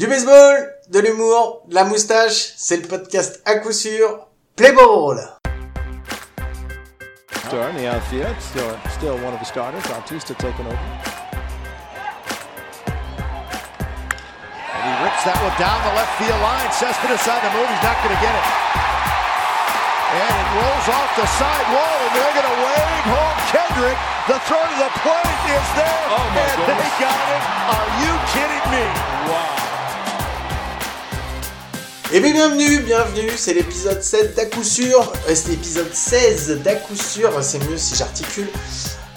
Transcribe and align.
Du 0.00 0.06
baseball, 0.06 0.56
de 0.88 0.98
l'humour, 0.98 1.60
de 1.68 1.74
la 1.74 1.84
moustache, 1.84 2.54
c'est 2.56 2.78
le 2.78 2.88
podcast 2.88 3.42
à 3.44 3.56
coup 3.56 3.70
sûr 3.70 4.28
Play 4.56 4.72
Ball. 4.72 5.20
Star 7.44 7.68
the 7.76 7.84
outfield, 7.84 8.32
still, 8.40 8.72
still 8.96 9.12
one 9.20 9.34
of 9.36 9.40
the 9.40 9.44
starters. 9.44 9.84
Bautista 9.92 10.32
taking 10.40 10.64
over. 10.64 10.80
And 14.72 14.82
he 14.88 14.92
rips 15.04 15.20
that 15.28 15.36
one 15.44 15.52
down 15.60 15.76
the 15.84 15.92
left 15.92 16.16
field 16.16 16.40
line. 16.48 16.72
Cespedes 16.72 17.20
on 17.28 17.36
the 17.44 17.52
move. 17.52 17.68
He's 17.68 17.84
not 17.84 18.00
going 18.00 18.16
to 18.16 18.22
get 18.24 18.32
it. 18.32 18.46
And 20.16 20.32
it 20.32 20.48
rolls 20.56 20.88
off 20.96 21.12
the 21.20 21.28
side 21.36 21.68
wall, 21.76 21.96
and 22.08 22.12
they're 22.16 22.34
going 22.40 22.48
to 22.48 22.58
wave 22.64 23.04
home 23.04 23.38
Kendrick. 23.52 23.98
The 24.32 24.40
throw 24.48 24.64
to 24.64 24.76
the 24.80 24.90
plate 25.04 25.44
is 25.60 25.68
there, 25.76 26.02
Oh, 26.08 26.24
my 26.24 26.40
and 26.40 26.56
goodness. 26.56 26.88
they 26.88 26.92
got 27.04 27.20
it. 27.20 27.42
Are 27.68 27.88
you 28.00 28.12
kidding 28.32 28.64
me? 28.72 29.59
Et 32.12 32.18
bien 32.18 32.32
bienvenue, 32.32 32.80
bienvenue, 32.80 33.30
c'est 33.36 33.54
l'épisode 33.54 34.02
7 34.02 34.34
d'à 34.34 34.44
coup 34.46 34.64
sûr, 34.64 35.12
euh, 35.28 35.32
c'est 35.32 35.50
l'épisode 35.50 35.94
16 35.94 36.60
d'à 36.60 36.74
coup 36.74 36.96
sûr, 36.96 37.30
c'est 37.40 37.60
mieux 37.70 37.78
si 37.78 37.94
j'articule, 37.94 38.48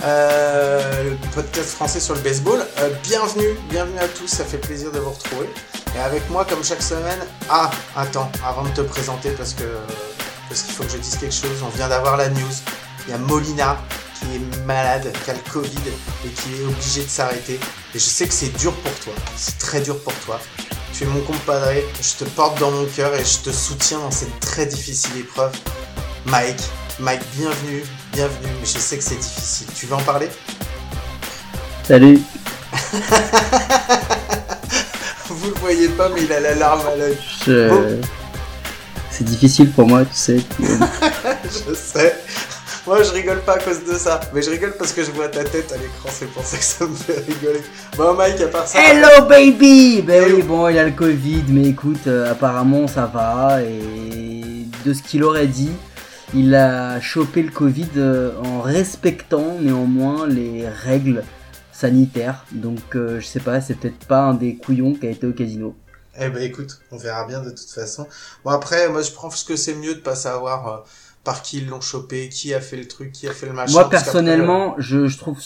euh, 0.03 1.09
le 1.09 1.31
podcast 1.33 1.71
français 1.71 1.99
sur 1.99 2.13
le 2.13 2.19
baseball. 2.19 2.63
Euh, 2.77 2.89
bienvenue, 3.01 3.57
bienvenue 3.71 3.97
à 3.97 4.07
tous, 4.07 4.27
ça 4.27 4.45
fait 4.45 4.59
plaisir 4.59 4.91
de 4.91 4.99
vous 4.99 5.09
retrouver. 5.09 5.49
Et 5.95 5.99
avec 6.01 6.29
moi, 6.29 6.45
comme 6.45 6.63
chaque 6.63 6.83
semaine, 6.83 7.17
ah, 7.49 7.71
attends, 7.95 8.31
avant 8.47 8.61
de 8.61 8.69
te 8.69 8.81
présenter, 8.81 9.31
parce 9.31 9.55
que 9.55 9.63
parce 10.47 10.61
qu'il 10.61 10.75
faut 10.75 10.83
que 10.83 10.91
je 10.91 10.97
dise 10.97 11.17
quelque 11.17 11.33
chose, 11.33 11.63
on 11.65 11.75
vient 11.75 11.89
d'avoir 11.89 12.15
la 12.15 12.29
news, 12.29 12.53
il 13.07 13.11
y 13.11 13.15
a 13.15 13.17
Molina 13.17 13.79
qui 14.19 14.35
est 14.35 14.65
malade, 14.67 15.11
qui 15.25 15.31
a 15.31 15.33
le 15.33 15.51
Covid 15.51 15.81
et 16.25 16.29
qui 16.29 16.61
est 16.61 16.65
obligé 16.67 17.03
de 17.03 17.09
s'arrêter. 17.09 17.55
Et 17.95 17.97
je 17.97 18.05
sais 18.05 18.27
que 18.27 18.33
c'est 18.35 18.55
dur 18.55 18.71
pour 18.71 18.93
toi, 18.99 19.13
c'est 19.35 19.57
très 19.57 19.81
dur 19.81 19.97
pour 20.03 20.13
toi. 20.25 20.39
Tu 20.93 21.05
es 21.05 21.07
mon 21.07 21.21
compadre, 21.21 21.71
je 21.99 22.23
te 22.23 22.29
porte 22.29 22.59
dans 22.59 22.69
mon 22.69 22.85
cœur 22.85 23.15
et 23.15 23.25
je 23.25 23.39
te 23.39 23.49
soutiens 23.49 23.97
dans 23.97 24.11
cette 24.11 24.39
très 24.39 24.67
difficile 24.67 25.21
épreuve. 25.21 25.51
Mike, 26.27 26.61
Mike, 26.99 27.23
bienvenue, 27.35 27.83
bienvenue, 28.11 28.49
mais 28.59 28.65
je 28.65 28.77
sais 28.77 28.97
que 28.97 29.03
c'est 29.03 29.15
difficile. 29.15 29.65
Tu 29.75 29.87
veux 29.87 29.95
en 29.95 30.03
parler? 30.03 30.29
Salut. 31.83 32.19
Vous 35.29 35.49
le 35.49 35.55
voyez 35.61 35.89
pas, 35.89 36.09
mais 36.09 36.25
il 36.25 36.31
a 36.31 36.39
la 36.39 36.53
larme 36.53 36.85
à 36.85 36.95
l'œil. 36.95 37.17
Je... 37.47 37.97
C'est 39.09 39.23
difficile 39.23 39.71
pour 39.71 39.87
moi, 39.87 40.05
tu 40.05 40.13
sais. 40.13 40.37
je 41.43 41.73
sais. 41.73 42.15
Moi, 42.85 43.01
je 43.01 43.11
rigole 43.11 43.39
pas 43.41 43.53
à 43.53 43.59
cause 43.59 43.85
de 43.85 43.93
ça, 43.93 44.19
mais 44.33 44.41
je 44.41 44.49
rigole 44.49 44.73
parce 44.77 44.91
que 44.91 45.03
je 45.03 45.11
vois 45.11 45.29
ta 45.29 45.45
tête 45.45 45.71
à 45.71 45.77
l'écran, 45.77 46.09
c'est 46.11 46.25
pour 46.25 46.43
ça 46.43 46.57
que 46.57 46.63
ça 46.63 46.85
me 46.85 46.93
fait 46.93 47.19
rigoler. 47.19 47.61
Bon, 47.95 48.13
Mike, 48.13 48.41
à 48.41 48.47
part 48.47 48.67
ça. 48.67 48.77
Hello 48.77 49.25
baby 49.25 50.01
Ben 50.01 50.25
oui, 50.25 50.41
bon, 50.41 50.67
il 50.67 50.77
a 50.77 50.83
le 50.83 50.91
Covid, 50.91 51.45
mais 51.47 51.69
écoute, 51.69 52.07
euh, 52.07 52.29
apparemment 52.29 52.87
ça 52.87 53.05
va. 53.05 53.61
Et 53.63 54.65
de 54.83 54.93
ce 54.93 55.01
qu'il 55.01 55.23
aurait 55.23 55.47
dit, 55.47 55.71
il 56.33 56.53
a 56.55 56.99
chopé 56.99 57.41
le 57.43 57.51
Covid 57.51 57.87
euh, 57.95 58.33
en 58.43 58.59
respectant 58.59 59.57
néanmoins 59.61 60.27
les 60.27 60.67
règles 60.67 61.23
sanitaires. 61.71 62.45
Donc 62.51 62.95
euh, 62.95 63.21
je 63.21 63.25
sais 63.25 63.39
pas, 63.39 63.61
c'est 63.61 63.75
peut-être 63.75 64.05
pas 64.07 64.23
un 64.23 64.33
des 64.33 64.57
couillons 64.57 64.93
qui 64.93 65.07
a 65.07 65.09
été 65.09 65.25
au 65.25 65.31
casino. 65.31 65.73
Eh 66.19 66.29
ben 66.29 66.43
écoute, 66.43 66.79
on 66.91 66.97
verra 66.97 67.25
bien 67.25 67.39
de 67.39 67.49
toute 67.49 67.69
façon. 67.69 68.07
Bon 68.43 68.51
après, 68.51 68.89
moi 68.89 69.01
je 69.01 69.11
pense 69.11 69.43
que 69.43 69.55
c'est 69.55 69.73
mieux 69.73 69.95
de 69.95 69.99
pas 70.01 70.15
savoir 70.15 70.67
euh, 70.67 70.77
par 71.23 71.41
qui 71.41 71.59
ils 71.59 71.67
l'ont 71.67 71.81
chopé, 71.81 72.29
qui 72.29 72.53
a 72.53 72.61
fait 72.61 72.77
le 72.77 72.87
truc, 72.87 73.11
qui 73.11 73.27
a 73.27 73.31
fait 73.31 73.45
le 73.45 73.53
machin. 73.53 73.73
Moi 73.73 73.89
personnellement, 73.89 74.75
je, 74.77 75.07
je 75.07 75.17
trouve 75.17 75.39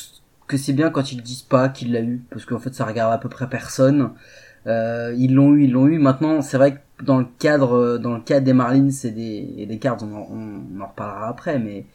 que 0.48 0.58
c'est 0.58 0.74
bien 0.74 0.90
quand 0.90 1.12
ils 1.12 1.22
disent 1.22 1.42
pas 1.42 1.70
qu'il 1.70 1.92
l'a 1.92 2.02
eu, 2.02 2.22
parce 2.30 2.46
qu'en 2.46 2.60
fait 2.60 2.74
ça 2.74 2.86
regarde 2.86 3.14
à 3.14 3.18
peu 3.18 3.30
près 3.30 3.48
personne. 3.48 4.12
Euh, 4.66 5.16
ils 5.18 5.34
l'ont 5.34 5.54
eu, 5.54 5.64
ils 5.64 5.72
l'ont 5.72 5.88
eu. 5.88 5.98
Maintenant, 5.98 6.42
c'est 6.42 6.58
vrai 6.58 6.74
que 6.98 7.04
dans 7.06 7.20
le 7.20 7.28
cadre, 7.40 7.78
euh, 7.78 7.98
dans 8.00 8.16
le 8.16 8.22
cadre 8.22 8.46
des 8.46 8.54
Marlins 8.54 8.90
et 8.90 9.12
des, 9.12 9.54
et 9.58 9.66
des 9.66 9.80
Cards, 9.80 10.00
on 10.02 10.14
en, 10.14 10.28
on 10.30 10.82
en 10.82 10.88
reparlera 10.88 11.30
après, 11.30 11.58
mais 11.58 11.86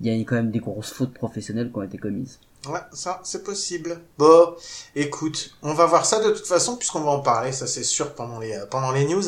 il 0.00 0.06
y 0.06 0.18
a 0.18 0.24
quand 0.24 0.36
même 0.36 0.50
des 0.50 0.60
grosses 0.60 0.92
fautes 0.92 1.12
professionnelles 1.12 1.70
qui 1.70 1.78
ont 1.78 1.82
été 1.82 1.98
commises. 1.98 2.38
Ouais, 2.66 2.80
ça, 2.92 3.20
c'est 3.24 3.44
possible. 3.44 4.00
Bon, 4.16 4.54
écoute, 4.94 5.56
on 5.62 5.74
va 5.74 5.86
voir 5.86 6.06
ça 6.06 6.24
de 6.24 6.30
toute 6.30 6.46
façon, 6.46 6.76
puisqu'on 6.76 7.00
va 7.00 7.10
en 7.10 7.20
parler, 7.20 7.52
ça 7.52 7.66
c'est 7.66 7.84
sûr, 7.84 8.14
pendant 8.14 8.38
les, 8.38 8.58
pendant 8.70 8.92
les 8.92 9.06
news. 9.06 9.22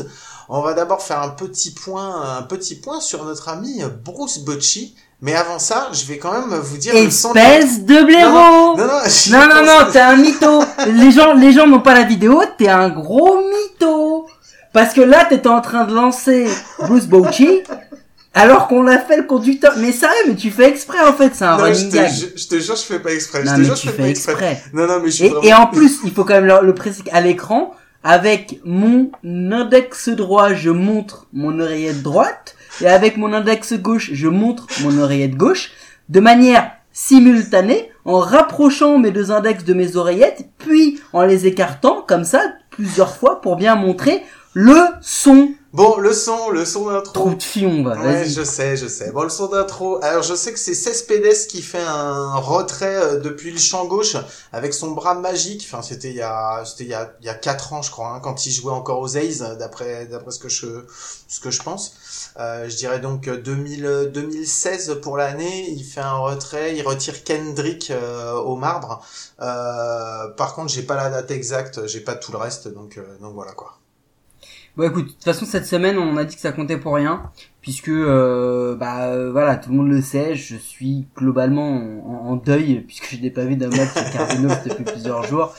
On 0.49 0.63
va 0.63 0.73
d'abord 0.75 1.03
faire 1.03 1.21
un 1.23 1.29
petit 1.31 1.73
point, 1.73 2.39
un 2.39 2.43
petit 2.43 2.77
point 2.77 3.01
sur 3.01 3.25
notre 3.25 3.49
ami 3.49 3.83
Bruce 4.05 4.39
Bocci. 4.39 4.95
Mais 5.21 5.35
avant 5.35 5.59
ça, 5.59 5.89
je 5.93 6.05
vais 6.07 6.19
quand 6.19 6.31
même 6.33 6.59
vous 6.61 6.77
dire 6.79 6.95
Espèce 6.95 7.81
de 7.85 8.05
blaireau 8.05 8.77
Non, 8.77 8.87
non, 8.87 9.01
Non, 9.31 9.47
non, 9.49 9.65
non, 9.67 9.91
t'es 9.93 9.99
un 9.99 10.17
mytho. 10.17 10.63
les 10.87 11.11
gens, 11.11 11.35
les 11.35 11.53
gens 11.53 11.67
n'ont 11.67 11.81
pas 11.81 11.93
la 11.95 12.05
vidéo, 12.05 12.41
t'es 12.57 12.69
un 12.69 12.89
gros 12.89 13.39
mytho. 13.41 14.27
Parce 14.73 14.95
que 14.95 15.01
là, 15.01 15.25
t'étais 15.25 15.49
en 15.49 15.61
train 15.61 15.85
de 15.85 15.95
lancer 15.95 16.47
Bruce 16.79 17.07
Bochy, 17.07 17.63
alors 18.33 18.69
qu'on 18.69 18.85
l'a 18.85 19.01
fait 19.01 19.17
le 19.17 19.25
conducteur. 19.25 19.73
Mais 19.79 19.91
sérieux, 19.91 20.15
mais 20.29 20.37
tu 20.37 20.51
fais 20.53 20.69
exprès 20.69 21.01
en 21.01 21.13
fait, 21.13 21.33
c'est 21.35 21.45
un 21.45 21.57
Non, 21.59 21.65
je 21.67 21.73
running 21.73 21.91
te, 21.91 21.97
gag. 21.97 22.11
je, 22.13 22.41
je 22.41 22.47
te 22.47 22.59
jure, 22.61 22.77
je 22.77 22.83
fais 22.83 23.01
pas 23.01 23.13
exprès. 23.13 23.43
Non, 23.43 23.51
je 23.51 23.55
te 23.57 23.59
mais 23.59 23.65
jure, 23.65 23.75
tu 23.75 23.87
je 23.87 23.91
fais 23.91 23.97
pas 23.97 24.03
fais 24.05 24.11
exprès. 24.11 24.33
exprès. 24.53 24.63
Non, 24.73 24.87
non, 24.87 25.01
mais 25.03 25.11
je 25.11 25.15
suis 25.17 25.25
Et, 25.27 25.29
vraiment... 25.31 25.43
et 25.49 25.55
en 25.55 25.67
plus, 25.67 25.99
il 26.05 26.13
faut 26.15 26.25
quand 26.25 26.35
même 26.35 26.47
le, 26.47 26.61
le 26.65 26.75
préciser 26.75 27.11
à 27.11 27.21
l'écran, 27.21 27.73
avec 28.05 28.61
mon 28.65 29.11
index 29.25 30.09
droit, 30.09 30.55
je 30.55 30.71
montre 30.71 31.27
mon 31.33 31.59
oreillette 31.59 32.03
droite, 32.03 32.57
et 32.81 32.87
avec 32.87 33.17
mon 33.17 33.33
index 33.33 33.75
gauche, 33.75 34.11
je 34.13 34.29
montre 34.29 34.67
mon 34.83 34.99
oreillette 34.99 35.37
gauche, 35.37 35.73
de 36.09 36.21
manière 36.21 36.71
simultanée, 36.93 37.91
en 38.05 38.19
rapprochant 38.19 38.99
mes 38.99 39.11
deux 39.11 39.31
index 39.31 39.65
de 39.65 39.75
mes 39.75 39.97
oreillettes, 39.97 40.49
puis 40.59 41.01
en 41.13 41.23
les 41.25 41.47
écartant, 41.47 42.03
comme 42.07 42.25
ça, 42.25 42.41
plusieurs 42.71 43.15
fois, 43.17 43.41
pour 43.41 43.57
bien 43.57 43.75
montrer 43.75 44.23
le 44.55 44.77
son. 45.03 45.51
Bon, 45.75 45.99
le 45.99 46.15
son, 46.15 46.49
le 46.49 46.65
son 46.65 46.91
d'intro. 46.91 47.13
Trou 47.13 47.35
de 47.35 47.43
fion, 47.43 47.85
va, 47.85 48.01
Ouais, 48.01 48.25
je 48.27 48.43
sais, 48.43 48.77
je 48.79 48.89
sais. 48.89 49.13
Bon, 49.13 49.23
le 49.23 49.29
son 49.29 49.49
d'intro. 49.49 50.03
Alors, 50.03 50.23
je 50.23 50.35
sais 50.35 50.53
que 50.53 50.59
c'est 50.59 50.75
Cespedes 50.75 51.47
qui 51.47 51.61
fait 51.61 51.85
un 51.87 52.37
retrait 52.37 52.97
euh, 52.97 53.21
depuis 53.21 53.51
le 53.51 53.59
champ 53.59 53.85
gauche 53.85 54.17
avec 54.51 54.73
son 54.73 54.93
bras 54.93 55.15
magique. 55.15 55.69
Enfin, 55.71 55.83
c'était 55.83 56.09
il 56.09 56.17
y 56.17 56.23
a, 56.23 56.65
c'était 56.65 56.85
il 56.85 56.91
y 56.91 56.95
a, 56.95 57.13
il 57.21 57.27
y 57.27 57.29
a 57.29 57.35
quatre 57.35 57.75
ans, 57.75 57.83
je 57.83 57.91
crois, 57.91 58.09
hein, 58.09 58.21
quand 58.21 58.47
il 58.47 58.51
jouait 58.51 58.73
encore 58.73 59.01
aux 59.01 59.19
A's, 59.19 59.41
d'après, 59.59 60.07
d'après 60.07 60.31
ce 60.31 60.39
que 60.39 60.49
je, 60.49 60.87
ce 61.29 61.39
que 61.41 61.51
je 61.51 61.63
pense. 61.63 61.93
Euh, 62.41 62.67
je 62.69 62.77
dirais 62.77 63.01
donc 63.01 63.29
euh, 63.29 63.37
2000, 63.37 63.85
euh, 63.85 64.07
2016 64.07 65.01
pour 65.03 65.19
l'année. 65.19 65.69
Il 65.71 65.85
fait 65.85 66.01
un 66.01 66.17
retrait, 66.17 66.75
il 66.77 66.83
retire 66.83 67.25
Kendrick 67.25 67.91
euh, 67.91 68.33
au 68.33 68.57
marbre. 68.57 69.05
Euh, 69.41 70.29
par 70.29 70.55
contre, 70.55 70.73
j'ai 70.73 70.83
pas 70.83 70.97
la 70.97 71.11
date 71.11 71.31
exacte, 71.31 71.87
j'ai 71.87 72.01
pas 72.01 72.15
tout 72.15 72.33
le 72.33 72.39
reste, 72.39 72.69
donc, 72.69 72.97
euh, 72.97 73.19
donc 73.21 73.35
voilà 73.35 73.53
quoi. 73.53 73.79
Bon 74.79 74.85
écoute, 74.89 75.07
de 75.07 75.11
toute 75.11 75.25
façon 75.25 75.45
cette 75.45 75.67
semaine 75.67 75.99
on 75.99 76.17
a 76.17 76.25
dit 76.25 76.37
que 76.37 76.41
ça 76.41 76.53
comptait 76.53 76.77
pour 76.77 76.95
rien, 76.95 77.33
puisque 77.63 77.89
euh, 77.89 78.77
bah 78.77 79.07
euh, 79.07 79.33
voilà 79.33 79.57
tout 79.57 79.71
le 79.71 79.77
monde 79.77 79.89
le 79.89 80.01
sait, 80.01 80.37
je 80.37 80.55
suis 80.55 81.09
globalement 81.17 81.83
en, 82.07 82.29
en 82.31 82.37
deuil 82.37 82.79
puisque 82.87 83.17
je 83.17 83.21
n'ai 83.21 83.33
pas 83.33 83.45
vu 83.45 83.57
d'un 83.57 83.71
match 83.71 83.93
de 83.93 84.13
Cardinals 84.13 84.63
depuis 84.69 84.85
plusieurs 84.85 85.25
jours. 85.25 85.53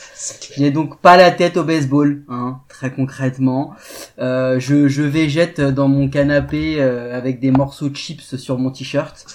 Je 0.56 0.62
n'ai 0.62 0.70
donc 0.70 1.00
pas 1.00 1.18
la 1.18 1.30
tête 1.32 1.58
au 1.58 1.64
baseball, 1.64 2.22
hein, 2.30 2.60
très 2.68 2.90
concrètement. 2.90 3.74
Euh, 4.20 4.58
je, 4.58 4.88
je 4.88 5.02
végète 5.02 5.60
dans 5.60 5.88
mon 5.88 6.08
canapé 6.08 6.76
euh, 6.80 7.14
avec 7.14 7.40
des 7.40 7.50
morceaux 7.50 7.90
de 7.90 7.96
chips 7.96 8.36
sur 8.36 8.56
mon 8.58 8.70
t-shirt, 8.70 9.26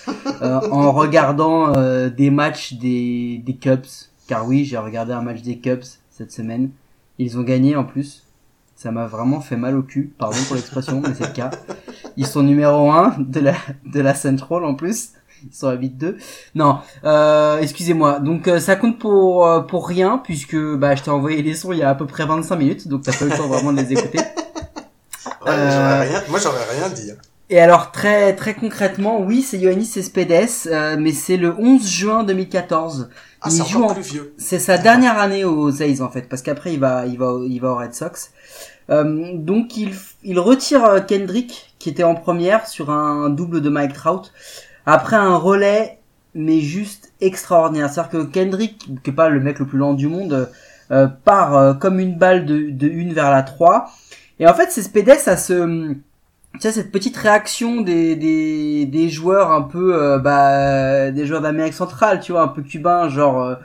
euh, 0.42 0.62
en 0.72 0.92
regardant 0.94 1.76
euh, 1.78 2.10
des 2.10 2.32
matchs 2.32 2.74
des, 2.74 3.40
des 3.46 3.56
Cubs, 3.56 3.86
car 4.28 4.48
oui 4.48 4.66
j'ai 4.66 4.80
regardé 4.80 5.14
un 5.14 5.22
match 5.22 5.44
des 5.44 5.60
Cubs 5.60 5.86
cette 6.10 6.32
semaine. 6.32 6.72
Ils 7.20 7.38
ont 7.38 7.44
gagné 7.44 7.76
en 7.76 7.84
plus. 7.84 8.25
Ça 8.76 8.92
m'a 8.92 9.08
vraiment 9.08 9.40
fait 9.42 9.56
mal 9.56 9.76
au 9.78 9.84
cul, 9.84 10.14
pardon 10.18 10.38
pour 10.48 10.56
l'expression, 10.56 11.02
mais 11.02 11.14
c'est 11.18 11.28
le 11.28 11.34
cas. 11.34 11.50
Ils 12.18 12.28
sont 12.28 12.44
numéro 12.44 12.92
1 12.92 13.16
de 13.20 13.40
la, 13.40 13.54
de 13.86 14.02
la 14.02 14.14
Central 14.14 14.64
en 14.66 14.76
plus. 14.76 15.10
Ils 15.50 15.56
sont 15.56 15.68
à 15.68 15.76
8-2. 15.76 16.16
Non, 16.56 16.80
euh, 17.06 17.60
excusez-moi. 17.60 18.20
Donc 18.20 18.48
euh, 18.48 18.60
ça 18.60 18.76
compte 18.76 19.00
pour 19.00 19.48
euh, 19.48 19.62
pour 19.62 19.88
rien 19.88 20.18
puisque 20.24 20.58
bah 20.76 20.96
je 20.96 21.04
t'ai 21.04 21.12
envoyé 21.12 21.42
les 21.42 21.54
sons 21.54 21.72
il 21.72 21.80
y 21.80 21.84
a 21.84 21.90
à 21.90 21.96
peu 21.96 22.06
près 22.08 22.26
25 22.26 22.56
minutes, 22.58 22.88
donc 22.88 23.04
t'as 23.04 23.14
pas 23.14 23.26
eu 23.26 23.30
le 23.30 23.38
temps 23.38 23.48
vraiment 23.48 23.72
de 23.72 23.82
les 23.82 23.94
écouter. 23.94 24.20
Ouais, 25.46 25.52
Euh, 25.52 26.02
rien, 26.02 26.24
moi, 26.30 26.40
j'aurais 26.42 26.64
rien 26.78 26.90
dit. 26.90 27.12
hein. 27.12 27.16
Et 27.52 27.60
alors 27.60 27.92
très 27.92 28.36
très 28.36 28.56
concrètement, 28.56 29.22
oui, 29.22 29.44
c'est 29.44 29.58
Ioannis 29.60 29.86
Cespedes, 29.86 30.50
euh, 30.68 30.96
mais 31.00 31.12
c'est 31.12 31.38
le 31.38 31.54
11 31.60 31.88
juin 31.88 32.24
2014. 32.24 33.10
Ah, 33.42 33.50
Il 33.52 33.52
c'est 33.52 33.66
joue 33.66 33.84
en 33.84 33.94
plus 33.94 34.02
vieux. 34.02 34.34
C'est 34.40 34.58
sa 34.58 34.80
dernière 34.80 35.20
année 35.20 35.46
aux 35.46 35.82
A's 35.84 36.02
en 36.02 36.10
fait, 36.10 36.24
parce 36.28 36.42
qu'après 36.42 36.74
il 36.74 36.80
va, 36.80 37.06
il 37.06 37.20
va, 37.20 37.34
il 37.48 37.60
va 37.62 37.70
aux 37.72 37.78
Red 37.78 37.94
Sox. 37.94 38.32
Euh, 38.90 39.32
donc 39.36 39.78
il, 39.78 39.94
il 40.24 40.40
retire 40.40 40.86
euh, 40.86 41.00
Kendrick 41.00 41.74
qui 41.80 41.90
était 41.90 42.04
en 42.04 42.14
première 42.14 42.68
sur 42.68 42.92
un 42.92 43.30
double 43.30 43.62
de 43.62 43.70
Mike 43.70 43.94
Trout 43.94 44.32
après 44.86 45.16
un 45.16 45.38
relais 45.38 46.00
mais 46.36 46.60
juste 46.60 47.14
extraordinaire. 47.22 47.90
C'est-à-dire 47.90 48.12
que 48.12 48.24
Kendrick, 48.26 48.78
qui 49.04 49.10
est 49.10 49.14
pas 49.14 49.30
le 49.30 49.40
mec 49.40 49.60
le 49.60 49.66
plus 49.66 49.78
lent 49.78 49.94
du 49.94 50.08
monde, 50.08 50.50
euh, 50.92 51.08
part 51.08 51.80
comme 51.80 52.00
une 52.00 52.18
balle 52.18 52.46
de, 52.46 52.70
de 52.70 52.88
une 52.88 53.14
vers 53.14 53.32
la 53.32 53.42
3. 53.42 53.90
Et 54.40 54.48
en 54.48 54.54
fait, 54.54 54.70
c'est 54.70 54.82
Spedes 54.84 55.10
à 55.28 55.38
ce, 55.38 55.94
tu 56.60 56.72
cette 56.72 56.92
petite 56.92 57.16
réaction 57.16 57.80
des, 57.80 58.18
des, 58.18 58.86
des 58.86 59.08
joueurs 59.08 59.54
un 59.54 59.62
peu, 59.62 60.20
bah, 60.20 61.10
des 61.12 61.26
joueurs 61.26 61.40
d'Amérique 61.40 61.74
centrale, 61.74 62.20
tu 62.20 62.34
vois, 62.34 62.42
un 62.42 62.50
peu 62.50 62.62
cubains, 62.62 63.08
genre, 63.08 63.56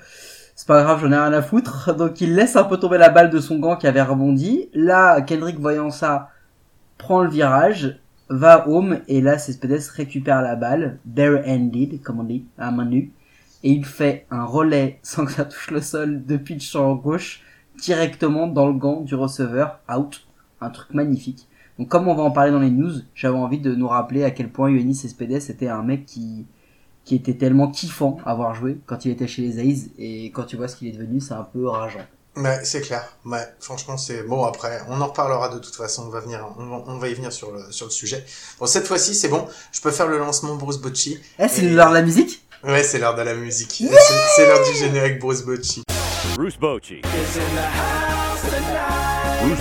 pas 0.70 0.84
grave, 0.84 1.00
j'en 1.00 1.10
ai 1.10 1.16
rien 1.16 1.32
à 1.32 1.42
foutre. 1.42 1.92
Donc 1.98 2.20
il 2.20 2.36
laisse 2.36 2.54
un 2.54 2.62
peu 2.62 2.76
tomber 2.76 2.96
la 2.96 3.08
balle 3.08 3.28
de 3.28 3.40
son 3.40 3.58
gant 3.58 3.74
qui 3.74 3.88
avait 3.88 4.02
rebondi. 4.02 4.68
Là, 4.72 5.20
Kendrick 5.20 5.58
voyant 5.58 5.90
ça, 5.90 6.30
prend 6.96 7.24
le 7.24 7.28
virage, 7.28 7.98
va 8.28 8.68
home, 8.68 9.00
et 9.08 9.20
là, 9.20 9.36
Cespedes 9.36 9.82
récupère 9.96 10.42
la 10.42 10.54
balle, 10.54 11.00
bare-handed, 11.04 12.00
comme 12.02 12.20
on 12.20 12.22
dit, 12.22 12.44
à 12.56 12.70
main 12.70 12.84
nue, 12.84 13.10
et 13.64 13.72
il 13.72 13.84
fait 13.84 14.26
un 14.30 14.44
relais 14.44 15.00
sans 15.02 15.24
que 15.24 15.32
ça 15.32 15.44
touche 15.44 15.72
le 15.72 15.80
sol 15.80 16.24
de 16.24 16.36
pitch 16.36 16.68
sur 16.68 16.94
gauche, 16.94 17.42
directement 17.82 18.46
dans 18.46 18.68
le 18.68 18.74
gant 18.74 19.00
du 19.00 19.16
receveur, 19.16 19.80
out. 19.92 20.24
Un 20.60 20.70
truc 20.70 20.94
magnifique. 20.94 21.48
Donc 21.80 21.88
comme 21.88 22.06
on 22.06 22.14
va 22.14 22.22
en 22.22 22.30
parler 22.30 22.52
dans 22.52 22.60
les 22.60 22.70
news, 22.70 22.92
j'avais 23.16 23.38
envie 23.38 23.58
de 23.58 23.74
nous 23.74 23.88
rappeler 23.88 24.22
à 24.22 24.30
quel 24.30 24.50
point 24.50 24.70
Yoannis 24.70 24.94
Cespedes 24.94 25.50
était 25.50 25.68
un 25.68 25.82
mec 25.82 26.06
qui 26.06 26.46
qui 27.10 27.16
était 27.16 27.34
tellement 27.34 27.66
kiffant 27.72 28.18
à 28.24 28.30
avoir 28.30 28.54
joué 28.54 28.78
quand 28.86 29.04
il 29.04 29.10
était 29.10 29.26
chez 29.26 29.42
les 29.42 29.58
A's 29.58 29.88
et 29.98 30.26
quand 30.30 30.44
tu 30.44 30.54
vois 30.56 30.68
ce 30.68 30.76
qu'il 30.76 30.86
est 30.86 30.92
devenu, 30.92 31.20
c'est 31.20 31.34
un 31.34 31.42
peu 31.42 31.66
rageant. 31.66 32.06
Ouais, 32.36 32.60
c'est 32.62 32.82
clair. 32.82 33.02
Ouais, 33.26 33.42
franchement, 33.58 33.96
c'est 33.96 34.22
bon. 34.22 34.44
Après, 34.44 34.80
on 34.88 35.00
en 35.00 35.08
reparlera 35.08 35.48
de 35.48 35.58
toute 35.58 35.74
façon. 35.74 36.04
On 36.06 36.10
va 36.10 36.20
venir, 36.20 36.46
on 36.56 36.66
va, 36.66 36.84
on 36.86 36.98
va 36.98 37.08
y 37.08 37.14
venir 37.14 37.32
sur 37.32 37.50
le 37.50 37.72
sur 37.72 37.86
le 37.86 37.90
sujet. 37.90 38.24
Bon, 38.60 38.66
cette 38.66 38.86
fois-ci, 38.86 39.16
c'est 39.16 39.26
bon. 39.26 39.44
Je 39.72 39.80
peux 39.80 39.90
faire 39.90 40.06
le 40.06 40.18
lancement 40.18 40.54
Bruce 40.54 40.78
Bocci. 40.78 41.18
Eh, 41.40 41.48
c'est 41.48 41.64
Et- 41.64 41.70
l'heure 41.70 41.88
de 41.88 41.94
la 41.94 42.02
musique? 42.02 42.46
Ouais, 42.62 42.84
c'est 42.84 43.00
l'heure 43.00 43.16
de 43.16 43.22
la 43.22 43.34
musique. 43.34 43.72
C'est 43.72 43.88
c'est 44.36 44.46
l'heure 44.46 44.64
du 44.64 44.72
générique 44.78 45.18
Bruce 45.18 45.42
Bocci. 45.42 45.82
Bruce 46.36 46.58
Bochy. 46.60 47.00
Bruce 47.02 47.36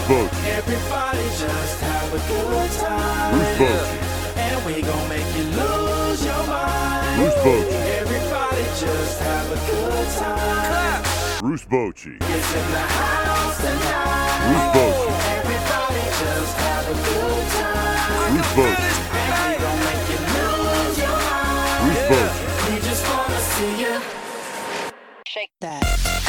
Bochy. 0.08 0.38
Everybody 0.46 1.24
just 1.34 1.82
have 1.82 2.14
a 2.14 2.20
good 2.30 2.72
time. 2.78 3.32
Bruce 3.34 3.58
Bochy. 3.58 3.98
Bochy. 7.40 7.72
Everybody 8.02 8.64
just 8.76 9.20
have 9.22 9.48
a 9.50 9.56
good 9.72 10.08
time. 10.18 11.04
Bruce 11.40 11.64
Bochy. 11.64 12.18
It's 12.20 12.54
in 12.54 12.72
the 12.72 12.80
house 12.80 13.58
tonight. 13.58 14.44
Bruce 14.50 14.70
Bochy. 14.76 15.08
Everybody 15.40 16.04
just 16.20 16.58
have 16.58 16.86
a 16.88 16.96
good 17.08 17.46
time. 17.56 18.30
Bruce 18.36 18.54
Bochy. 18.60 18.92
And 19.16 19.32
we 19.40 19.56
gon' 19.64 19.80
make 19.88 20.04
you 20.12 20.20
lose 20.36 20.98
your 21.00 21.16
mind. 21.16 21.80
Bruce 21.86 22.06
Bochy. 22.12 22.44
We 22.74 22.80
just 22.82 23.04
wanna 23.08 23.40
see 23.40 23.74
you. 23.84 23.94
Shake 25.26 25.54
that. 25.62 26.29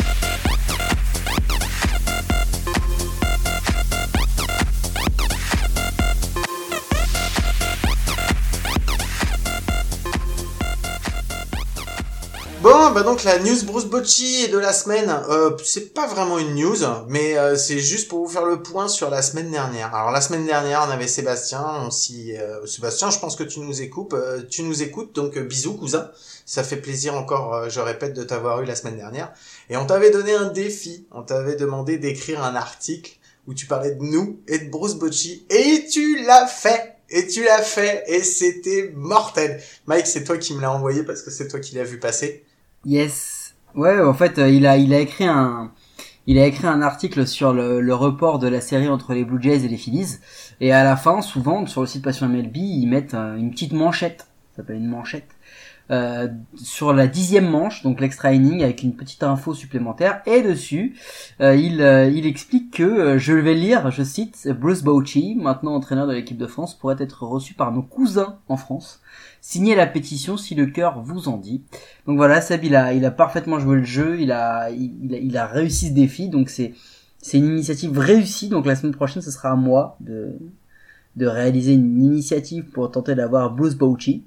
Bon, 12.63 12.91
bah 12.91 13.03
donc 13.03 13.25
la 13.25 13.39
news 13.39 13.65
Bruce 13.65 13.87
Bocci 13.87 14.49
de 14.49 14.59
la 14.59 14.75
semaine, 14.75 15.11
euh, 15.31 15.57
c'est 15.65 15.95
pas 15.95 16.07
vraiment 16.07 16.39
une 16.39 16.55
news, 16.55 16.77
mais 17.09 17.39
euh, 17.39 17.57
c'est 17.57 17.79
juste 17.79 18.09
pour 18.09 18.23
vous 18.23 18.31
faire 18.31 18.45
le 18.45 18.63
point 18.63 18.87
sur 18.87 19.09
la 19.09 19.23
semaine 19.23 19.51
dernière. 19.51 19.95
Alors 19.95 20.11
la 20.11 20.21
semaine 20.21 20.45
dernière, 20.45 20.85
on 20.87 20.91
avait 20.91 21.07
Sébastien, 21.07 21.65
on 21.81 21.91
s'y, 21.91 22.37
euh, 22.37 22.67
Sébastien, 22.67 23.09
je 23.09 23.19
pense 23.19 23.35
que 23.35 23.45
tu 23.45 23.61
nous 23.61 23.81
écoutes, 23.81 24.13
euh, 24.13 24.43
tu 24.43 24.63
nous 24.63 24.83
écoutes, 24.83 25.15
donc 25.15 25.39
euh, 25.39 25.43
bisous 25.43 25.73
cousin. 25.73 26.11
Ça 26.45 26.63
fait 26.63 26.77
plaisir 26.77 27.15
encore, 27.15 27.71
je 27.71 27.81
répète, 27.81 28.13
de 28.13 28.25
t'avoir 28.25 28.61
eu 28.61 28.67
la 28.67 28.75
semaine 28.75 28.97
dernière. 28.97 29.33
Et 29.71 29.79
on 29.79 29.87
t'avait 29.87 30.11
donné 30.11 30.35
un 30.35 30.49
défi, 30.49 31.07
on 31.13 31.23
t'avait 31.23 31.57
demandé 31.57 31.97
d'écrire 31.97 32.45
un 32.45 32.57
article 32.57 33.13
où 33.47 33.55
tu 33.55 33.65
parlais 33.65 33.93
de 33.93 34.03
nous 34.03 34.39
et 34.49 34.59
de 34.59 34.69
Bruce 34.69 34.97
Bocci, 34.97 35.47
et 35.49 35.87
tu 35.91 36.23
l'as 36.25 36.47
fait. 36.47 36.97
Et 37.09 37.27
tu 37.27 37.43
l'as 37.43 37.63
fait, 37.63 38.05
et 38.07 38.23
c'était 38.23 38.93
mortel. 38.95 39.61
Mike, 39.87 40.07
c'est 40.07 40.25
toi 40.25 40.37
qui 40.37 40.55
me 40.55 40.61
l'as 40.61 40.71
envoyé 40.71 41.03
parce 41.03 41.23
que 41.23 41.31
c'est 41.31 41.49
toi 41.49 41.59
qui 41.59 41.75
l'as 41.75 41.83
vu 41.85 41.99
passer. 41.99 42.45
Yes. 42.85 43.55
Ouais, 43.75 44.01
en 44.01 44.15
fait, 44.15 44.39
euh, 44.39 44.49
il 44.49 44.67
a 44.67 44.77
il 44.77 44.93
a 44.95 45.01
écrit 45.01 45.27
un 45.27 45.73
il 46.27 46.39
a 46.39 46.47
écrit 46.47 46.67
un 46.67 46.83
article 46.83 47.27
sur 47.27 47.53
le, 47.53 47.95
report 47.95 48.39
de 48.39 48.47
la 48.47 48.61
série 48.61 48.89
entre 48.89 49.15
les 49.15 49.25
Blue 49.25 49.43
Jays 49.43 49.65
et 49.65 49.69
les 49.69 49.77
Phillies. 49.77 50.19
Et 50.61 50.73
à 50.73 50.85
la 50.85 50.97
fin, 50.97 51.23
souvent, 51.23 51.67
sur 51.67 51.81
le 51.81 51.87
site 51.87 52.05
Passion 52.05 52.29
MLB, 52.29 52.57
ils 52.57 52.87
mettent 52.87 53.15
euh, 53.15 53.37
une 53.37 53.51
petite 53.51 53.73
manchette. 53.73 54.29
Ça 54.51 54.59
s'appelle 54.59 54.77
une 54.77 54.89
manchette. 54.89 55.29
Euh, 55.91 56.29
sur 56.55 56.93
la 56.93 57.09
dixième 57.09 57.49
manche, 57.49 57.83
donc 57.83 58.01
l'extra 58.01 58.33
inning, 58.33 58.63
avec 58.63 58.83
une 58.83 58.95
petite 58.95 59.23
info 59.23 59.55
supplémentaire. 59.55 60.23
Et 60.27 60.43
dessus, 60.43 60.97
euh, 61.41 61.57
il, 61.57 61.83
euh, 61.83 62.09
il 62.09 62.27
explique 62.27 62.73
que, 62.73 62.83
euh, 62.83 63.19
je 63.19 63.33
vais 63.33 63.55
lire, 63.55 63.91
je 63.91 64.03
cite, 64.03 64.49
Bruce 64.49 64.83
Bochy, 64.83 65.37
maintenant 65.41 65.75
entraîneur 65.75 66.07
de 66.07 66.13
l'équipe 66.13 66.39
de 66.39 66.47
France, 66.47 66.79
pourrait 66.79 66.97
être 67.01 67.25
reçu 67.25 67.55
par 67.55 67.73
nos 67.73 67.83
cousins 67.83 68.39
en 68.49 68.57
France. 68.57 69.01
Signez 69.41 69.75
la 69.75 69.87
pétition 69.87 70.37
si 70.37 70.55
le 70.55 70.67
cœur 70.67 71.03
vous 71.03 71.29
en 71.29 71.39
dit. 71.39 71.63
Donc 72.07 72.17
voilà, 72.17 72.41
Seb, 72.41 72.63
il 72.65 72.77
a, 72.77 72.93
il 72.93 73.05
a 73.05 73.11
parfaitement 73.11 73.59
joué 73.59 73.77
le 73.77 73.85
jeu, 73.85 74.21
il 74.21 74.31
a, 74.33 74.71
il, 74.71 75.37
a, 75.37 75.47
réussi 75.47 75.89
ce 75.89 75.93
défi, 75.93 76.29
donc 76.29 76.51
c'est, 76.51 76.75
c'est 77.19 77.39
une 77.39 77.47
initiative 77.47 77.99
réussie. 77.99 78.49
Donc 78.49 78.67
la 78.67 78.77
semaine 78.77 78.95
prochaine, 78.95 79.23
ce 79.23 79.31
sera 79.31 79.51
à 79.51 79.57
moi 79.57 79.97
de, 80.01 80.37
de 81.17 81.27
réaliser 81.27 81.75
une 81.75 82.03
initiative 82.03 82.65
pour 82.65 82.91
tenter 82.91 83.15
d'avoir 83.15 83.51
Bruce 83.51 83.75
Bochy. 83.75 84.25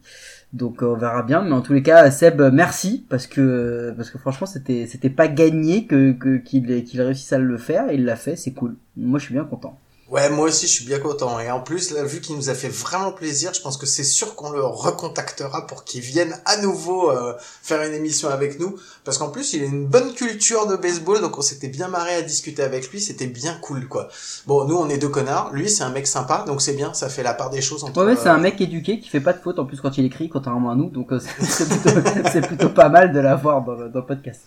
Donc 0.54 0.84
euh, 0.84 0.94
on 0.94 0.98
verra 0.98 1.24
bien, 1.24 1.42
mais 1.42 1.52
en 1.52 1.62
tous 1.62 1.74
les 1.74 1.82
cas, 1.82 2.10
Seb, 2.12 2.40
merci 2.54 3.06
parce 3.10 3.26
que 3.26 3.92
parce 3.98 4.12
que 4.12 4.20
franchement, 4.20 4.46
c'était 4.46 4.86
c'était 4.86 5.10
pas 5.10 5.28
gagné 5.28 5.88
que 5.88 6.12
qu'il 6.38 6.84
qu'il 6.84 7.02
réussisse 7.02 7.34
à 7.34 7.40
le 7.40 7.58
faire, 7.58 7.90
et 7.90 7.96
il 7.96 8.06
l'a 8.06 8.16
fait, 8.16 8.36
c'est 8.36 8.54
cool. 8.54 8.76
Moi, 8.96 9.18
je 9.20 9.26
suis 9.26 9.34
bien 9.34 9.46
content. 9.46 9.80
Ouais, 10.14 10.30
moi 10.30 10.46
aussi, 10.46 10.68
je 10.68 10.72
suis 10.72 10.86
bien 10.86 11.00
content. 11.00 11.40
Et 11.40 11.50
en 11.50 11.60
plus, 11.60 11.90
là, 11.90 12.04
vu 12.04 12.22
qu'il 12.22 12.36
nous 12.36 12.52
a 12.52 12.54
fait 12.54 12.70
vraiment 12.70 13.12
plaisir, 13.12 13.52
je 13.52 13.62
pense 13.62 13.78
que 13.78 13.88
c'est 13.88 14.04
sûr 14.04 14.36
qu'on 14.36 14.52
le 14.52 14.64
recontactera 14.64 15.66
pour 15.66 15.86
qu'il 15.86 16.02
vienne 16.02 16.40
à 16.46 16.58
nouveau 16.58 17.10
euh, 17.10 17.34
faire 17.40 17.82
une 17.82 17.96
émission 17.96 18.30
avec 18.30 18.60
nous. 18.60 18.76
Parce 19.06 19.18
qu'en 19.18 19.30
plus, 19.30 19.54
il 19.54 19.64
a 19.64 19.66
une 19.66 19.88
bonne 19.88 20.14
culture 20.14 20.68
de 20.68 20.76
baseball, 20.76 21.20
donc 21.20 21.40
on 21.40 21.42
s'était 21.42 21.68
bien 21.68 21.88
marré 21.88 22.14
à 22.14 22.22
discuter 22.22 22.62
avec 22.62 22.92
lui. 22.92 23.02
C'était 23.02 23.26
bien 23.26 23.58
cool, 23.60 23.88
quoi. 23.88 24.08
Bon, 24.46 24.66
nous, 24.66 24.76
on 24.76 24.88
est 24.88 25.00
deux 25.00 25.10
connards. 25.10 25.52
Lui, 25.52 25.68
c'est 25.68 25.84
un 25.84 25.90
mec 25.90 26.06
sympa, 26.06 26.46
donc 26.46 26.62
c'est 26.62 26.74
bien. 26.74 26.94
Ça 26.94 27.10
fait 27.10 27.24
la 27.24 27.34
part 27.34 27.50
des 27.50 27.64
choses 27.64 27.84
entre. 27.84 28.00
Ouais, 28.00 28.12
ouais, 28.12 28.16
c'est 28.16 28.30
euh, 28.30 28.34
un 28.34 28.40
mec 28.40 28.62
éduqué 28.62 29.00
qui 29.00 29.10
fait 29.10 29.20
pas 29.20 29.34
de 29.34 29.40
faute 29.40 29.58
en 29.58 29.66
plus 29.66 29.82
quand 29.82 29.98
il 29.98 30.06
écrit, 30.06 30.30
contrairement 30.30 30.70
à 30.70 30.76
nous, 30.76 30.92
donc 30.92 31.12
euh, 31.12 31.20
c'est 31.40 31.68
plutôt, 31.68 32.42
plutôt 32.48 32.70
pas 32.70 32.90
mal 32.90 33.14
de 33.14 33.20
l'avoir 33.20 33.64
dans, 33.64 33.90
dans 33.90 34.00
le 34.00 34.06
podcast. 34.06 34.42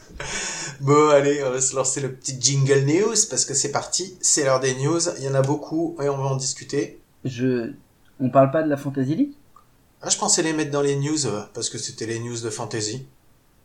Bon, 0.81 1.08
allez, 1.08 1.43
on 1.44 1.50
va 1.50 1.61
se 1.61 1.75
lancer 1.75 2.00
le 2.00 2.12
petit 2.12 2.37
jingle 2.40 2.84
news 2.84 3.14
parce 3.31 3.44
que 3.44 3.55
c'est 3.55 3.73
parti. 3.73 4.17
C'est 4.20 4.44
l'heure 4.44 4.61
des 4.61 4.75
news. 4.75 5.00
Il 5.19 5.25
y 5.25 5.28
en 5.28 5.34
a 5.34 5.43
beaucoup 5.43 5.96
et 6.02 6.08
on 6.08 6.17
va 6.17 6.25
en 6.25 6.37
discuter. 6.37 7.00
Je, 7.25 7.73
on 8.20 8.31
parle 8.31 8.50
pas 8.50 8.62
de 8.62 8.69
la 8.69 8.76
Fantasy 8.76 9.14
League? 9.17 9.32
Ah, 10.02 10.11
je 10.11 10.19
pensais 10.19 10.43
les 10.43 10.52
mettre 10.52 10.70
dans 10.70 10.82
les 10.82 10.96
news 10.96 11.19
parce 11.55 11.70
que 11.70 11.78
c'était 11.78 12.06
les 12.06 12.19
news 12.19 12.38
de 12.38 12.50
fantasy. 12.50 13.06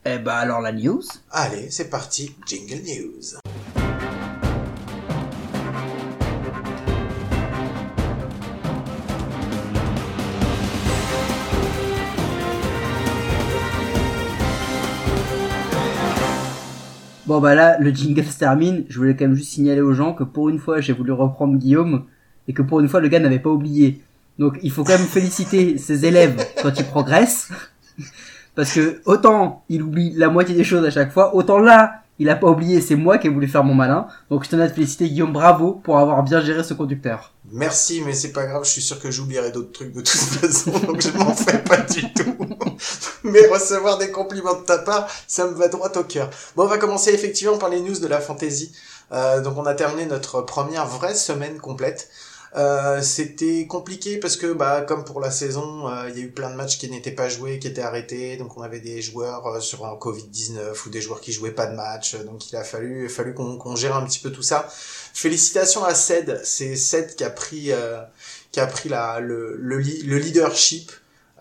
Eh 0.05 0.17
bah 0.17 0.37
alors 0.37 0.61
la 0.61 0.71
news? 0.71 1.03
Allez, 1.29 1.69
c'est 1.69 1.89
parti. 1.89 2.33
Jingle 2.47 2.81
news. 2.83 3.37
Bon 17.31 17.39
bah 17.39 17.55
là, 17.55 17.77
le 17.79 17.91
jingle 17.91 18.25
se 18.25 18.37
termine. 18.37 18.83
Je 18.89 18.97
voulais 18.97 19.15
quand 19.15 19.23
même 19.23 19.35
juste 19.35 19.51
signaler 19.51 19.79
aux 19.79 19.93
gens 19.93 20.11
que 20.11 20.25
pour 20.25 20.49
une 20.49 20.59
fois, 20.59 20.81
j'ai 20.81 20.91
voulu 20.91 21.13
reprendre 21.13 21.57
Guillaume 21.57 22.03
et 22.49 22.51
que 22.51 22.61
pour 22.61 22.81
une 22.81 22.89
fois, 22.89 22.99
le 22.99 23.07
gars 23.07 23.21
n'avait 23.21 23.39
pas 23.39 23.49
oublié. 23.49 24.01
Donc 24.37 24.59
il 24.63 24.69
faut 24.69 24.83
quand 24.83 24.97
même 24.97 25.07
féliciter 25.07 25.77
ses 25.77 26.05
élèves 26.05 26.45
quand 26.61 26.77
ils 26.77 26.83
progressent. 26.83 27.49
Parce 28.55 28.73
que 28.73 29.01
autant 29.05 29.63
il 29.69 29.81
oublie 29.81 30.11
la 30.17 30.27
moitié 30.27 30.53
des 30.53 30.65
choses 30.65 30.83
à 30.83 30.91
chaque 30.91 31.13
fois, 31.13 31.33
autant 31.33 31.59
là, 31.59 32.00
il 32.21 32.29
a 32.29 32.35
pas 32.35 32.47
oublié, 32.47 32.81
c'est 32.81 32.95
moi 32.95 33.17
qui 33.17 33.25
ai 33.25 33.29
voulu 33.31 33.47
faire 33.47 33.63
mon 33.63 33.73
malin. 33.73 34.05
Donc 34.29 34.43
je 34.43 34.49
tenais 34.49 34.61
à 34.61 34.69
te 34.69 34.75
féliciter 34.75 35.09
Guillaume, 35.09 35.33
bravo 35.33 35.73
pour 35.83 35.97
avoir 35.97 36.21
bien 36.21 36.39
géré 36.39 36.63
ce 36.63 36.75
conducteur. 36.75 37.33
Merci, 37.51 38.03
mais 38.05 38.13
c'est 38.13 38.31
pas 38.31 38.45
grave, 38.45 38.63
je 38.63 38.69
suis 38.69 38.81
sûr 38.83 38.99
que 38.99 39.09
j'oublierai 39.09 39.51
d'autres 39.51 39.71
trucs 39.71 39.91
de 39.91 40.01
toute 40.01 40.07
façon, 40.07 40.69
donc 40.85 41.01
je 41.01 41.09
m'en 41.17 41.33
fais 41.33 41.57
pas 41.57 41.77
du 41.77 42.13
tout. 42.13 42.35
mais 43.23 43.47
recevoir 43.47 43.97
des 43.97 44.11
compliments 44.11 44.53
de 44.53 44.63
ta 44.63 44.77
part, 44.77 45.07
ça 45.25 45.47
me 45.47 45.55
va 45.55 45.67
droit 45.67 45.91
au 45.97 46.03
cœur. 46.03 46.29
Bon, 46.55 46.65
on 46.65 46.67
va 46.67 46.77
commencer 46.77 47.11
effectivement 47.11 47.57
par 47.57 47.69
les 47.69 47.81
news 47.81 47.97
de 47.97 48.07
la 48.07 48.21
fantasy. 48.21 48.71
Euh, 49.11 49.41
donc 49.41 49.57
on 49.57 49.65
a 49.65 49.73
terminé 49.73 50.05
notre 50.05 50.41
première 50.41 50.85
vraie 50.85 51.15
semaine 51.15 51.57
complète. 51.57 52.07
Euh, 52.57 53.01
c'était 53.01 53.65
compliqué 53.65 54.17
parce 54.17 54.35
que 54.35 54.51
bah 54.51 54.81
comme 54.81 55.05
pour 55.05 55.21
la 55.21 55.31
saison, 55.31 55.87
euh, 55.87 56.09
il 56.09 56.17
y 56.17 56.21
a 56.21 56.25
eu 56.25 56.31
plein 56.31 56.49
de 56.49 56.55
matchs 56.55 56.77
qui 56.77 56.89
n'étaient 56.89 57.11
pas 57.11 57.29
joués, 57.29 57.59
qui 57.59 57.67
étaient 57.67 57.81
arrêtés, 57.81 58.35
donc 58.35 58.57
on 58.57 58.61
avait 58.61 58.81
des 58.81 59.01
joueurs 59.01 59.47
euh, 59.47 59.59
sur 59.61 59.85
un 59.85 59.95
Covid-19 59.95 60.73
ou 60.85 60.89
des 60.89 60.99
joueurs 60.99 61.21
qui 61.21 61.31
jouaient 61.31 61.53
pas 61.53 61.67
de 61.67 61.75
match, 61.75 62.15
donc 62.25 62.51
il 62.51 62.55
a 62.57 62.65
fallu 62.65 63.07
fallu 63.07 63.33
qu'on 63.33 63.75
gère 63.77 63.95
un 63.95 64.05
petit 64.05 64.19
peu 64.19 64.31
tout 64.31 64.41
ça. 64.41 64.67
Félicitations 65.13 65.85
à 65.85 65.95
Ced, 65.95 66.41
c'est 66.43 66.75
Ced 66.75 67.15
qui 67.15 67.23
a 67.23 67.29
pris 67.29 67.71
qui 68.51 68.59
a 68.59 68.67
pris 68.67 68.89
la 68.89 69.21
le 69.21 69.55
le, 69.57 69.77
le 69.77 70.17
leadership 70.17 70.91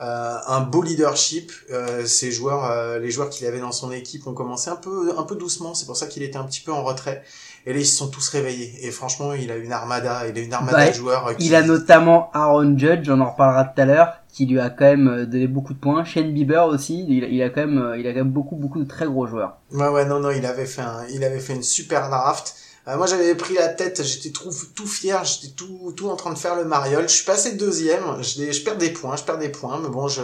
euh, 0.01 0.37
un 0.47 0.61
beau 0.61 0.83
leadership. 0.83 1.53
Euh, 1.71 2.07
ces 2.07 2.31
joueurs, 2.33 2.65
euh, 2.71 2.99
les 2.99 3.11
joueurs 3.11 3.29
qu'il 3.31 3.47
avait 3.47 3.61
dans 3.61 3.73
son 3.73 3.93
équipe 3.93 4.27
ont 4.27 4.35
commencé 4.35 4.71
un 4.71 4.77
peu, 4.77 5.13
un 5.19 5.23
peu 5.25 5.37
doucement. 5.37 5.75
C'est 5.75 5.87
pour 5.87 5.97
ça 5.97 6.07
qu'il 6.07 6.23
était 6.23 6.39
un 6.39 6.45
petit 6.45 6.61
peu 6.63 6.73
en 6.73 6.83
retrait. 6.83 7.23
Et 7.67 7.75
là, 7.75 7.79
ils 7.79 7.87
se 7.87 7.97
sont 7.97 8.09
tous 8.09 8.27
réveillés. 8.31 8.73
Et 8.87 8.91
franchement, 8.91 9.35
il 9.35 9.51
a 9.51 9.57
une 9.57 9.73
armada, 9.73 10.27
il 10.27 10.39
a 10.39 10.41
une 10.41 10.53
armada 10.55 10.79
Ouais, 10.79 10.89
de 10.91 10.95
joueurs. 10.95 11.27
euh, 11.29 11.35
qui- 11.35 11.47
Il 11.47 11.55
a 11.55 11.63
notamment 11.63 12.31
Aaron 12.33 12.77
Judge, 12.79 13.09
on 13.11 13.21
en 13.21 13.31
reparlera 13.31 13.65
tout 13.65 13.81
à 13.83 13.85
l'heure, 13.85 14.15
qui 14.33 14.47
lui 14.47 14.59
a 14.59 14.71
quand 14.71 14.87
même 14.87 15.09
euh, 15.09 15.27
donné 15.27 15.47
beaucoup 15.47 15.75
de 15.75 15.79
points. 15.79 16.03
Shane 16.05 16.33
Bieber 16.33 16.65
aussi, 16.67 17.05
il, 17.07 17.25
il 17.25 17.43
a 17.43 17.51
quand 17.51 17.61
même, 17.61 17.79
euh, 17.79 17.99
il 17.99 18.07
a 18.07 18.13
quand 18.13 18.21
même 18.21 18.31
beaucoup, 18.31 18.57
beaucoup 18.57 18.79
de 18.83 18.89
très 18.89 19.05
gros 19.07 19.27
joueurs. 19.27 19.59
Ouais, 19.73 19.89
ouais, 19.89 20.07
non, 20.07 20.21
non, 20.21 20.31
il 20.31 20.47
avait 20.47 20.65
fait 20.67 20.81
un, 20.81 21.05
il 21.13 21.23
avait 21.23 21.41
fait 21.41 21.55
une 21.55 21.63
super 21.63 22.09
draft. 22.09 22.55
Euh, 22.89 22.97
moi, 22.97 23.07
j'avais 23.07 23.35
pris 23.35 23.55
la 23.55 23.69
tête, 23.69 24.03
j'étais 24.03 24.31
tout, 24.31 24.87
fier, 24.87 25.23
j'étais 25.25 25.53
tout, 25.55 25.93
tout 25.97 26.09
en 26.09 26.17
train 26.17 26.33
de 26.33 26.39
faire 26.39 26.57
le 26.57 26.65
mariole. 26.65 27.09
Je 27.09 27.15
suis 27.15 27.25
passé 27.25 27.53
deuxième, 27.53 28.23
je, 28.23 28.51
je 28.51 28.65
perds 28.65 28.79
des 28.79 28.91
points, 28.91 29.17
je 29.17 29.23
perds 29.25 29.39
des 29.39 29.51
points, 29.51 29.79
mais 29.81 29.89
bon, 29.91 30.09
je, 30.09 30.23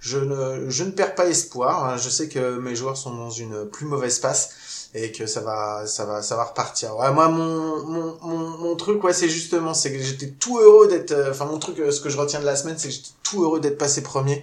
je 0.00 0.18
ne, 0.18 0.68
je 0.68 0.84
ne 0.84 0.90
perds 0.90 1.14
pas 1.14 1.26
espoir. 1.26 1.96
Je 1.96 2.08
sais 2.08 2.28
que 2.28 2.58
mes 2.58 2.74
joueurs 2.74 2.96
sont 2.96 3.14
dans 3.14 3.30
une 3.30 3.66
plus 3.66 3.86
mauvaise 3.86 4.18
passe 4.18 4.50
et 4.92 5.12
que 5.12 5.26
ça 5.26 5.40
va, 5.40 5.86
ça 5.86 6.04
va, 6.04 6.22
ça 6.22 6.36
va 6.36 6.44
repartir. 6.44 6.96
Ouais, 6.96 7.12
moi, 7.12 7.28
mon, 7.28 7.84
mon, 7.84 8.16
mon, 8.22 8.48
mon 8.58 8.76
truc, 8.76 9.02
ouais, 9.04 9.12
c'est 9.12 9.28
justement, 9.28 9.72
c'est 9.74 9.92
que 9.92 10.02
j'étais 10.02 10.30
tout 10.30 10.58
heureux 10.58 10.88
d'être, 10.88 11.12
euh, 11.12 11.30
enfin, 11.30 11.46
mon 11.46 11.58
truc, 11.58 11.78
euh, 11.78 11.90
ce 11.90 12.00
que 12.00 12.08
je 12.10 12.16
retiens 12.16 12.40
de 12.40 12.44
la 12.44 12.56
semaine, 12.56 12.76
c'est 12.78 12.88
que 12.88 12.94
j'étais 12.94 13.10
tout 13.22 13.42
heureux 13.42 13.60
d'être 13.60 13.78
passé 13.78 14.02
premier. 14.02 14.42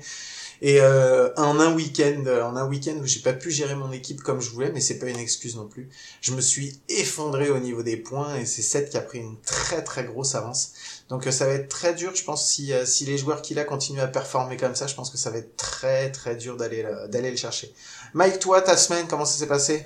Et 0.64 0.80
euh, 0.80 1.30
en 1.38 1.60
un 1.60 1.74
week-end, 1.74 2.24
euh, 2.28 2.44
en 2.44 2.56
un 2.56 2.68
week-end 2.68 2.94
où 3.02 3.06
j'ai 3.08 3.22
pas 3.22 3.34
pu 3.34 3.50
gérer 3.50 3.74
mon 3.74 3.92
équipe 3.92 4.22
comme 4.22 4.42
je 4.42 4.52
voulais, 4.52 4.72
mais 4.72 4.80
c'est 4.80 5.00
pas 5.00 5.08
une 5.08 5.18
excuse 5.18 5.56
non 5.56 5.66
plus. 5.66 5.90
Je 6.22 6.34
me 6.34 6.42
suis 6.42 6.80
effondré 6.88 7.50
au 7.50 7.58
niveau 7.58 7.82
des 7.82 7.98
points 7.98 8.36
et 8.36 8.46
c'est 8.46 8.62
Seth 8.62 8.92
qui 8.92 8.98
a 8.98 9.02
pris 9.02 9.18
une 9.18 9.38
très 9.42 9.84
très 9.84 10.04
grosse 10.04 10.36
avance. 10.36 10.74
Donc 11.10 11.26
euh, 11.26 11.32
ça 11.32 11.48
va 11.48 11.54
être 11.54 11.68
très 11.68 11.96
dur, 11.96 12.14
je 12.16 12.24
pense, 12.24 12.48
si 12.48 12.74
euh, 12.74 12.86
si 12.86 13.06
les 13.06 13.18
joueurs 13.18 13.42
qu'il 13.42 13.58
a 13.58 13.64
continuent 13.64 14.02
à 14.02 14.08
performer 14.08 14.56
comme 14.56 14.76
ça, 14.76 14.86
je 14.86 14.94
pense 14.94 15.10
que 15.10 15.18
ça 15.18 15.32
va 15.32 15.38
être 15.40 15.58
très 15.58 16.12
très 16.12 16.36
dur 16.36 16.58
d'aller 16.58 16.84
le- 16.84 17.08
d'aller 17.08 17.32
le 17.32 17.38
chercher. 17.38 17.74
Mike, 18.14 18.38
toi, 18.38 18.62
ta 18.62 18.78
semaine, 18.78 19.08
comment 19.10 19.26
ça 19.26 19.40
s'est 19.40 19.48
passé? 19.48 19.84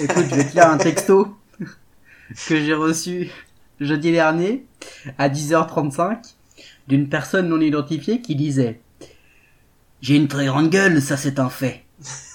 Écoute, 0.00 0.24
je 0.30 0.34
vais 0.34 0.48
te 0.48 0.54
lire 0.54 0.68
un 0.68 0.78
texto 0.78 1.28
que 2.48 2.56
j'ai 2.64 2.74
reçu 2.74 3.30
jeudi 3.80 4.10
dernier 4.10 4.64
à 5.18 5.28
10h35 5.28 6.18
d'une 6.88 7.08
personne 7.08 7.48
non 7.48 7.60
identifiée 7.60 8.20
qui 8.20 8.34
disait 8.34 8.80
J'ai 10.02 10.16
une 10.16 10.26
très 10.26 10.46
grande 10.46 10.68
gueule, 10.68 11.00
ça 11.00 11.16
c'est 11.16 11.38
un 11.38 11.48
fait. 11.48 11.84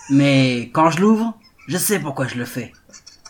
Mais 0.10 0.70
quand 0.74 0.90
je 0.90 1.02
l'ouvre, 1.02 1.38
je 1.68 1.78
sais 1.78 2.00
pourquoi 2.00 2.26
je 2.26 2.36
le 2.36 2.46
fais. 2.46 2.72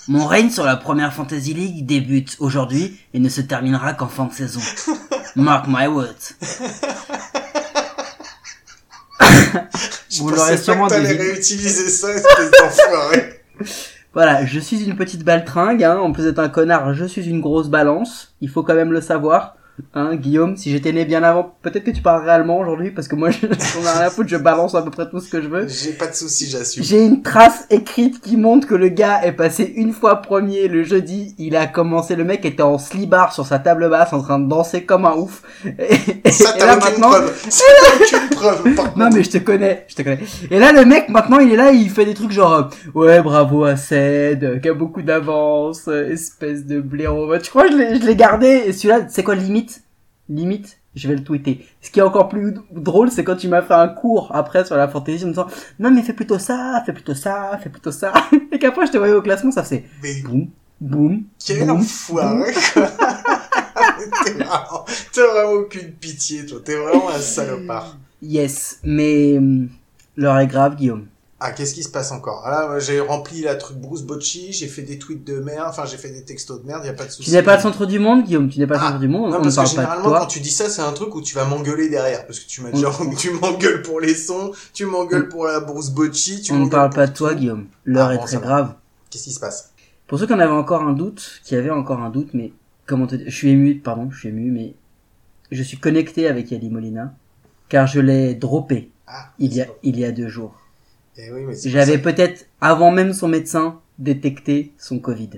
Mon 0.07 0.27
règne 0.27 0.51
sur 0.51 0.63
la 0.63 0.77
première 0.77 1.11
Fantasy 1.11 1.55
League 1.55 1.85
débute 1.87 2.37
aujourd'hui 2.39 2.99
et 3.15 3.19
ne 3.19 3.29
se 3.29 3.41
terminera 3.41 3.93
qu'en 3.93 4.07
fin 4.07 4.25
de 4.25 4.31
saison. 4.33 4.61
Mark 5.35 5.65
my 5.67 5.87
words. 5.87 6.33
Je 10.09 10.21
Vous 10.21 10.29
l'aurez 10.29 10.55
pas 10.55 10.61
sûrement 10.61 10.85
que 10.87 10.91
t'allais 10.93 11.09
deviné. 11.09 11.31
réutiliser 11.31 11.89
ça, 11.89 12.11
espèce 12.13 12.51
d'enfoiré. 12.51 13.41
Voilà, 14.13 14.45
je 14.47 14.59
suis 14.59 14.83
une 14.83 14.95
petite 14.95 15.23
baltringue, 15.23 15.83
hein. 15.83 15.97
En 15.99 16.11
plus 16.11 16.23
d'être 16.23 16.39
un 16.39 16.49
connard, 16.49 16.95
je 16.95 17.05
suis 17.05 17.27
une 17.27 17.39
grosse 17.39 17.67
balance. 17.69 18.33
Il 18.41 18.49
faut 18.49 18.63
quand 18.63 18.73
même 18.73 18.91
le 18.91 19.01
savoir. 19.01 19.57
Hein, 19.93 20.15
Guillaume, 20.15 20.57
si 20.57 20.71
j'étais 20.71 20.91
né 20.91 21.05
bien 21.05 21.21
avant, 21.21 21.55
peut-être 21.61 21.83
que 21.83 21.91
tu 21.91 22.01
parlerais 22.01 22.31
allemand 22.31 22.59
aujourd'hui, 22.59 22.89
parce 22.89 23.07
que 23.07 23.15
moi, 23.15 23.29
je, 23.29 23.39
j'en 23.73 23.81
ai 23.81 23.97
rien 23.97 24.07
à 24.07 24.09
foutre, 24.09 24.27
je 24.27 24.37
balance 24.37 24.73
à 24.73 24.81
peu 24.81 24.89
près 24.89 25.07
tout 25.07 25.19
ce 25.19 25.29
que 25.29 25.39
je 25.39 25.47
veux. 25.47 25.67
J'ai 25.67 25.91
pas 25.91 26.07
de 26.07 26.15
soucis, 26.15 26.49
j'assume. 26.49 26.83
J'ai 26.83 27.05
une 27.05 27.21
trace 27.21 27.65
écrite 27.69 28.19
qui 28.19 28.37
montre 28.37 28.67
que 28.67 28.73
le 28.73 28.89
gars 28.89 29.23
est 29.23 29.33
passé 29.33 29.71
une 29.75 29.93
fois 29.93 30.17
premier 30.17 30.67
le 30.67 30.83
jeudi. 30.83 31.35
Il 31.37 31.55
a 31.55 31.67
commencé, 31.67 32.15
le 32.15 32.23
mec 32.23 32.43
était 32.43 32.63
en 32.63 32.79
slibard 32.79 33.33
sur 33.33 33.45
sa 33.45 33.59
table 33.59 33.87
basse 33.89 34.13
en 34.13 34.21
train 34.21 34.39
de 34.39 34.47
danser 34.47 34.83
comme 34.83 35.05
un 35.05 35.13
ouf. 35.13 35.43
Et, 35.65 36.31
Ça, 36.31 36.55
et 36.57 36.59
là 36.59 36.75
maintenant, 36.75 37.09
preuve. 37.09 37.35
Ça, 37.49 37.63
aucune 37.95 38.29
preuve, 38.29 38.75
par 38.75 38.85
non 38.97 39.09
mais 39.13 39.23
je 39.23 39.29
te 39.29 39.37
connais, 39.37 39.85
je 39.87 39.95
te 39.95 40.01
connais. 40.01 40.19
Et 40.49 40.59
là 40.59 40.71
le 40.71 40.85
mec 40.85 41.09
maintenant 41.09 41.39
il 41.39 41.53
est 41.53 41.55
là, 41.55 41.71
il 41.71 41.89
fait 41.89 42.05
des 42.05 42.13
trucs 42.13 42.31
genre 42.31 42.53
euh, 42.53 42.63
ouais 42.95 43.21
bravo 43.21 43.63
à 43.63 43.75
Ced, 43.75 44.59
qui 44.61 44.69
a 44.69 44.73
beaucoup 44.73 45.01
d'avance, 45.01 45.87
euh, 45.87 46.11
espèce 46.11 46.65
de 46.65 46.81
blaireau. 46.81 47.37
Tu 47.37 47.49
crois 47.49 47.65
que 47.65 47.73
je 47.73 47.77
l'ai 47.77 47.99
je 47.99 48.05
l'ai 48.05 48.15
gardé? 48.15 48.63
Et 48.65 48.73
celui-là 48.73 49.05
c'est 49.09 49.23
quoi 49.23 49.35
limite? 49.35 49.66
Limite, 50.29 50.79
je 50.95 51.07
vais 51.07 51.15
le 51.15 51.23
tweeter. 51.23 51.65
Ce 51.81 51.89
qui 51.89 51.99
est 51.99 52.03
encore 52.03 52.27
plus 52.29 52.53
drôle 52.71 53.11
c'est 53.11 53.23
quand 53.23 53.35
tu 53.35 53.47
m'as 53.47 53.61
fait 53.61 53.73
un 53.73 53.87
cours 53.87 54.31
après 54.33 54.65
sur 54.65 54.75
la 54.75 54.87
fantaisie 54.87 55.23
en 55.23 55.27
me 55.27 55.31
disant 55.33 55.47
non 55.79 55.91
mais 55.91 56.01
fais 56.01 56.13
plutôt 56.13 56.39
ça, 56.39 56.83
fais 56.85 56.93
plutôt 56.93 57.15
ça, 57.15 57.59
fais 57.61 57.69
plutôt 57.69 57.91
ça. 57.91 58.13
et 58.51 58.59
qu'après 58.59 58.87
je 58.87 58.91
te 58.91 58.97
voyais 58.97 59.13
au 59.13 59.21
classement 59.21 59.51
ça 59.51 59.63
faisait 59.63 59.85
Mais 60.03 60.21
boum 60.21 60.47
boum. 60.79 61.23
quel 61.45 61.67
boum. 61.67 61.77
enfoiré, 61.77 62.53
t'as 65.13 65.27
vraiment 65.27 65.51
aucune 65.61 65.91
pitié, 65.93 66.45
toi. 66.45 66.59
T'es 66.63 66.75
vraiment 66.75 67.09
un 67.09 67.19
salopard. 67.19 67.97
Yes, 68.21 68.79
mais 68.83 69.37
hum, 69.37 69.69
l'heure 70.15 70.37
est 70.39 70.47
grave 70.47 70.75
Guillaume. 70.75 71.05
Ah, 71.39 71.51
qu'est-ce 71.51 71.75
qui 71.75 71.83
se 71.83 71.89
passe 71.89 72.11
encore? 72.11 72.41
Ah 72.45 72.79
j'ai 72.79 72.99
rempli 72.99 73.41
la 73.41 73.55
truc 73.55 73.77
Bruce 73.77 74.01
Bocci, 74.01 74.53
j'ai 74.53 74.67
fait 74.67 74.81
des 74.81 74.97
tweets 74.97 75.23
de 75.23 75.39
merde, 75.39 75.67
enfin, 75.69 75.85
j'ai 75.85 75.97
fait 75.97 76.09
des 76.09 76.23
textos 76.23 76.59
de 76.63 76.65
merde, 76.65 76.83
y 76.83 76.89
a 76.89 76.93
pas 76.93 77.05
de 77.05 77.11
souci. 77.11 77.29
Tu 77.29 77.35
n'es 77.35 77.43
pas 77.43 77.57
le 77.57 77.61
centre 77.61 77.85
du 77.85 77.99
monde 77.99 78.23
Guillaume, 78.23 78.49
tu 78.49 78.57
n'es 78.57 78.65
pas 78.65 78.73
le 78.75 78.79
Ah, 78.83 78.87
centre 78.87 78.99
du 78.99 79.07
monde, 79.07 79.29
Non, 79.29 79.37
on 79.37 79.39
ne 79.39 79.43
parce 79.43 79.55
que 79.55 79.55
parle 79.55 79.67
pas 79.67 79.71
de 79.73 79.81
généralement, 79.81 80.09
toi. 80.09 80.19
quand 80.21 80.25
tu 80.25 80.39
dis 80.39 80.49
ça, 80.49 80.67
c'est 80.67 80.81
un 80.81 80.93
truc 80.93 81.13
où 81.13 81.21
tu 81.21 81.35
vas 81.35 81.45
m'engueuler 81.45 81.89
derrière. 81.89 82.25
Parce 82.25 82.39
que 82.39 82.47
tu 82.49 82.61
m'as 82.61 82.69
On- 82.69 82.73
déjà, 82.73 82.89
tu 83.19 83.29
m'engueules 83.31 83.83
pour 83.83 83.99
les 83.99 84.15
sons, 84.15 84.51
tu 84.73 84.87
m'engueules 84.87 85.29
pour 85.29 85.45
la 85.45 85.59
Bruce 85.59 85.91
Bocci, 85.91 86.41
tu 86.41 86.53
On 86.53 86.65
ne 86.65 86.69
parle 86.69 86.89
pas 86.89 87.05
de 87.05 87.13
toi, 87.13 87.33
tout. 87.33 87.39
Guillaume. 87.39 87.67
L'heure 87.85 88.07
Ah, 88.09 88.13
est 88.15 88.17
bon, 88.17 88.23
très 88.23 88.37
grave. 88.37 88.73
Qu'est-ce 89.11 89.25
qui 89.25 89.33
se 89.33 89.39
passe? 89.39 89.73
Pour 90.07 90.17
ceux 90.17 90.25
qui 90.25 90.33
en 90.33 90.39
avaient 90.39 90.51
encore 90.51 90.81
un 90.81 90.93
doute, 90.93 91.41
qui 91.43 91.53
avaient 91.55 91.69
encore 91.69 91.99
un 92.01 92.09
doute, 92.09 92.29
mais 92.33 92.51
comment 92.87 93.05
te 93.05 93.13
dire, 93.15 93.27
je 93.29 93.35
suis 93.35 93.49
ému, 93.51 93.75
pardon, 93.75 94.09
je 94.09 94.17
suis 94.17 94.29
ému, 94.29 94.49
mais 94.49 94.73
je 95.51 95.61
suis 95.61 95.77
connecté 95.77 96.27
avec 96.27 96.51
Ali 96.51 96.69
Molina, 96.71 97.13
car 97.69 97.85
je 97.85 97.99
l'ai 97.99 98.33
droppé 98.33 98.89
Ah, 99.05 99.27
il 99.37 99.53
y 99.53 99.61
a, 99.61 99.67
il 99.83 99.99
y 99.99 100.03
a 100.05 100.11
deux 100.11 100.29
jours. 100.29 100.55
Eh 101.17 101.31
oui, 101.31 101.55
J'avais 101.65 101.97
peut-être, 101.97 102.45
avant 102.61 102.91
même 102.91 103.13
son 103.13 103.27
médecin, 103.27 103.79
détecté 103.97 104.73
son 104.77 104.99
Covid. 104.99 105.29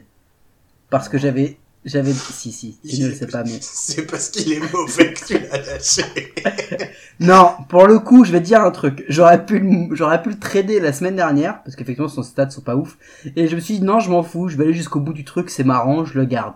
Parce 0.89 1.07
que 1.07 1.17
j'avais, 1.17 1.57
j'avais, 1.85 2.11
si, 2.13 2.51
si, 2.51 2.77
tu 2.87 3.01
ne 3.01 3.07
le 3.07 3.13
sais 3.13 3.27
pas, 3.27 3.43
mais. 3.43 3.57
C'est 3.61 4.05
parce 4.05 4.29
qu'il 4.29 4.51
est 4.51 4.73
mauvais 4.73 5.13
que 5.13 5.25
tu 5.25 5.33
l'as 5.39 5.57
lâché. 5.65 6.03
Non, 7.21 7.51
pour 7.67 7.85
le 7.85 7.99
coup, 7.99 8.23
je 8.23 8.31
vais 8.31 8.39
te 8.39 8.45
dire 8.45 8.61
un 8.61 8.71
truc. 8.71 9.03
J'aurais 9.09 9.45
pu, 9.45 9.59
le- 9.59 9.93
j'aurais 9.93 10.21
pu 10.21 10.29
le 10.29 10.39
trader 10.39 10.79
la 10.79 10.93
semaine 10.93 11.17
dernière, 11.17 11.61
parce 11.63 11.75
qu'effectivement 11.75 12.07
son 12.07 12.23
stats 12.23 12.49
sont 12.49 12.61
pas 12.61 12.77
ouf. 12.77 12.97
Et 13.35 13.47
je 13.49 13.55
me 13.57 13.59
suis 13.59 13.79
dit 13.79 13.85
non, 13.85 13.99
je 13.99 14.09
m'en 14.09 14.23
fous, 14.23 14.47
je 14.47 14.55
vais 14.55 14.63
aller 14.63 14.73
jusqu'au 14.73 15.01
bout 15.01 15.11
du 15.11 15.25
truc, 15.25 15.49
c'est 15.49 15.65
marrant, 15.65 16.05
je 16.05 16.17
le 16.17 16.23
garde. 16.23 16.55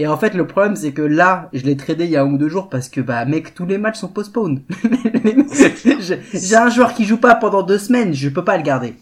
Et 0.00 0.06
en 0.06 0.16
fait, 0.16 0.32
le 0.32 0.46
problème, 0.46 0.76
c'est 0.76 0.92
que 0.92 1.02
là, 1.02 1.50
je 1.52 1.62
l'ai 1.66 1.76
tradé 1.76 2.06
il 2.06 2.10
y 2.10 2.16
a 2.16 2.22
un 2.22 2.32
ou 2.32 2.38
deux 2.38 2.48
jours 2.48 2.70
parce 2.70 2.88
que, 2.88 3.02
bah, 3.02 3.26
mec, 3.26 3.54
tous 3.54 3.66
les 3.66 3.76
matchs 3.76 3.98
sont 3.98 4.08
postponed. 4.08 4.62
J'ai 6.32 6.56
un 6.56 6.70
joueur 6.70 6.94
qui 6.94 7.04
joue 7.04 7.18
pas 7.18 7.34
pendant 7.34 7.62
deux 7.62 7.76
semaines, 7.76 8.14
je 8.14 8.30
peux 8.30 8.42
pas 8.42 8.56
le 8.56 8.62
garder. 8.62 8.94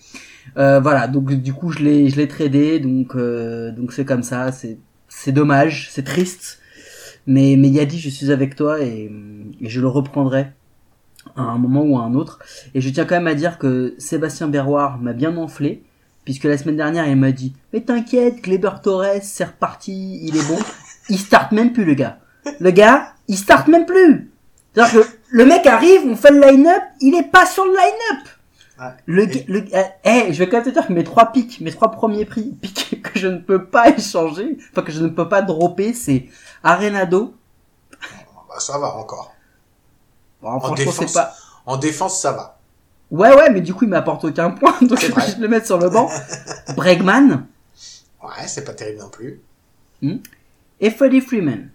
Euh, 0.56 0.80
voilà, 0.80 1.06
donc 1.06 1.32
du 1.34 1.52
coup, 1.52 1.70
je 1.70 1.84
l'ai, 1.84 2.08
je 2.08 2.16
l'ai 2.16 2.26
tradé, 2.26 2.80
donc, 2.80 3.14
euh, 3.14 3.70
donc 3.70 3.92
c'est 3.92 4.04
comme 4.04 4.24
ça, 4.24 4.50
c'est, 4.50 4.76
c'est 5.06 5.30
dommage, 5.30 5.88
c'est 5.92 6.02
triste. 6.02 6.58
Mais, 7.28 7.54
mais 7.56 7.68
Yadi, 7.68 8.00
je 8.00 8.08
suis 8.08 8.32
avec 8.32 8.56
toi 8.56 8.82
et, 8.82 9.08
et 9.60 9.68
je 9.68 9.80
le 9.80 9.86
reprendrai 9.86 10.48
à 11.36 11.42
un 11.42 11.58
moment 11.58 11.82
ou 11.82 11.96
à 11.96 12.02
un 12.02 12.14
autre. 12.14 12.40
Et 12.74 12.80
je 12.80 12.90
tiens 12.90 13.04
quand 13.04 13.14
même 13.14 13.28
à 13.28 13.34
dire 13.34 13.58
que 13.58 13.94
Sébastien 13.98 14.48
Berroir 14.48 14.98
m'a 14.98 15.12
bien 15.12 15.36
enflé, 15.36 15.84
puisque 16.24 16.42
la 16.42 16.58
semaine 16.58 16.76
dernière, 16.76 17.06
il 17.06 17.14
m'a 17.14 17.30
dit 17.30 17.54
«Mais 17.72 17.82
t'inquiète, 17.82 18.42
Kleber 18.42 18.80
Torres, 18.82 19.22
c'est 19.22 19.44
reparti, 19.44 20.26
il 20.26 20.36
est 20.36 20.48
bon.» 20.48 20.58
Il 21.08 21.18
start 21.18 21.52
même 21.52 21.72
plus, 21.72 21.84
le 21.84 21.94
gars. 21.94 22.18
Le 22.60 22.70
gars, 22.70 23.12
il 23.28 23.36
start 23.36 23.68
même 23.68 23.86
plus 23.86 24.30
C'est-à-dire 24.74 25.02
que 25.02 25.08
le 25.30 25.44
mec 25.44 25.66
arrive, 25.66 26.02
on 26.06 26.16
fait 26.16 26.30
le 26.30 26.40
line-up, 26.40 26.82
il 27.00 27.14
est 27.14 27.30
pas 27.30 27.46
sur 27.46 27.64
le 27.64 27.70
line-up 27.72 28.28
Ouais. 28.80 28.86
le, 29.06 29.22
Et- 29.24 29.26
gars- 29.26 29.44
le, 29.48 29.58
euh, 29.74 29.82
eh, 30.04 30.32
je 30.32 30.38
vais 30.38 30.48
quand 30.48 30.58
même 30.58 30.64
te 30.66 30.70
dire 30.70 30.86
que 30.86 30.92
mes 30.92 31.02
trois 31.02 31.32
pics, 31.32 31.60
mes 31.60 31.72
trois 31.72 31.90
premiers 31.90 32.24
prix, 32.24 32.56
pics 32.62 33.02
que 33.02 33.18
je 33.18 33.26
ne 33.26 33.38
peux 33.38 33.64
pas 33.64 33.88
échanger, 33.90 34.56
enfin 34.70 34.82
que 34.82 34.92
je 34.92 35.02
ne 35.02 35.08
peux 35.08 35.28
pas 35.28 35.42
dropper, 35.42 35.92
c'est 35.94 36.26
Arenado. 36.62 37.34
Bah, 38.48 38.54
ça 38.60 38.78
va 38.78 38.94
encore. 38.94 39.34
Bon, 40.40 40.60
franchement, 40.60 40.74
défense. 40.76 40.94
c'est 41.08 41.12
pas, 41.12 41.34
En 41.66 41.76
défense, 41.76 42.20
ça 42.20 42.30
va. 42.32 42.58
Ouais, 43.10 43.34
ouais, 43.34 43.50
mais 43.50 43.62
du 43.62 43.74
coup, 43.74 43.84
il 43.84 43.90
m'apporte 43.90 44.24
aucun 44.24 44.50
point, 44.50 44.76
donc 44.82 45.00
je 45.00 45.06
vais 45.12 45.40
le 45.40 45.48
mettre 45.48 45.66
sur 45.66 45.78
le 45.78 45.90
banc. 45.90 46.08
Bregman 46.76 47.46
Ouais, 48.22 48.46
c'est 48.46 48.64
pas 48.64 48.74
terrible 48.74 49.00
non 49.00 49.08
plus. 49.08 49.40
Et 50.80 50.90
Freddie 50.90 51.20
Freeman. 51.20 51.70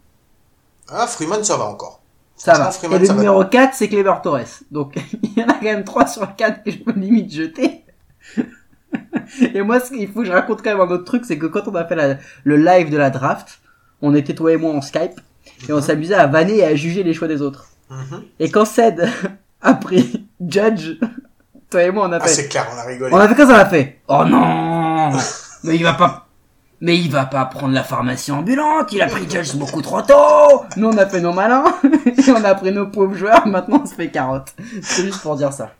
Ah, 0.89 1.07
Freeman, 1.07 1.43
ça 1.43 1.57
va 1.57 1.65
encore. 1.65 2.01
Ça 2.35 2.53
va. 2.53 2.71
Freeman, 2.71 2.97
et 2.97 2.99
le 3.01 3.05
ça 3.05 3.13
va 3.13 3.19
numéro 3.19 3.43
4, 3.45 3.73
c'est 3.73 3.87
Clever 3.87 4.13
Torres. 4.23 4.41
Donc, 4.71 4.95
il 5.23 5.33
y 5.37 5.43
en 5.43 5.47
a 5.47 5.53
quand 5.53 5.61
même 5.63 5.83
3 5.83 6.07
sur 6.07 6.35
4 6.35 6.63
que 6.63 6.71
je 6.71 6.77
peux 6.79 6.91
limite 6.93 7.31
jeter. 7.31 7.85
et 9.53 9.61
moi, 9.61 9.79
ce 9.79 9.89
qu'il 9.91 10.07
faut 10.11 10.21
que 10.21 10.25
je 10.25 10.31
raconte 10.31 10.61
quand 10.61 10.71
même 10.71 10.81
un 10.81 10.91
autre 10.91 11.05
truc, 11.05 11.23
c'est 11.25 11.37
que 11.37 11.45
quand 11.45 11.67
on 11.67 11.75
a 11.75 11.85
fait 11.85 11.95
la- 11.95 12.17
le 12.43 12.57
live 12.57 12.89
de 12.89 12.97
la 12.97 13.09
draft, 13.09 13.59
on 14.01 14.13
était 14.15 14.35
toi 14.35 14.51
et 14.51 14.57
moi 14.57 14.73
en 14.73 14.81
Skype, 14.81 15.19
et 15.67 15.73
on 15.73 15.81
s'amusait 15.81 16.15
à 16.15 16.27
vanner 16.27 16.57
et 16.57 16.65
à 16.65 16.75
juger 16.75 17.03
les 17.03 17.13
choix 17.13 17.27
des 17.27 17.41
autres. 17.41 17.67
Mhm. 17.89 18.23
Et 18.39 18.49
quand 18.51 18.65
Ced 18.65 19.07
a 19.61 19.73
pris 19.75 20.27
Judge, 20.45 20.97
toi 21.69 21.83
et 21.83 21.91
moi, 21.91 22.07
on 22.07 22.11
a 22.11 22.17
Ah, 22.17 22.21
fait... 22.21 22.29
c'est 22.29 22.47
clair, 22.49 22.67
on 22.73 22.77
a 22.77 22.83
rigolé. 22.83 23.13
On 23.13 23.17
a 23.17 23.27
fait 23.27 23.35
comme 23.35 23.49
ça, 23.49 23.55
on 23.55 23.59
a 23.59 23.65
fait? 23.65 23.99
Oh 24.07 24.23
non 24.25 25.11
Mais 25.63 25.75
il 25.75 25.83
va 25.83 25.93
pas. 25.93 26.22
Mais 26.83 26.97
il 26.97 27.09
va 27.09 27.25
pas 27.25 27.45
prendre 27.45 27.73
la 27.73 27.81
pharmacie 27.81 28.33
ambulante, 28.33 28.91
il 28.91 29.01
a 29.01 29.07
pris 29.07 29.23
Judge 29.29 29.55
beaucoup 29.55 29.81
trop 29.81 30.01
tôt 30.01 30.65
Nous 30.75 30.85
on 30.85 30.97
a 30.97 31.05
fait 31.05 31.21
nos 31.21 31.31
malins, 31.31 31.63
et 32.05 32.29
on 32.29 32.43
a 32.43 32.55
pris 32.55 32.73
nos 32.73 32.87
pauvres 32.87 33.15
joueurs, 33.15 33.47
maintenant 33.47 33.79
on 33.81 33.85
se 33.85 33.95
fait 33.95 34.09
carotte. 34.09 34.53
C'est 34.81 35.03
juste 35.03 35.21
pour 35.21 35.37
dire 35.37 35.53
ça. 35.53 35.71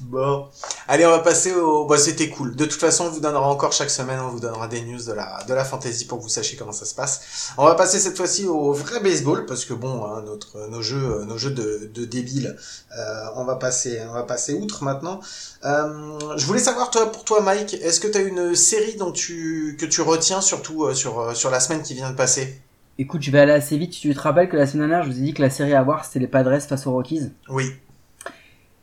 Bon, 0.00 0.46
allez, 0.86 1.04
on 1.06 1.10
va 1.10 1.18
passer 1.18 1.52
au. 1.54 1.84
Bon, 1.86 1.98
c'était 1.98 2.28
cool. 2.28 2.54
De 2.54 2.64
toute 2.64 2.80
façon, 2.80 3.06
on 3.06 3.10
vous 3.10 3.20
donnera 3.20 3.48
encore 3.48 3.72
chaque 3.72 3.90
semaine, 3.90 4.20
on 4.20 4.28
vous 4.28 4.40
donnera 4.40 4.68
des 4.68 4.82
news 4.82 5.02
de 5.02 5.12
la 5.12 5.42
de 5.46 5.54
la 5.54 5.64
fantasy 5.64 6.06
pour 6.06 6.18
que 6.18 6.22
vous 6.22 6.28
sachiez 6.28 6.56
comment 6.56 6.72
ça 6.72 6.84
se 6.84 6.94
passe. 6.94 7.52
On 7.58 7.64
va 7.64 7.74
passer 7.74 7.98
cette 7.98 8.16
fois-ci 8.16 8.46
au 8.46 8.72
vrai 8.72 9.00
baseball 9.00 9.44
parce 9.46 9.64
que 9.64 9.74
bon, 9.74 10.04
hein, 10.04 10.22
notre 10.24 10.68
nos 10.68 10.82
jeux 10.82 11.24
nos 11.24 11.36
jeux 11.36 11.50
de 11.50 11.90
de 11.92 12.04
débiles, 12.04 12.56
euh, 12.96 13.24
on 13.36 13.44
va 13.44 13.56
passer 13.56 14.00
on 14.08 14.12
va 14.12 14.22
passer 14.22 14.54
outre 14.54 14.84
maintenant. 14.84 15.20
Euh, 15.64 16.36
je 16.36 16.46
voulais 16.46 16.60
savoir 16.60 16.90
toi 16.90 17.10
pour 17.10 17.24
toi, 17.24 17.40
Mike, 17.40 17.74
est-ce 17.74 18.00
que 18.00 18.06
tu 18.08 18.18
as 18.18 18.22
une 18.22 18.54
série 18.54 18.96
dont 18.96 19.12
tu 19.12 19.76
que 19.80 19.86
tu 19.86 20.00
retiens 20.02 20.40
surtout 20.40 20.84
euh, 20.84 20.94
sur 20.94 21.18
euh, 21.18 21.34
sur 21.34 21.50
la 21.50 21.60
semaine 21.60 21.82
qui 21.82 21.94
vient 21.94 22.10
de 22.10 22.16
passer? 22.16 22.60
Écoute, 23.00 23.22
je 23.22 23.30
vais 23.30 23.40
aller 23.40 23.52
assez 23.52 23.78
vite. 23.78 23.92
Tu 23.92 24.12
te 24.12 24.20
rappelles 24.20 24.48
que 24.48 24.56
la 24.56 24.66
semaine 24.66 24.88
dernière, 24.88 25.04
je 25.06 25.12
vous 25.12 25.18
ai 25.18 25.22
dit 25.22 25.34
que 25.34 25.42
la 25.42 25.50
série 25.50 25.74
à 25.74 25.82
voir, 25.82 26.04
c'était 26.04 26.18
les 26.18 26.26
Padres 26.26 26.58
face 26.60 26.86
aux 26.86 26.92
Rockies? 26.92 27.30
Oui. 27.48 27.72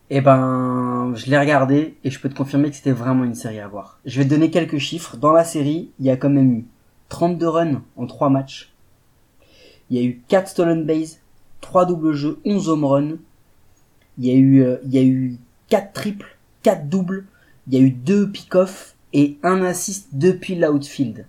Eh 0.10 0.22
ben, 0.22 1.14
je 1.16 1.26
l'ai 1.28 1.38
regardé 1.38 1.98
et 2.04 2.12
je 2.12 2.20
peux 2.20 2.30
te 2.30 2.36
confirmer 2.36 2.70
que 2.70 2.76
c'était 2.76 2.92
vraiment 2.92 3.24
une 3.24 3.34
série 3.34 3.60
à 3.60 3.68
voir. 3.68 4.00
Je 4.06 4.20
vais 4.20 4.26
te 4.26 4.30
donner 4.30 4.52
quelques 4.52 4.78
chiffres. 4.78 5.18
Dans 5.18 5.32
la 5.32 5.44
série, 5.44 5.90
il 6.00 6.06
y 6.06 6.12
a 6.12 6.18
quand 6.18 6.30
même 6.30 6.52
eu 6.52 6.66
32 7.10 7.48
runs 7.48 7.82
en 7.98 8.06
3 8.06 8.30
matchs. 8.30 8.72
Il 9.90 9.98
y 9.98 10.00
a 10.00 10.04
eu 10.04 10.22
4 10.28 10.48
stolen 10.48 10.86
bases, 10.86 11.20
3 11.62 11.86
doubles 11.86 12.14
jeux, 12.14 12.40
11 12.46 12.70
home 12.70 12.86
runs. 12.86 13.18
Il 14.18 14.26
y 14.26 14.32
a 14.32 14.36
eu, 14.36 14.64
euh, 14.64 14.78
il 14.86 14.94
y 14.94 14.98
a 15.00 15.04
eu 15.04 15.38
4 15.70 15.94
triples, 15.94 16.38
4 16.62 16.88
doubles. 16.88 17.26
Il 17.68 17.74
y 17.74 17.78
a 17.78 17.82
eu 17.82 17.92
2 17.92 18.30
pick-off 18.30 18.96
et 19.14 19.38
1 19.42 19.64
assist 19.64 20.10
depuis 20.12 20.56
l'outfield. 20.56 21.26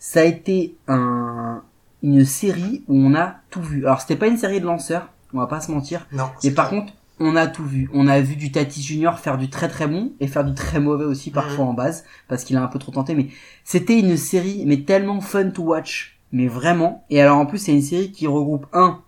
Ça 0.00 0.20
a 0.20 0.24
été 0.24 0.76
un, 0.88 1.62
une 2.02 2.24
série 2.24 2.82
où 2.88 2.96
on 2.96 3.14
a 3.14 3.36
tout 3.50 3.62
vu. 3.62 3.86
Alors 3.86 4.00
c'était 4.00 4.16
pas 4.16 4.26
une 4.26 4.36
série 4.36 4.60
de 4.60 4.66
lanceurs, 4.66 5.10
on 5.32 5.38
va 5.38 5.46
pas 5.46 5.60
se 5.60 5.70
mentir. 5.70 6.06
Non. 6.12 6.24
Mais 6.24 6.38
c'est 6.40 6.54
par 6.54 6.70
contre, 6.70 6.92
on 7.18 7.36
a 7.36 7.46
tout 7.46 7.64
vu. 7.64 7.88
On 7.92 8.08
a 8.08 8.20
vu 8.20 8.36
du 8.36 8.52
Tatis 8.52 8.82
Junior 8.82 9.18
faire 9.18 9.38
du 9.38 9.48
très 9.48 9.68
très 9.68 9.86
bon 9.86 10.12
et 10.20 10.26
faire 10.26 10.44
du 10.44 10.54
très 10.54 10.80
mauvais 10.80 11.04
aussi 11.04 11.30
parfois 11.30 11.64
en 11.64 11.72
base 11.72 12.04
parce 12.28 12.44
qu'il 12.44 12.56
a 12.56 12.62
un 12.62 12.66
peu 12.66 12.78
trop 12.78 12.92
tenté. 12.92 13.14
Mais 13.14 13.28
c'était 13.64 13.98
une 13.98 14.16
série 14.16 14.64
mais 14.66 14.82
tellement 14.82 15.20
fun 15.20 15.50
to 15.50 15.62
watch, 15.62 16.18
mais 16.32 16.48
vraiment. 16.48 17.04
Et 17.10 17.20
alors 17.20 17.38
en 17.38 17.46
plus 17.46 17.58
c'est 17.58 17.72
une 17.72 17.82
série 17.82 18.12
qui 18.12 18.26
regroupe 18.26 18.66
un 18.72 19.02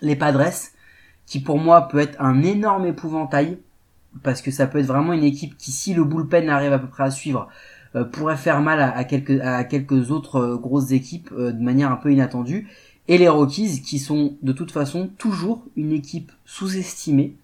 les 0.00 0.16
Padres 0.16 0.52
qui 1.26 1.40
pour 1.40 1.58
moi 1.58 1.88
peut 1.88 1.98
être 1.98 2.20
un 2.20 2.42
énorme 2.42 2.86
épouvantail 2.86 3.58
parce 4.22 4.42
que 4.42 4.50
ça 4.50 4.66
peut 4.66 4.78
être 4.78 4.86
vraiment 4.86 5.12
une 5.12 5.24
équipe 5.24 5.56
qui 5.56 5.70
si 5.70 5.94
le 5.94 6.04
bullpen 6.04 6.48
arrive 6.48 6.72
à 6.72 6.78
peu 6.78 6.88
près 6.88 7.04
à 7.04 7.10
suivre 7.10 7.48
euh, 7.94 8.04
pourrait 8.04 8.36
faire 8.36 8.60
mal 8.60 8.80
à, 8.80 8.96
à 8.96 9.04
quelques 9.04 9.40
à 9.40 9.64
quelques 9.64 10.10
autres 10.10 10.36
euh, 10.36 10.56
grosses 10.56 10.92
équipes 10.92 11.30
euh, 11.32 11.52
de 11.52 11.62
manière 11.62 11.90
un 11.90 11.96
peu 11.96 12.12
inattendue 12.12 12.68
et 13.08 13.18
les 13.18 13.28
Rockies 13.28 13.82
qui 13.82 13.98
sont 13.98 14.36
de 14.42 14.52
toute 14.52 14.70
façon 14.70 15.10
toujours 15.18 15.62
une 15.76 15.92
équipe 15.92 16.30
sous-estimée 16.44 17.34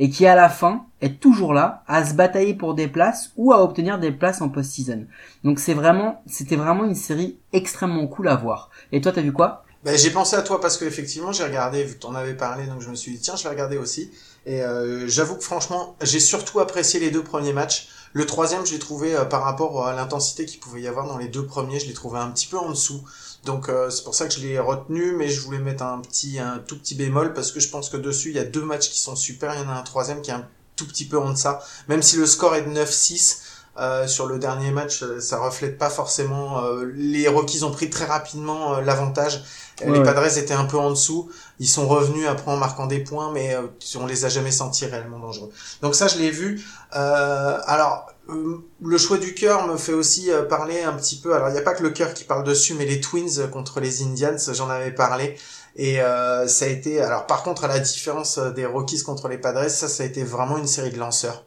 et 0.00 0.10
qui 0.10 0.26
à 0.26 0.34
la 0.34 0.48
fin 0.48 0.86
est 1.00 1.20
toujours 1.20 1.54
là 1.54 1.84
à 1.86 2.04
se 2.04 2.14
batailler 2.14 2.54
pour 2.54 2.74
des 2.74 2.88
places 2.88 3.30
ou 3.36 3.52
à 3.52 3.62
obtenir 3.62 4.00
des 4.00 4.10
places 4.10 4.40
en 4.40 4.48
post-season. 4.48 5.06
Donc 5.44 5.60
c'est 5.60 5.74
vraiment 5.74 6.22
c'était 6.26 6.56
vraiment 6.56 6.84
une 6.84 6.96
série 6.96 7.38
extrêmement 7.52 8.06
cool 8.08 8.28
à 8.28 8.34
voir. 8.34 8.70
Et 8.90 9.00
toi 9.00 9.12
t'as 9.12 9.22
vu 9.22 9.32
quoi? 9.32 9.64
Ben, 9.84 9.98
j'ai 9.98 10.10
pensé 10.10 10.34
à 10.34 10.42
toi 10.42 10.60
parce 10.60 10.78
que 10.78 10.84
effectivement 10.86 11.30
j'ai 11.30 11.44
regardé, 11.44 11.84
vu 11.84 11.94
que 11.94 12.00
t'en 12.00 12.14
avais 12.14 12.34
parlé, 12.34 12.66
donc 12.66 12.80
je 12.80 12.88
me 12.88 12.94
suis 12.96 13.12
dit 13.12 13.20
tiens 13.20 13.36
je 13.36 13.44
vais 13.44 13.50
regarder 13.50 13.76
aussi. 13.76 14.10
Et 14.46 14.62
euh, 14.62 15.06
j'avoue 15.06 15.36
que 15.36 15.44
franchement 15.44 15.94
j'ai 16.02 16.20
surtout 16.20 16.58
apprécié 16.58 16.98
les 16.98 17.10
deux 17.10 17.22
premiers 17.22 17.52
matchs. 17.52 17.88
Le 18.14 18.26
troisième 18.26 18.66
je 18.66 18.72
l'ai 18.72 18.78
trouvé 18.80 19.14
euh, 19.14 19.24
par 19.24 19.42
rapport 19.42 19.86
à 19.86 19.94
l'intensité 19.94 20.44
qu'il 20.44 20.58
pouvait 20.58 20.80
y 20.80 20.88
avoir 20.88 21.06
dans 21.06 21.18
les 21.18 21.28
deux 21.28 21.46
premiers, 21.46 21.78
je 21.78 21.86
l'ai 21.86 21.92
trouvé 21.92 22.18
un 22.18 22.30
petit 22.30 22.48
peu 22.48 22.58
en 22.58 22.70
dessous. 22.70 23.04
Donc 23.44 23.68
euh, 23.68 23.90
c'est 23.90 24.04
pour 24.04 24.14
ça 24.14 24.26
que 24.26 24.32
je 24.34 24.40
l'ai 24.40 24.58
retenu, 24.58 25.12
mais 25.16 25.28
je 25.28 25.40
voulais 25.40 25.58
mettre 25.58 25.82
un 25.84 26.00
petit, 26.00 26.38
un 26.38 26.58
tout 26.58 26.78
petit 26.78 26.94
bémol 26.94 27.32
parce 27.34 27.52
que 27.52 27.60
je 27.60 27.68
pense 27.68 27.90
que 27.90 27.96
dessus 27.96 28.30
il 28.30 28.36
y 28.36 28.38
a 28.38 28.44
deux 28.44 28.62
matchs 28.62 28.88
qui 28.90 28.98
sont 28.98 29.16
super, 29.16 29.54
il 29.54 29.60
y 29.60 29.64
en 29.64 29.68
a 29.70 29.74
un 29.74 29.82
troisième 29.82 30.22
qui 30.22 30.30
est 30.30 30.34
un 30.34 30.46
tout 30.76 30.86
petit 30.86 31.04
peu 31.04 31.18
en 31.18 31.30
deçà. 31.30 31.60
Même 31.88 32.02
si 32.02 32.16
le 32.16 32.26
score 32.26 32.54
est 32.56 32.62
de 32.62 32.70
9-6, 32.70 33.40
euh, 33.76 34.06
sur 34.06 34.26
le 34.26 34.38
dernier 34.38 34.70
match, 34.70 35.02
euh, 35.02 35.18
ça 35.20 35.38
reflète 35.38 35.78
pas 35.78 35.90
forcément. 35.90 36.64
euh, 36.64 36.84
les 36.94 37.26
Rockies 37.28 37.64
ont 37.64 37.72
pris 37.72 37.90
très 37.90 38.04
rapidement 38.04 38.74
euh, 38.76 38.80
l'avantage. 38.82 39.42
Euh, 39.82 39.86
Ouais, 39.86 39.92
les 39.92 39.98
ouais. 39.98 40.04
Padres 40.04 40.38
étaient 40.38 40.54
un 40.54 40.64
peu 40.66 40.78
en 40.78 40.90
dessous. 40.90 41.28
Ils 41.58 41.66
sont 41.68 41.88
revenus 41.88 42.28
après 42.28 42.52
en 42.52 42.56
marquant 42.56 42.86
des 42.86 43.00
points, 43.00 43.32
mais 43.32 43.56
on 43.96 44.06
les 44.06 44.24
a 44.24 44.28
jamais 44.28 44.52
sentis 44.52 44.86
réellement 44.86 45.18
dangereux. 45.18 45.50
Donc 45.82 45.96
ça, 45.96 46.06
je 46.06 46.18
l'ai 46.18 46.30
vu. 46.30 46.64
Euh, 46.94 47.58
alors, 47.66 48.06
le 48.28 48.98
choix 48.98 49.18
du 49.18 49.34
cœur 49.34 49.66
me 49.66 49.76
fait 49.76 49.92
aussi 49.92 50.30
euh, 50.30 50.42
parler 50.42 50.82
un 50.82 50.94
petit 50.94 51.16
peu. 51.16 51.34
Alors, 51.34 51.48
il 51.48 51.52
n'y 51.52 51.58
a 51.58 51.62
pas 51.62 51.74
que 51.74 51.82
le 51.82 51.90
cœur 51.90 52.14
qui 52.14 52.24
parle 52.24 52.44
dessus, 52.44 52.74
mais 52.74 52.86
les 52.86 53.00
Twins 53.00 53.48
contre 53.50 53.80
les 53.80 54.02
Indians, 54.02 54.36
j'en 54.52 54.70
avais 54.70 54.92
parlé. 54.92 55.36
Et 55.76 56.00
euh, 56.00 56.46
ça 56.46 56.66
a 56.66 56.68
été. 56.68 57.00
Alors, 57.00 57.26
par 57.26 57.42
contre, 57.42 57.64
à 57.64 57.68
la 57.68 57.80
différence 57.80 58.38
euh, 58.38 58.50
des 58.50 58.66
Rockies 58.66 59.02
contre 59.02 59.28
les 59.28 59.38
Padres, 59.38 59.68
ça, 59.68 59.88
ça 59.88 60.04
a 60.04 60.06
été 60.06 60.22
vraiment 60.22 60.56
une 60.56 60.66
série 60.66 60.90
de 60.90 60.98
lanceurs. 60.98 61.44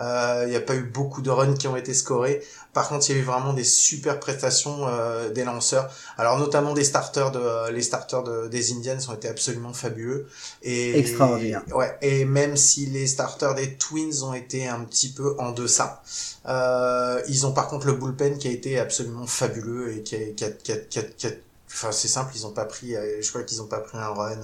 Euh, 0.00 0.44
Il 0.46 0.50
n'y 0.50 0.56
a 0.56 0.60
pas 0.60 0.74
eu 0.74 0.82
beaucoup 0.82 1.22
de 1.22 1.30
runs 1.30 1.54
qui 1.54 1.68
ont 1.68 1.76
été 1.76 1.94
scorés. 1.94 2.42
Par 2.72 2.88
contre, 2.88 3.08
il 3.10 3.16
y 3.16 3.18
a 3.18 3.20
eu 3.22 3.24
vraiment 3.24 3.52
des 3.52 3.64
super 3.64 4.20
prestations 4.20 4.86
euh, 4.88 5.30
des 5.30 5.44
lanceurs. 5.44 5.90
Alors 6.18 6.38
notamment 6.38 6.72
des 6.74 6.84
starters 6.84 7.32
de 7.32 7.70
les 7.70 7.82
starters 7.82 8.22
de, 8.22 8.48
des 8.48 8.72
Indians 8.72 8.98
ont 9.08 9.14
été 9.14 9.28
absolument 9.28 9.72
fabuleux 9.72 10.28
et 10.62 10.98
Extraordinaire. 10.98 11.64
ouais, 11.74 11.96
et 12.02 12.24
même 12.24 12.56
si 12.56 12.86
les 12.86 13.06
starters 13.06 13.54
des 13.54 13.74
Twins 13.76 14.22
ont 14.22 14.34
été 14.34 14.68
un 14.68 14.80
petit 14.84 15.10
peu 15.12 15.34
en 15.38 15.52
deçà, 15.52 16.02
euh, 16.46 17.20
ils 17.28 17.46
ont 17.46 17.52
par 17.52 17.68
contre 17.68 17.86
le 17.86 17.94
bullpen 17.94 18.38
qui 18.38 18.48
a 18.48 18.50
été 18.52 18.78
absolument 18.78 19.26
fabuleux 19.26 19.92
et 19.96 20.02
qui 20.02 20.14
a, 20.16 20.18
qui 20.34 20.44
a, 20.44 20.50
qui 20.50 20.72
a, 20.98 21.02
qui 21.02 21.26
a- 21.26 21.30
enfin 21.72 21.92
c'est 21.92 22.08
simple, 22.08 22.32
ils 22.34 22.46
ont 22.46 22.52
pas 22.52 22.64
pris, 22.64 22.96
euh, 22.96 23.20
je 23.22 23.28
crois 23.28 23.42
qu'ils 23.44 23.62
ont 23.62 23.66
pas 23.66 23.80
pris 23.80 23.98
un 23.98 24.08
run. 24.08 24.38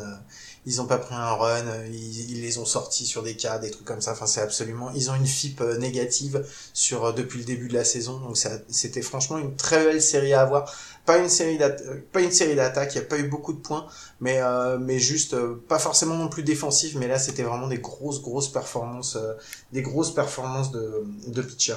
Ils 0.67 0.81
ont 0.81 0.87
pas 0.87 0.99
pris 0.99 1.15
un 1.15 1.33
run, 1.33 1.67
euh, 1.67 1.87
ils, 1.89 2.33
ils 2.33 2.43
les 2.43 2.59
ont 2.59 2.65
sortis 2.67 3.07
sur 3.07 3.23
des 3.23 3.37
cas, 3.37 3.59
des 3.59 3.71
trucs 3.71 3.87
comme 3.87 4.01
ça. 4.01 4.13
Enfin, 4.13 4.27
c'est 4.27 4.41
absolument. 4.41 4.91
Ils 4.95 5.11
ont 5.11 5.15
une 5.15 5.27
FIP 5.27 5.61
euh, 5.61 5.79
négative 5.79 6.45
sur 6.75 7.05
euh, 7.07 7.13
depuis 7.13 7.39
le 7.39 7.45
début 7.45 7.69
de 7.69 7.75
la 7.75 7.85
saison, 7.85 8.19
donc 8.19 8.37
c'était 8.69 9.03
franchement 9.03 9.39
une 9.39 9.57
très 9.57 9.85
belle 9.85 10.03
série 10.03 10.33
à 10.35 10.43
avoir. 10.43 10.73
Pas 11.07 11.19
une 11.19 11.29
série 11.29 11.57
pas 12.13 12.21
une 12.21 12.33
série 12.33 12.57
d'attaques, 12.57 12.97
il 12.97 12.99
y 12.99 13.01
a 13.01 13.05
pas 13.05 13.17
eu 13.17 13.29
beaucoup 13.29 13.53
de 13.53 13.61
points, 13.61 13.87
mais 14.21 14.41
euh, 14.41 14.77
mais 14.77 14.99
juste 14.99 15.35
euh, 15.35 15.55
pas 15.69 15.79
forcément 15.79 16.17
non 16.17 16.29
plus 16.29 16.43
défensif, 16.43 16.97
mais 16.97 17.07
là 17.07 17.21
c'était 17.21 17.45
vraiment 17.45 17.69
des 17.69 17.79
grosses 17.79 18.21
grosses 18.21 18.49
performances, 18.49 19.15
euh, 19.15 19.35
des 19.73 19.83
grosses 19.83 20.13
performances 20.13 20.73
de 20.73 21.05
de 21.29 21.43
pitcher. 21.43 21.77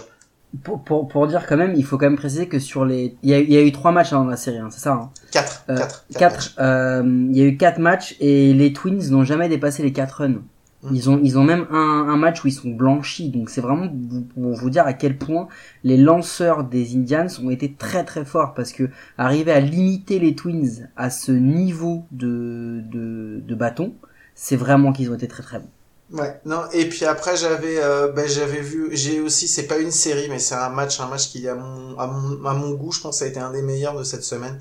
Pour, 0.63 0.83
pour, 0.83 1.07
pour 1.07 1.27
dire 1.27 1.45
quand 1.47 1.57
même, 1.57 1.73
il 1.75 1.85
faut 1.85 1.97
quand 1.97 2.07
même 2.07 2.17
préciser 2.17 2.47
que 2.47 2.59
sur 2.59 2.83
les... 2.85 3.15
Il 3.23 3.29
y 3.29 3.33
a, 3.33 3.39
il 3.39 3.51
y 3.51 3.57
a 3.57 3.61
eu 3.61 3.71
trois 3.71 3.91
matchs 3.91 4.13
hein, 4.13 4.23
dans 4.23 4.29
la 4.29 4.37
série, 4.37 4.57
hein, 4.57 4.69
c'est 4.71 4.79
ça 4.81 4.93
hein 4.93 5.09
Quatre, 5.31 5.65
Euh, 5.69 5.75
quatre, 5.77 6.05
quatre, 6.17 6.55
euh, 6.59 7.03
il 7.31 7.37
y 7.37 7.41
a 7.41 7.45
eu 7.45 7.55
quatre 7.57 7.79
matchs 7.79 8.15
et 8.19 8.53
les 8.53 8.73
Twins 8.73 9.11
n'ont 9.11 9.23
jamais 9.23 9.47
dépassé 9.47 9.83
les 9.83 9.93
quatre 9.93 10.21
runs. 10.21 10.41
Mm. 10.81 10.95
Ils 10.95 11.09
ont, 11.09 11.19
ils 11.21 11.37
ont 11.37 11.43
même 11.43 11.67
un, 11.71 12.07
un 12.09 12.17
match 12.17 12.43
où 12.43 12.47
ils 12.47 12.53
sont 12.53 12.69
blanchis, 12.69 13.29
donc 13.29 13.49
c'est 13.49 13.61
vraiment 13.61 13.87
pour 13.87 14.23
pour 14.33 14.53
vous 14.55 14.69
dire 14.69 14.85
à 14.87 14.93
quel 14.93 15.17
point 15.17 15.49
les 15.83 15.97
lanceurs 15.97 16.63
des 16.63 16.95
Indians 16.95 17.27
ont 17.43 17.49
été 17.49 17.73
très 17.73 18.05
très 18.05 18.23
forts 18.25 18.53
parce 18.53 18.71
que 18.71 18.89
arriver 19.17 19.51
à 19.51 19.59
limiter 19.59 20.19
les 20.19 20.35
Twins 20.35 20.87
à 20.95 21.09
ce 21.09 21.33
niveau 21.33 22.05
de, 22.11 22.81
de, 22.89 23.43
de 23.45 23.55
bâton, 23.55 23.93
c'est 24.35 24.55
vraiment 24.55 24.93
qu'ils 24.93 25.11
ont 25.11 25.15
été 25.15 25.27
très 25.27 25.43
très 25.43 25.59
bons. 25.59 25.69
Ouais, 26.11 26.41
non, 26.45 26.63
et 26.71 26.89
puis 26.89 27.05
après 27.05 27.37
j'avais 27.37 27.77
euh, 27.77 28.11
ben, 28.11 28.27
j'avais 28.27 28.61
vu 28.61 28.89
j'ai 28.93 29.19
aussi 29.19 29.47
c'est 29.47 29.67
pas 29.67 29.77
une 29.77 29.91
série 29.91 30.27
mais 30.27 30.39
c'est 30.39 30.55
un 30.55 30.69
match 30.69 30.99
un 30.99 31.05
match 31.05 31.29
qui 31.29 31.47
à 31.47 31.53
mon 31.53 31.99
à 31.99 32.07
mon 32.07 32.43
à 32.45 32.53
mon 32.55 32.71
goût, 32.71 32.91
je 32.91 32.99
pense 32.99 33.21
a 33.21 33.27
été 33.27 33.39
un 33.39 33.51
des 33.51 33.61
meilleurs 33.61 33.95
de 33.95 34.03
cette 34.03 34.23
semaine. 34.23 34.59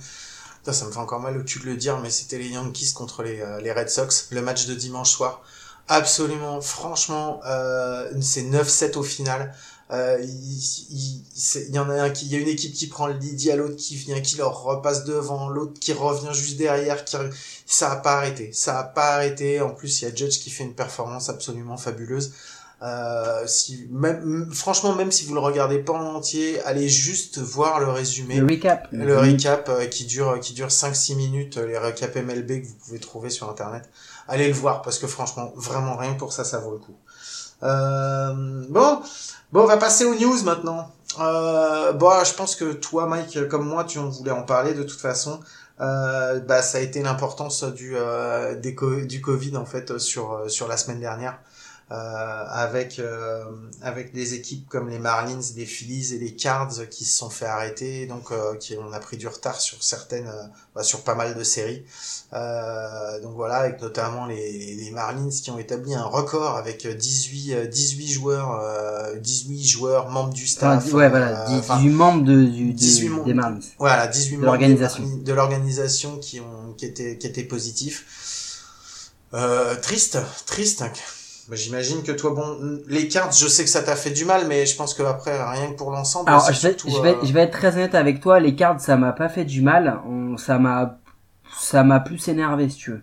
Ça 0.70 0.84
me 0.84 0.90
fait 0.90 0.98
encore 0.98 1.20
mal 1.20 1.38
au 1.38 1.42
cul 1.44 1.60
de 1.60 1.64
le 1.64 1.76
dire 1.76 1.98
mais 2.00 2.10
c'était 2.10 2.36
les 2.36 2.48
Yankees 2.48 2.92
contre 2.94 3.22
les 3.22 3.40
euh, 3.40 3.60
les 3.62 3.72
Red 3.72 3.88
Sox, 3.88 4.28
le 4.30 4.42
match 4.42 4.66
de 4.66 4.74
dimanche 4.74 5.10
soir. 5.10 5.40
Absolument, 5.88 6.60
franchement, 6.60 7.40
euh, 7.46 8.10
c'est 8.20 8.42
9-7 8.42 8.98
au 8.98 9.02
final. 9.02 9.54
Euh, 9.90 10.18
il, 10.22 10.58
il, 10.90 11.24
il 11.68 11.74
y 11.74 11.78
en 11.78 11.88
a 11.88 11.94
un 11.94 12.10
qui, 12.10 12.26
il 12.26 12.32
y 12.32 12.36
a 12.36 12.38
une 12.38 12.48
équipe 12.48 12.74
qui 12.74 12.88
prend 12.88 13.06
le 13.06 13.14
lead, 13.14 13.40
il 13.40 13.46
y 13.46 13.50
a 13.50 13.56
l'autre 13.56 13.76
qui 13.76 13.96
vient, 13.96 14.20
qui 14.20 14.36
leur 14.36 14.62
repasse 14.62 15.04
devant, 15.04 15.48
l'autre 15.48 15.80
qui 15.80 15.94
revient 15.94 16.34
juste 16.34 16.58
derrière, 16.58 17.04
qui, 17.04 17.16
ça 17.66 17.92
a 17.92 17.96
pas 17.96 18.16
arrêté, 18.18 18.52
ça 18.52 18.78
a 18.78 18.84
pas 18.84 19.14
arrêté. 19.14 19.60
En 19.60 19.70
plus, 19.70 20.02
il 20.02 20.08
y 20.08 20.10
a 20.10 20.14
Judge 20.14 20.40
qui 20.40 20.50
fait 20.50 20.64
une 20.64 20.74
performance 20.74 21.30
absolument 21.30 21.76
fabuleuse. 21.76 22.32
Euh, 22.80 23.44
si, 23.46 23.88
même, 23.90 24.52
franchement, 24.52 24.94
même 24.94 25.10
si 25.10 25.24
vous 25.24 25.34
le 25.34 25.40
regardez 25.40 25.80
pas 25.80 25.94
en 25.94 26.14
entier, 26.14 26.60
allez 26.62 26.88
juste 26.88 27.38
voir 27.38 27.80
le 27.80 27.88
résumé. 27.88 28.36
Le 28.36 28.46
recap. 28.46 28.88
Le 28.92 29.18
recap 29.18 29.68
euh, 29.68 29.86
qui 29.86 30.04
dure 30.04 30.38
qui 30.38 30.52
dure 30.52 30.68
5-6 30.68 31.16
minutes, 31.16 31.56
euh, 31.56 31.66
les 31.66 31.76
recaps 31.76 32.14
MLB 32.14 32.62
que 32.62 32.66
vous 32.66 32.76
pouvez 32.84 33.00
trouver 33.00 33.30
sur 33.30 33.50
internet. 33.50 33.88
Allez 34.28 34.46
le 34.46 34.54
voir 34.54 34.82
parce 34.82 34.98
que 34.98 35.08
franchement, 35.08 35.52
vraiment 35.56 35.96
rien 35.96 36.14
que 36.14 36.18
pour 36.18 36.32
ça, 36.32 36.44
ça 36.44 36.58
vaut 36.58 36.72
le 36.72 36.78
coup. 36.78 36.94
Euh, 37.62 38.64
bon, 38.68 39.00
bon, 39.52 39.62
on 39.62 39.66
va 39.66 39.76
passer 39.76 40.04
aux 40.04 40.14
news 40.14 40.42
maintenant. 40.44 40.92
Euh, 41.20 41.92
bon, 41.92 42.12
je 42.24 42.34
pense 42.34 42.54
que 42.54 42.72
toi, 42.72 43.06
Mike, 43.06 43.48
comme 43.48 43.66
moi, 43.66 43.84
tu 43.84 43.98
en 43.98 44.08
voulais 44.08 44.30
en 44.30 44.42
parler 44.42 44.74
de 44.74 44.82
toute 44.82 45.00
façon. 45.00 45.40
Euh, 45.80 46.40
bah, 46.40 46.62
ça 46.62 46.78
a 46.78 46.80
été 46.80 47.02
l'importance 47.02 47.62
du 47.62 47.92
euh, 47.96 48.56
du 48.56 49.20
Covid 49.20 49.56
en 49.56 49.64
fait 49.64 49.98
sur 49.98 50.32
euh, 50.32 50.48
sur 50.48 50.66
la 50.66 50.76
semaine 50.76 51.00
dernière. 51.00 51.38
Euh, 51.90 51.94
avec 52.50 52.98
euh, 52.98 53.44
avec 53.80 54.12
des 54.12 54.34
équipes 54.34 54.68
comme 54.68 54.90
les 54.90 54.98
Marlins, 54.98 55.40
les 55.56 55.64
Phillies 55.64 56.12
et 56.14 56.18
les 56.18 56.34
Cards 56.36 56.88
qui 56.90 57.04
se 57.06 57.16
sont 57.16 57.30
fait 57.30 57.46
arrêter, 57.46 58.04
donc 58.06 58.30
euh, 58.30 58.56
qui 58.56 58.76
on 58.76 58.92
a 58.92 59.00
pris 59.00 59.16
du 59.16 59.26
retard 59.26 59.58
sur 59.60 59.82
certaines, 59.82 60.30
bah, 60.74 60.82
sur 60.82 61.00
pas 61.02 61.14
mal 61.14 61.34
de 61.34 61.42
séries. 61.42 61.84
Euh, 62.34 63.20
donc 63.22 63.34
voilà, 63.36 63.56
avec 63.56 63.80
notamment 63.80 64.26
les, 64.26 64.74
les 64.74 64.90
Marlins 64.90 65.30
qui 65.30 65.50
ont 65.50 65.58
établi 65.58 65.94
un 65.94 66.04
record 66.04 66.56
avec 66.58 66.86
18 66.86 67.52
euh, 67.54 67.66
18 67.66 68.08
joueurs 68.08 68.60
euh, 68.62 69.16
18 69.16 69.64
joueurs 69.66 70.10
membres 70.10 70.34
du 70.34 70.44
Enfin, 70.44 70.78
staff. 70.80 70.92
ouais, 70.92 71.08
voilà, 71.08 71.44
euh, 71.44 71.46
10 71.48 71.54
enfin, 71.60 71.76
18 71.78 71.88
membres 71.90 72.24
de, 72.24 72.44
du, 72.44 72.72
18 72.74 73.04
de- 73.08 73.10
membres. 73.14 73.24
des 73.24 73.34
Marlins. 73.34 73.60
voilà, 73.78 74.06
18 74.08 74.30
De 74.32 74.36
membres 74.36 74.44
l'organisation. 74.46 75.04
de 75.24 75.32
l'organisation 75.32 76.18
qui 76.18 76.40
ont 76.40 76.74
qui 76.76 76.84
étaient 76.84 77.16
qui 77.16 77.26
étaient 77.26 77.44
positifs. 77.44 78.04
Euh, 79.34 79.74
triste, 79.76 80.18
triste. 80.46 80.84
Bah, 81.48 81.56
J'imagine 81.56 82.02
que 82.02 82.12
toi, 82.12 82.32
bon, 82.34 82.80
les 82.88 83.08
cartes, 83.08 83.36
je 83.36 83.48
sais 83.48 83.64
que 83.64 83.70
ça 83.70 83.82
t'a 83.82 83.96
fait 83.96 84.10
du 84.10 84.26
mal, 84.26 84.46
mais 84.48 84.66
je 84.66 84.76
pense 84.76 84.92
que 84.92 85.02
après, 85.02 85.32
rien 85.32 85.72
que 85.72 85.76
pour 85.76 85.90
l'ensemble, 85.90 86.28
Alors, 86.28 86.44
je 86.52 86.60
vais, 86.60 86.74
surtout, 86.74 86.90
je 86.90 87.00
vais, 87.00 87.14
euh, 87.14 87.24
je 87.24 87.32
vais 87.32 87.40
être 87.40 87.52
très 87.52 87.74
honnête 87.74 87.94
avec 87.94 88.20
toi, 88.20 88.38
les 88.38 88.54
cartes, 88.54 88.80
ça 88.80 88.96
m'a 88.96 89.12
pas 89.12 89.30
fait 89.30 89.46
du 89.46 89.62
mal, 89.62 89.98
on, 90.06 90.36
ça 90.36 90.58
m'a, 90.58 90.98
ça 91.58 91.84
m'a 91.84 92.00
plus 92.00 92.28
énervé, 92.28 92.68
si 92.68 92.76
tu 92.76 92.90
veux. 92.90 93.02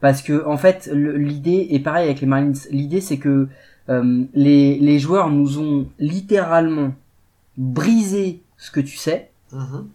Parce 0.00 0.22
que, 0.22 0.46
en 0.46 0.56
fait, 0.56 0.88
l'idée, 0.92 1.68
est 1.70 1.80
pareil 1.80 2.04
avec 2.04 2.20
les 2.20 2.26
Marlins, 2.28 2.52
l'idée 2.70 3.00
c'est 3.00 3.18
que, 3.18 3.48
euh, 3.88 4.24
les, 4.34 4.78
les 4.78 4.98
joueurs 4.98 5.28
nous 5.28 5.58
ont 5.58 5.88
littéralement 5.98 6.94
brisé 7.56 8.42
ce 8.56 8.70
que 8.70 8.80
tu 8.80 8.96
sais, 8.96 9.30
mhm. 9.52 9.88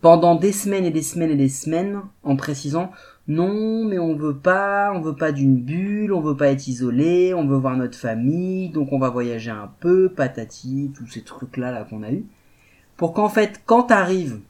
pendant 0.00 0.34
des 0.34 0.52
semaines 0.52 0.84
et 0.84 0.90
des 0.90 1.02
semaines 1.02 1.30
et 1.30 1.36
des 1.36 1.48
semaines 1.48 2.00
en 2.24 2.36
précisant 2.36 2.90
non 3.28 3.84
mais 3.84 3.98
on 3.98 4.14
veut 4.14 4.36
pas 4.36 4.92
on 4.94 5.00
veut 5.00 5.16
pas 5.16 5.32
d'une 5.32 5.56
bulle 5.56 6.12
on 6.12 6.20
veut 6.20 6.36
pas 6.36 6.48
être 6.48 6.68
isolé 6.68 7.34
on 7.34 7.46
veut 7.46 7.56
voir 7.56 7.76
notre 7.76 7.98
famille 7.98 8.70
donc 8.70 8.92
on 8.92 8.98
va 8.98 9.10
voyager 9.10 9.50
un 9.50 9.70
peu 9.80 10.08
patati 10.08 10.92
tous 10.94 11.06
ces 11.06 11.22
trucs 11.22 11.56
là 11.56 11.72
là 11.72 11.84
qu'on 11.84 12.02
a 12.02 12.12
eu. 12.12 12.24
Pour 12.96 13.12
qu'en 13.12 13.28
fait 13.28 13.62
quand 13.66 13.84
t'arrives 13.84 14.40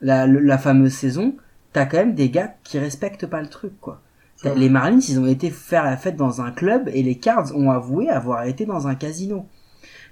la, 0.00 0.26
la 0.26 0.58
fameuse 0.58 0.92
saison 0.92 1.36
t'as 1.72 1.86
quand 1.86 1.98
même 1.98 2.14
des 2.14 2.30
gars 2.30 2.54
qui 2.62 2.78
respectent 2.78 3.26
pas 3.26 3.40
le 3.40 3.48
truc 3.48 3.72
quoi. 3.80 4.00
Les 4.54 4.68
Marlins 4.68 5.00
ils 5.00 5.18
ont 5.18 5.26
été 5.26 5.50
faire 5.50 5.84
la 5.84 5.96
fête 5.96 6.16
dans 6.16 6.42
un 6.42 6.52
club 6.52 6.88
et 6.92 7.02
les 7.02 7.16
Cards 7.16 7.56
ont 7.56 7.70
avoué 7.70 8.08
avoir 8.08 8.44
été 8.44 8.66
dans 8.66 8.86
un 8.86 8.94
casino 8.94 9.46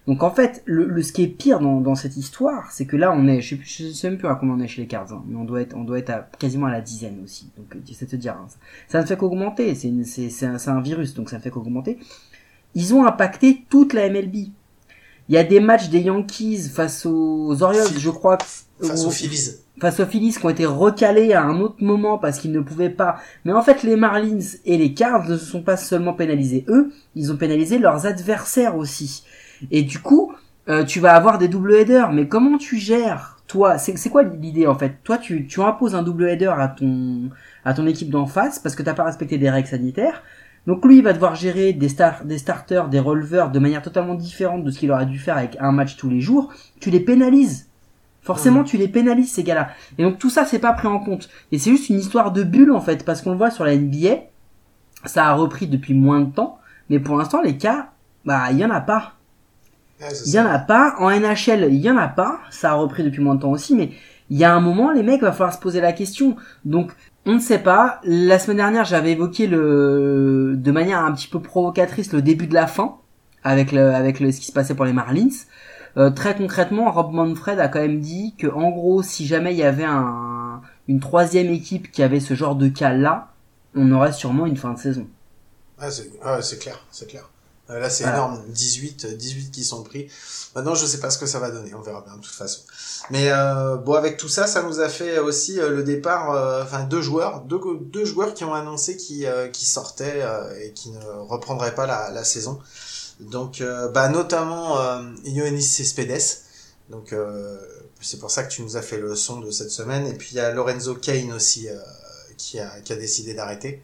donc 0.06 0.22
en 0.22 0.30
fait, 0.30 0.62
le, 0.66 0.86
le 0.86 1.02
ce 1.02 1.12
qui 1.12 1.22
est 1.22 1.28
pire 1.28 1.60
dans, 1.60 1.80
dans 1.80 1.94
cette 1.94 2.16
histoire, 2.16 2.70
c'est 2.72 2.84
que 2.86 2.96
là 2.96 3.12
on 3.16 3.26
est, 3.26 3.40
je 3.40 3.56
sais, 3.56 3.60
je 3.64 3.92
sais 3.92 4.10
même 4.10 4.18
plus 4.18 4.28
à 4.28 4.34
combien 4.34 4.54
on 4.54 4.60
est 4.60 4.68
chez 4.68 4.82
les 4.82 4.86
Cards, 4.88 5.12
hein, 5.12 5.24
mais 5.26 5.36
on 5.36 5.44
doit 5.44 5.62
être, 5.62 5.74
on 5.76 5.84
doit 5.84 5.98
être 5.98 6.10
à, 6.10 6.28
quasiment 6.38 6.66
à 6.66 6.72
la 6.72 6.80
dizaine 6.82 7.20
aussi. 7.24 7.50
Donc 7.56 7.74
euh, 7.74 7.78
c'est 7.92 8.06
te 8.06 8.16
dire, 8.16 8.34
hein, 8.34 8.46
ça, 8.48 8.58
ça 8.88 9.00
ne 9.02 9.06
fait 9.06 9.16
qu'augmenter. 9.16 9.74
C'est 9.74 9.92
c'est 10.04 10.28
c'est 10.30 10.68
un, 10.70 10.80
virus, 10.82 11.14
donc 11.14 11.30
ça 11.30 11.36
ne 11.38 11.42
fait 11.42 11.50
qu'augmenter. 11.50 11.98
Ils 12.74 12.92
ont 12.94 13.06
impacté 13.06 13.64
toute 13.70 13.92
la 13.94 14.08
MLB. 14.10 14.34
Il 15.30 15.34
y 15.34 15.38
a 15.38 15.44
des 15.44 15.60
matchs 15.60 15.88
des 15.88 16.00
Yankees 16.00 16.68
face 16.68 17.06
aux 17.06 17.62
Orioles, 17.62 17.86
Phil- 17.88 17.98
je 18.00 18.10
crois, 18.10 18.36
face 18.36 19.04
aux- 19.04 19.06
aux 19.06 19.10
Phillies. 19.10 19.52
face 19.80 20.00
aux 20.00 20.04
Phillies 20.06 20.32
qui 20.34 20.44
ont 20.44 20.50
été 20.50 20.66
recalés 20.66 21.32
à 21.32 21.42
un 21.44 21.60
autre 21.60 21.76
moment 21.82 22.18
parce 22.18 22.38
qu'ils 22.40 22.52
ne 22.52 22.60
pouvaient 22.60 22.90
pas. 22.90 23.16
Mais 23.46 23.52
en 23.52 23.62
fait, 23.62 23.82
les 23.84 23.96
Marlins 23.96 24.40
et 24.66 24.76
les 24.76 24.92
Cards 24.92 25.26
ne 25.28 25.38
se 25.38 25.46
sont 25.46 25.62
pas 25.62 25.78
seulement 25.78 26.12
pénalisés 26.12 26.66
eux, 26.68 26.92
ils 27.14 27.32
ont 27.32 27.36
pénalisé 27.38 27.78
leurs 27.78 28.04
adversaires 28.04 28.76
aussi. 28.76 29.24
Et 29.70 29.82
du 29.82 29.98
coup, 30.00 30.32
euh, 30.68 30.84
tu 30.84 31.00
vas 31.00 31.14
avoir 31.14 31.38
des 31.38 31.48
double 31.48 31.74
headers. 31.74 32.12
Mais 32.12 32.28
comment 32.28 32.58
tu 32.58 32.76
gères 32.78 33.38
toi? 33.46 33.78
C'est 33.78 34.10
quoi 34.10 34.22
l'idée 34.22 34.66
en 34.66 34.74
fait? 34.74 34.98
Toi, 35.04 35.18
tu, 35.18 35.46
tu 35.46 35.60
imposes 35.60 35.94
un 35.94 36.02
double 36.02 36.28
header 36.28 36.52
à 36.56 36.68
ton 36.68 37.30
à 37.64 37.72
ton 37.74 37.86
équipe 37.86 38.10
d'en 38.10 38.26
face 38.26 38.58
parce 38.58 38.74
que 38.74 38.82
t'as 38.82 38.94
pas 38.94 39.04
respecté 39.04 39.38
des 39.38 39.48
règles 39.50 39.68
sanitaires. 39.68 40.22
Donc 40.66 40.84
lui, 40.84 40.98
il 40.98 41.02
va 41.04 41.12
devoir 41.12 41.34
gérer 41.34 41.72
des, 41.74 41.90
star 41.90 42.24
des 42.24 42.38
starters, 42.38 42.88
des 42.88 42.98
releveurs 43.00 43.50
de 43.50 43.58
manière 43.58 43.82
totalement 43.82 44.14
différente 44.14 44.64
de 44.64 44.70
ce 44.70 44.78
qu'il 44.78 44.90
aurait 44.90 45.04
dû 45.06 45.18
faire 45.18 45.36
avec 45.36 45.56
un 45.60 45.72
match 45.72 45.96
tous 45.96 46.08
les 46.08 46.20
jours. 46.22 46.52
Tu 46.80 46.90
les 46.90 47.00
pénalises. 47.00 47.68
Forcément, 48.22 48.60
Mhm. 48.60 48.64
tu 48.64 48.76
les 48.78 48.88
pénalises 48.88 49.30
ces 49.32 49.42
gars-là. 49.44 49.68
Et 49.98 50.02
donc 50.02 50.18
tout 50.18 50.30
ça, 50.30 50.46
c'est 50.46 50.58
pas 50.58 50.72
pris 50.72 50.88
en 50.88 50.98
compte. 50.98 51.28
Et 51.52 51.58
c'est 51.58 51.70
juste 51.70 51.90
une 51.90 51.98
histoire 51.98 52.32
de 52.32 52.42
bulle 52.42 52.72
en 52.72 52.80
fait, 52.80 53.04
parce 53.04 53.20
qu'on 53.20 53.32
le 53.32 53.36
voit 53.36 53.50
sur 53.50 53.64
la 53.64 53.74
NBA, 53.76 54.22
ça 55.04 55.26
a 55.26 55.34
repris 55.34 55.66
depuis 55.66 55.92
moins 55.92 56.20
de 56.20 56.30
temps, 56.32 56.58
mais 56.88 56.98
pour 56.98 57.16
l'instant 57.18 57.42
les 57.42 57.58
cas, 57.58 57.90
bah 58.24 58.50
il 58.50 58.58
y 58.58 58.64
en 58.64 58.70
a 58.70 58.80
pas. 58.80 59.13
Ouais, 60.00 60.14
Il 60.24 60.30
y 60.30 60.33
ça. 60.33 60.42
en 60.42 60.46
a 60.46 60.59
pas. 60.59 60.94
En 60.98 61.11
NHL, 61.11 61.68
il 61.70 61.80
y 61.80 61.90
en 61.90 61.96
a 61.96 62.09
pas. 62.09 62.40
Ça 62.50 62.72
a 62.72 62.74
repris 62.74 63.02
depuis 63.04 63.20
moins 63.22 63.35
de 63.37 63.40
temps 63.40 63.50
aussi, 63.52 63.74
mais 63.74 63.90
il 64.30 64.38
y 64.38 64.44
a 64.44 64.54
un 64.54 64.61
moment, 64.61 64.90
les 64.90 65.02
mecs, 65.02 65.20
va 65.22 65.33
falloir 65.33 65.54
se 65.54 65.61
poser 65.61 65.80
la 65.80 65.92
question. 65.92 66.37
Donc, 66.64 66.92
on 67.26 67.35
ne 67.35 67.38
sait 67.40 67.59
pas. 67.59 68.00
La 68.04 68.38
semaine 68.38 68.59
dernière, 68.59 68.85
j'avais 68.85 69.12
évoqué 69.12 69.46
le, 69.46 70.54
de 70.57 70.70
manière 70.72 71.00
un 71.04 71.12
petit 71.12 71.28
peu 71.28 71.40
provocatrice, 71.40 72.12
le 72.12 72.22
début 72.22 72.46
de 72.46 72.54
la 72.54 72.66
fin 72.66 72.98
avec 73.42 73.72
le, 73.72 73.94
avec 73.94 74.20
le, 74.20 74.33
ce 74.33 74.40
qui 74.40 74.46
se 74.46 74.52
passait 74.52 74.74
pour 74.74 74.85
les 74.87 74.92
Marlins. 74.92 75.28
Euh, 75.96 76.11
très 76.11 76.35
concrètement, 76.37 76.90
Rob 76.90 77.12
Manfred 77.12 77.61
a 77.61 77.68
quand 77.68 77.80
même 77.80 78.00
dit 78.00 78.35
que, 78.37 78.46
en 78.48 78.70
gros, 78.70 79.02
si 79.02 79.26
jamais 79.26 79.52
il 79.54 79.59
y 79.59 79.62
avait 79.62 79.85
un, 79.85 80.61
une 80.88 81.00
troisième 81.00 81.48
équipe 81.52 81.90
qui 81.92 82.02
avait 82.02 82.20
ce 82.20 82.35
genre 82.35 82.57
de 82.57 82.68
cas-là, 82.68 83.33
on 83.74 83.90
aurait 83.92 84.12
sûrement 84.12 84.46
une 84.46 84.57
fin 84.57 84.72
de 84.74 84.78
saison. 84.78 85.07
Ah, 85.78 85.90
c'est 85.90 86.11
ah, 86.22 86.42
c'est 86.42 86.59
clair, 86.59 86.85
c'est 86.90 87.07
clair. 87.09 87.30
Euh, 87.70 87.79
Là, 87.79 87.88
c'est 87.88 88.05
Voilà. 88.05 88.18
énorme. 88.18 88.42
18, 88.48 89.05
euh, 89.07 89.14
18 89.14 89.50
qui 89.50 89.64
sont 89.64 89.83
pris. 89.83 90.09
Maintenant, 90.55 90.74
je 90.74 90.85
sais 90.87 90.98
pas 91.00 91.11
ce 91.11 91.18
que 91.18 91.27
ça 91.27 91.38
va 91.38 91.50
donner. 91.50 91.72
On 91.74 91.81
verra 91.81 92.03
bien, 92.03 92.16
de 92.16 92.20
toute 92.20 92.35
façon. 92.35 92.61
Mais 93.11 93.31
euh, 93.33 93.77
bon, 93.77 93.94
avec 93.94 94.16
tout 94.18 94.29
ça, 94.29 94.46
ça 94.46 94.62
nous 94.62 94.81
a 94.81 94.88
fait 94.88 95.18
aussi 95.18 95.59
euh, 95.59 95.70
le 95.70 95.83
départ. 95.83 96.31
euh, 96.33 96.62
Enfin, 96.62 96.85
deux 96.85 97.00
joueurs, 97.03 97.40
deux, 97.42 97.59
deux 97.81 98.05
joueurs 98.05 98.35
qui 98.35 98.44
ont 98.44 98.55
annoncé 98.55 98.96
qui 98.96 99.27
euh, 99.27 99.48
qui 99.48 99.64
sortaient 99.66 100.20
euh, 100.22 100.55
et 100.61 100.72
qui 100.72 100.90
ne 100.90 101.00
reprendraient 101.05 101.74
pas 101.74 101.87
la, 101.87 102.11
la 102.11 102.24
saison. 102.24 102.61
Donc, 103.20 103.61
euh, 103.61 103.88
bah, 103.88 104.09
notamment 104.09 104.79
euh, 104.81 105.03
Ioannis 105.24 105.62
Cespedes. 105.62 106.20
Donc, 106.90 107.12
euh, 107.12 107.57
c'est 108.00 108.18
pour 108.20 108.31
ça 108.31 108.42
que 108.44 108.53
tu 108.53 108.61
nous 108.62 108.77
as 108.77 108.83
fait 108.83 108.98
le 108.98 109.14
son 109.16 109.40
de 109.40 109.50
cette 109.50 109.70
semaine. 109.70 110.07
Et 110.07 110.12
puis 110.14 110.31
il 110.33 110.37
y 110.37 110.40
a 110.40 110.50
Lorenzo 110.50 110.94
Kane 110.96 111.33
aussi 111.33 111.68
euh, 111.68 111.79
qui 112.37 112.59
a 112.61 112.81
qui 112.81 112.92
a 112.92 112.96
décidé 112.96 113.33
d'arrêter. 113.33 113.83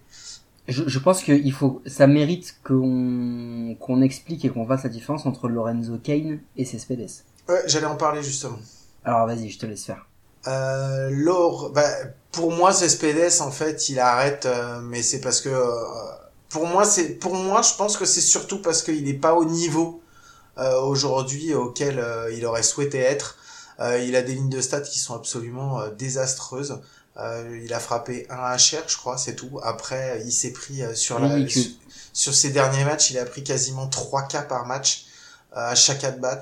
Je, 0.68 0.84
je 0.86 0.98
pense 0.98 1.22
que 1.22 1.32
il 1.32 1.52
faut, 1.52 1.82
ça 1.86 2.06
mérite 2.06 2.56
qu'on 2.64 3.76
qu'on 3.80 4.02
explique 4.02 4.44
et 4.44 4.50
qu'on 4.50 4.66
fasse 4.66 4.84
la 4.84 4.90
différence 4.90 5.26
entre 5.26 5.48
Lorenzo 5.48 5.98
Kane 5.98 6.40
et 6.56 6.64
Cespedes. 6.64 7.10
Ouais, 7.48 7.62
j'allais 7.66 7.86
en 7.86 7.96
parler 7.96 8.22
justement. 8.22 8.58
Alors 9.04 9.26
vas-y, 9.26 9.48
je 9.50 9.58
te 9.58 9.66
laisse 9.66 9.84
faire. 9.84 10.06
Euh, 10.46 11.10
Laure, 11.10 11.70
bah, 11.70 11.88
pour 12.32 12.52
moi, 12.52 12.72
Cespedes, 12.72 13.40
en 13.40 13.50
fait, 13.50 13.88
il 13.88 13.98
arrête, 13.98 14.46
euh, 14.46 14.80
mais 14.80 15.02
c'est 15.02 15.20
parce 15.20 15.40
que, 15.40 15.50
euh, 15.50 15.70
pour 16.48 16.66
moi, 16.66 16.84
c'est, 16.84 17.14
pour 17.14 17.34
moi, 17.34 17.62
je 17.62 17.74
pense 17.76 17.96
que 17.96 18.04
c'est 18.06 18.20
surtout 18.20 18.62
parce 18.62 18.82
qu'il 18.82 19.04
n'est 19.04 19.14
pas 19.14 19.34
au 19.34 19.44
niveau 19.44 20.02
euh, 20.58 20.80
aujourd'hui 20.80 21.54
auquel 21.54 21.98
euh, 21.98 22.32
il 22.32 22.44
aurait 22.46 22.62
souhaité 22.62 22.98
être. 22.98 23.36
Euh, 23.80 23.98
il 23.98 24.16
a 24.16 24.22
des 24.22 24.34
lignes 24.34 24.48
de 24.48 24.60
stats 24.60 24.80
qui 24.80 24.98
sont 24.98 25.14
absolument 25.14 25.80
désastreuses. 25.98 26.80
Euh, 27.16 27.60
il 27.64 27.72
a 27.74 27.80
frappé 27.80 28.26
un 28.30 28.54
HR, 28.56 28.88
je 28.88 28.96
crois, 28.96 29.18
c'est 29.18 29.34
tout. 29.34 29.60
Après, 29.62 30.22
il 30.24 30.32
s'est 30.32 30.52
pris 30.52 30.82
euh, 30.82 30.94
sur 30.94 31.18
la, 31.18 31.28
sur, 31.48 31.64
sur 32.12 32.34
ses 32.34 32.50
derniers 32.50 32.84
matchs, 32.84 33.10
il 33.10 33.18
a 33.18 33.24
pris 33.26 33.42
quasiment 33.44 33.88
3 33.88 34.22
K 34.22 34.48
par 34.48 34.66
match 34.66 35.06
euh, 35.56 35.70
à 35.70 35.74
chaque 35.74 36.04
at 36.04 36.12
bat. 36.12 36.40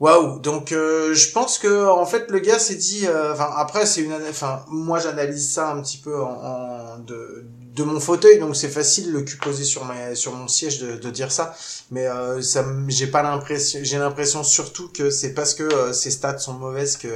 Waouh, 0.00 0.38
donc 0.38 0.70
euh, 0.70 1.12
je 1.12 1.32
pense 1.32 1.58
que 1.58 1.86
en 1.88 2.06
fait 2.06 2.30
le 2.30 2.38
gars 2.38 2.60
s'est 2.60 2.76
dit, 2.76 3.06
euh, 3.08 3.32
enfin 3.32 3.50
après 3.56 3.84
c'est 3.84 4.00
une, 4.02 4.14
enfin 4.30 4.64
moi 4.68 5.00
j'analyse 5.00 5.50
ça 5.52 5.70
un 5.72 5.82
petit 5.82 5.98
peu 5.98 6.22
en, 6.22 6.28
en- 6.30 6.98
de, 7.00 7.44
de 7.74 7.82
mon 7.82 7.98
fauteuil, 7.98 8.38
donc 8.38 8.54
c'est 8.54 8.68
facile 8.68 9.10
le 9.10 9.22
cul 9.22 9.38
posé 9.38 9.64
sur 9.64 9.84
ma, 9.84 10.14
sur 10.14 10.32
mon 10.34 10.46
siège 10.46 10.78
de, 10.78 10.96
de 10.96 11.10
dire 11.10 11.32
ça, 11.32 11.52
mais 11.90 12.06
euh, 12.06 12.40
ça, 12.42 12.64
j'ai 12.86 13.08
pas 13.08 13.24
l'impression, 13.24 13.80
j'ai 13.82 13.98
l'impression 13.98 14.44
surtout 14.44 14.88
que 14.88 15.10
c'est 15.10 15.34
parce 15.34 15.52
que 15.54 15.64
euh, 15.64 15.92
ses 15.92 16.12
stats 16.12 16.38
sont 16.38 16.52
mauvaises 16.54 16.96
que 16.96 17.08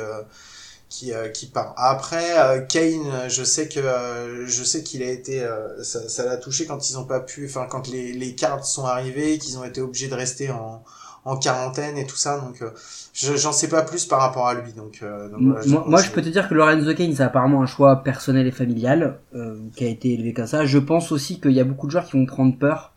qui 0.93 1.13
euh, 1.13 1.29
qui 1.29 1.47
part. 1.47 1.73
Après 1.77 2.39
euh, 2.39 2.61
Kane, 2.61 3.11
je 3.29 3.43
sais 3.45 3.67
que 3.69 3.81
euh, 3.81 4.47
je 4.47 4.63
sais 4.63 4.83
qu'il 4.83 5.03
a 5.03 5.11
été, 5.11 5.43
euh, 5.43 5.83
ça 5.83 6.25
l'a 6.25 6.37
touché 6.37 6.67
quand 6.67 6.91
ils 6.91 6.99
ont 6.99 7.05
pas 7.07 7.21
pu, 7.21 7.47
enfin 7.49 7.67
quand 7.69 7.89
les 7.89 8.13
les 8.13 8.35
cartes 8.35 8.65
sont 8.65 8.85
arrivées, 8.85 9.39
qu'ils 9.39 9.57
ont 9.59 9.65
été 9.65 9.81
obligés 9.81 10.09
de 10.09 10.15
rester 10.15 10.51
en 10.51 10.83
en 11.25 11.37
quarantaine 11.37 11.97
et 11.97 12.05
tout 12.05 12.17
ça 12.17 12.39
donc 12.41 12.61
euh, 12.63 12.71
je- 13.15 13.37
j'en 13.37 13.53
sais 13.53 13.69
pas 13.69 13.83
plus 13.83 14.07
par 14.07 14.21
rapport 14.21 14.49
à 14.49 14.55
lui 14.55 14.73
donc, 14.73 14.99
euh, 15.03 15.29
donc 15.31 15.41
voilà, 15.41 15.65
moi, 15.67 15.85
moi, 15.87 16.03
je 16.03 16.11
peux 16.11 16.21
te 16.21 16.29
dire 16.29 16.49
que 16.49 16.55
Lorenzo 16.55 16.93
Kane, 16.95 17.15
c'est 17.15 17.23
apparemment 17.23 17.63
un 17.63 17.67
choix 17.67 18.03
personnel 18.03 18.47
et 18.49 18.51
familial 18.51 19.19
euh, 19.35 19.57
qui 19.77 19.85
a 19.85 19.89
été 19.89 20.13
élevé 20.15 20.33
comme 20.35 20.49
ça. 20.49 20.67
Je 20.67 20.79
pense 20.79 21.13
aussi 21.13 21.41
qu'il 21.41 21.53
y 21.53 21.61
a 21.61 21.65
beaucoup 21.65 21.87
de 21.87 21.93
joueurs 21.93 22.07
qui 22.07 22.19
vont 22.19 22.27
prendre 22.27 22.59
peur 22.59 22.92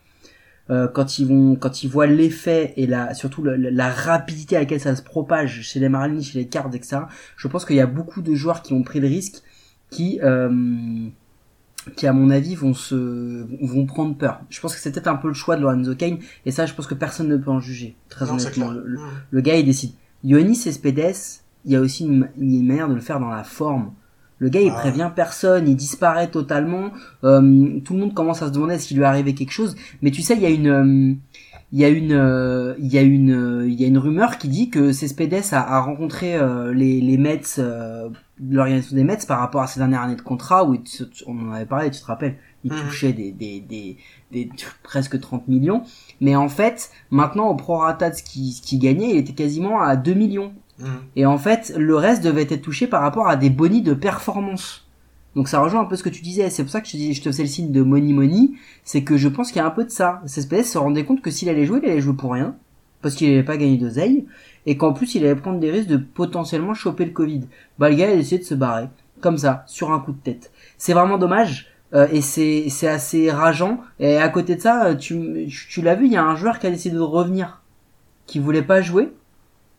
euh, 0.69 0.87
quand 0.87 1.19
ils 1.19 1.27
vont, 1.27 1.55
quand 1.55 1.83
ils 1.83 1.89
voient 1.89 2.07
l'effet 2.07 2.73
et 2.77 2.87
la, 2.87 3.13
surtout 3.13 3.43
la, 3.43 3.89
rapidité 3.89 4.55
à 4.55 4.59
laquelle 4.61 4.79
ça 4.79 4.95
se 4.95 5.03
propage 5.03 5.61
chez 5.61 5.79
les 5.79 5.89
Marlins, 5.89 6.21
chez 6.21 6.39
les 6.39 6.47
Cards, 6.47 6.73
etc. 6.73 7.01
Je 7.37 7.47
pense 7.47 7.65
qu'il 7.65 7.75
y 7.75 7.81
a 7.81 7.85
beaucoup 7.87 8.21
de 8.21 8.33
joueurs 8.33 8.61
qui 8.63 8.73
ont 8.73 8.81
pris 8.83 8.99
le 8.99 9.07
risque, 9.07 9.43
qui, 9.91 10.19
euh, 10.23 10.49
qui 11.95 12.07
à 12.07 12.13
mon 12.13 12.31
avis 12.31 12.55
vont 12.55 12.73
se, 12.73 13.45
vont 13.63 13.85
prendre 13.85 14.15
peur. 14.17 14.41
Je 14.49 14.59
pense 14.59 14.73
que 14.73 14.81
c'est 14.81 14.91
peut-être 14.91 15.07
un 15.07 15.17
peu 15.17 15.27
le 15.27 15.33
choix 15.35 15.55
de 15.55 15.61
Lorenzo 15.61 15.93
Kane 15.95 16.17
et 16.45 16.51
ça, 16.51 16.65
je 16.65 16.73
pense 16.73 16.87
que 16.87 16.95
personne 16.95 17.27
ne 17.27 17.37
peut 17.37 17.51
en 17.51 17.59
juger. 17.59 17.95
Très 18.09 18.25
non 18.25 18.33
honnêtement, 18.33 18.71
Le- 18.71 18.83
le, 18.85 18.97
Mmh. 18.99 19.01
le 19.31 19.41
gars 19.41 19.55
il 19.57 19.65
décide. 19.65 19.91
Ioannis 20.23 20.55
Cespedes, 20.55 21.13
il 21.65 21.71
y 21.73 21.75
a 21.75 21.81
aussi 21.81 22.05
une, 22.05 22.27
une 22.39 22.65
manière 22.65 22.89
de 22.89 22.95
le 22.95 23.01
faire 23.01 23.19
dans 23.19 23.29
la 23.29 23.43
forme. 23.43 23.91
Le 24.39 24.49
gars, 24.49 24.61
il 24.61 24.71
Ah. 24.75 24.79
prévient 24.79 25.09
personne, 25.15 25.67
il 25.67 25.75
disparaît 25.75 26.29
totalement. 26.29 26.91
Euh, 27.23 27.79
tout 27.85 27.93
le 27.93 27.99
monde 27.99 28.13
commence 28.13 28.41
à 28.41 28.47
se 28.47 28.51
demander 28.51 28.77
s'il 28.79 28.97
lui 28.97 29.03
est 29.03 29.07
arrivé 29.07 29.33
quelque 29.33 29.51
chose. 29.51 29.75
Mais 30.01 30.11
tu 30.11 30.21
sais, 30.21 30.35
il 30.35 30.41
y 30.41 30.45
a 30.45 30.49
une, 30.49 30.67
euh, 30.67 31.13
il 31.71 31.79
y 31.79 31.85
a 31.85 31.89
une, 31.89 32.11
euh, 32.13 32.75
il 32.79 32.93
y 32.93 32.97
a 32.97 33.01
une, 33.01 33.31
euh, 33.31 33.67
il 33.67 33.79
y 33.79 33.85
a 33.85 33.87
une 33.87 33.97
rumeur 33.97 34.37
qui 34.37 34.47
dit 34.49 34.69
que 34.69 34.91
Cespedes 34.91 35.41
a, 35.53 35.75
a 35.75 35.79
rencontré 35.79 36.35
euh, 36.35 36.73
les, 36.73 36.99
les 37.01 37.17
Mets, 37.17 37.41
euh, 37.59 38.09
l'organisation 38.49 38.95
des 38.95 39.03
Mets 39.03 39.17
par 39.27 39.39
rapport 39.39 39.61
à 39.61 39.67
ses 39.67 39.79
dernières 39.79 40.01
années 40.01 40.15
de 40.15 40.21
contrat 40.21 40.65
où 40.65 40.73
il 40.73 40.81
on 41.27 41.49
en 41.49 41.51
avait 41.53 41.65
parlé, 41.65 41.89
tu 41.89 42.01
te 42.01 42.05
rappelles, 42.05 42.35
il 42.65 42.71
Mhm. 42.73 42.79
touchait 42.81 43.13
des, 43.13 43.31
des, 43.31 43.59
des, 43.61 43.97
des 44.31 44.49
presque 44.83 45.19
30 45.19 45.47
millions. 45.47 45.83
Mais 46.21 46.35
en 46.35 46.49
fait, 46.49 46.89
maintenant 47.09 47.47
au 47.49 47.55
prorata 47.55 48.09
de 48.09 48.15
ce 48.15 48.23
qu'il 48.23 48.51
ce 48.51 48.61
qu'il 48.61 48.79
gagnait, 48.79 49.11
il 49.11 49.17
était 49.17 49.33
quasiment 49.33 49.81
à 49.81 49.95
2 49.95 50.13
millions. 50.13 50.53
Et 51.15 51.25
en 51.25 51.37
fait, 51.37 51.73
le 51.77 51.95
reste 51.95 52.23
devait 52.23 52.43
être 52.43 52.61
touché 52.61 52.87
par 52.87 53.01
rapport 53.01 53.27
à 53.27 53.35
des 53.35 53.49
bonus 53.49 53.83
de 53.83 53.93
performance. 53.93 54.87
Donc 55.35 55.47
ça 55.49 55.59
rejoint 55.59 55.81
un 55.81 55.85
peu 55.85 55.95
ce 55.95 56.03
que 56.03 56.09
tu 56.09 56.21
disais. 56.21 56.49
C'est 56.49 56.63
pour 56.63 56.71
ça 56.71 56.81
que 56.81 56.87
je 56.87 56.93
te, 56.93 57.13
je 57.13 57.21
te 57.21 57.29
faisais 57.29 57.43
le 57.43 57.49
signe 57.49 57.71
de 57.71 57.81
money 57.81 58.13
money. 58.13 58.51
C'est 58.83 59.03
que 59.03 59.17
je 59.17 59.27
pense 59.27 59.49
qu'il 59.49 59.57
y 59.57 59.59
a 59.61 59.65
un 59.65 59.71
peu 59.71 59.83
de 59.85 59.89
ça. 59.89 60.21
CSPS 60.25 60.63
se 60.71 60.77
rendait 60.77 61.05
compte 61.05 61.21
que 61.21 61.31
s'il 61.31 61.49
allait 61.49 61.65
jouer, 61.65 61.79
il 61.83 61.89
allait 61.89 62.01
jouer 62.01 62.15
pour 62.15 62.33
rien. 62.33 62.55
Parce 63.01 63.15
qu'il 63.15 63.29
n'allait 63.29 63.43
pas 63.43 63.57
gagner 63.57 63.77
d'oseille. 63.77 64.25
Et 64.65 64.77
qu'en 64.77 64.93
plus, 64.93 65.15
il 65.15 65.25
allait 65.25 65.35
prendre 65.35 65.59
des 65.59 65.71
risques 65.71 65.87
de 65.89 65.97
potentiellement 65.97 66.73
choper 66.73 67.05
le 67.05 67.11
Covid. 67.11 67.41
Bah 67.79 67.89
le 67.89 67.95
gars, 67.95 68.07
il 68.09 68.13
a 68.13 68.15
décidé 68.17 68.39
de 68.39 68.47
se 68.47 68.55
barrer. 68.55 68.87
Comme 69.21 69.37
ça, 69.37 69.63
sur 69.67 69.91
un 69.91 69.99
coup 69.99 70.11
de 70.11 70.17
tête. 70.17 70.51
C'est 70.77 70.93
vraiment 70.93 71.17
dommage. 71.17 71.67
euh, 71.93 72.07
et 72.11 72.21
c'est 72.21 72.67
c'est 72.69 72.87
assez 72.87 73.31
rageant. 73.31 73.79
Et 73.99 74.17
à 74.17 74.29
côté 74.29 74.55
de 74.55 74.61
ça, 74.61 74.85
euh, 74.87 74.95
tu, 74.95 75.47
tu 75.69 75.81
l'as 75.81 75.95
vu, 75.95 76.05
il 76.07 76.11
y 76.13 76.17
a 76.17 76.23
un 76.23 76.35
joueur 76.35 76.59
qui 76.59 76.67
a 76.67 76.71
décidé 76.71 76.95
de 76.95 77.01
revenir. 77.01 77.61
Qui 78.25 78.39
voulait 78.39 78.63
pas 78.63 78.81
jouer 78.81 79.13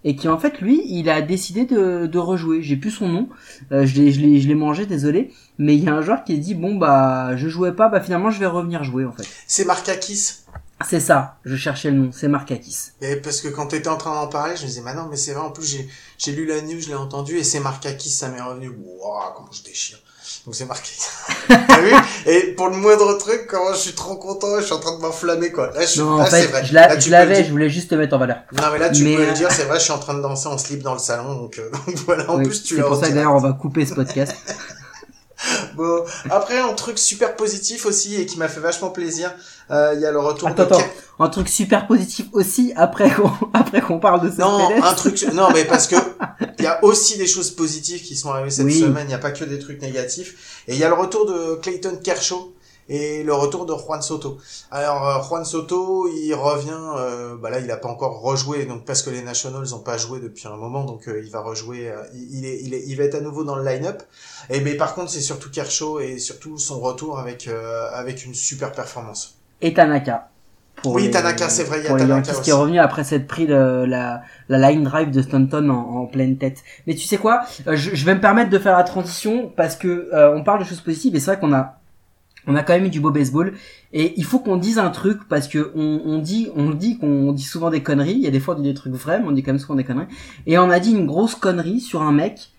et 0.06 0.14
qui 0.14 0.28
en 0.28 0.38
fait 0.38 0.60
lui 0.60 0.82
il 0.86 1.10
a 1.10 1.20
décidé 1.20 1.66
de, 1.66 2.06
de 2.06 2.18
rejouer. 2.18 2.62
J'ai 2.62 2.76
plus 2.76 2.92
son 2.92 3.08
nom. 3.08 3.28
Euh, 3.72 3.84
je 3.84 3.96
l'ai 3.96 4.12
je 4.12 4.20
l'ai 4.20 4.40
je 4.40 4.48
l'ai 4.48 4.54
mangé 4.54 4.86
désolé. 4.86 5.32
Mais 5.58 5.74
il 5.74 5.84
y 5.84 5.88
a 5.88 5.94
un 5.94 6.00
joueur 6.00 6.24
qui 6.24 6.32
a 6.32 6.36
dit 6.36 6.54
bon 6.54 6.76
bah 6.76 7.36
je 7.36 7.48
jouais 7.48 7.72
pas 7.72 7.88
bah 7.88 8.00
finalement 8.00 8.30
je 8.30 8.38
vais 8.38 8.46
revenir 8.46 8.84
jouer 8.84 9.04
en 9.04 9.12
fait. 9.12 9.26
C'est 9.46 9.64
Markakis. 9.64 10.44
c'est 10.86 11.00
ça. 11.00 11.38
Je 11.44 11.56
cherchais 11.56 11.90
le 11.90 11.96
nom. 11.98 12.10
C'est 12.12 12.28
Markakis 12.28 12.92
Et 13.00 13.16
parce 13.16 13.40
que 13.40 13.48
quand 13.48 13.66
t'étais 13.66 13.88
en 13.88 13.96
train 13.96 14.14
d'en 14.14 14.28
parler, 14.28 14.56
je 14.56 14.62
me 14.62 14.68
disais, 14.68 14.82
mais 14.82 14.94
non, 14.94 15.08
mais 15.10 15.16
c'est 15.16 15.32
vrai, 15.32 15.42
en 15.42 15.50
plus, 15.50 15.66
j'ai, 15.66 15.88
j'ai 16.18 16.32
lu 16.32 16.44
la 16.46 16.60
news, 16.60 16.78
je 16.78 16.88
l'ai 16.88 16.94
entendu, 16.94 17.38
et 17.38 17.44
c'est 17.44 17.60
Markakis, 17.60 18.10
ça 18.10 18.28
m'est 18.28 18.42
revenu. 18.42 18.68
Waouh, 18.68 19.32
comment 19.34 19.50
je 19.52 19.62
déchire. 19.62 19.98
Donc 20.46 20.54
c'est. 20.54 20.66
T'as 21.48 21.80
vu? 21.80 21.92
Et 22.26 22.54
pour 22.56 22.68
le 22.68 22.76
moindre 22.76 23.18
truc, 23.18 23.46
comment 23.48 23.72
je 23.72 23.78
suis 23.78 23.92
trop 23.94 24.14
content, 24.14 24.58
je 24.60 24.64
suis 24.64 24.72
en 24.72 24.78
train 24.78 24.96
de 24.96 25.02
m'enflammer, 25.02 25.50
quoi. 25.50 25.72
Là, 25.72 25.84
je 25.84 26.00
non 26.00 26.18
là, 26.18 26.22
en 26.22 26.26
c'est 26.26 26.42
fait 26.42 26.46
vrai. 26.46 26.64
je 26.64 27.10
l'avais 27.10 27.44
je 27.44 27.50
voulais 27.50 27.68
juste 27.68 27.90
te 27.90 27.96
mettre 27.96 28.14
en 28.14 28.18
valeur 28.18 28.38
Non, 28.52 28.68
mais 28.72 28.78
là, 28.78 28.90
tu 28.90 29.02
Mais, 29.02 29.16
peux 29.16 29.26
le 29.26 29.32
dire, 29.32 29.50
c'est 29.50 29.64
vrai, 29.64 29.78
je 29.78 29.84
suis 29.84 29.92
en 29.92 29.98
train 29.98 30.14
de 30.14 30.22
danser 30.22 30.46
en 30.46 30.56
slip 30.56 30.82
dans 30.82 30.92
le 30.92 31.00
salon, 31.00 31.34
donc, 31.34 31.58
euh, 31.58 31.68
donc 31.86 31.96
voilà, 32.06 32.30
en 32.30 32.36
Oui, 32.38 32.44
plus, 32.44 32.62
tu 32.62 32.76
c'est 32.76 32.80
l'as 32.80 32.86
pour 32.86 32.96
ça 32.96 33.08
d'ailleurs 33.10 33.34
on 33.34 33.38
va 33.38 33.52
couper 33.54 33.84
ce 33.84 33.94
podcast 33.94 34.34
Bon, 35.76 36.04
après, 36.30 36.58
un 36.58 36.72
truc 36.74 36.98
super 36.98 37.36
positif 37.36 37.86
aussi, 37.86 38.14
et 38.16 38.26
qui 38.26 38.38
m'a 38.38 38.48
fait 38.48 38.60
vachement 38.60 38.90
plaisir, 38.90 39.32
euh, 39.70 39.92
il 39.94 40.00
y 40.00 40.06
a 40.06 40.10
le 40.10 40.18
retour 40.18 40.48
attends 40.48 40.64
de 40.64 40.74
attends 40.74 40.84
un 41.18 41.28
truc 41.28 41.48
super 41.48 41.86
positif 41.86 42.26
aussi 42.32 42.72
après 42.76 43.10
qu'on 43.10 43.30
après 43.54 43.80
qu'on 43.80 43.98
parle 43.98 44.20
de 44.20 44.40
Non, 44.40 44.68
Cespedes. 44.68 44.84
un 44.84 44.94
truc, 44.94 45.26
non, 45.34 45.48
mais 45.52 45.64
parce 45.64 45.86
que 45.86 45.96
il 46.58 46.64
y 46.64 46.66
a 46.68 46.84
aussi 46.84 47.16
des 47.18 47.26
choses 47.26 47.50
positives 47.50 48.02
qui 48.02 48.16
sont 48.16 48.30
arrivées 48.30 48.50
cette 48.50 48.66
Oui. 48.66 48.80
semaine. 48.80 49.04
Il 49.06 49.08
n'y 49.08 49.14
a 49.14 49.18
pas 49.18 49.30
que 49.32 49.44
des 49.44 49.58
trucs 49.58 49.80
négatifs. 49.82 50.62
Et 50.68 50.74
il 50.74 50.78
y 50.78 50.84
a 50.84 50.88
le 50.88 50.94
retour 50.94 51.26
de 51.26 51.56
Clayton 51.62 51.98
Kershaw 52.02 52.52
et 52.88 53.22
le 53.24 53.34
retour 53.34 53.66
de 53.66 53.74
Juan 53.74 54.00
Soto. 54.02 54.38
Alors 54.70 55.08
euh, 55.08 55.22
Juan 55.28 55.44
Soto, 55.44 56.08
il 56.08 56.32
revient. 56.34 56.70
euh, 56.98 57.36
bah 57.36 57.50
là, 57.50 57.58
il 57.60 57.70
a 57.70 57.76
pas 57.76 57.88
encore 57.88 58.20
rejoué, 58.20 58.64
donc 58.64 58.84
parce 58.84 59.02
que 59.02 59.10
les 59.10 59.22
Nationals 59.22 59.74
ont 59.74 59.80
pas 59.80 59.96
joué 59.96 60.20
depuis 60.20 60.46
un 60.48 60.56
moment, 60.56 60.84
donc 60.84 61.08
euh, 61.08 61.20
il 61.24 61.30
va 61.30 61.40
rejouer. 61.40 61.88
euh, 61.88 61.96
il, 62.14 62.44
est, 62.44 62.60
il 62.62 62.74
est, 62.74 62.82
il 62.86 62.96
va 62.96 63.04
être 63.04 63.16
à 63.16 63.20
nouveau 63.20 63.44
dans 63.44 63.56
le 63.56 63.64
line-up. 63.64 64.02
Et 64.50 64.60
mais 64.60 64.74
par 64.74 64.94
contre, 64.94 65.10
c'est 65.10 65.20
surtout 65.20 65.50
Kershaw 65.50 66.00
et 66.00 66.18
surtout 66.18 66.58
son 66.58 66.80
retour 66.80 67.18
avec 67.18 67.48
euh, 67.48 67.88
avec 67.92 68.24
une 68.24 68.34
super 68.34 68.72
performance. 68.72 69.34
et 69.60 69.74
Tanaka 69.74 70.28
Oui, 70.84 71.04
les- 71.04 71.10
Tanaka, 71.10 71.48
c'est 71.48 71.64
vrai, 71.64 71.78
il 71.80 71.84
y 71.84 71.86
a 71.86 71.90
Tanaka 71.90 72.06
Yankees 72.14 72.30
qui 72.42 72.50
est 72.50 72.52
aussi. 72.52 72.52
revenu 72.52 72.78
après 72.78 73.02
s'être 73.02 73.26
pris 73.26 73.46
le- 73.46 73.86
la, 73.86 74.20
la 74.48 74.70
line 74.70 74.84
drive 74.84 75.10
de 75.10 75.22
Stanton 75.22 75.68
en, 75.70 76.02
en 76.02 76.06
pleine 76.06 76.36
tête. 76.36 76.58
Mais 76.86 76.94
tu 76.94 77.06
sais 77.06 77.16
quoi 77.16 77.40
Euh, 77.66 77.74
je, 77.76 77.94
je 77.94 78.04
vais 78.04 78.14
me 78.14 78.20
permettre 78.20 78.50
de 78.50 78.58
faire 78.58 78.76
la 78.76 78.84
transition 78.84 79.50
parce 79.56 79.74
que 79.74 80.10
euh, 80.12 80.36
on 80.36 80.44
parle 80.44 80.60
de 80.60 80.64
choses 80.64 80.82
positives 80.82 81.16
et 81.16 81.20
c'est 81.20 81.32
vrai 81.32 81.40
qu'on 81.40 81.52
a 81.54 81.78
on 82.46 82.54
a 82.54 82.62
quand 82.62 82.74
même 82.74 82.84
eu 82.84 82.90
du 82.90 83.00
beau 83.00 83.10
baseball 83.10 83.54
et 83.92 84.14
il 84.16 84.24
faut 84.24 84.38
qu'on 84.38 84.56
dise 84.56 84.78
un 84.78 84.90
truc 84.90 85.28
parce 85.28 85.48
que 85.48 85.72
on, 85.74 86.02
on 86.04 86.18
dit 86.18 86.48
on 86.54 86.70
dit 86.70 86.98
qu'on 86.98 87.32
dit 87.32 87.42
souvent 87.42 87.70
des 87.70 87.82
conneries. 87.82 88.12
Il 88.12 88.20
y 88.20 88.26
a 88.26 88.30
des 88.30 88.40
fois 88.40 88.54
on 88.56 88.60
dit 88.60 88.68
des 88.68 88.74
trucs 88.74 88.94
vrais, 88.94 89.20
mais 89.20 89.26
on 89.26 89.32
dit 89.32 89.42
quand 89.42 89.52
même 89.52 89.58
souvent 89.58 89.74
des 89.74 89.84
conneries. 89.84 90.06
Et 90.46 90.58
on 90.58 90.70
a 90.70 90.78
dit 90.78 90.92
une 90.92 91.06
grosse 91.06 91.34
connerie 91.34 91.80
sur 91.80 92.02
un 92.02 92.12
mec 92.12 92.50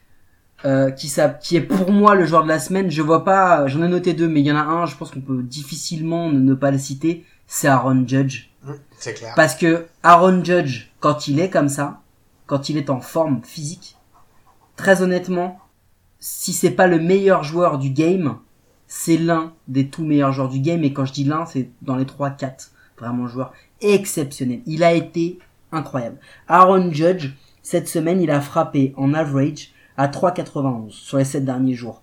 euh, 0.65 0.89
qui, 0.91 1.07
ça, 1.07 1.29
qui 1.29 1.55
est 1.55 1.61
pour 1.61 1.91
moi 1.91 2.15
le 2.15 2.25
joueur 2.25 2.43
de 2.43 2.47
la 2.47 2.59
semaine. 2.59 2.89
Je 2.89 3.01
vois 3.01 3.23
pas, 3.23 3.67
j'en 3.67 3.83
ai 3.83 3.87
noté 3.87 4.13
deux, 4.13 4.27
mais 4.27 4.41
il 4.41 4.45
y 4.47 4.51
en 4.51 4.57
a 4.57 4.63
un, 4.63 4.85
je 4.85 4.95
pense 4.95 5.11
qu'on 5.11 5.21
peut 5.21 5.43
difficilement 5.43 6.29
ne, 6.31 6.39
ne 6.39 6.53
pas 6.53 6.71
le 6.71 6.79
citer. 6.79 7.25
C'est 7.45 7.67
Aaron 7.67 8.05
Judge. 8.07 8.49
Hum, 8.67 8.75
C'est 8.97 9.13
clair. 9.13 9.33
Parce 9.35 9.55
que 9.55 9.85
Aaron 10.03 10.43
Judge, 10.43 10.89
quand 10.99 11.27
il 11.27 11.39
est 11.39 11.49
comme 11.49 11.69
ça, 11.69 12.01
quand 12.47 12.69
il 12.69 12.77
est 12.77 12.89
en 12.89 13.01
forme 13.01 13.41
physique, 13.43 13.97
très 14.75 15.01
honnêtement, 15.01 15.59
si 16.19 16.53
c'est 16.53 16.71
pas 16.71 16.87
le 16.87 16.99
meilleur 16.99 17.43
joueur 17.43 17.77
du 17.77 17.91
game, 17.91 18.37
c'est 18.87 19.17
l'un 19.17 19.53
des 19.67 19.89
tout 19.89 20.03
meilleurs 20.03 20.31
joueurs 20.31 20.49
du 20.49 20.59
game. 20.59 20.83
Et 20.83 20.93
quand 20.93 21.05
je 21.05 21.13
dis 21.13 21.23
l'un, 21.23 21.45
c'est 21.45 21.69
dans 21.81 21.95
les 21.95 22.05
3-4. 22.05 22.69
Vraiment 22.97 23.27
joueur 23.27 23.53
exceptionnel. 23.81 24.61
Il 24.65 24.83
a 24.83 24.93
été 24.93 25.39
incroyable. 25.71 26.17
Aaron 26.47 26.91
Judge, 26.91 27.33
cette 27.61 27.87
semaine, 27.87 28.21
il 28.21 28.31
a 28.31 28.41
frappé 28.41 28.93
en 28.97 29.13
average 29.13 29.73
à 29.97 30.07
3,91 30.07 30.91
sur 30.91 31.17
les 31.17 31.25
7 31.25 31.45
derniers 31.45 31.75
jours. 31.75 32.01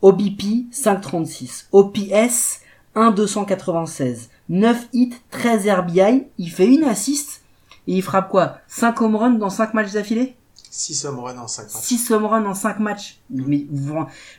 OBP 0.00 0.70
5,36. 0.72 1.66
OPS 1.70 2.60
1,296. 2.94 4.30
9 4.48 4.88
hits, 4.92 5.14
13 5.30 5.68
RBI. 5.68 6.26
Il 6.38 6.50
fait 6.50 6.66
une 6.66 6.84
assist. 6.84 7.42
Et 7.86 7.96
il 7.96 8.02
frappe 8.02 8.30
quoi? 8.30 8.58
5 8.66 9.00
home 9.00 9.16
runs 9.16 9.30
dans 9.38 9.50
5 9.50 9.74
matchs 9.74 9.92
d'affilée? 9.92 10.36
6 10.72 11.04
home 11.04 11.18
en 11.18 11.46
5 11.46 11.64
matchs. 11.64 11.84
6 11.84 12.10
home 12.12 12.24
runs 12.24 12.46
en 12.46 12.54
5 12.54 12.80
matchs. 12.80 13.20
Mais 13.28 13.66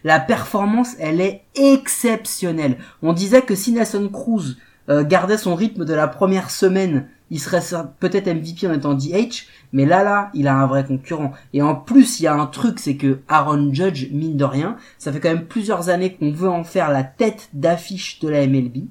la 0.04 0.20
performance, 0.20 0.96
elle 0.98 1.22
est 1.22 1.44
exceptionnelle. 1.54 2.78
On 3.04 3.14
disait 3.14 3.44
que 3.44 3.54
si 3.54 3.72
Nelson 3.72 4.10
Cruz 4.12 4.58
euh, 4.90 5.04
gardait 5.04 5.38
son 5.38 5.54
rythme 5.54 5.86
de 5.86 5.94
la 5.94 6.08
première 6.08 6.50
semaine, 6.50 7.08
il 7.30 7.40
serait 7.40 7.62
peut-être 8.00 8.28
MVP 8.28 8.68
en 8.68 8.74
étant 8.74 8.96
DH, 8.96 9.46
mais 9.74 9.86
là, 9.86 10.04
là, 10.04 10.32
il 10.34 10.48
a 10.48 10.56
un 10.56 10.66
vrai 10.66 10.84
concurrent. 10.84 11.34
Et 11.54 11.62
en 11.62 11.76
plus, 11.76 12.20
il 12.20 12.24
y 12.24 12.28
a 12.28 12.34
un 12.34 12.48
truc, 12.48 12.80
c'est 12.80 12.98
que 12.98 13.20
Aaron 13.28 13.72
Judge, 13.72 14.10
mine 14.12 14.36
de 14.36 14.44
rien, 14.44 14.78
ça 14.98 15.14
fait 15.14 15.20
quand 15.20 15.30
même 15.30 15.46
plusieurs 15.46 15.90
années 15.90 16.16
qu'on 16.16 16.32
veut 16.32 16.50
en 16.50 16.64
faire 16.64 16.90
la 16.90 17.04
tête 17.04 17.50
d'affiche 17.54 18.20
de 18.22 18.28
la 18.28 18.48
MLB. 18.48 18.88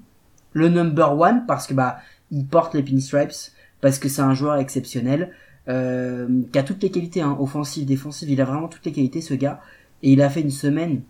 Le 0.52 0.68
number 0.68 1.18
one, 1.18 1.44
parce 1.46 1.66
que 1.66 1.74
bah, 1.74 1.98
il 2.30 2.46
porte 2.46 2.74
les 2.74 2.84
pinstripes, 2.84 3.32
parce 3.80 3.98
que 3.98 4.08
c'est 4.08 4.22
un 4.22 4.34
joueur 4.34 4.56
exceptionnel 4.56 5.32
euh, 5.68 6.28
qui 6.52 6.58
a 6.58 6.62
toutes 6.62 6.82
les 6.82 6.90
qualités, 6.90 7.20
hein, 7.20 7.36
offensives, 7.38 7.86
défensives, 7.86 8.30
il 8.30 8.40
a 8.40 8.44
vraiment 8.44 8.68
toutes 8.68 8.84
les 8.84 8.92
qualités 8.92 9.20
ce 9.20 9.34
gars, 9.34 9.60
et 10.02 10.12
il 10.12 10.22
a 10.22 10.28
fait 10.28 10.40
une 10.40 10.50
semaine 10.50 11.02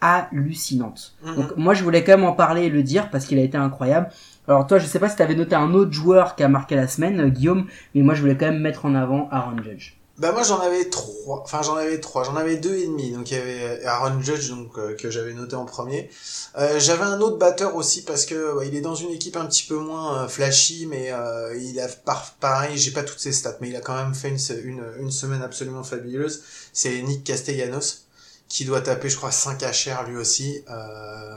hallucinante. 0.00 1.16
Mhm. 1.24 1.36
Donc 1.36 1.56
moi 1.56 1.74
je 1.74 1.82
voulais 1.82 2.04
quand 2.04 2.16
même 2.16 2.24
en 2.26 2.32
parler 2.32 2.62
et 2.64 2.70
le 2.70 2.82
dire 2.82 3.10
parce 3.10 3.26
qu'il 3.26 3.38
a 3.38 3.42
été 3.42 3.56
incroyable. 3.56 4.08
Alors 4.46 4.66
toi 4.66 4.78
je 4.78 4.86
sais 4.86 4.98
pas 4.98 5.08
si 5.08 5.16
t'avais 5.16 5.34
noté 5.34 5.54
un 5.54 5.74
autre 5.74 5.92
joueur 5.92 6.36
qui 6.36 6.42
a 6.42 6.48
marqué 6.48 6.76
la 6.76 6.86
semaine, 6.86 7.20
euh, 7.20 7.28
Guillaume, 7.28 7.66
mais 7.94 8.02
moi 8.02 8.14
je 8.14 8.20
voulais 8.20 8.36
quand 8.36 8.46
même 8.46 8.60
mettre 8.60 8.86
en 8.86 8.94
avant 8.94 9.28
Aaron 9.30 9.62
Judge. 9.62 9.97
Bah 10.18 10.32
moi 10.32 10.42
j'en 10.42 10.58
avais 10.58 10.86
trois, 10.86 11.42
enfin 11.44 11.62
j'en 11.62 11.76
avais 11.76 12.00
trois, 12.00 12.24
j'en 12.24 12.34
avais 12.34 12.56
deux 12.56 12.74
et 12.74 12.86
demi. 12.86 13.12
Donc 13.12 13.30
il 13.30 13.34
y 13.34 13.40
avait 13.40 13.84
Aaron 13.84 14.20
Judge 14.20 14.50
donc 14.50 14.76
euh, 14.76 14.96
que 14.96 15.10
j'avais 15.10 15.32
noté 15.32 15.54
en 15.54 15.64
premier. 15.64 16.10
Euh, 16.58 16.80
j'avais 16.80 17.04
un 17.04 17.20
autre 17.20 17.38
batteur 17.38 17.76
aussi 17.76 18.02
parce 18.02 18.26
que 18.26 18.56
ouais, 18.56 18.66
il 18.66 18.74
est 18.74 18.80
dans 18.80 18.96
une 18.96 19.10
équipe 19.10 19.36
un 19.36 19.46
petit 19.46 19.64
peu 19.68 19.76
moins 19.76 20.24
euh, 20.24 20.28
flashy, 20.28 20.86
mais 20.90 21.12
euh, 21.12 21.56
il 21.56 21.78
a 21.78 21.86
par, 21.86 22.34
pareil, 22.40 22.76
j'ai 22.76 22.90
pas 22.90 23.04
toutes 23.04 23.20
ses 23.20 23.30
stats, 23.30 23.58
mais 23.60 23.68
il 23.68 23.76
a 23.76 23.80
quand 23.80 23.94
même 23.94 24.12
fait 24.12 24.28
une, 24.28 24.38
une, 24.64 24.82
une 24.98 25.10
semaine 25.12 25.42
absolument 25.42 25.84
fabuleuse. 25.84 26.42
C'est 26.72 27.00
Nick 27.02 27.22
Castellanos 27.22 28.06
qui 28.48 28.64
doit 28.64 28.80
taper 28.80 29.10
je 29.10 29.16
crois 29.16 29.30
5 29.30 29.60
HR 29.62 30.08
lui 30.08 30.16
aussi. 30.16 30.64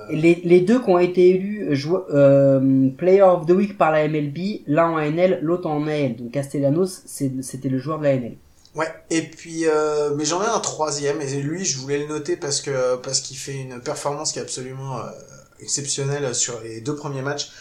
Les, 0.10 0.42
les 0.44 0.62
deux 0.62 0.82
qui 0.82 0.90
ont 0.90 0.98
été 0.98 1.30
élus 1.30 1.68
Player 2.98 3.22
of 3.22 3.46
the 3.46 3.52
Week 3.52 3.78
par 3.78 3.92
la 3.92 4.08
MLB, 4.08 4.62
l'un 4.66 4.90
en 4.90 5.00
NL, 5.00 5.40
l'autre 5.44 5.70
en 5.70 5.86
AL. 5.86 6.16
Donc 6.16 6.32
Castellanos, 6.32 7.04
c'était 7.06 7.70
le 7.70 7.78
joueur 7.78 8.00
de 8.00 8.06
la 8.06 8.16
NL. 8.16 8.38
Ouais, 8.74 8.88
et 9.10 9.24
puis 9.24 9.68
euh, 9.68 10.12
mais 10.16 10.24
j'en 10.24 10.42
ai 10.42 10.46
un 10.46 10.60
troisième 10.62 11.20
et 11.22 11.42
lui 11.42 11.66
je 11.66 11.78
voulais 11.80 11.98
le 12.00 12.08
noter 12.08 12.38
parce 12.38 12.62
que 12.62 12.96
parce 12.98 13.20
qu'il 13.20 13.36
fait 13.38 13.56
une 13.56 13.82
performance 13.82 14.32
qui 14.32 14.40
est 14.40 14.42
absolument 14.42 15.00
euh, 15.00 15.10
exceptionnelle 15.60 16.34
sur 16.34 16.60
les 16.62 16.80
deux 16.80 16.96
premiers 16.96 17.22
matchs. 17.22 17.52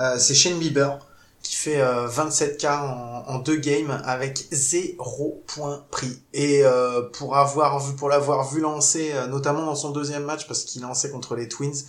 Euh, 0.00 0.18
c'est 0.18 0.34
Shane 0.34 0.58
Bieber 0.58 0.98
qui 1.42 1.54
fait 1.54 1.80
euh, 1.80 2.08
27K 2.08 2.66
en, 2.80 3.24
en 3.28 3.38
deux 3.38 3.56
games 3.56 4.02
avec 4.04 4.46
zéro 4.50 5.42
point 5.46 5.84
pris. 5.92 6.20
Et 6.32 6.64
euh, 6.64 7.02
pour 7.12 7.36
avoir 7.36 7.78
vu 7.78 7.94
pour 7.94 8.08
l'avoir 8.08 8.50
vu 8.52 8.60
lancer 8.60 9.12
euh, 9.14 9.28
notamment 9.28 9.64
dans 9.64 9.76
son 9.76 9.90
deuxième 9.90 10.24
match 10.24 10.48
parce 10.48 10.64
qu'il 10.64 10.82
lançait 10.82 11.10
contre 11.10 11.36
les 11.36 11.48
Twins. 11.48 11.84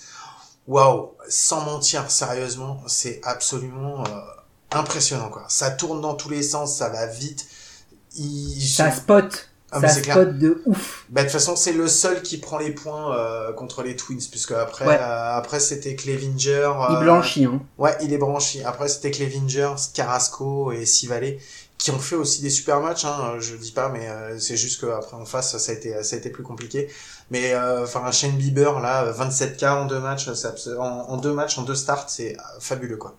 Waouh, 0.68 1.14
sans 1.30 1.62
mentir 1.62 2.12
sérieusement, 2.12 2.84
c'est 2.88 3.22
absolument 3.24 4.04
euh, 4.06 4.20
impressionnant 4.72 5.30
quoi. 5.30 5.46
Ça 5.48 5.72
tourne 5.72 6.02
dans 6.02 6.14
tous 6.14 6.30
les 6.30 6.44
sens, 6.44 6.78
ça 6.78 6.90
va 6.90 7.08
vite. 7.08 7.48
Il, 8.18 8.68
Ça 8.68 8.92
spot. 8.92 9.50
Ah, 9.72 9.82
ça 9.82 9.90
spot 10.02 10.38
de 10.38 10.62
ouf. 10.66 11.06
Bah, 11.10 11.22
de 11.22 11.28
toute 11.28 11.34
façon, 11.34 11.56
c'est 11.58 11.74
le 11.74 11.88
seul 11.90 12.22
qui 12.22 12.38
prend 12.38 12.58
les 12.58 12.72
points 12.72 13.16
euh, 13.18 13.52
contre 13.52 13.84
les 13.84 13.96
Twins, 13.98 14.22
puisque 14.32 14.52
après, 14.54 14.88
Ouais. 14.88 14.98
euh, 15.00 15.36
après 15.38 15.60
c'était 15.60 15.96
Clevinger. 15.96 16.72
Il 16.90 16.96
euh, 16.96 17.00
blanchit, 17.02 17.46
hein. 17.46 17.62
Ouais, 17.78 17.96
il 18.02 18.14
est 18.14 18.18
branchi. 18.18 18.64
Après, 18.64 18.88
c'était 18.88 19.12
Clevinger, 19.12 19.72
Carrasco 19.94 20.72
et 20.72 20.86
Sivalé 20.86 21.40
qui 21.78 21.92
ont 21.92 22.00
fait 22.00 22.16
aussi 22.16 22.42
des 22.42 22.50
super 22.50 22.80
matchs. 22.80 23.04
Hein, 23.06 23.36
je 23.40 23.56
dis 23.56 23.72
pas, 23.72 23.90
mais 23.90 24.08
euh, 24.10 24.40
c'est 24.40 24.58
juste 24.58 24.80
qu'après 24.82 25.16
en 25.18 25.26
face, 25.26 25.58
ça 25.58 25.72
a 25.72 25.76
été, 25.76 26.02
ça 26.02 26.16
a 26.16 26.20
été 26.20 26.30
plus 26.30 26.44
compliqué. 26.44 26.88
Mais 27.30 27.54
euh, 27.54 27.84
enfin, 27.84 28.10
Shane 28.12 28.32
Bieber 28.38 28.80
là, 28.80 29.12
27K 29.12 29.70
en 29.70 29.86
deux 29.86 30.00
matchs, 30.00 30.28
abs- 30.30 30.76
en, 30.80 30.82
en 31.10 31.18
deux 31.18 31.34
matchs, 31.34 31.58
en 31.58 31.64
deux 31.64 31.76
starts, 31.76 32.10
c'est 32.10 32.36
fabuleux 32.62 32.98
quoi. 32.98 33.16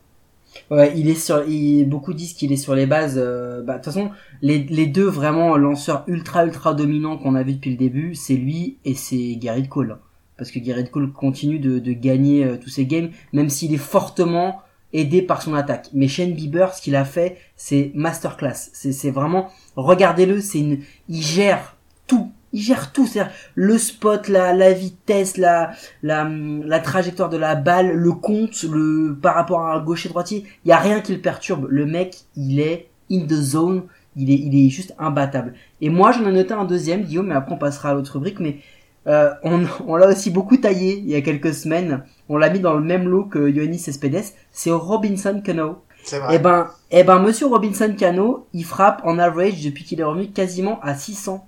Ouais, 0.71 0.93
il 0.97 1.09
est 1.09 1.15
sur, 1.15 1.47
il, 1.49 1.85
beaucoup 1.85 2.15
disent 2.15 2.35
qu'il 2.35 2.53
est 2.53 2.57
sur 2.57 2.75
les 2.75 2.87
bases. 2.87 3.17
euh, 3.17 3.63
bah, 3.63 3.75
de 3.75 3.79
toute 3.79 3.93
façon, 3.93 4.11
les, 4.43 4.59
les 4.59 4.87
deux 4.87 5.09
vraiment 5.09 5.57
lanceurs 5.57 6.05
ultra 6.07 6.45
ultra 6.45 6.75
dominants 6.75 7.19
qu'on 7.19 7.35
a 7.35 7.43
vu 7.43 7.55
depuis 7.55 7.71
le 7.71 7.77
début, 7.77 8.15
c'est 8.15 8.37
lui 8.37 8.79
et 8.85 8.95
c'est 8.95 9.37
Garrett 9.37 9.69
Cole. 9.69 9.99
Parce 10.37 10.51
que 10.51 10.59
Garrett 10.61 10.91
Cole 10.91 11.13
continue 11.13 11.59
de, 11.59 11.79
de 11.79 11.93
gagner 11.93 12.45
euh, 12.45 12.57
tous 12.57 12.71
ses 12.71 12.87
games, 12.87 13.11
même 13.33 13.49
s'il 13.49 13.75
est 13.75 13.77
fortement 13.77 14.61
aidé 14.93 15.21
par 15.21 15.43
son 15.43 15.55
attaque. 15.55 15.91
Mais 15.93 16.09
Shane 16.09 16.33
Bieber, 16.33 16.73
ce 16.75 16.81
qu'il 16.81 16.97
a 16.97 17.05
fait, 17.05 17.37
c'est 17.57 17.91
masterclass. 17.95 18.71
C'est 18.73 19.11
vraiment, 19.11 19.49
regardez-le, 19.77 20.41
c'est 20.41 20.61
une, 20.61 20.79
il 21.09 21.23
gère 21.23 21.77
tout. 22.07 22.33
Il 22.53 22.63
gère 22.63 22.93
tout, 22.93 23.07
c'est-à-dire 23.07 23.33
le 23.55 23.79
spot, 23.79 24.29
la, 24.29 24.55
la 24.55 24.73
vitesse, 24.73 25.37
la, 25.37 25.73
la, 26.03 26.29
la 26.29 26.81
trajectoire 26.81 27.29
de 27.29 27.37
la 27.37 27.55
balle, 27.55 27.93
le 27.93 28.13
compte, 28.13 28.63
le 28.63 29.17
par 29.21 29.35
rapport 29.35 29.61
à 29.61 29.75
un 29.75 29.81
gaucher 29.85 30.09
droitier, 30.09 30.45
il 30.65 30.69
y 30.69 30.73
a 30.73 30.79
rien 30.79 31.01
qui 31.01 31.13
le 31.13 31.21
perturbe. 31.21 31.67
Le 31.69 31.87
mec, 31.87 32.17
il 32.37 32.61
est 32.61 32.89
in 33.11 33.27
the 33.27 33.35
zone, 33.35 33.85
il 34.17 34.31
est, 34.31 34.39
il 34.39 34.67
est 34.67 34.71
juste 34.71 34.95
imbattable. 34.99 35.55
Et 35.81 35.91
moi, 35.91 36.13
j'en 36.13 36.27
ai 36.27 36.33
noté 36.33 36.55
un 36.55 36.65
deuxième, 36.65 37.03
Guillaume, 37.03 37.29
mais 37.29 37.35
après 37.35 37.55
on 37.55 37.59
passera 37.59 37.91
à 37.91 37.95
l'autre 37.95 38.15
rubrique. 38.15 38.41
Mais 38.41 38.59
euh, 39.07 39.31
on, 39.43 39.65
on 39.87 39.97
l'a 39.97 40.09
aussi 40.09 40.31
beaucoup 40.31 40.57
taillé 40.57 40.99
il 40.99 41.09
y 41.09 41.15
a 41.15 41.21
quelques 41.21 41.55
semaines. 41.55 42.03
On 42.29 42.37
l'a 42.37 42.51
mis 42.51 42.61
dans 42.61 42.75
le 42.75 42.83
même 42.83 43.09
lot 43.09 43.25
que 43.25 43.49
Yoannis 43.49 43.79
Cespedes. 43.79 44.25
C'est 44.53 44.71
Robinson 44.71 45.41
Cano. 45.45 45.83
C'est 46.05 46.19
vrai. 46.19 46.37
Eh 46.37 46.39
ben, 46.39 46.69
eh 46.91 47.05
ben, 47.05 47.19
Monsieur 47.19 47.47
Robinson 47.47 47.95
Cano, 47.97 48.47
il 48.53 48.65
frappe 48.65 49.03
en 49.05 49.19
average 49.19 49.65
depuis 49.65 49.85
qu'il 49.85 50.01
est 50.01 50.05
revenu 50.05 50.29
quasiment 50.29 50.81
à 50.83 50.95
600. 50.95 51.47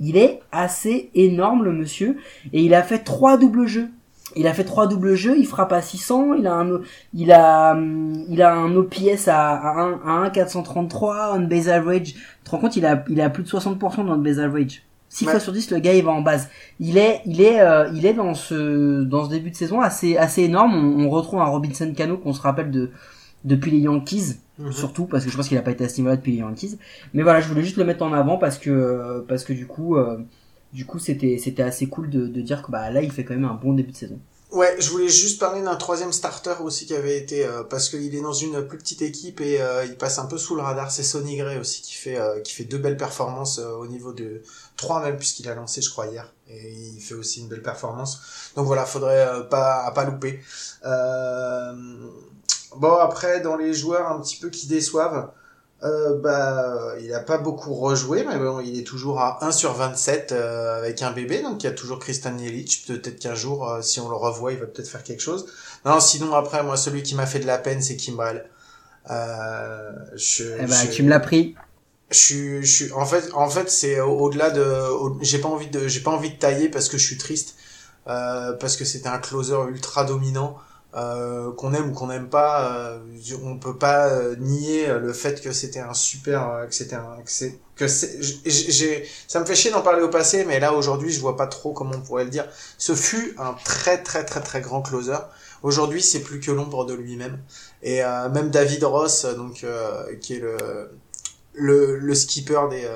Il 0.00 0.16
est 0.16 0.40
assez 0.52 1.10
énorme 1.14 1.64
le 1.64 1.72
monsieur 1.72 2.18
et 2.52 2.62
il 2.62 2.74
a 2.74 2.82
fait 2.82 2.98
trois 3.00 3.36
doubles 3.38 3.66
jeux. 3.66 3.88
Il 4.34 4.46
a 4.46 4.52
fait 4.52 4.64
trois 4.64 4.86
doubles 4.86 5.14
jeux, 5.14 5.38
il 5.38 5.46
frappe 5.46 5.72
à 5.72 5.80
600, 5.80 6.34
il 6.34 6.46
a 6.46 6.54
un, 6.56 6.80
il 7.14 7.32
a, 7.32 7.72
hum, 7.72 8.12
il 8.28 8.42
a 8.42 8.52
un 8.54 8.74
OPS 8.76 9.28
à, 9.28 9.54
à 9.54 9.80
1, 9.80 10.00
à 10.04 10.10
1 10.26 10.30
433, 10.30 11.32
un 11.34 11.40
base 11.40 11.68
average. 11.70 12.12
Tu 12.12 12.16
te 12.44 12.50
rends 12.50 12.58
compte, 12.58 12.76
il 12.76 12.84
a, 12.84 13.02
il 13.08 13.20
a 13.22 13.30
plus 13.30 13.44
de 13.44 13.48
60% 13.48 14.04
dans 14.04 14.14
le 14.14 14.20
base 14.20 14.38
average. 14.40 14.82
6 15.08 15.24
Ouais. 15.24 15.30
fois 15.30 15.40
sur 15.40 15.52
10, 15.52 15.70
le 15.70 15.78
gars, 15.78 15.94
il 15.94 16.04
va 16.04 16.10
en 16.10 16.20
base. 16.20 16.50
Il 16.80 16.98
est, 16.98 17.22
il 17.24 17.40
est, 17.40 17.60
euh, 17.60 17.88
il 17.94 18.04
est 18.04 18.12
dans 18.12 18.34
ce, 18.34 19.02
dans 19.04 19.24
ce 19.24 19.30
début 19.30 19.50
de 19.52 19.56
saison 19.56 19.80
assez, 19.80 20.16
assez 20.18 20.42
énorme. 20.42 20.74
On, 20.74 21.06
on 21.06 21.08
retrouve 21.10 21.40
un 21.40 21.44
Robinson 21.46 21.90
Cano 21.96 22.18
qu'on 22.18 22.34
se 22.34 22.42
rappelle 22.42 22.70
de, 22.70 22.90
depuis 23.44 23.70
les 23.70 23.78
Yankees 23.78 24.34
Mhm. 24.58 24.72
surtout 24.72 25.06
parce 25.06 25.24
que 25.24 25.30
je 25.30 25.36
pense 25.36 25.48
qu'il 25.48 25.58
a 25.58 25.62
pas 25.62 25.70
été 25.72 25.84
à 25.84 25.88
ce 25.88 25.96
niveau-là 25.98 26.16
depuis 26.16 26.32
les 26.32 26.38
Yankees. 26.38 26.78
Mais 27.12 27.22
voilà, 27.22 27.40
je 27.40 27.48
voulais 27.48 27.62
juste 27.62 27.76
le 27.76 27.84
mettre 27.84 28.02
en 28.02 28.12
avant 28.12 28.38
parce 28.38 28.58
que 28.58 28.70
euh, 28.70 29.20
parce 29.28 29.44
que 29.44 29.52
du 29.52 29.66
coup 29.66 29.96
euh, 29.96 30.18
du 30.72 30.86
coup 30.86 30.98
c'était 30.98 31.38
c'était 31.38 31.62
assez 31.62 31.88
cool 31.88 32.08
de, 32.10 32.26
de 32.26 32.40
dire 32.40 32.62
que 32.62 32.70
bah 32.70 32.90
là 32.90 33.02
il 33.02 33.12
fait 33.12 33.24
quand 33.24 33.34
même 33.34 33.44
un 33.44 33.54
bon 33.54 33.74
début 33.74 33.92
de 33.92 33.96
saison. 33.96 34.18
Ouais, 34.52 34.76
je 34.78 34.88
voulais 34.90 35.08
juste 35.08 35.40
parler 35.40 35.60
d'un 35.60 35.74
troisième 35.74 36.12
starter 36.12 36.54
aussi 36.62 36.86
qui 36.86 36.94
avait 36.94 37.18
été 37.18 37.44
euh, 37.44 37.64
parce 37.64 37.88
qu'il 37.90 38.14
est 38.14 38.20
dans 38.22 38.32
une 38.32 38.62
plus 38.66 38.78
petite 38.78 39.02
équipe 39.02 39.40
et 39.40 39.60
euh, 39.60 39.84
il 39.84 39.96
passe 39.96 40.18
un 40.20 40.26
peu 40.26 40.38
sous 40.38 40.54
le 40.54 40.62
radar. 40.62 40.90
C'est 40.92 41.02
Sonny 41.02 41.36
Gray 41.36 41.58
aussi 41.58 41.82
qui 41.82 41.94
fait 41.94 42.16
euh, 42.18 42.40
qui 42.40 42.54
fait 42.54 42.64
deux 42.64 42.78
belles 42.78 42.96
performances 42.96 43.58
euh, 43.58 43.72
au 43.72 43.88
niveau 43.88 44.12
de 44.12 44.42
trois 44.76 45.02
même 45.02 45.16
puisqu'il 45.16 45.48
a 45.48 45.54
lancé 45.56 45.82
je 45.82 45.90
crois 45.90 46.06
hier 46.06 46.32
et 46.48 46.72
il 46.72 47.00
fait 47.00 47.14
aussi 47.14 47.40
une 47.40 47.48
belle 47.48 47.60
performance. 47.62 48.20
Donc 48.54 48.66
voilà, 48.66 48.86
faudrait 48.86 49.26
euh, 49.26 49.40
pas 49.42 49.82
à 49.84 49.90
pas 49.90 50.04
louper. 50.04 50.40
Euh, 50.84 51.72
bon 52.78 52.94
après 52.96 53.40
dans 53.40 53.56
les 53.56 53.72
joueurs 53.74 54.10
un 54.10 54.20
petit 54.20 54.36
peu 54.38 54.50
qui 54.50 54.66
déçoivent. 54.66 55.30
Euh, 55.82 56.18
bah, 56.20 56.94
il 57.02 57.12
a 57.12 57.20
pas 57.20 57.36
beaucoup 57.36 57.74
rejoué, 57.74 58.24
mais 58.26 58.38
bon, 58.38 58.60
il 58.60 58.78
est 58.80 58.82
toujours 58.84 59.20
à 59.20 59.44
1 59.44 59.52
sur 59.52 59.74
27 59.74 60.32
euh, 60.32 60.78
avec 60.78 61.02
un 61.02 61.10
bébé, 61.12 61.42
donc 61.42 61.62
il 61.62 61.66
y 61.66 61.68
a 61.68 61.72
toujours 61.72 61.98
Kristan 61.98 62.36
Jelic. 62.38 62.84
Peut-être 62.86 63.18
qu'un 63.18 63.34
jour, 63.34 63.68
euh, 63.70 63.82
si 63.82 64.00
on 64.00 64.08
le 64.08 64.16
revoit, 64.16 64.52
il 64.52 64.58
va 64.58 64.66
peut-être 64.66 64.88
faire 64.88 65.02
quelque 65.02 65.20
chose. 65.20 65.46
Non, 65.84 66.00
sinon 66.00 66.34
après, 66.34 66.62
moi, 66.62 66.78
celui 66.78 67.02
qui 67.02 67.14
m'a 67.14 67.26
fait 67.26 67.40
de 67.40 67.46
la 67.46 67.58
peine, 67.58 67.82
c'est 67.82 67.96
Kimbrel. 67.96 68.48
Euh, 69.10 69.92
je, 70.16 70.44
Eh 70.60 70.66
je- 70.66 70.90
tu 70.90 71.02
me 71.02 71.10
l'as 71.10 71.20
pris. 71.20 71.54
je 72.10 72.16
suis, 72.18 72.64
je 72.64 72.72
suis, 72.84 72.92
en 72.92 73.06
fait, 73.06 73.30
en 73.34 73.48
fait, 73.50 73.70
c'est 73.70 74.00
au- 74.00 74.18
au-delà 74.18 74.50
de, 74.50 74.62
au- 74.62 75.18
j'ai 75.22 75.38
pas 75.40 75.48
envie 75.48 75.68
de, 75.68 75.88
j'ai 75.88 76.00
pas 76.00 76.10
envie 76.10 76.30
de 76.30 76.38
tailler 76.38 76.68
parce 76.68 76.88
que 76.88 76.98
je 76.98 77.04
suis 77.06 77.18
triste, 77.18 77.56
euh, 78.08 78.52
parce 78.54 78.76
que 78.76 78.84
c'était 78.84 79.08
un 79.08 79.18
closer 79.18 79.56
ultra 79.68 80.04
dominant, 80.04 80.56
euh, 80.96 81.52
qu'on 81.52 81.74
aime 81.74 81.90
ou 81.90 81.92
qu'on 81.92 82.06
n'aime 82.06 82.28
pas, 82.28 82.72
euh, 82.74 82.98
on 83.44 83.58
peut 83.58 83.76
pas 83.76 84.08
euh, 84.08 84.34
nier 84.38 84.86
le 84.88 85.12
fait 85.12 85.42
que 85.42 85.52
c'était 85.52 85.80
un 85.80 85.92
super, 85.94 86.48
euh, 86.50 86.66
que 86.66 86.74
c'était 86.74 86.96
un, 86.96 87.16
que 87.24 87.30
c'est, 87.30 87.58
que 87.76 87.86
c'est, 87.88 88.18
j'ai- 88.46 89.06
ça 89.28 89.40
me 89.40 89.44
fait 89.44 89.54
chier 89.54 89.70
d'en 89.70 89.82
parler 89.82 90.02
au 90.02 90.08
passé, 90.08 90.44
mais 90.46 90.58
là 90.60 90.72
aujourd'hui, 90.72 91.12
je 91.12 91.20
vois 91.20 91.36
pas 91.36 91.46
trop 91.46 91.72
comment 91.72 91.92
on 91.96 92.00
pourrait 92.00 92.24
le 92.24 92.30
dire. 92.30 92.46
Ce 92.78 92.94
fut 92.94 93.34
un 93.38 93.54
très 93.64 94.02
très 94.02 94.24
très 94.24 94.40
très 94.40 94.60
grand 94.62 94.80
closer. 94.82 95.18
Aujourd'hui, 95.62 96.02
c'est 96.02 96.20
plus 96.20 96.40
que 96.40 96.50
l'ombre 96.50 96.84
de 96.86 96.94
lui-même. 96.94 97.38
Et 97.82 98.02
euh, 98.04 98.28
même 98.30 98.50
David 98.50 98.84
Ross, 98.84 99.24
euh, 99.24 99.34
donc 99.34 99.64
qui 100.20 100.34
est 100.34 100.40
le 100.40 100.56
le, 101.54 101.96
le 101.98 102.14
skipper 102.14 102.60
des, 102.70 102.86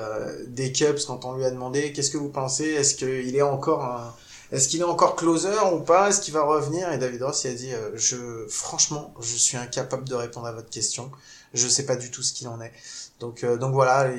des 0.47 0.71
Cubs 0.71 0.99
quand 1.07 1.25
on 1.25 1.35
lui 1.35 1.45
a 1.45 1.51
demandé 1.51 1.93
qu'est-ce 1.93 2.11
que 2.11 2.17
vous 2.17 2.29
pensez? 2.29 2.65
Est-ce 2.65 2.95
qu'il 2.95 3.35
est 3.35 3.41
encore 3.41 3.83
un, 3.83 4.13
est-ce 4.51 4.67
qu'il 4.67 4.81
est 4.81 4.85
encore 4.85 5.15
closer 5.15 5.49
ou 5.73 5.79
pas? 5.79 6.09
Est-ce 6.09 6.21
qu'il 6.21 6.33
va 6.33 6.43
revenir? 6.43 6.91
Et 6.91 6.97
David 6.97 7.23
Ross 7.23 7.43
il 7.45 7.51
a 7.51 7.53
dit 7.53 7.73
euh, 7.73 7.91
je 7.95 8.45
franchement 8.49 9.13
je 9.19 9.35
suis 9.35 9.57
incapable 9.57 10.07
de 10.07 10.15
répondre 10.15 10.47
à 10.47 10.51
votre 10.51 10.69
question. 10.69 11.11
Je 11.53 11.67
sais 11.67 11.85
pas 11.85 11.95
du 11.95 12.11
tout 12.11 12.23
ce 12.23 12.33
qu'il 12.33 12.47
en 12.47 12.61
est. 12.61 12.71
Donc 13.19 13.43
euh, 13.43 13.57
donc 13.57 13.73
voilà 13.73 14.11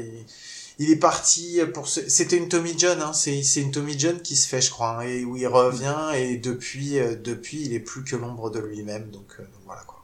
il, 0.79 0.91
est 0.91 0.97
parti 0.97 1.61
pour 1.73 1.87
ce... 1.87 2.09
c'était 2.09 2.37
une 2.37 2.49
Tommy 2.49 2.75
John 2.77 3.01
hein, 3.03 3.13
c'est 3.13 3.43
c'est 3.43 3.61
une 3.61 3.71
Tommy 3.71 3.97
John 3.99 4.21
qui 4.21 4.37
se 4.37 4.49
fait 4.49 4.61
je 4.61 4.71
crois 4.71 4.99
hein, 4.99 5.03
et 5.03 5.25
où 5.25 5.37
il 5.37 5.47
revient 5.47 6.11
et 6.17 6.39
depuis 6.39 6.99
euh, 6.99 7.15
depuis 7.15 7.63
il 7.67 7.75
est 7.75 7.81
plus 7.81 8.05
que 8.05 8.17
l'ombre 8.17 8.51
de 8.51 8.59
lui-même. 8.61 9.11
Donc, 9.11 9.37
euh, 9.39 9.43
donc 9.43 9.63
voilà 9.67 9.83
quoi. 9.87 10.03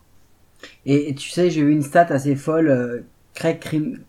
Et, 0.86 1.14
tu 1.14 1.30
sais, 1.30 1.50
j'ai 1.50 1.60
eu 1.60 1.70
une 1.70 1.82
stat 1.82 2.06
assez 2.10 2.34
folle. 2.34 2.68
euh, 2.68 3.00
Craig, 3.34 3.60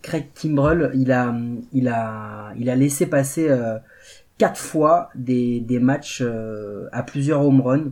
Craig 0.02 0.30
Kimbrell, 0.34 0.92
il 0.96 1.12
a, 1.12 1.36
il 1.72 1.88
a, 1.88 2.52
il 2.58 2.68
a 2.68 2.76
laissé 2.76 3.06
passer 3.06 3.48
euh, 4.44 4.48
quatre 4.48 4.60
fois 4.60 5.10
des, 5.16 5.60
des 5.62 5.80
matchs 5.80 6.22
euh, 6.24 6.88
à 6.92 7.04
plusieurs 7.04 7.42
home 7.46 7.62
runs. 7.62 7.92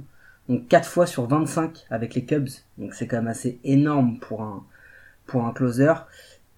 Donc 0.50 0.68
quatre 0.68 0.88
fois 0.90 1.06
sur 1.06 1.28
25 1.28 1.86
avec 1.90 2.16
les 2.16 2.26
Cubs. 2.26 2.50
Donc 2.78 2.94
c'est 2.94 3.08
quand 3.08 3.18
même 3.18 3.28
assez 3.28 3.60
énorme 3.64 4.20
pour 4.20 4.42
un, 4.42 4.66
pour 5.26 5.46
un 5.46 5.54
closer. 5.54 5.94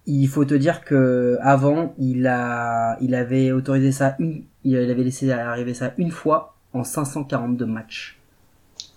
Il 0.06 0.28
faut 0.28 0.44
te 0.44 0.54
dire 0.54 0.84
que 0.84 1.38
avant, 1.42 1.94
il 1.98 2.26
a, 2.26 2.98
il 3.00 3.14
avait 3.14 3.52
autorisé 3.52 3.92
ça 3.92 4.16
une, 4.18 4.44
il 4.64 4.76
avait 4.76 4.94
laissé 5.04 5.30
arriver 5.32 5.74
ça 5.74 5.92
une 5.98 6.10
fois 6.10 6.56
en 6.72 6.84
542 6.84 7.66
matchs. 7.66 8.18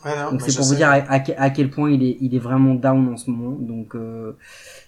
Ouais, 0.05 0.15
non, 0.17 0.31
Donc 0.31 0.41
c'est 0.41 0.55
pour 0.55 0.65
vous 0.65 0.75
dire 0.75 0.89
à, 0.89 0.95
à 0.95 1.21
à 1.41 1.49
quel 1.49 1.69
point 1.69 1.91
il 1.91 2.03
est, 2.03 2.17
il 2.21 2.35
est 2.35 2.39
vraiment 2.39 2.75
down 2.75 3.13
en 3.13 3.17
ce 3.17 3.29
moment. 3.31 3.57
Donc 3.59 3.95
euh, 3.95 4.37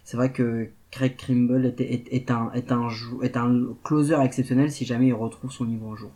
c'est 0.03 0.17
vrai 0.17 0.31
que 0.31 0.69
Craig 0.95 1.15
Kimbrell 1.17 1.65
est, 1.65 1.81
est, 1.81 2.03
est 2.11 2.31
un, 2.31 2.49
est, 2.55 2.71
un, 2.71 2.87
jou- 2.89 3.21
est 3.21 3.35
un 3.37 3.53
closer 3.83 4.15
exceptionnel 4.23 4.71
si 4.71 4.85
jamais 4.85 5.07
il 5.07 5.13
retrouve 5.13 5.51
son 5.51 5.65
niveau 5.65 5.91
un 5.91 5.95
jour. 5.97 6.11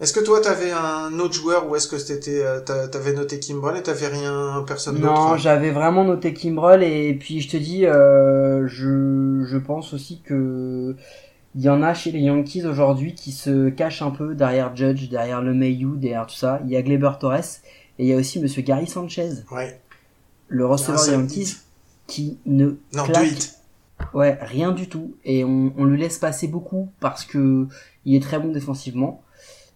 Est-ce 0.00 0.12
que 0.12 0.20
toi 0.20 0.40
t'avais 0.40 0.72
un 0.72 1.18
autre 1.20 1.34
joueur 1.34 1.68
ou 1.70 1.76
est-ce 1.76 1.86
que 1.86 1.98
c'était 1.98 2.42
euh, 2.42 2.60
t'a- 2.60 2.88
t'avais 2.88 3.12
noté 3.12 3.38
Kimbrel 3.38 3.76
et 3.76 3.82
t'avais 3.82 4.08
rien 4.08 4.64
personne 4.66 4.96
d'autre 4.98 5.12
Non, 5.12 5.32
hein? 5.32 5.36
j'avais 5.36 5.70
vraiment 5.70 6.04
noté 6.04 6.32
Kimbrell 6.34 6.82
et 6.82 7.14
puis 7.14 7.40
je 7.40 7.48
te 7.50 7.56
dis, 7.56 7.86
euh, 7.86 8.66
je, 8.66 9.44
je 9.46 9.58
pense 9.58 9.92
aussi 9.94 10.20
que 10.24 10.96
il 11.54 11.60
y 11.62 11.68
en 11.68 11.82
a 11.82 11.94
chez 11.94 12.12
les 12.12 12.20
Yankees 12.20 12.64
aujourd'hui 12.64 13.14
qui 13.14 13.32
se 13.32 13.68
cachent 13.70 14.02
un 14.02 14.10
peu 14.10 14.34
derrière 14.34 14.74
Judge, 14.74 15.08
derrière 15.08 15.42
le 15.42 15.52
Mayu, 15.52 15.96
derrière 15.96 16.26
tout 16.26 16.34
ça. 16.36 16.60
Il 16.64 16.70
y 16.70 16.76
a 16.76 16.82
Gleyber 16.82 17.12
Torres 17.20 17.36
et 17.98 18.04
il 18.04 18.06
y 18.06 18.12
a 18.12 18.16
aussi 18.16 18.40
Monsieur 18.40 18.62
Gary 18.62 18.86
Sanchez, 18.86 19.30
Ouais. 19.52 19.78
le 20.48 20.64
receveur 20.66 21.00
Un 21.00 21.06
des 21.06 21.12
Yankees, 21.12 21.56
qui 22.06 22.38
ne 22.46 22.76
Non, 22.94 23.04
claque. 23.04 23.50
Ouais, 24.14 24.38
rien 24.40 24.72
du 24.72 24.88
tout. 24.88 25.14
Et 25.24 25.44
on, 25.44 25.72
on 25.76 25.84
lui 25.84 25.98
laisse 25.98 26.18
passer 26.18 26.48
beaucoup 26.48 26.90
parce 27.00 27.24
que 27.24 27.66
il 28.04 28.14
est 28.14 28.20
très 28.20 28.38
bon 28.38 28.52
défensivement, 28.52 29.22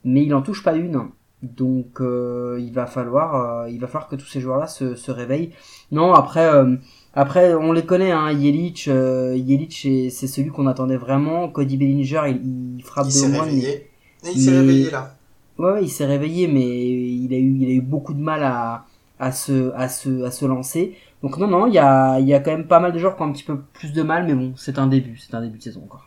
mais 0.04 0.24
il 0.24 0.34
en 0.34 0.42
touche 0.42 0.62
pas 0.62 0.74
une. 0.74 1.08
Donc 1.42 2.00
euh, 2.00 2.58
il 2.58 2.72
va 2.72 2.86
falloir, 2.86 3.34
euh, 3.64 3.70
il 3.70 3.78
va 3.78 3.86
falloir 3.86 4.08
que 4.08 4.16
tous 4.16 4.26
ces 4.26 4.40
joueurs-là 4.40 4.66
se, 4.66 4.94
se 4.94 5.10
réveillent. 5.10 5.50
Non, 5.92 6.14
après, 6.14 6.46
euh, 6.46 6.76
après 7.12 7.54
on 7.54 7.72
les 7.72 7.84
connaît. 7.84 8.12
Hein, 8.12 8.32
Yelich, 8.32 8.88
euh, 8.88 9.36
Yelich, 9.36 9.86
c'est 10.10 10.26
celui 10.26 10.48
qu'on 10.48 10.66
attendait 10.66 10.96
vraiment. 10.96 11.48
Cody 11.48 11.76
Bellinger, 11.76 12.22
il, 12.28 12.76
il 12.78 12.82
frappe 12.82 13.08
Il 13.10 13.22
de 13.22 13.34
loin, 13.34 13.44
réveillé. 13.44 13.90
Il 14.24 14.40
s'est 14.40 14.56
réveillé 14.58 14.90
là. 14.90 15.16
Ouais, 15.58 15.72
ouais, 15.72 15.82
il 15.84 15.90
s'est 15.90 16.06
réveillé, 16.06 16.48
mais 16.48 16.62
il 16.66 17.32
a 17.32 17.36
eu, 17.36 17.56
il 17.60 17.68
a 17.68 17.72
eu 17.72 17.82
beaucoup 17.82 18.14
de 18.14 18.20
mal 18.20 18.42
à, 18.42 18.86
à 19.18 19.30
se, 19.30 19.70
à 19.74 19.88
se, 19.88 20.24
à 20.24 20.30
se 20.30 20.46
lancer. 20.46 20.96
Donc 21.24 21.38
non, 21.38 21.46
non, 21.46 21.66
il 21.66 21.72
y 21.72 21.78
a, 21.78 22.20
y 22.20 22.32
quand 22.42 22.50
même 22.50 22.68
pas 22.68 22.80
mal 22.80 22.92
de 22.92 22.98
joueurs 22.98 23.16
qui 23.16 23.22
ont 23.22 23.24
un 23.30 23.32
petit 23.32 23.44
peu 23.44 23.58
plus 23.72 23.94
de 23.94 24.02
mal, 24.02 24.26
mais 24.26 24.34
bon, 24.34 24.52
c'est 24.58 24.78
un 24.78 24.86
début, 24.86 25.16
c'est 25.16 25.34
un 25.34 25.40
début 25.40 25.56
de 25.56 25.62
saison 25.62 25.80
encore. 25.82 26.04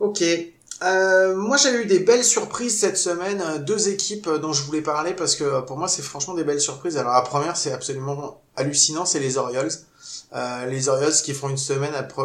Ok. 0.00 0.24
Euh, 0.82 1.36
moi, 1.36 1.56
j'avais 1.56 1.84
eu 1.84 1.86
des 1.86 2.00
belles 2.00 2.24
surprises 2.24 2.76
cette 2.76 2.96
semaine. 2.96 3.40
euh, 3.40 3.58
Deux 3.58 3.88
équipes 3.88 4.26
euh, 4.26 4.38
dont 4.38 4.52
je 4.52 4.64
voulais 4.64 4.80
parler 4.80 5.14
parce 5.14 5.36
que 5.36 5.60
pour 5.60 5.78
moi, 5.78 5.86
c'est 5.86 6.02
franchement 6.02 6.34
des 6.34 6.42
belles 6.42 6.60
surprises. 6.60 6.96
Alors, 6.98 7.12
la 7.12 7.20
première, 7.20 7.56
c'est 7.56 7.70
absolument 7.70 8.42
hallucinant, 8.56 9.04
c'est 9.04 9.20
les 9.20 9.38
Orioles. 9.38 9.70
Les 10.68 10.88
Orioles 10.88 11.12
qui 11.12 11.34
font 11.34 11.48
une 11.48 11.56
semaine 11.56 11.94
après, 11.94 12.24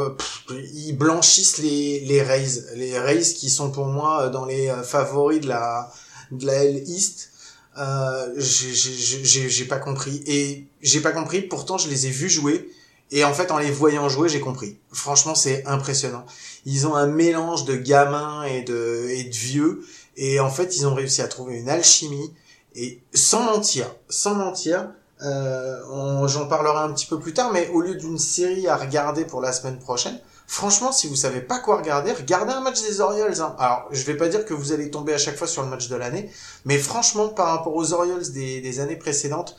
ils 0.74 0.94
blanchissent 0.94 1.60
les 1.60 2.00
les 2.00 2.24
Rays, 2.24 2.64
les 2.76 2.98
Rays 2.98 3.22
qui 3.22 3.50
sont 3.52 3.70
pour 3.70 3.86
moi 3.86 4.30
dans 4.30 4.46
les 4.46 4.72
favoris 4.84 5.42
de 5.42 5.50
la 5.50 5.92
de 6.32 6.46
la 6.48 6.64
L 6.64 6.78
East. 6.88 7.32
Euh, 7.80 8.34
j'ai- 8.38 9.66
pas 9.66 9.78
compris 9.78 10.24
et 10.26 10.66
j'ai 10.82 11.00
pas 11.02 11.12
compris. 11.12 11.42
Pourtant, 11.42 11.78
je 11.78 11.90
les 11.90 12.08
ai 12.08 12.10
vus 12.10 12.30
jouer 12.30 12.70
et 13.12 13.24
en 13.24 13.34
fait, 13.34 13.52
en 13.52 13.58
les 13.58 13.72
voyant 13.72 14.10
jouer, 14.10 14.30
j'ai 14.30 14.40
compris. 14.40 14.78
Franchement, 14.92 15.36
c'est 15.36 15.66
impressionnant. 15.66 16.26
Ils 16.66 16.88
ont 16.88 16.96
un 16.96 17.08
mélange 17.08 17.66
de 17.66 17.76
gamins 17.76 18.44
et 18.44 18.64
de 18.64 19.08
et 19.10 19.24
de 19.26 19.36
vieux 19.36 19.86
et 20.16 20.40
en 20.40 20.50
fait, 20.50 20.76
ils 20.78 20.88
ont 20.88 20.96
réussi 20.96 21.22
à 21.22 21.28
trouver 21.28 21.58
une 21.58 21.70
alchimie 21.70 22.34
et 22.76 23.00
sans 23.14 23.44
mentir, 23.44 23.94
sans 24.10 24.34
mentir. 24.36 24.90
Euh, 25.22 26.28
J'en 26.28 26.48
parlerai 26.48 26.80
un 26.80 26.94
petit 26.94 27.06
peu 27.06 27.20
plus 27.20 27.34
tard, 27.34 27.52
mais 27.54 27.70
au 27.70 27.82
lieu 27.82 27.96
d'une 27.96 28.20
série 28.20 28.68
à 28.68 28.76
regarder 28.76 29.24
pour 29.26 29.42
la 29.42 29.52
semaine 29.54 29.80
prochaine, 29.80 30.20
franchement, 30.48 30.92
si 30.92 31.08
vous 31.08 31.16
savez 31.16 31.42
pas 31.42 31.60
quoi 31.60 31.78
regarder, 31.78 32.12
regardez 32.14 32.54
un 32.54 32.62
match 32.62 32.82
des 32.82 33.02
Orioles. 33.02 33.42
hein. 33.42 33.56
Alors, 33.60 33.88
je 33.92 34.04
vais 34.06 34.16
pas 34.16 34.30
dire 34.30 34.46
que 34.46 34.54
vous 34.54 34.72
allez 34.72 34.90
tomber 34.90 35.14
à 35.14 35.18
chaque 35.18 35.36
fois 35.36 35.48
sur 35.48 35.62
le 35.62 35.70
match 35.70 35.90
de 35.90 35.96
l'année, 35.96 36.30
mais 36.66 36.78
franchement, 36.78 37.28
par 37.30 37.48
rapport 37.48 37.76
aux 37.76 37.94
Orioles 37.94 38.32
des, 38.32 38.80
années 38.80 38.96
précédentes, 38.96 39.58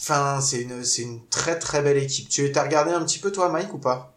enfin, 0.00 0.40
c'est 0.40 0.62
une, 0.62 0.84
c'est 0.84 1.02
une 1.02 1.20
très 1.28 1.58
très 1.58 1.82
belle 1.82 1.96
équipe. 1.96 2.28
Tu 2.28 2.52
as 2.54 2.62
regardé 2.62 2.92
un 2.92 3.02
petit 3.04 3.18
peu 3.18 3.32
toi, 3.32 3.48
Mike, 3.48 3.74
ou 3.74 3.78
pas? 3.78 4.14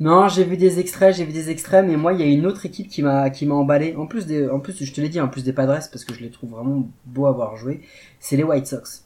Non, 0.00 0.28
j'ai 0.28 0.42
vu 0.44 0.56
des 0.56 0.80
extraits, 0.80 1.14
j'ai 1.14 1.24
vu 1.24 1.32
des 1.32 1.50
extraits, 1.50 1.86
mais 1.86 1.96
moi, 1.96 2.12
il 2.12 2.20
y 2.20 2.22
a 2.24 2.26
une 2.26 2.46
autre 2.46 2.66
équipe 2.66 2.88
qui 2.88 3.00
m'a 3.02 3.30
qui 3.30 3.46
m'a 3.46 3.54
emballé. 3.54 3.94
En 3.96 4.06
plus 4.06 4.26
des, 4.26 4.48
en 4.48 4.58
plus, 4.58 4.84
je 4.84 4.92
te 4.92 5.00
l'ai 5.00 5.08
dit, 5.08 5.20
en 5.20 5.28
plus 5.28 5.44
des 5.44 5.52
Padres, 5.52 5.78
parce 5.92 6.04
que 6.04 6.12
je 6.12 6.20
les 6.20 6.30
trouve 6.30 6.50
vraiment 6.50 6.88
beaux 7.06 7.26
à 7.26 7.32
voir 7.32 7.56
jouer. 7.56 7.80
C'est 8.18 8.36
les 8.36 8.42
White 8.42 8.66
Sox. 8.66 9.03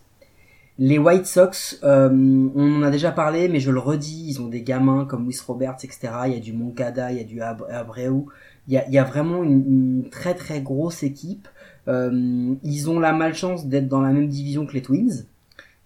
Les 0.79 0.97
White 0.99 1.27
Sox, 1.27 1.81
euh, 1.83 2.09
on 2.55 2.77
en 2.77 2.83
a 2.85 2.91
déjà 2.91 3.11
parlé, 3.11 3.49
mais 3.49 3.59
je 3.59 3.71
le 3.73 3.81
redis, 3.81 4.27
ils 4.29 4.41
ont 4.41 4.47
des 4.47 4.63
gamins 4.63 5.07
comme 5.07 5.25
Luis 5.27 5.39
Roberts, 5.45 5.79
etc. 5.83 6.13
Il 6.27 6.35
y 6.35 6.37
a 6.37 6.41
du 6.41 6.53
Moncada, 6.53 7.11
il 7.11 7.19
y 7.19 7.21
a 7.21 7.25
du 7.25 7.41
Ab- 7.43 7.67
Abreu. 7.69 8.25
Il 8.69 8.75
y 8.75 8.77
a, 8.77 8.87
il 8.87 8.93
y 8.93 8.99
a 8.99 9.03
vraiment 9.05 9.43
une, 9.43 9.65
une 10.05 10.11
très 10.11 10.35
très 10.35 10.61
grosse 10.61 11.03
équipe. 11.03 11.49
Euh, 11.89 12.55
ils 12.63 12.91
ont 12.91 13.01
la 13.01 13.13
malchance 13.13 13.67
d'être 13.67 13.89
dans 13.89 14.01
la 14.01 14.13
même 14.13 14.29
division 14.29 14.67
que 14.67 14.75
les 14.75 14.83
Twins. 14.83 15.25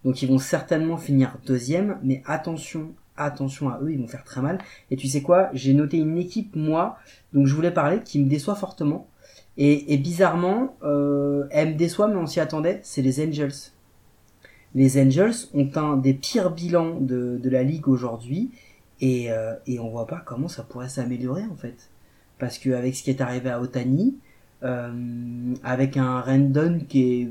Donc 0.05 0.21
ils 0.21 0.27
vont 0.29 0.37
certainement 0.37 0.97
finir 0.97 1.37
deuxième, 1.45 1.97
mais 2.03 2.21
attention, 2.25 2.91
attention 3.17 3.69
à 3.69 3.79
eux, 3.81 3.91
ils 3.93 3.99
vont 3.99 4.07
faire 4.07 4.23
très 4.23 4.41
mal. 4.41 4.59
Et 4.91 4.95
tu 4.95 5.07
sais 5.07 5.21
quoi, 5.21 5.49
j'ai 5.53 5.73
noté 5.73 5.97
une 5.97 6.17
équipe, 6.19 6.55
moi, 6.55 6.97
donc 7.33 7.47
je 7.47 7.55
voulais 7.55 7.71
parler, 7.71 8.01
qui 8.03 8.21
me 8.21 8.29
déçoit 8.29 8.55
fortement. 8.55 9.07
Et, 9.57 9.93
et 9.93 9.97
bizarrement, 9.97 10.75
euh, 10.83 11.45
elle 11.51 11.69
me 11.69 11.75
déçoit, 11.75 12.07
mais 12.09 12.15
on 12.17 12.27
s'y 12.27 12.39
attendait, 12.39 12.79
c'est 12.83 13.01
les 13.01 13.25
Angels. 13.25 13.53
Les 14.75 15.01
Angels 15.01 15.33
ont 15.53 15.69
un 15.75 15.97
des 15.97 16.13
pires 16.13 16.51
bilans 16.51 16.99
de, 16.99 17.39
de 17.41 17.49
la 17.49 17.63
ligue 17.63 17.87
aujourd'hui, 17.87 18.51
et, 19.01 19.31
euh, 19.31 19.53
et 19.67 19.79
on 19.79 19.89
voit 19.89 20.07
pas 20.07 20.21
comment 20.25 20.47
ça 20.47 20.63
pourrait 20.63 20.89
s'améliorer 20.89 21.43
en 21.51 21.55
fait. 21.55 21.89
Parce 22.39 22.57
que 22.57 22.71
avec 22.71 22.95
ce 22.95 23.03
qui 23.03 23.09
est 23.09 23.21
arrivé 23.21 23.49
à 23.49 23.61
Otani, 23.61 24.17
euh, 24.63 25.53
avec 25.63 25.97
un 25.97 26.21
Rendon 26.21 26.79
qui 26.87 27.21
est 27.21 27.29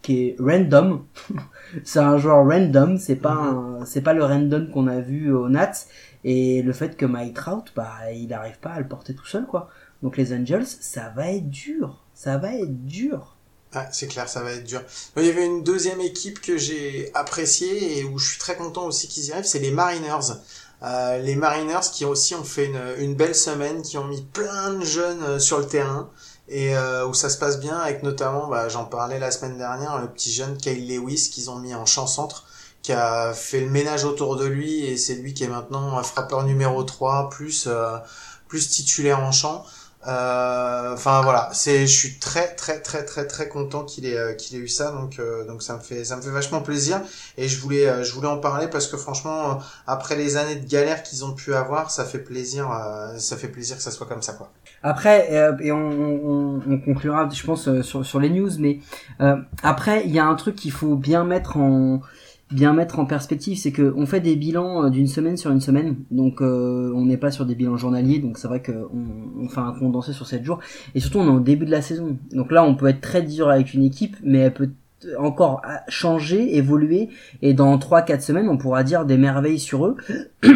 qui 0.00 0.20
est 0.28 0.36
random, 0.40 1.04
c'est 1.84 2.00
un 2.00 2.16
joueur 2.18 2.46
random, 2.46 2.98
c'est 2.98 3.16
pas 3.16 3.82
c'est 3.84 4.00
pas 4.00 4.14
le 4.14 4.24
Rendon 4.24 4.68
qu'on 4.72 4.88
a 4.88 5.00
vu 5.00 5.32
au 5.32 5.48
Nats 5.48 5.86
et 6.24 6.62
le 6.62 6.72
fait 6.72 6.96
que 6.96 7.06
Mike 7.06 7.34
Trout 7.34 7.72
bah 7.76 8.10
il 8.14 8.32
arrive 8.32 8.58
pas 8.58 8.70
à 8.70 8.80
le 8.80 8.88
porter 8.88 9.14
tout 9.14 9.26
seul 9.26 9.46
quoi. 9.46 9.68
Donc 10.02 10.16
les 10.16 10.32
Angels, 10.34 10.66
ça 10.66 11.12
va 11.14 11.30
être 11.30 11.48
dur, 11.50 12.02
ça 12.14 12.38
va 12.38 12.54
être 12.56 12.84
dur. 12.86 13.36
C'est 13.90 14.06
clair, 14.06 14.28
ça 14.28 14.42
va 14.42 14.52
être 14.52 14.64
dur. 14.64 14.82
Il 15.16 15.24
y 15.24 15.30
avait 15.30 15.46
une 15.46 15.62
deuxième 15.62 16.00
équipe 16.00 16.40
que 16.40 16.58
j'ai 16.58 17.10
appréciée 17.14 17.98
et 17.98 18.04
où 18.04 18.18
je 18.18 18.30
suis 18.30 18.38
très 18.38 18.56
content 18.56 18.86
aussi 18.86 19.08
qu'ils 19.08 19.26
y 19.26 19.32
arrivent, 19.32 19.46
c'est 19.46 19.58
les 19.58 19.70
Mariners. 19.70 20.34
Euh, 20.82 21.18
les 21.18 21.36
Mariners 21.36 21.90
qui 21.92 22.04
aussi 22.04 22.34
ont 22.34 22.44
fait 22.44 22.70
une, 22.98 23.14
belle 23.14 23.34
semaine, 23.34 23.82
qui 23.82 23.98
ont 23.98 24.04
mis 24.04 24.22
plein 24.22 24.74
de 24.74 24.84
jeunes 24.84 25.22
euh, 25.22 25.38
sur 25.38 25.58
le 25.58 25.66
terrain 25.66 26.10
et 26.48 26.76
euh, 26.76 27.06
où 27.06 27.14
ça 27.14 27.30
se 27.30 27.38
passe 27.38 27.60
bien 27.60 27.76
avec 27.76 28.02
notamment, 28.02 28.48
bah, 28.48 28.68
j'en 28.68 28.84
parlais 28.84 29.20
la 29.20 29.30
semaine 29.30 29.56
dernière, 29.56 30.00
le 30.00 30.08
petit 30.08 30.32
jeune 30.32 30.56
Kyle 30.56 30.88
Lewis 30.88 31.30
qu'ils 31.32 31.50
ont 31.50 31.56
mis 31.56 31.74
en 31.74 31.86
champ 31.86 32.08
centre, 32.08 32.44
qui 32.82 32.92
a 32.92 33.32
fait 33.32 33.60
le 33.60 33.70
ménage 33.70 34.04
autour 34.04 34.36
de 34.36 34.44
lui 34.44 34.84
et 34.84 34.96
c'est 34.96 35.14
lui 35.14 35.34
qui 35.34 35.44
est 35.44 35.48
maintenant 35.48 36.02
frappeur 36.02 36.42
numéro 36.42 36.82
3 36.82 37.30
plus 37.30 37.68
plus 38.48 38.68
titulaire 38.68 39.20
en 39.20 39.32
champ. 39.32 39.64
Euh, 40.06 40.94
Enfin 40.94 41.22
voilà, 41.22 41.48
c'est, 41.52 41.86
je 41.86 41.96
suis 41.96 42.18
très 42.18 42.54
très 42.54 42.80
très 42.80 43.04
très 43.04 43.26
très 43.26 43.48
content 43.48 43.82
qu'il 43.84 44.04
ait 44.04 44.18
euh, 44.18 44.34
qu'il 44.34 44.56
ait 44.56 44.60
eu 44.60 44.68
ça, 44.68 44.90
donc 44.90 45.18
euh, 45.18 45.44
donc 45.46 45.62
ça 45.62 45.74
me 45.76 45.80
fait 45.80 46.04
ça 46.04 46.16
me 46.16 46.22
fait 46.22 46.30
vachement 46.30 46.60
plaisir. 46.60 47.00
Et 47.38 47.48
je 47.48 47.58
voulais 47.60 47.88
euh, 47.88 48.04
je 48.04 48.12
voulais 48.12 48.28
en 48.28 48.38
parler 48.38 48.68
parce 48.68 48.86
que 48.88 48.96
franchement 48.96 49.58
après 49.86 50.14
les 50.16 50.36
années 50.36 50.56
de 50.56 50.68
galère 50.68 51.02
qu'ils 51.02 51.24
ont 51.24 51.32
pu 51.32 51.54
avoir, 51.54 51.90
ça 51.90 52.04
fait 52.04 52.18
plaisir 52.18 52.68
ça 53.16 53.36
fait 53.36 53.48
plaisir 53.48 53.76
que 53.76 53.82
ça 53.82 53.90
soit 53.90 54.06
comme 54.06 54.22
ça 54.22 54.34
quoi. 54.34 54.50
Après, 54.82 55.32
et 55.60 55.70
on, 55.72 55.76
on, 55.78 56.62
on 56.68 56.78
conclura, 56.78 57.28
je 57.30 57.44
pense, 57.44 57.82
sur, 57.82 58.04
sur 58.04 58.18
les 58.20 58.30
news, 58.30 58.50
mais 58.58 58.80
après, 59.62 60.02
il 60.04 60.10
y 60.10 60.18
a 60.18 60.26
un 60.26 60.34
truc 60.34 60.56
qu'il 60.56 60.72
faut 60.72 60.96
bien 60.96 61.24
mettre 61.24 61.56
en 61.56 62.00
bien 62.52 62.72
mettre 62.72 62.98
en 62.98 63.06
perspective, 63.06 63.56
c'est 63.58 63.72
que 63.72 63.92
on 63.96 64.06
fait 64.06 64.20
des 64.20 64.36
bilans 64.36 64.84
euh, 64.84 64.90
d'une 64.90 65.06
semaine 65.06 65.36
sur 65.36 65.50
une 65.50 65.60
semaine, 65.60 65.96
donc 66.10 66.40
euh, 66.40 66.92
on 66.94 67.06
n'est 67.06 67.16
pas 67.16 67.30
sur 67.30 67.46
des 67.46 67.54
bilans 67.54 67.76
journaliers, 67.76 68.18
donc 68.18 68.38
c'est 68.38 68.48
vrai 68.48 68.62
qu'on 68.62 68.88
on 69.40 69.48
fait 69.48 69.60
un 69.60 69.72
condensé 69.72 70.12
sur 70.12 70.26
7 70.26 70.44
jours, 70.44 70.60
et 70.94 71.00
surtout 71.00 71.18
on 71.18 71.26
est 71.26 71.36
au 71.36 71.40
début 71.40 71.66
de 71.66 71.70
la 71.70 71.82
saison, 71.82 72.16
donc 72.32 72.52
là 72.52 72.64
on 72.64 72.74
peut 72.74 72.86
être 72.86 73.00
très 73.00 73.22
dur 73.22 73.48
avec 73.48 73.74
une 73.74 73.84
équipe, 73.84 74.16
mais 74.22 74.38
elle 74.38 74.54
peut 74.54 74.70
encore 75.18 75.62
euh, 75.68 75.74
changer, 75.88 76.56
évoluer, 76.56 77.08
et 77.42 77.54
dans 77.54 77.76
3-4 77.78 78.20
semaines 78.20 78.48
on 78.48 78.56
pourra 78.56 78.84
dire 78.84 79.04
des 79.04 79.16
merveilles 79.16 79.58
sur 79.58 79.86
eux, 79.86 79.96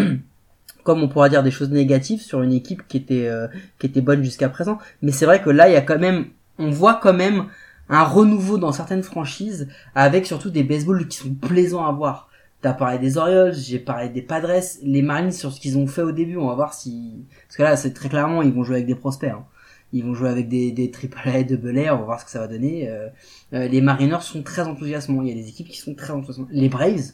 comme 0.86 1.02
on 1.02 1.08
pourra 1.08 1.28
dire 1.28 1.42
des 1.42 1.50
choses 1.50 1.70
négatives 1.70 2.20
sur 2.22 2.42
une 2.42 2.52
équipe 2.52 2.86
qui 2.86 2.96
était 2.96 3.26
euh, 3.26 3.48
qui 3.78 3.86
était 3.86 4.00
bonne 4.00 4.22
jusqu'à 4.22 4.48
présent. 4.48 4.78
Mais 5.02 5.10
c'est 5.10 5.26
vrai 5.26 5.42
que 5.42 5.50
là, 5.50 5.68
il 5.68 5.72
y 5.72 5.76
a 5.76 5.82
quand 5.82 5.98
même, 5.98 6.26
on 6.58 6.70
voit 6.70 7.00
quand 7.02 7.12
même 7.12 7.46
un 7.88 8.02
renouveau 8.04 8.58
dans 8.58 8.72
certaines 8.72 9.02
franchises, 9.02 9.68
avec 9.94 10.26
surtout 10.26 10.50
des 10.50 10.62
baseballs 10.64 11.06
qui 11.08 11.18
sont 11.18 11.34
plaisants 11.34 11.84
à 11.86 11.92
voir. 11.92 12.28
T'as 12.62 12.72
parlé 12.72 12.98
des 12.98 13.16
Orioles, 13.18 13.54
j'ai 13.54 13.78
parlé 13.78 14.08
des 14.08 14.22
Padres, 14.22 14.60
les 14.82 15.02
Marines 15.02 15.30
sur 15.30 15.52
ce 15.52 15.60
qu'ils 15.60 15.76
ont 15.78 15.86
fait 15.86 16.02
au 16.02 16.10
début, 16.12 16.36
on 16.36 16.48
va 16.48 16.54
voir 16.54 16.74
si... 16.74 17.24
Parce 17.46 17.56
que 17.58 17.62
là, 17.62 17.76
c'est 17.76 17.92
très 17.92 18.08
clairement, 18.08 18.42
ils 18.42 18.52
vont 18.52 18.64
jouer 18.64 18.76
avec 18.76 18.86
des 18.86 18.94
prospects. 18.94 19.30
hein. 19.30 19.44
Ils 19.92 20.02
vont 20.04 20.14
jouer 20.14 20.30
avec 20.30 20.48
des, 20.48 20.72
des 20.72 20.90
AAA, 20.90 21.44
double 21.44 21.78
A, 21.78 21.94
on 21.94 21.98
va 21.98 22.04
voir 22.04 22.20
ce 22.20 22.24
que 22.24 22.30
ça 22.30 22.40
va 22.40 22.48
donner. 22.48 22.88
Euh, 22.88 23.08
euh, 23.52 23.68
les 23.68 23.80
Mariners 23.80 24.22
sont 24.22 24.42
très 24.42 24.62
enthousiasmants, 24.62 25.22
il 25.22 25.28
y 25.28 25.32
a 25.32 25.34
des 25.34 25.48
équipes 25.48 25.68
qui 25.68 25.78
sont 25.78 25.94
très 25.94 26.12
enthousiasmantes. 26.12 26.48
Les 26.50 26.68
Braves 26.68 27.12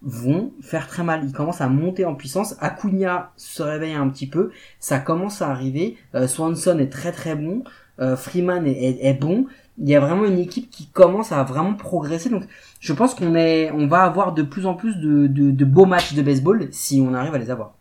vont 0.00 0.52
faire 0.62 0.86
très 0.86 1.02
mal, 1.02 1.22
ils 1.24 1.32
commencent 1.32 1.60
à 1.60 1.68
monter 1.68 2.04
en 2.04 2.14
puissance. 2.14 2.54
Acuna 2.60 3.32
se 3.36 3.62
réveille 3.62 3.94
un 3.94 4.08
petit 4.08 4.28
peu, 4.28 4.52
ça 4.78 5.00
commence 5.00 5.42
à 5.42 5.50
arriver. 5.50 5.96
Euh, 6.14 6.28
Swanson 6.28 6.78
est 6.78 6.90
très 6.90 7.12
très 7.12 7.34
bon, 7.34 7.64
euh, 8.00 8.16
Freeman 8.16 8.64
est- 8.66 9.04
est 9.04 9.14
bon. 9.14 9.46
Il 9.80 9.88
y 9.88 9.94
a 9.96 10.00
vraiment 10.00 10.24
une 10.24 10.38
équipe 10.38 10.70
qui 10.70 10.86
commence 10.88 11.30
à 11.32 11.42
vraiment 11.44 11.74
progresser. 11.74 12.28
Donc, 12.30 12.44
je 12.80 12.92
pense 12.92 13.14
qu'on 13.14 13.34
est, 13.34 13.70
on 13.72 13.86
va 13.86 14.02
avoir 14.02 14.32
de 14.32 14.42
plus 14.42 14.66
en 14.66 14.74
plus 14.74 14.96
de, 14.96 15.26
de, 15.28 15.50
de 15.50 15.64
beaux 15.64 15.86
matchs 15.86 16.14
de 16.14 16.22
baseball 16.22 16.68
si 16.72 17.00
on 17.06 17.14
arrive 17.14 17.34
à 17.34 17.38
les 17.38 17.50
avoir. 17.50 17.74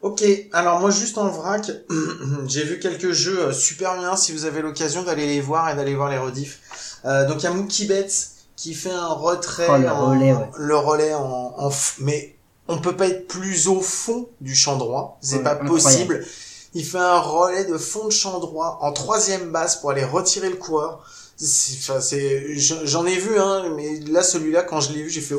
Ok, 0.00 0.24
alors 0.52 0.80
moi 0.80 0.90
juste 0.90 1.16
en 1.16 1.28
vrac, 1.28 1.70
j'ai 2.48 2.64
vu 2.64 2.80
quelques 2.80 3.12
jeux 3.12 3.38
euh, 3.38 3.52
super 3.52 3.96
bien 3.98 4.16
si 4.16 4.32
vous 4.32 4.44
avez 4.46 4.60
l'occasion 4.60 5.04
d'aller 5.04 5.26
les 5.26 5.40
voir 5.40 5.70
et 5.70 5.76
d'aller 5.76 5.94
voir 5.94 6.10
les 6.10 6.18
rediffs. 6.18 6.60
Euh, 7.04 7.28
donc 7.28 7.40
il 7.40 7.44
y 7.44 7.46
a 7.46 7.52
Mookie 7.52 7.86
Betts 7.86 8.30
qui 8.56 8.74
fait 8.74 8.90
un 8.90 9.06
retrait, 9.06 9.66
Oh, 9.70 9.76
le 9.78 9.88
en, 9.88 10.10
relais, 10.10 10.32
ouais. 10.32 10.50
le 10.58 10.76
relais 10.76 11.14
en, 11.14 11.70
mais 12.00 12.34
on 12.66 12.78
peut 12.78 12.96
pas 12.96 13.06
être 13.06 13.28
plus 13.28 13.68
au 13.68 13.80
fond 13.80 14.28
du 14.40 14.56
champ 14.56 14.76
droit, 14.76 15.18
c'est 15.20 15.36
Ouais, 15.36 15.42
pas 15.44 15.52
incroyable. 15.52 15.68
possible. 15.72 16.26
Il 16.74 16.84
fait 16.84 16.98
un 16.98 17.18
relais 17.18 17.64
de 17.64 17.76
fond 17.78 18.06
de 18.06 18.10
champ 18.12 18.38
droit 18.40 18.78
en 18.80 18.92
troisième 18.92 19.50
base 19.52 19.76
pour 19.76 19.90
aller 19.90 20.04
retirer 20.04 20.48
le 20.48 20.56
coureur. 20.56 21.04
C'est- 21.36 21.76
Enfin, 21.80 22.00
c'est, 22.00 22.54
j'en 22.56 23.04
ai 23.06 23.16
vu 23.16 23.38
hein, 23.38 23.64
mais 23.76 23.98
là 24.10 24.22
celui-là 24.22 24.62
quand 24.62 24.80
je 24.80 24.92
l'ai 24.92 25.02
vu 25.02 25.10
j'ai 25.10 25.20
fait 25.20 25.34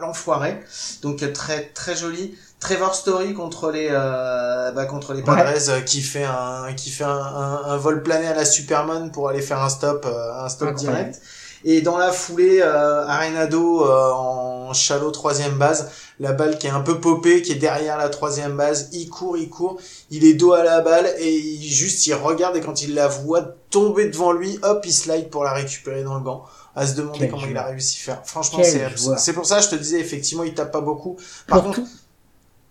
l'enfoiré. 0.00 0.60
Donc 1.02 1.32
très 1.32 1.66
très 1.74 1.96
joli. 1.96 2.36
Trevor 2.60 2.92
Story 2.94 3.34
contre 3.34 3.70
les 3.70 3.88
euh, 3.90 4.72
bah, 4.72 4.84
contre 4.86 5.14
les 5.14 5.22
Padres 5.22 5.70
euh, 5.70 5.80
qui 5.80 6.00
fait 6.02 6.24
un 6.24 6.72
qui 6.76 6.90
fait 6.90 7.04
un, 7.04 7.08
un, 7.10 7.62
un 7.66 7.76
vol 7.76 8.02
plané 8.02 8.26
à 8.26 8.34
la 8.34 8.44
Superman 8.44 9.12
pour 9.12 9.28
aller 9.28 9.42
faire 9.42 9.62
un 9.62 9.68
stop 9.68 10.04
euh, 10.06 10.32
un 10.44 10.48
stop 10.48 10.70
Incroyable. 10.70 10.98
direct. 11.12 11.22
Et 11.64 11.80
dans 11.80 11.98
la 11.98 12.12
foulée, 12.12 12.60
euh, 12.62 13.04
Arenado 13.06 13.84
euh, 13.84 14.12
en 14.12 14.72
shallow 14.72 15.10
troisième 15.10 15.56
base, 15.58 15.90
la 16.20 16.32
balle 16.32 16.58
qui 16.58 16.66
est 16.66 16.70
un 16.70 16.80
peu 16.80 17.00
popée, 17.00 17.42
qui 17.42 17.52
est 17.52 17.56
derrière 17.56 17.96
la 17.98 18.08
troisième 18.08 18.56
base, 18.56 18.90
il 18.92 19.08
court, 19.08 19.36
il 19.36 19.48
court, 19.48 19.80
il 20.10 20.24
est 20.24 20.34
dos 20.34 20.52
à 20.52 20.62
la 20.62 20.80
balle 20.80 21.06
et 21.18 21.34
il, 21.36 21.62
juste 21.68 22.06
il 22.06 22.14
regarde 22.14 22.56
et 22.56 22.60
quand 22.60 22.82
il 22.82 22.94
la 22.94 23.08
voit 23.08 23.54
tomber 23.70 24.08
devant 24.08 24.32
lui, 24.32 24.58
hop, 24.62 24.82
il 24.86 24.92
slide 24.92 25.30
pour 25.30 25.42
la 25.44 25.52
récupérer 25.52 26.02
dans 26.04 26.14
le 26.16 26.22
gant. 26.22 26.44
À 26.76 26.86
se 26.86 26.94
demander 26.94 27.18
Quel 27.18 27.30
comment 27.30 27.46
il 27.50 27.56
a 27.56 27.64
réussi 27.64 27.98
à 28.02 28.14
faire. 28.14 28.22
Franchement, 28.24 28.60
c'est 28.62 28.86
c'est 29.16 29.32
pour 29.32 29.46
ça 29.46 29.56
que 29.56 29.64
je 29.64 29.70
te 29.70 29.74
disais 29.74 29.98
effectivement 29.98 30.44
il 30.44 30.54
tape 30.54 30.70
pas 30.70 30.80
beaucoup. 30.80 31.16
Par 31.48 31.58
Pour 31.58 31.64
contre, 31.74 31.80
tout- 31.80 31.88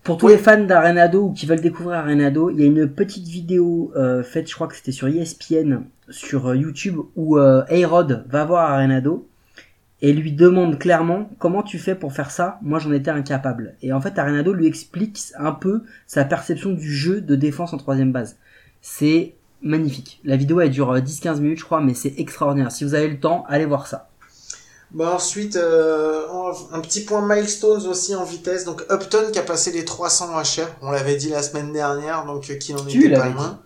Pour 0.02 0.16
tous 0.16 0.26
Oui. 0.26 0.32
les 0.32 0.38
fans 0.38 0.56
d'Arenado 0.64 1.24
ou 1.24 1.32
qui 1.34 1.44
veulent 1.44 1.60
découvrir 1.60 1.98
Arenado, 1.98 2.48
il 2.48 2.58
y 2.60 2.62
a 2.62 2.66
une 2.66 2.88
petite 2.88 3.26
vidéo 3.28 3.92
euh, 3.96 4.22
faite, 4.22 4.48
je 4.48 4.54
crois 4.54 4.66
que 4.66 4.74
c'était 4.76 4.92
sur 4.92 5.08
ESPN, 5.08 5.82
sur 6.10 6.48
euh, 6.48 6.56
YouTube, 6.56 6.98
où 7.16 7.38
euh, 7.38 7.62
A-Rod 7.70 8.24
va 8.28 8.44
voir 8.44 8.70
Arenado 8.70 9.28
et 10.00 10.12
lui 10.12 10.32
demande 10.32 10.78
clairement 10.78 11.28
comment 11.38 11.62
tu 11.62 11.78
fais 11.78 11.94
pour 11.96 12.12
faire 12.12 12.30
ça? 12.30 12.58
Moi, 12.62 12.78
j'en 12.78 12.92
étais 12.92 13.10
incapable. 13.10 13.74
Et 13.82 13.92
en 13.92 14.00
fait, 14.00 14.18
Arenado 14.18 14.52
lui 14.52 14.66
explique 14.66 15.18
un 15.38 15.52
peu 15.52 15.82
sa 16.06 16.24
perception 16.24 16.70
du 16.70 16.92
jeu 16.94 17.20
de 17.20 17.34
défense 17.34 17.72
en 17.72 17.78
troisième 17.78 18.12
base. 18.12 18.36
C'est 18.80 19.34
magnifique. 19.60 20.20
La 20.24 20.36
vidéo, 20.36 20.60
elle 20.60 20.70
dure 20.70 20.92
euh, 20.92 21.00
10-15 21.00 21.40
minutes, 21.40 21.58
je 21.58 21.64
crois, 21.64 21.80
mais 21.80 21.94
c'est 21.94 22.14
extraordinaire. 22.18 22.70
Si 22.70 22.84
vous 22.84 22.94
avez 22.94 23.08
le 23.08 23.18
temps, 23.18 23.44
allez 23.48 23.66
voir 23.66 23.86
ça. 23.88 24.08
Bon, 24.92 25.06
ensuite, 25.06 25.56
euh, 25.56 26.26
en- 26.30 26.52
un 26.72 26.80
petit 26.80 27.00
point 27.04 27.20
milestones 27.26 27.86
aussi 27.86 28.14
en 28.14 28.24
vitesse. 28.24 28.64
Donc, 28.64 28.84
Upton 28.90 29.30
qui 29.32 29.38
a 29.38 29.42
passé 29.42 29.70
les 29.72 29.84
300 29.84 30.28
HR. 30.40 30.68
On 30.80 30.90
l'avait 30.92 31.16
dit 31.16 31.28
la 31.28 31.42
semaine 31.42 31.72
dernière, 31.72 32.24
donc 32.24 32.48
euh, 32.50 32.54
qui 32.54 32.72
n'en 32.72 32.84
Tu 32.84 33.04
était 33.06 33.16
pas 33.16 33.28
loin. 33.28 33.60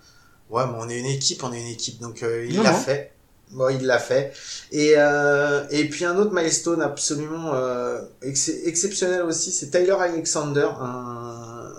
Ouais, 0.53 0.64
mais 0.66 0.74
on 0.78 0.88
est 0.88 0.98
une 1.00 1.07
équipe, 1.07 1.42
on 1.44 1.53
est 1.53 1.61
une 1.61 1.68
équipe, 1.68 2.00
donc 2.00 2.22
euh, 2.22 2.46
il 2.48 2.62
l'a 2.62 2.72
fait. 2.74 3.12
Bon, 3.50 3.68
il 3.70 3.84
l'a 3.86 3.98
fait. 3.98 4.32
Et, 4.70 4.94
euh, 4.96 5.64
et 5.70 5.88
puis 5.88 6.05
un 6.05 6.16
autre 6.16 6.32
milestone 6.32 6.82
absolument 6.82 7.53
euh, 7.55 8.00
ex- 8.22 8.50
exceptionnel 8.64 9.22
aussi, 9.22 9.53
c'est 9.53 9.70
Tyler 9.70 9.96
Alexander, 9.98 10.68
un, 10.80 11.72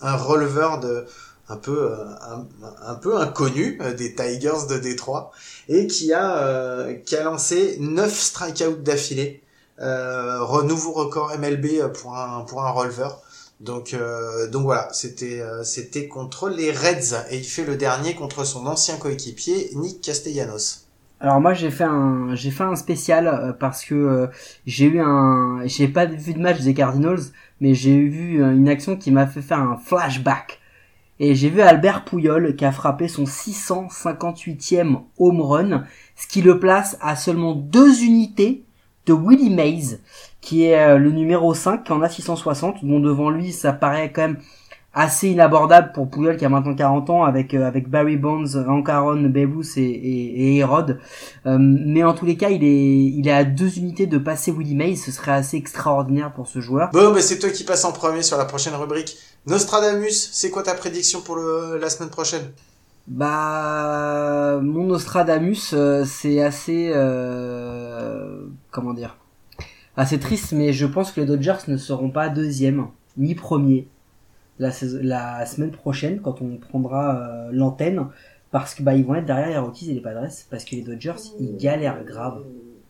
un 0.00 0.16
releveur 0.16 0.80
de 0.80 1.06
un 1.48 1.56
peu 1.56 1.92
euh, 1.92 1.96
un, 2.22 2.46
un 2.86 2.94
peu 2.94 3.18
inconnu 3.18 3.78
euh, 3.82 3.92
des 3.94 4.14
Tigers 4.14 4.66
de 4.70 4.78
Détroit 4.78 5.30
et 5.68 5.86
qui 5.86 6.12
a 6.12 6.38
euh, 6.38 6.94
qui 6.94 7.16
a 7.16 7.24
lancé 7.24 7.76
9 7.80 8.12
strikeouts 8.18 8.76
d'affilée, 8.82 9.42
euh, 9.80 10.62
nouveau 10.62 10.92
record 10.92 11.36
MLB 11.38 11.92
pour 11.92 12.16
un 12.16 12.42
pour 12.44 12.62
un 12.64 12.70
releveur. 12.70 13.20
Donc 13.60 13.94
euh, 13.94 14.48
donc 14.50 14.64
voilà, 14.64 14.88
c'était 14.92 15.40
euh, 15.40 15.62
c'était 15.62 16.08
contre 16.08 16.48
les 16.48 16.70
Reds. 16.70 17.14
Et 17.30 17.38
il 17.38 17.44
fait 17.44 17.64
le 17.64 17.76
dernier 17.76 18.14
contre 18.14 18.44
son 18.44 18.66
ancien 18.66 18.96
coéquipier 18.96 19.70
Nick 19.74 20.00
Castellanos. 20.00 20.86
Alors 21.20 21.40
moi 21.40 21.54
j'ai 21.54 21.70
fait 21.70 21.84
un 21.84 22.34
j'ai 22.34 22.50
fait 22.50 22.64
un 22.64 22.76
spécial 22.76 23.28
euh, 23.28 23.52
parce 23.52 23.84
que 23.84 23.94
euh, 23.94 24.26
j'ai 24.66 24.86
eu 24.86 25.00
un 25.00 25.62
j'ai 25.66 25.88
pas 25.88 26.06
vu 26.06 26.34
de 26.34 26.40
match 26.40 26.60
des 26.60 26.74
Cardinals 26.74 27.20
mais 27.60 27.74
j'ai 27.74 27.98
vu 27.98 28.42
une 28.42 28.68
action 28.68 28.96
qui 28.96 29.10
m'a 29.10 29.26
fait 29.26 29.42
faire 29.42 29.60
un 29.60 29.76
flashback. 29.76 30.60
Et 31.20 31.36
j'ai 31.36 31.48
vu 31.48 31.60
Albert 31.60 32.04
Pouyol 32.04 32.56
qui 32.56 32.64
a 32.64 32.72
frappé 32.72 33.06
son 33.06 33.22
658e 33.22 34.98
home 35.16 35.40
run 35.40 35.84
ce 36.16 36.26
qui 36.26 36.42
le 36.42 36.58
place 36.58 36.98
à 37.00 37.14
seulement 37.14 37.54
deux 37.54 38.02
unités 38.02 38.64
de 39.06 39.12
Willie 39.12 39.54
Mays 39.54 40.00
qui 40.44 40.66
est 40.66 40.78
euh, 40.78 40.98
le 40.98 41.10
numéro 41.10 41.54
5 41.54 41.84
qui 41.84 41.92
en 41.92 42.02
a 42.02 42.08
660 42.08 42.84
dont 42.84 43.00
devant 43.00 43.30
lui 43.30 43.52
ça 43.52 43.72
paraît 43.72 44.12
quand 44.12 44.22
même 44.22 44.38
assez 44.92 45.28
inabordable 45.28 45.92
pour 45.92 46.08
Pouyol 46.08 46.36
qui 46.36 46.44
a 46.44 46.48
maintenant 46.48 46.74
40 46.74 47.10
ans 47.10 47.24
avec 47.24 47.54
euh, 47.54 47.66
avec 47.66 47.88
Barry 47.88 48.16
Bonds, 48.16 48.44
Babe 48.54 49.56
Ruth 49.56 49.76
et, 49.76 49.82
et, 49.82 50.52
et 50.52 50.56
Hérode. 50.58 51.00
Euh, 51.46 51.56
mais 51.58 52.04
en 52.04 52.12
tous 52.12 52.26
les 52.26 52.36
cas, 52.36 52.50
il 52.50 52.62
est 52.62 53.04
il 53.06 53.26
est 53.26 53.32
à 53.32 53.44
deux 53.44 53.78
unités 53.78 54.06
de 54.06 54.18
passer 54.18 54.52
Willie 54.52 54.76
Mays, 54.76 54.96
ce 54.96 55.10
serait 55.10 55.32
assez 55.32 55.56
extraordinaire 55.56 56.32
pour 56.32 56.46
ce 56.46 56.60
joueur. 56.60 56.90
Bon, 56.92 57.12
mais 57.12 57.22
c'est 57.22 57.38
toi 57.38 57.50
qui 57.50 57.64
passes 57.64 57.84
en 57.84 57.92
premier 57.92 58.22
sur 58.22 58.36
la 58.36 58.44
prochaine 58.44 58.74
rubrique. 58.74 59.16
Nostradamus, 59.46 60.30
c'est 60.32 60.50
quoi 60.50 60.62
ta 60.62 60.74
prédiction 60.74 61.22
pour 61.22 61.36
le, 61.36 61.78
la 61.80 61.90
semaine 61.90 62.10
prochaine? 62.10 62.52
Bah 63.06 64.60
mon 64.62 64.84
Nostradamus 64.84 65.72
euh, 65.74 66.04
c'est 66.06 66.40
assez 66.40 66.90
euh, 66.94 68.46
comment 68.70 68.94
dire? 68.94 69.16
Assez 69.96 70.18
triste 70.18 70.52
mais 70.52 70.72
je 70.72 70.86
pense 70.86 71.12
que 71.12 71.20
les 71.20 71.26
Dodgers 71.26 71.58
ne 71.68 71.76
seront 71.76 72.10
pas 72.10 72.28
deuxième 72.28 72.88
ni 73.16 73.34
premier 73.34 73.88
la, 74.58 74.70
semaine 74.70 75.72
prochaine 75.72 76.20
quand 76.20 76.40
on 76.40 76.56
prendra 76.56 77.16
euh, 77.16 77.48
l'antenne 77.52 78.06
parce 78.50 78.74
que 78.74 78.82
bah 78.82 78.94
ils 78.94 79.04
vont 79.04 79.16
être 79.16 79.26
derrière 79.26 79.48
les 79.48 79.58
Rockies 79.58 79.90
et 79.90 79.94
les 79.94 80.00
Padres 80.00 80.28
parce 80.50 80.64
que 80.64 80.76
les 80.76 80.82
Dodgers 80.82 81.14
ils 81.40 81.56
galèrent 81.56 82.04
grave. 82.04 82.44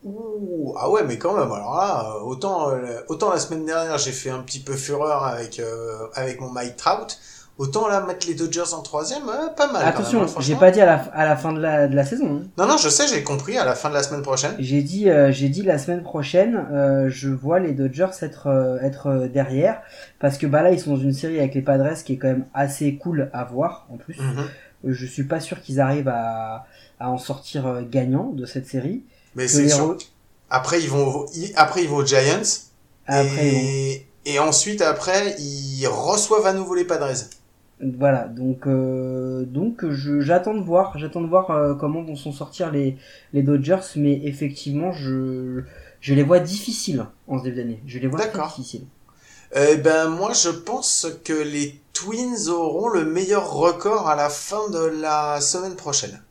Ouh, 0.05 0.75
ah 0.77 0.87
ouais, 0.91 1.03
mais 1.03 1.17
quand 1.17 1.33
même, 1.33 1.51
alors 1.51 1.75
là, 1.75 2.05
euh, 2.05 2.19
autant, 2.19 2.69
euh, 2.69 3.01
autant 3.07 3.31
la 3.31 3.39
semaine 3.39 3.65
dernière, 3.65 3.97
j'ai 3.97 4.11
fait 4.11 4.29
un 4.29 4.43
petit 4.43 4.59
peu 4.59 4.73
fureur 4.73 5.23
avec, 5.23 5.59
euh, 5.59 6.07
avec 6.13 6.39
mon 6.39 6.51
Mike 6.51 6.75
Trout, 6.75 7.17
autant 7.57 7.87
là, 7.87 8.01
mettre 8.05 8.27
les 8.27 8.33
Dodgers 8.33 8.73
en 8.73 8.81
troisième, 8.81 9.27
euh, 9.29 9.47
pas 9.55 9.71
mal. 9.71 9.85
Attention, 9.85 10.23
hein, 10.23 10.27
j'ai 10.39 10.55
pas 10.55 10.71
dit 10.71 10.81
à 10.81 10.85
la, 10.85 10.95
à 11.13 11.25
la 11.25 11.35
fin 11.37 11.53
de 11.53 11.59
la, 11.59 11.87
de 11.87 11.95
la 11.95 12.05
saison. 12.05 12.41
hein. 12.43 12.47
Non, 12.57 12.67
non, 12.67 12.77
je 12.77 12.89
sais, 12.89 13.07
j'ai 13.07 13.23
compris, 13.23 13.57
à 13.57 13.63
la 13.65 13.75
fin 13.75 13.89
de 13.89 13.93
la 13.93 14.03
semaine 14.03 14.21
prochaine. 14.21 14.55
J'ai 14.59 14.81
dit, 14.81 15.09
euh, 15.09 15.31
j'ai 15.31 15.49
dit 15.49 15.61
la 15.61 15.77
semaine 15.77 16.03
prochaine, 16.03 16.65
euh, 16.71 17.09
je 17.09 17.29
vois 17.29 17.59
les 17.59 17.71
Dodgers 17.71 18.07
être 18.21 18.79
être 18.81 19.27
derrière 19.33 19.81
parce 20.19 20.37
que 20.37 20.47
bah 20.47 20.61
là 20.63 20.71
ils 20.71 20.79
sont 20.79 20.95
dans 20.95 21.01
une 21.01 21.13
série 21.13 21.39
avec 21.39 21.53
les 21.55 21.61
Padres 21.61 21.93
qui 22.03 22.13
est 22.13 22.17
quand 22.17 22.27
même 22.27 22.45
assez 22.53 22.95
cool 22.95 23.29
à 23.33 23.43
voir 23.45 23.87
en 23.91 23.97
plus. 23.97 24.17
Mhm. 24.19 24.47
Je 24.93 25.05
suis 25.05 25.23
pas 25.23 25.39
sûr 25.39 25.61
qu'ils 25.61 25.79
arrivent 25.79 26.09
à 26.09 26.65
à 26.99 27.09
en 27.09 27.17
sortir 27.17 27.83
gagnant 27.91 28.29
de 28.33 28.45
cette 28.45 28.67
série. 28.67 29.03
Mais 29.35 29.47
c'est 29.47 29.67
sûr. 29.67 29.97
Après, 30.49 30.79
ils 30.81 30.89
vont, 30.89 31.07
au- 31.07 31.25
après, 31.55 31.83
ils 31.83 31.89
vont 31.89 31.97
aux 31.97 32.05
Giants. 32.05 32.39
Après, 33.07 33.45
et, 33.47 34.07
et 34.25 34.39
ensuite, 34.39 34.81
après, 34.81 35.35
ils 35.39 35.85
reçoivent 35.87 36.45
à 36.45 36.53
nouveau 36.53 36.73
les 36.75 36.85
Padres. 36.85 37.09
Voilà, 37.81 38.27
donc 38.27 38.67
euh, 38.67 39.43
donc 39.43 39.89
je 39.89 40.21
j'attends 40.21 40.53
de 40.53 40.61
voir, 40.61 40.97
j'attends 40.97 41.21
de 41.21 41.27
voir 41.27 41.51
euh, 41.51 41.73
comment 41.75 42.03
vont 42.03 42.15
s'en 42.15 42.31
sortir 42.31 42.71
les 42.71 42.95
les 43.33 43.43
Dodgers, 43.43 43.81
mais 43.97 44.21
effectivement 44.23 44.93
je 44.93 45.63
je 45.99 46.13
les 46.13 46.23
vois 46.23 46.39
difficiles 46.39 47.05
en 47.27 47.39
ce 47.39 47.43
début 47.43 47.57
d'année. 47.57 47.81
Je 47.85 47.99
les 47.99 48.07
vois 48.07 48.19
très 48.27 48.43
difficiles. 48.47 48.85
Eh 49.55 49.77
ben, 49.77 50.09
moi, 50.09 50.33
je 50.33 50.49
pense 50.49 51.07
que 51.23 51.33
les 51.33 51.79
Twins 51.93 52.49
auront 52.49 52.89
le 52.89 53.05
meilleur 53.05 53.53
record 53.53 54.09
à 54.09 54.15
la 54.15 54.29
fin 54.29 54.69
de 54.69 54.79
la 54.79 55.39
semaine 55.39 55.75
prochaine. 55.75 56.21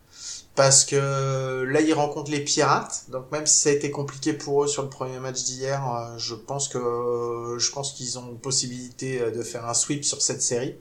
Parce 0.54 0.84
que 0.84 1.64
là, 1.64 1.80
ils 1.80 1.94
rencontrent 1.94 2.30
les 2.30 2.44
Pirates. 2.44 3.06
Donc, 3.08 3.32
même 3.32 3.46
si 3.46 3.62
ça 3.62 3.70
a 3.70 3.72
été 3.72 3.90
compliqué 3.90 4.32
pour 4.32 4.64
eux 4.64 4.68
sur 4.68 4.82
le 4.82 4.88
premier 4.88 5.18
match 5.18 5.42
d'hier, 5.42 5.82
euh, 5.92 6.18
je 6.18 6.34
pense 6.34 6.68
que, 6.68 7.56
je 7.58 7.70
pense 7.72 7.94
qu'ils 7.94 8.18
ont 8.18 8.34
possibilité 8.36 9.20
euh, 9.20 9.30
de 9.32 9.42
faire 9.42 9.66
un 9.68 9.74
sweep 9.74 10.04
sur 10.04 10.22
cette 10.22 10.42
série. 10.42 10.76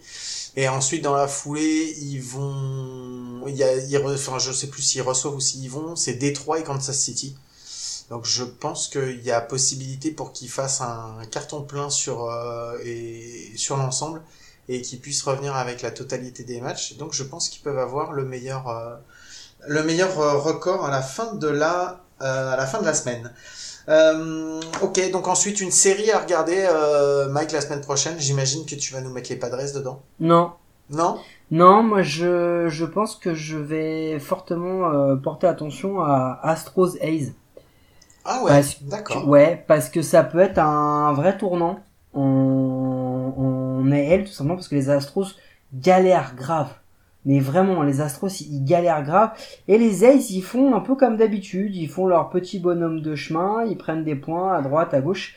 Et 0.55 0.67
ensuite, 0.67 1.03
dans 1.03 1.15
la 1.15 1.27
foulée, 1.27 1.95
ils 1.99 2.21
vont, 2.21 3.43
il 3.47 3.55
y 3.55 3.63
a, 3.63 3.75
ils 3.75 3.97
re- 3.97 4.13
enfin, 4.13 4.37
je 4.39 4.51
sais 4.51 4.67
plus 4.67 4.83
s'ils 4.83 5.01
reçoivent 5.01 5.35
ou 5.35 5.39
s'ils 5.39 5.69
vont, 5.69 5.95
c'est 5.95 6.13
Détroit 6.13 6.59
et 6.59 6.63
Kansas 6.63 6.97
City. 6.97 7.35
Donc 8.09 8.25
je 8.25 8.43
pense 8.43 8.87
qu'il 8.87 9.23
y 9.23 9.31
a 9.31 9.41
possibilité 9.41 10.11
pour 10.11 10.33
qu'ils 10.33 10.49
fassent 10.49 10.81
un 10.81 11.17
carton 11.31 11.63
plein 11.63 11.89
sur 11.89 12.29
euh, 12.29 12.77
et 12.83 13.51
sur 13.55 13.77
l'ensemble 13.77 14.21
et 14.69 14.81
qu'ils 14.81 14.99
puissent 14.99 15.23
revenir 15.23 15.55
avec 15.55 15.81
la 15.81 15.89
totalité 15.89 16.43
des 16.43 16.61
matchs. 16.61 16.97
Donc 16.97 17.13
je 17.13 17.23
pense 17.23 17.49
qu'ils 17.49 17.61
peuvent 17.63 17.79
avoir 17.79 18.11
le 18.11 18.25
meilleur 18.25 18.67
euh, 18.67 18.95
le 19.67 19.83
meilleur 19.83 20.19
euh, 20.19 20.37
record 20.37 20.85
à 20.85 20.91
la 20.91 21.01
fin 21.01 21.33
de 21.33 21.47
la 21.47 22.03
euh, 22.21 22.53
à 22.53 22.57
la 22.57 22.67
fin 22.67 22.79
de 22.79 22.85
la 22.85 22.93
semaine. 22.93 23.33
Euh, 23.89 24.59
ok, 24.81 25.11
donc 25.11 25.27
ensuite 25.27 25.59
une 25.61 25.71
série 25.71 26.11
à 26.11 26.19
regarder, 26.19 26.65
euh, 26.69 27.29
Mike, 27.29 27.51
la 27.51 27.61
semaine 27.61 27.81
prochaine. 27.81 28.15
J'imagine 28.17 28.65
que 28.65 28.75
tu 28.75 28.93
vas 28.93 29.01
nous 29.01 29.11
mettre 29.11 29.29
les 29.29 29.35
Padres 29.35 29.73
dedans. 29.73 30.01
Non, 30.19 30.53
Non? 30.89 31.19
Non, 31.51 31.83
moi 31.83 32.01
je 32.01 32.67
je 32.69 32.85
pense 32.85 33.15
que 33.15 33.35
je 33.35 33.57
vais 33.57 34.17
fortement 34.19 34.89
euh, 34.91 35.15
porter 35.15 35.47
attention 35.47 36.01
à 36.01 36.39
Astros 36.43 36.95
A's. 37.01 37.31
Ah 38.25 38.41
ouais, 38.43 38.61
d'accord. 38.83 39.27
Ouais, 39.27 39.63
parce 39.67 39.89
que 39.89 40.01
ça 40.01 40.23
peut 40.23 40.39
être 40.39 40.57
un 40.59 41.13
vrai 41.13 41.37
tournant 41.37 41.79
en, 42.13 43.33
en 43.37 43.91
AL, 43.91 44.23
tout 44.23 44.31
simplement 44.31 44.55
parce 44.55 44.69
que 44.69 44.75
les 44.75 44.89
Astros 44.89 45.35
galèrent 45.73 46.33
grave. 46.35 46.69
Mais 47.25 47.39
vraiment, 47.39 47.83
les 47.83 48.01
Astros, 48.01 48.41
ils 48.41 48.63
galèrent 48.65 49.03
grave. 49.03 49.31
Et 49.67 49.77
les 49.77 50.03
A's, 50.03 50.29
ils 50.29 50.41
font 50.41 50.75
un 50.75 50.81
peu 50.81 50.95
comme 50.95 51.17
d'habitude. 51.17 51.75
Ils 51.75 51.89
font 51.89 52.07
leur 52.07 52.29
petit 52.29 52.59
bonhomme 52.59 53.01
de 53.01 53.15
chemin. 53.15 53.65
Ils 53.65 53.77
prennent 53.77 54.03
des 54.03 54.15
points 54.15 54.53
à 54.53 54.61
droite, 54.61 54.93
à 54.93 55.01
gauche. 55.01 55.35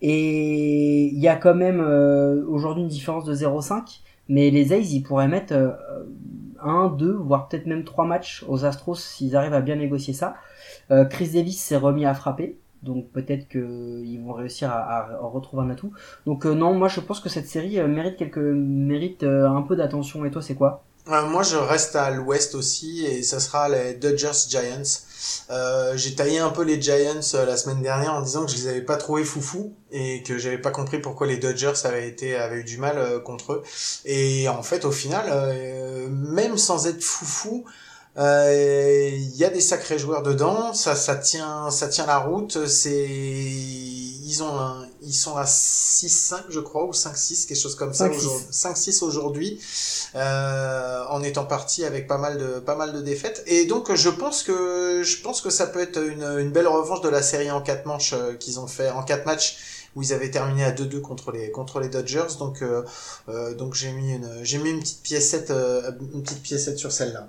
Et 0.00 1.06
il 1.06 1.18
y 1.18 1.28
a 1.28 1.36
quand 1.36 1.54
même 1.54 1.80
euh, 1.80 2.44
aujourd'hui 2.48 2.82
une 2.82 2.88
différence 2.88 3.24
de 3.24 3.34
0,5. 3.34 4.00
Mais 4.28 4.50
les 4.50 4.72
A's, 4.72 4.92
ils 4.92 5.02
pourraient 5.02 5.28
mettre 5.28 5.54
euh, 5.54 5.70
un, 6.62 6.88
deux, 6.88 7.12
voire 7.12 7.48
peut-être 7.48 7.66
même 7.66 7.84
trois 7.84 8.04
matchs 8.04 8.44
aux 8.48 8.64
Astros 8.64 8.94
s'ils 8.94 9.36
arrivent 9.36 9.54
à 9.54 9.60
bien 9.60 9.76
négocier 9.76 10.14
ça. 10.14 10.36
Euh, 10.90 11.04
Chris 11.04 11.30
Davis 11.30 11.60
s'est 11.60 11.76
remis 11.76 12.06
à 12.06 12.14
frapper. 12.14 12.58
Donc 12.82 13.10
peut-être 13.10 13.48
qu'ils 13.48 14.20
vont 14.24 14.32
réussir 14.32 14.70
à, 14.70 15.00
à 15.00 15.18
retrouver 15.20 15.64
un 15.64 15.70
atout. 15.70 15.92
Donc 16.26 16.46
euh, 16.46 16.54
non, 16.54 16.74
moi 16.74 16.86
je 16.86 17.00
pense 17.00 17.18
que 17.18 17.28
cette 17.28 17.48
série 17.48 17.80
euh, 17.80 17.88
mérite 17.88 18.16
quelques 18.16 18.38
mérite 18.38 19.24
un 19.24 19.62
peu 19.62 19.74
d'attention. 19.74 20.24
Et 20.24 20.30
toi, 20.30 20.42
c'est 20.42 20.54
quoi? 20.54 20.84
Euh, 21.10 21.26
moi, 21.26 21.42
je 21.42 21.56
reste 21.56 21.96
à 21.96 22.10
l'ouest 22.10 22.54
aussi 22.54 23.06
et 23.06 23.22
ça 23.22 23.40
sera 23.40 23.68
les 23.68 23.94
Dodgers 23.94 24.32
Giants. 24.48 24.82
Euh, 25.50 25.96
j'ai 25.96 26.14
taillé 26.14 26.38
un 26.38 26.50
peu 26.50 26.62
les 26.62 26.80
Giants 26.80 27.20
euh, 27.34 27.46
la 27.46 27.56
semaine 27.56 27.80
dernière 27.82 28.12
en 28.12 28.20
disant 28.22 28.44
que 28.44 28.52
je 28.52 28.56
les 28.56 28.68
avais 28.68 28.82
pas 28.82 28.96
trouvés 28.96 29.24
foufou 29.24 29.74
et 29.90 30.22
que 30.22 30.36
j'avais 30.38 30.58
pas 30.58 30.70
compris 30.70 31.00
pourquoi 31.00 31.26
les 31.26 31.38
Dodgers 31.38 31.72
avaient 31.84 32.08
été 32.08 32.36
avaient 32.36 32.58
eu 32.58 32.64
du 32.64 32.76
mal 32.76 32.98
euh, 32.98 33.20
contre 33.20 33.54
eux. 33.54 33.62
Et 34.04 34.48
en 34.48 34.62
fait, 34.62 34.84
au 34.84 34.92
final, 34.92 35.26
même 36.10 36.58
sans 36.58 36.86
être 36.86 37.02
foufou, 37.02 37.64
Il 38.16 39.36
y 39.36 39.44
a 39.44 39.50
des 39.50 39.60
sacrés 39.60 39.98
joueurs 39.98 40.22
dedans, 40.22 40.74
ça, 40.74 40.94
ça 40.94 41.16
tient, 41.16 41.70
ça 41.70 41.88
tient 41.88 42.06
la 42.06 42.18
route. 42.18 42.66
C'est, 42.66 43.06
ils 44.30 44.42
ont, 44.42 44.54
un- 44.58 44.86
ils 45.02 45.14
sont 45.14 45.36
à 45.36 45.44
6-5 45.46 46.42
je 46.50 46.60
crois 46.60 46.84
ou 46.84 46.92
5-6 46.92 47.46
quelque 47.46 47.58
chose 47.60 47.74
comme 47.76 47.94
ça. 47.94 48.08
5-6. 48.08 48.16
aujourd'hui- 48.26 48.46
5-6 48.50 49.02
aujourd'hui, 49.02 49.60
euh, 50.14 51.04
en 51.08 51.22
étant 51.22 51.44
parti 51.46 51.84
avec 51.84 52.06
pas 52.06 52.18
mal 52.18 52.36
de, 52.38 52.58
pas 52.60 52.74
mal 52.76 52.92
de 52.92 53.00
défaites. 53.00 53.42
Et 53.46 53.64
donc 53.64 53.94
je 53.94 54.10
pense 54.10 54.42
que, 54.42 55.02
je 55.02 55.22
pense 55.22 55.40
que 55.40 55.50
ça 55.50 55.66
peut 55.66 55.80
être 55.80 55.98
une, 56.02 56.24
une 56.44 56.50
belle 56.50 56.68
revanche 56.68 57.00
de 57.00 57.08
la 57.08 57.22
série 57.22 57.50
en 57.50 57.62
quatre 57.62 57.86
manches 57.86 58.12
euh, 58.12 58.34
qu'ils 58.34 58.60
ont 58.60 58.66
fait 58.66 58.90
en 58.90 59.02
quatre 59.02 59.24
matchs 59.26 59.56
où 59.96 60.02
ils 60.02 60.12
avaient 60.12 60.30
terminé 60.30 60.64
à 60.64 60.72
2-2 60.72 61.00
contre 61.00 61.32
les 61.32 61.50
contre 61.50 61.80
les 61.80 61.88
Dodgers. 61.88 62.36
Donc 62.38 62.60
euh, 62.62 62.82
euh, 63.30 63.54
donc 63.54 63.74
j'ai 63.74 63.90
mis 63.92 64.12
une 64.12 64.28
j'ai 64.42 64.58
mis 64.58 64.70
une 64.70 64.80
petite 64.80 65.02
piécette 65.02 65.50
euh, 65.50 65.90
une 66.14 66.22
petite 66.22 66.42
piécette 66.42 66.78
sur 66.78 66.92
celle-là. 66.92 67.28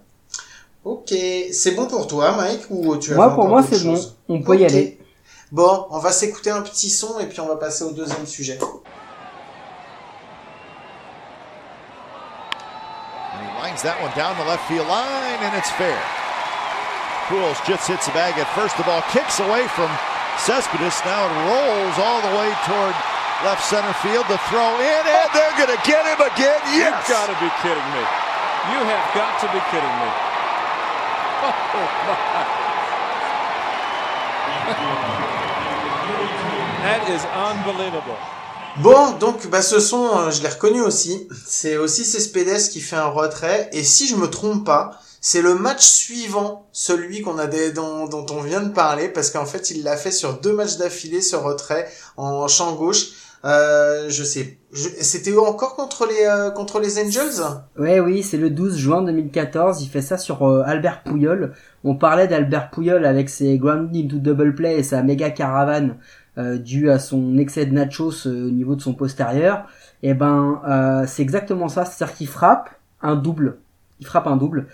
Ok, 0.85 1.13
c'est 1.51 1.71
bon 1.71 1.87
pour 1.87 2.07
toi, 2.07 2.35
Mike, 2.37 2.61
ou 2.69 2.95
tu 2.97 3.11
as 3.13 3.15
Moi, 3.15 3.29
pour 3.35 3.47
moi, 3.49 3.61
c'est 3.69 3.83
bon. 3.83 3.99
On 4.29 4.41
peut 4.41 4.55
y 4.57 4.63
Ok. 4.65 4.71
aller. 4.71 4.98
Bon, 5.51 5.87
on 5.89 5.97
va 5.97 6.11
s'écouter 6.11 6.51
un 6.51 6.61
petit 6.61 6.91
son 6.91 7.19
et 7.19 7.25
puis 7.25 7.39
on 7.39 7.47
va 7.47 7.55
passer 7.55 7.83
au 7.83 7.89
deuxième 7.89 8.27
sujet. 8.27 8.59
And 13.33 13.41
he 13.41 13.49
lines 13.57 13.81
that 13.81 13.97
one 13.97 14.13
down 14.13 14.37
the 14.37 14.45
left 14.45 14.67
field 14.69 14.85
line, 14.85 15.41
and 15.41 15.57
it's 15.57 15.71
fair. 15.73 15.97
Pujols 17.29 17.57
just 17.65 17.89
hits 17.89 18.05
the 18.05 18.13
bag 18.13 18.37
at 18.37 18.45
first. 18.53 18.77
The 18.77 18.83
ball 18.85 19.01
kicks 19.09 19.39
away 19.41 19.65
from 19.73 19.89
Cespedes. 20.37 21.01
Now 21.01 21.25
it 21.25 21.33
rolls 21.49 21.97
all 21.97 22.21
the 22.21 22.33
way 22.37 22.53
toward 22.69 22.93
left 23.41 23.65
center 23.65 23.93
field. 24.05 24.29
The 24.29 24.37
throw 24.53 24.69
in, 24.77 25.03
and 25.09 25.29
they're 25.33 25.57
going 25.57 25.73
to 25.73 25.81
get 25.81 26.05
him 26.05 26.21
again. 26.29 26.61
Yes! 26.77 26.93
You've 26.93 27.09
got 27.09 27.25
to 27.25 27.37
be 27.41 27.49
kidding 27.65 27.89
me. 27.97 28.05
You 28.69 28.85
have 28.85 29.07
got 29.17 29.33
to 29.41 29.49
be 29.49 29.61
kidding 29.73 29.97
me. 29.97 30.09
Oh, 31.41 31.87
my. 34.85 35.15
that 36.83 37.11
is 37.11 37.21
unbelievable. 37.35 38.15
Bon, 38.81 39.11
donc 39.19 39.49
bah 39.49 39.61
ce 39.61 39.79
son, 39.79 40.05
euh, 40.17 40.31
je 40.31 40.41
l'ai 40.41 40.47
reconnu 40.49 40.81
aussi. 40.81 41.27
C'est 41.45 41.77
aussi 41.77 42.05
Cespedes 42.05 42.69
qui 42.71 42.79
fait 42.81 42.95
un 42.95 43.07
retrait. 43.09 43.69
Et 43.73 43.83
si 43.83 44.07
je 44.07 44.15
me 44.15 44.27
trompe 44.27 44.65
pas, 44.65 44.91
c'est 45.21 45.41
le 45.41 45.55
match 45.55 45.83
suivant, 45.85 46.67
celui 46.71 47.21
qu'on 47.21 47.37
a 47.39 47.47
des, 47.47 47.71
dont, 47.71 48.07
dont 48.07 48.25
on 48.31 48.41
vient 48.41 48.61
de 48.61 48.69
parler, 48.69 49.09
parce 49.09 49.31
qu'en 49.31 49.45
fait 49.45 49.69
il 49.71 49.83
l'a 49.83 49.97
fait 49.97 50.11
sur 50.11 50.39
deux 50.39 50.53
matchs 50.53 50.77
d'affilée, 50.77 51.21
ce 51.21 51.35
retrait 51.35 51.89
en 52.15 52.47
champ 52.47 52.73
gauche. 52.75 53.07
Euh, 53.45 54.07
je 54.09 54.23
sais, 54.23 54.57
je- 54.73 54.89
c'était 54.99 55.35
encore 55.37 55.75
contre 55.77 56.05
les 56.05 56.25
euh, 56.25 56.51
contre 56.51 56.79
les 56.81 56.99
Angels? 56.99 57.41
Ouais, 57.77 58.01
oui, 58.01 58.21
c'est 58.21 58.35
le 58.37 58.49
12 58.49 58.75
juin 58.77 59.01
2014. 59.01 59.81
Il 59.81 59.87
fait 59.87 60.01
ça 60.01 60.17
sur 60.17 60.43
euh, 60.47 60.61
Albert 60.65 61.03
Pouyol. 61.03 61.53
On 61.85 61.95
parlait 61.95 62.27
d'Albert 62.27 62.69
Pouyol 62.69 63.05
avec 63.05 63.29
ses 63.29 63.57
ground 63.57 63.95
into 63.95 64.17
double 64.17 64.55
play 64.55 64.77
et 64.79 64.83
sa 64.83 65.03
méga 65.03 65.29
caravane 65.29 65.97
euh, 66.39 66.57
due 66.57 66.89
à 66.89 66.99
son 66.99 67.37
excès 67.37 67.65
de 67.65 67.73
nachos 67.73 68.25
euh, 68.25 68.47
au 68.47 68.51
niveau 68.51 68.75
de 68.75 68.81
son 68.81 68.93
postérieur. 68.93 69.65
Et 70.03 70.13
ben, 70.13 70.61
euh, 70.67 71.03
c'est 71.07 71.21
exactement 71.21 71.67
ça. 71.67 71.85
C'est-à-dire 71.85 72.15
qu'il 72.15 72.27
frappe 72.27 72.69
un 73.01 73.15
double. 73.15 73.57
Il 73.99 74.05
frappe 74.05 74.27
un 74.27 74.37
double. 74.37 74.67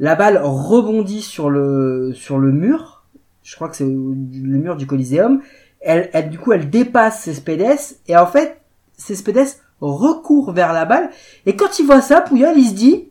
La 0.00 0.16
balle 0.16 0.40
rebondit 0.42 1.22
sur 1.22 1.50
le 1.50 2.12
sur 2.14 2.38
le 2.38 2.50
mur. 2.50 3.04
Je 3.42 3.54
crois 3.54 3.68
que 3.68 3.76
c'est 3.76 3.84
le 3.84 4.58
mur 4.58 4.76
du 4.76 4.86
Coliseum. 4.86 5.40
Elle, 5.80 6.10
elle, 6.12 6.30
du 6.30 6.38
coup, 6.38 6.52
elle 6.52 6.68
dépasse 6.68 7.20
Cespedes 7.22 7.98
et 8.08 8.16
en 8.16 8.26
fait, 8.26 8.60
Cespedes 8.96 9.60
recourt 9.80 10.52
vers 10.52 10.72
la 10.72 10.86
balle 10.86 11.10
et 11.46 11.54
quand 11.54 11.78
il 11.78 11.86
voit 11.86 12.00
ça, 12.00 12.22
Pouyol, 12.22 12.56
il 12.56 12.70
se 12.70 12.74
dit, 12.74 13.08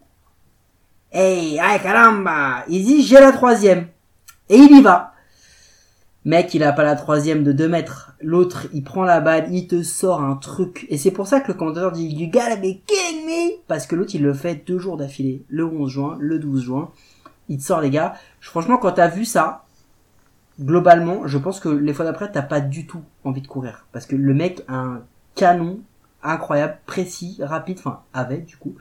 Hey, 1.16 1.60
ay 1.60 1.80
caramba! 1.80 2.66
Il 2.68 2.84
dit, 2.84 3.04
j'ai 3.04 3.20
la 3.20 3.32
troisième. 3.32 3.86
Et 4.50 4.58
il 4.58 4.78
y 4.78 4.82
va. 4.82 5.13
Mec, 6.26 6.54
il 6.54 6.64
a 6.64 6.72
pas 6.72 6.84
la 6.84 6.96
troisième 6.96 7.44
de 7.44 7.52
2 7.52 7.68
mètres. 7.68 8.14
L'autre, 8.22 8.68
il 8.74 8.84
prend 8.84 9.04
la 9.04 9.20
balle, 9.20 9.54
il 9.54 9.68
te 9.68 9.84
sort 9.84 10.22
un 10.22 10.36
truc. 10.38 10.86
Et 10.90 10.98
c'est 10.98 11.12
pour 11.12 11.28
ça 11.28 11.42
que 11.42 11.52
le 11.52 11.58
commentateur 11.58 11.92
dit, 11.92 12.08
you 12.08 12.30
gotta 12.32 12.56
be 12.56 12.80
kidding 12.86 13.26
me! 13.26 13.58
Parce 13.68 13.88
que 13.88 13.96
l'autre, 13.96 14.16
il 14.16 14.24
le 14.24 14.34
fait 14.34 14.66
deux 14.66 14.80
jours 14.80 14.96
d'affilée. 14.96 15.44
Le 15.50 15.66
11 15.66 15.92
juin, 15.92 16.18
le 16.20 16.40
12 16.40 16.64
juin. 16.64 16.92
Il 17.50 17.58
te 17.58 17.64
sort, 17.64 17.82
les 17.82 17.90
gars. 17.90 18.14
Franchement, 18.40 18.78
quand 18.78 18.94
t'as 18.94 19.10
vu 19.10 19.26
ça, 19.26 19.66
globalement, 20.62 21.28
je 21.28 21.38
pense 21.38 21.60
que 21.60 21.68
les 21.68 21.94
fois 21.94 22.06
d'après, 22.06 22.32
t'as 22.32 22.42
pas 22.42 22.62
du 22.62 22.88
tout 22.88 23.02
envie 23.26 23.42
de 23.42 23.48
courir. 23.48 23.86
Parce 23.92 24.06
que 24.06 24.16
le 24.16 24.34
mec 24.34 24.64
a 24.70 24.76
un 24.76 25.02
canon 25.36 25.82
incroyable, 26.24 26.78
précis, 26.86 27.38
rapide, 27.42 27.80
enfin, 27.80 28.02
avait, 28.14 28.38
du 28.38 28.56
coup. 28.56 28.76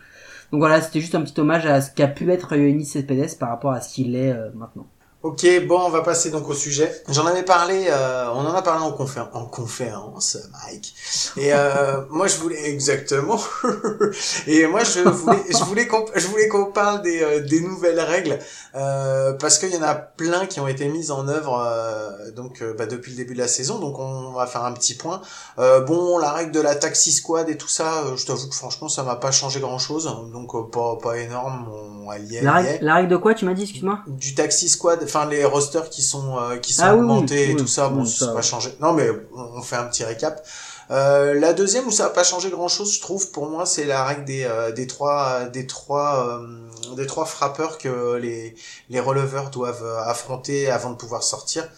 Donc 0.52 0.60
voilà, 0.60 0.80
c'était 0.80 1.00
juste 1.00 1.14
un 1.14 1.22
petit 1.22 1.40
hommage 1.40 1.66
à 1.66 1.80
ce 1.80 1.90
qu'a 1.90 2.06
pu 2.06 2.30
être 2.30 2.54
Yoannis 2.54 2.84
Cespedes 2.84 3.36
par 3.38 3.48
rapport 3.48 3.72
à 3.72 3.80
ce 3.80 3.94
qu'il 3.94 4.14
est 4.14 4.32
euh, 4.32 4.50
maintenant. 4.54 4.86
Ok, 5.22 5.46
bon, 5.68 5.78
on 5.80 5.88
va 5.88 6.00
passer 6.02 6.30
donc 6.30 6.48
au 6.48 6.54
sujet. 6.54 7.02
J'en 7.08 7.26
avais 7.26 7.44
parlé, 7.44 7.86
euh, 7.88 8.26
on 8.34 8.40
en 8.40 8.54
a 8.54 8.62
parlé 8.62 8.82
en, 8.84 8.90
confé- 8.90 9.24
en 9.32 9.44
conférence, 9.46 10.36
Mike. 10.50 10.94
Et 11.36 11.54
euh, 11.54 12.00
moi, 12.10 12.26
je 12.26 12.38
voulais 12.38 12.68
exactement. 12.68 13.38
Et 14.48 14.66
moi, 14.66 14.82
je 14.82 15.00
voulais, 15.08 15.38
je 15.48 15.64
voulais 15.64 15.86
qu'on, 15.86 16.04
je 16.16 16.26
voulais 16.26 16.48
qu'on 16.48 16.72
parle 16.72 17.02
des, 17.02 17.22
euh, 17.22 17.40
des 17.40 17.60
nouvelles 17.60 18.00
règles 18.00 18.36
euh, 18.74 19.32
parce 19.34 19.58
qu'il 19.58 19.70
y 19.72 19.76
en 19.76 19.82
a 19.84 19.94
plein 19.94 20.46
qui 20.46 20.58
ont 20.58 20.66
été 20.66 20.88
mises 20.88 21.12
en 21.12 21.28
œuvre 21.28 21.62
euh, 21.64 22.32
donc 22.32 22.60
euh, 22.60 22.74
bah, 22.74 22.86
depuis 22.86 23.12
le 23.12 23.16
début 23.18 23.34
de 23.34 23.38
la 23.38 23.48
saison. 23.48 23.78
Donc 23.78 24.00
on 24.00 24.32
va 24.32 24.46
faire 24.48 24.64
un 24.64 24.72
petit 24.72 24.94
point. 24.94 25.20
Euh, 25.60 25.80
bon, 25.82 26.18
la 26.18 26.32
règle 26.32 26.50
de 26.50 26.60
la 26.60 26.74
taxi 26.74 27.12
squad 27.12 27.48
et 27.48 27.56
tout 27.56 27.68
ça, 27.68 28.02
je 28.16 28.26
t'avoue 28.26 28.48
que 28.48 28.56
franchement, 28.56 28.88
ça 28.88 29.04
m'a 29.04 29.14
pas 29.14 29.30
changé 29.30 29.60
grand 29.60 29.78
chose. 29.78 30.04
Donc 30.32 30.70
pas 30.72 30.96
pas 31.00 31.16
énorme. 31.18 31.68
On, 31.72 32.10
elle 32.12 32.24
y 32.24 32.36
est, 32.38 32.42
La 32.42 32.54
règle, 32.54 32.84
la 32.84 32.94
règle 32.96 33.08
de 33.10 33.16
quoi, 33.16 33.34
tu 33.34 33.44
m'as 33.44 33.54
dit, 33.54 33.62
excuse-moi? 33.62 34.00
Du 34.08 34.34
taxi 34.34 34.68
squad, 34.68 35.06
enfin 35.12 35.28
les 35.28 35.44
rosters 35.44 35.90
qui 35.90 36.02
sont 36.02 36.38
euh, 36.38 36.56
qui 36.56 36.72
sont 36.72 36.82
Ah 36.84 36.94
oui, 36.94 37.00
oui, 37.00 37.04
augmentés 37.04 37.50
et 37.50 37.54
oui, 37.54 37.56
tout 37.56 37.66
ça, 37.66 37.88
bon 37.88 38.04
ça 38.04 38.26
n'a 38.26 38.32
pas 38.32 38.42
changé. 38.42 38.74
Non 38.80 38.92
mais 38.92 39.08
on, 39.34 39.60
fait 39.62 39.76
un 39.76 39.84
petit 39.84 40.04
récap. 40.04 40.44
Euh, 40.90 41.38
la 41.38 41.52
deuxième 41.52 41.86
où 41.86 41.90
ça 41.90 42.04
n'a 42.04 42.10
pas 42.10 42.24
changé 42.24 42.50
grand 42.50 42.68
chose, 42.68 42.94
je 42.94 43.00
trouve 43.00 43.30
pour 43.30 43.48
moi, 43.48 43.66
c'est 43.66 43.84
la 43.84 44.04
règle 44.04 44.24
des 44.24 44.44
euh, 44.44 44.72
des 44.72 44.86
trois 44.86 45.44
des 45.44 45.66
trois 45.66 46.40
euh, 46.40 46.94
des 46.96 47.06
trois 47.06 47.26
frappeurs 47.26 47.78
que 47.78 48.16
les 48.16 48.54
les 48.88 49.00
releveurs 49.00 49.50
doivent 49.50 49.84
euh, 49.84 50.02
affronter 50.04 50.70
avant 50.70 50.90
de 50.90 50.96
pouvoir 50.96 51.22
sortir. 51.22 51.68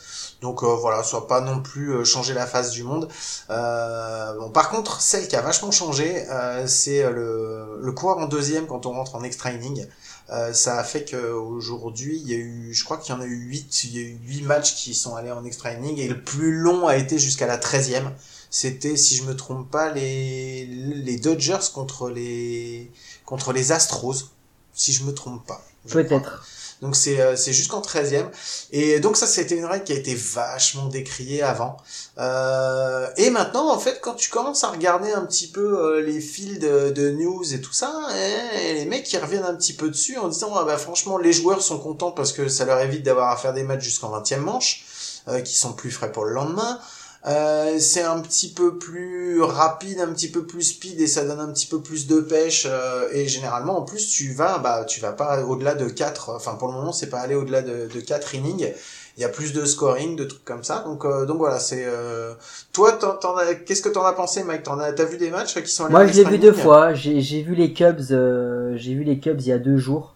Donc 0.45 0.63
euh, 0.63 0.67
voilà, 0.67 1.03
ça 1.03 1.21
va 1.21 1.27
pas 1.27 1.41
non 1.41 1.61
plus 1.61 1.93
euh, 1.95 2.05
changer 2.05 2.35
la 2.35 2.47
face 2.47 2.71
du 2.71 2.83
monde. 2.83 3.09
Euh, 3.49 4.39
bon, 4.39 4.51
par 4.51 4.69
contre, 4.69 5.01
celle 5.01 5.27
qui 5.27 5.37
a 5.37 5.41
vachement 5.41 5.71
changé, 5.71 6.27
euh, 6.31 6.67
c'est 6.67 7.03
euh, 7.03 7.11
le, 7.11 7.81
le 7.81 7.93
coureur 7.93 8.19
en 8.19 8.27
deuxième 8.27 8.67
quand 8.67 8.85
on 8.85 8.93
rentre 8.93 9.15
en 9.15 9.23
extra 9.23 9.51
inning. 9.53 9.87
Euh, 10.31 10.53
ça 10.55 10.79
a 10.79 10.85
fait 10.85 11.05
qu'aujourd'hui, 11.05 12.19
il 12.19 12.29
y 12.29 12.35
a 12.35 12.39
eu, 12.39 12.73
je 12.73 12.85
crois 12.85 12.97
qu'il 12.97 13.15
y 13.15 13.19
en 13.19 13.21
a 13.21 13.27
eu 13.27 13.37
8, 13.37 13.85
il 13.85 13.97
y 13.97 13.99
a 13.99 14.03
eu 14.03 14.19
8 14.27 14.43
matchs 14.43 14.75
qui 14.75 14.95
sont 14.95 15.17
allés 15.17 15.31
en 15.31 15.45
extra 15.45 15.71
inning 15.73 15.99
et 15.99 16.09
le 16.09 16.23
plus 16.23 16.53
long 16.53 16.87
a 16.87 16.97
été 16.97 17.19
jusqu'à 17.19 17.47
la 17.47 17.59
13e. 17.59 18.11
C'était, 18.49 18.97
si 18.97 19.17
je 19.17 19.25
me 19.25 19.37
trompe 19.37 19.71
pas, 19.71 19.93
les, 19.93 20.65
les 20.67 21.19
Dodgers 21.19 21.59
contre 21.75 22.09
les, 22.09 22.91
contre 23.27 23.53
les 23.53 23.73
Astros. 23.73 24.31
Si 24.73 24.93
je 24.93 25.05
me 25.05 25.13
trompe 25.13 25.47
pas. 25.47 25.65
Peut-être. 25.89 26.45
Donc 26.85 26.97
c'est 26.97 27.19
euh, 27.19 27.35
jusqu'en 27.35 27.81
13e. 27.81 28.27
Et 28.71 29.01
donc 29.01 29.17
ça, 29.17 29.27
c'était 29.27 29.57
une 29.57 29.65
règle 29.65 29.85
qui 29.85 29.93
a 29.93 29.97
été 29.97 30.15
vachement 30.15 30.87
décriée 30.87 31.43
avant. 31.43 31.79
Euh, 32.19 33.09
et 33.17 33.31
maintenant, 33.31 33.71
en 33.71 33.79
fait, 33.79 34.01
quand 34.03 34.15
tu 34.15 34.29
commences 34.31 34.65
à 34.65 34.69
regarder 34.69 35.11
un 35.11 35.25
petit 35.25 35.49
peu 35.49 35.79
euh, 35.79 36.03
les 36.03 36.21
fils 36.21 36.59
de, 36.59 37.11
news 37.11 37.55
et 37.55 37.61
tout 37.61 37.73
ça, 37.73 37.91
eh, 38.15 38.75
les 38.75 38.85
mecs, 38.85 39.11
ils 39.13 39.19
reviennent 39.19 39.45
un 39.45 39.55
petit 39.55 39.73
peu 39.73 39.89
dessus 39.89 40.19
en 40.19 40.29
disant, 40.29 40.53
ah 40.55 40.65
bah 40.65 40.77
franchement, 40.77 41.17
les 41.17 41.33
joueurs 41.33 41.63
sont 41.63 41.79
contents 41.79 42.13
parce 42.13 42.33
que 42.33 42.49
ça 42.49 42.67
leur 42.67 42.81
évite 42.81 43.03
d'avoir 43.03 43.31
à 43.31 43.37
faire 43.37 43.55
des 43.55 43.63
matchs 43.63 43.85
jusqu'en 43.85 44.11
20e 44.21 44.41
manche, 44.41 44.85
euh, 45.29 45.41
qui 45.41 45.57
sont 45.57 45.73
plus 45.73 45.91
frais 45.91 46.13
pour 46.13 46.25
le 46.25 46.35
lendemain. 46.35 46.79
Euh, 47.27 47.79
c'est 47.79 48.03
un 48.03 48.21
petit 48.21 48.53
peu 48.53 48.77
plus 48.77 49.41
rapide, 49.41 49.99
un 50.01 50.13
petit 50.13 50.31
peu 50.31 50.45
plus 50.45 50.63
speed 50.63 51.01
et 51.01 51.07
ça 51.07 51.25
donne 51.25 51.41
un 51.41 51.51
petit 51.53 51.67
peu 51.67 51.81
plus 51.81 52.07
de 52.07 52.21
pêche 52.21 52.67
euh, 52.69 53.09
et 53.13 53.27
généralement 53.29 53.79
en 53.79 53.83
plus 53.83 54.09
tu 54.11 54.35
vas 54.35 54.59
bah 54.59 54.85
tu 54.85 55.01
vas 55.01 55.13
pas 55.13 55.43
au-delà 55.43 55.75
de 55.75 55.89
4 55.89 56.29
enfin 56.37 56.55
pour 56.57 56.69
le 56.69 56.75
moment 56.75 56.93
c'est 56.93 57.09
pas 57.09 57.21
aller 57.21 57.35
au-delà 57.35 57.63
de, 57.63 57.89
de 57.89 58.01
4 58.01 58.35
innings 58.35 58.69
il 59.17 59.23
y 59.23 59.25
a 59.25 59.31
plus 59.31 59.55
de 59.55 59.65
scoring 59.65 60.17
de 60.17 60.25
trucs 60.25 60.45
comme 60.45 60.63
ça 60.65 60.83
donc 60.85 61.07
euh, 61.07 61.25
donc 61.25 61.39
voilà 61.39 61.59
c'est 61.61 61.85
euh... 61.87 62.35
toi 62.75 62.93
t'en, 62.93 63.15
t'en 63.15 63.37
as... 63.39 63.55
qu'est-ce 63.55 63.81
que 63.81 63.89
t'en 63.89 64.05
as 64.05 64.13
pensé 64.13 64.45
Mike? 64.45 64.65
T'en 64.65 64.79
as 64.79 64.93
t'as 64.93 65.05
vu 65.05 65.17
des 65.17 65.31
matchs 65.31 65.55
qui 65.63 65.71
sont 65.71 65.85
allés 65.87 65.93
Moi, 65.93 66.07
je 66.07 66.13
l'ai 66.13 66.25
vu 66.25 66.37
deux 66.39 66.53
fois. 66.53 66.93
J'ai 66.93 67.23
j'ai 67.23 67.41
vu 67.41 67.55
les 67.55 67.73
Cubs. 67.73 68.11
euh, 68.11 68.75
j'ai 68.77 68.93
vu 68.93 69.03
les 69.03 69.19
Cubs 69.19 69.41
il 69.41 69.47
y 69.49 69.53
a 69.53 69.59
deux 69.59 69.79
jours. 69.79 70.15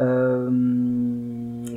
Euh, 0.00 0.48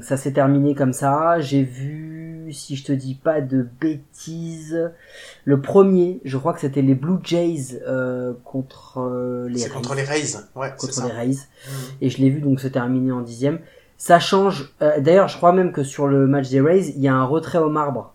ça 0.01 0.15
s'est 0.15 0.31
terminé 0.31 0.75
comme 0.75 0.93
ça. 0.93 1.39
J'ai 1.39 1.63
vu, 1.63 2.22
si 2.53 2.75
je 2.75 2.83
te 2.83 2.91
dis 2.91 3.15
pas 3.15 3.41
de 3.41 3.67
bêtises, 3.81 4.91
le 5.45 5.61
premier. 5.61 6.19
Je 6.23 6.37
crois 6.37 6.53
que 6.53 6.61
c'était 6.61 6.81
les 6.81 6.95
Blue 6.95 7.17
Jays 7.23 7.81
euh, 7.87 8.33
contre 8.45 8.99
euh, 9.01 9.47
les 9.49 9.59
c'est 9.59 9.67
Rays. 9.69 9.73
contre 9.75 9.95
les 9.95 10.03
Rays 10.03 10.23
ouais 10.55 10.73
contre 10.77 10.93
ça 10.93 11.05
les 11.07 11.11
Rays. 11.11 11.27
Mhm. 11.67 11.73
Et 12.01 12.09
je 12.09 12.17
l'ai 12.19 12.29
vu 12.29 12.39
donc 12.41 12.59
se 12.59 12.67
terminer 12.67 13.11
en 13.11 13.21
dixième. 13.21 13.59
Ça 13.97 14.19
change. 14.19 14.73
euh, 14.81 14.99
D'ailleurs, 14.99 15.27
je 15.27 15.37
crois 15.37 15.53
même 15.53 15.71
que 15.71 15.83
sur 15.83 16.07
le 16.07 16.27
match 16.27 16.49
des 16.49 16.61
Rays, 16.61 16.89
il 16.95 17.01
y 17.01 17.07
a 17.07 17.13
un 17.13 17.25
retrait 17.25 17.57
au 17.59 17.69
marbre. 17.69 18.13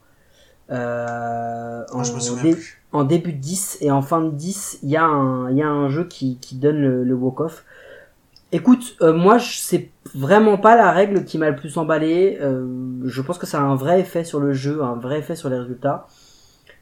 Euh, 0.70 1.82
en 1.92 2.04
souviens 2.04 2.42
dé- 2.42 2.52
plus 2.54 2.74
en 2.92 3.04
début 3.04 3.32
de 3.32 3.38
10 3.38 3.78
et 3.80 3.90
en 3.90 4.00
fin 4.02 4.20
de 4.22 4.30
10, 4.30 4.78
il 4.82 4.88
y 4.90 4.96
a 4.96 5.04
un, 5.04 5.50
il 5.50 5.56
y 5.58 5.62
a 5.62 5.68
un 5.68 5.88
jeu 5.88 6.04
qui, 6.04 6.38
qui 6.40 6.56
donne 6.56 6.76
le, 6.78 7.04
le 7.04 7.14
walk-off. 7.14 7.64
Écoute, 8.50 8.96
euh, 9.02 9.12
moi, 9.12 9.38
c'est 9.38 9.90
vraiment 10.14 10.56
pas 10.56 10.74
la 10.74 10.90
règle 10.90 11.24
qui 11.24 11.36
m'a 11.36 11.50
le 11.50 11.56
plus 11.56 11.76
emballé. 11.76 12.38
Euh, 12.40 12.66
je 13.04 13.20
pense 13.20 13.36
que 13.36 13.46
ça 13.46 13.58
a 13.58 13.62
un 13.62 13.74
vrai 13.76 14.00
effet 14.00 14.24
sur 14.24 14.40
le 14.40 14.52
jeu, 14.54 14.82
un 14.82 14.94
vrai 14.94 15.18
effet 15.18 15.36
sur 15.36 15.50
les 15.50 15.58
résultats. 15.58 16.06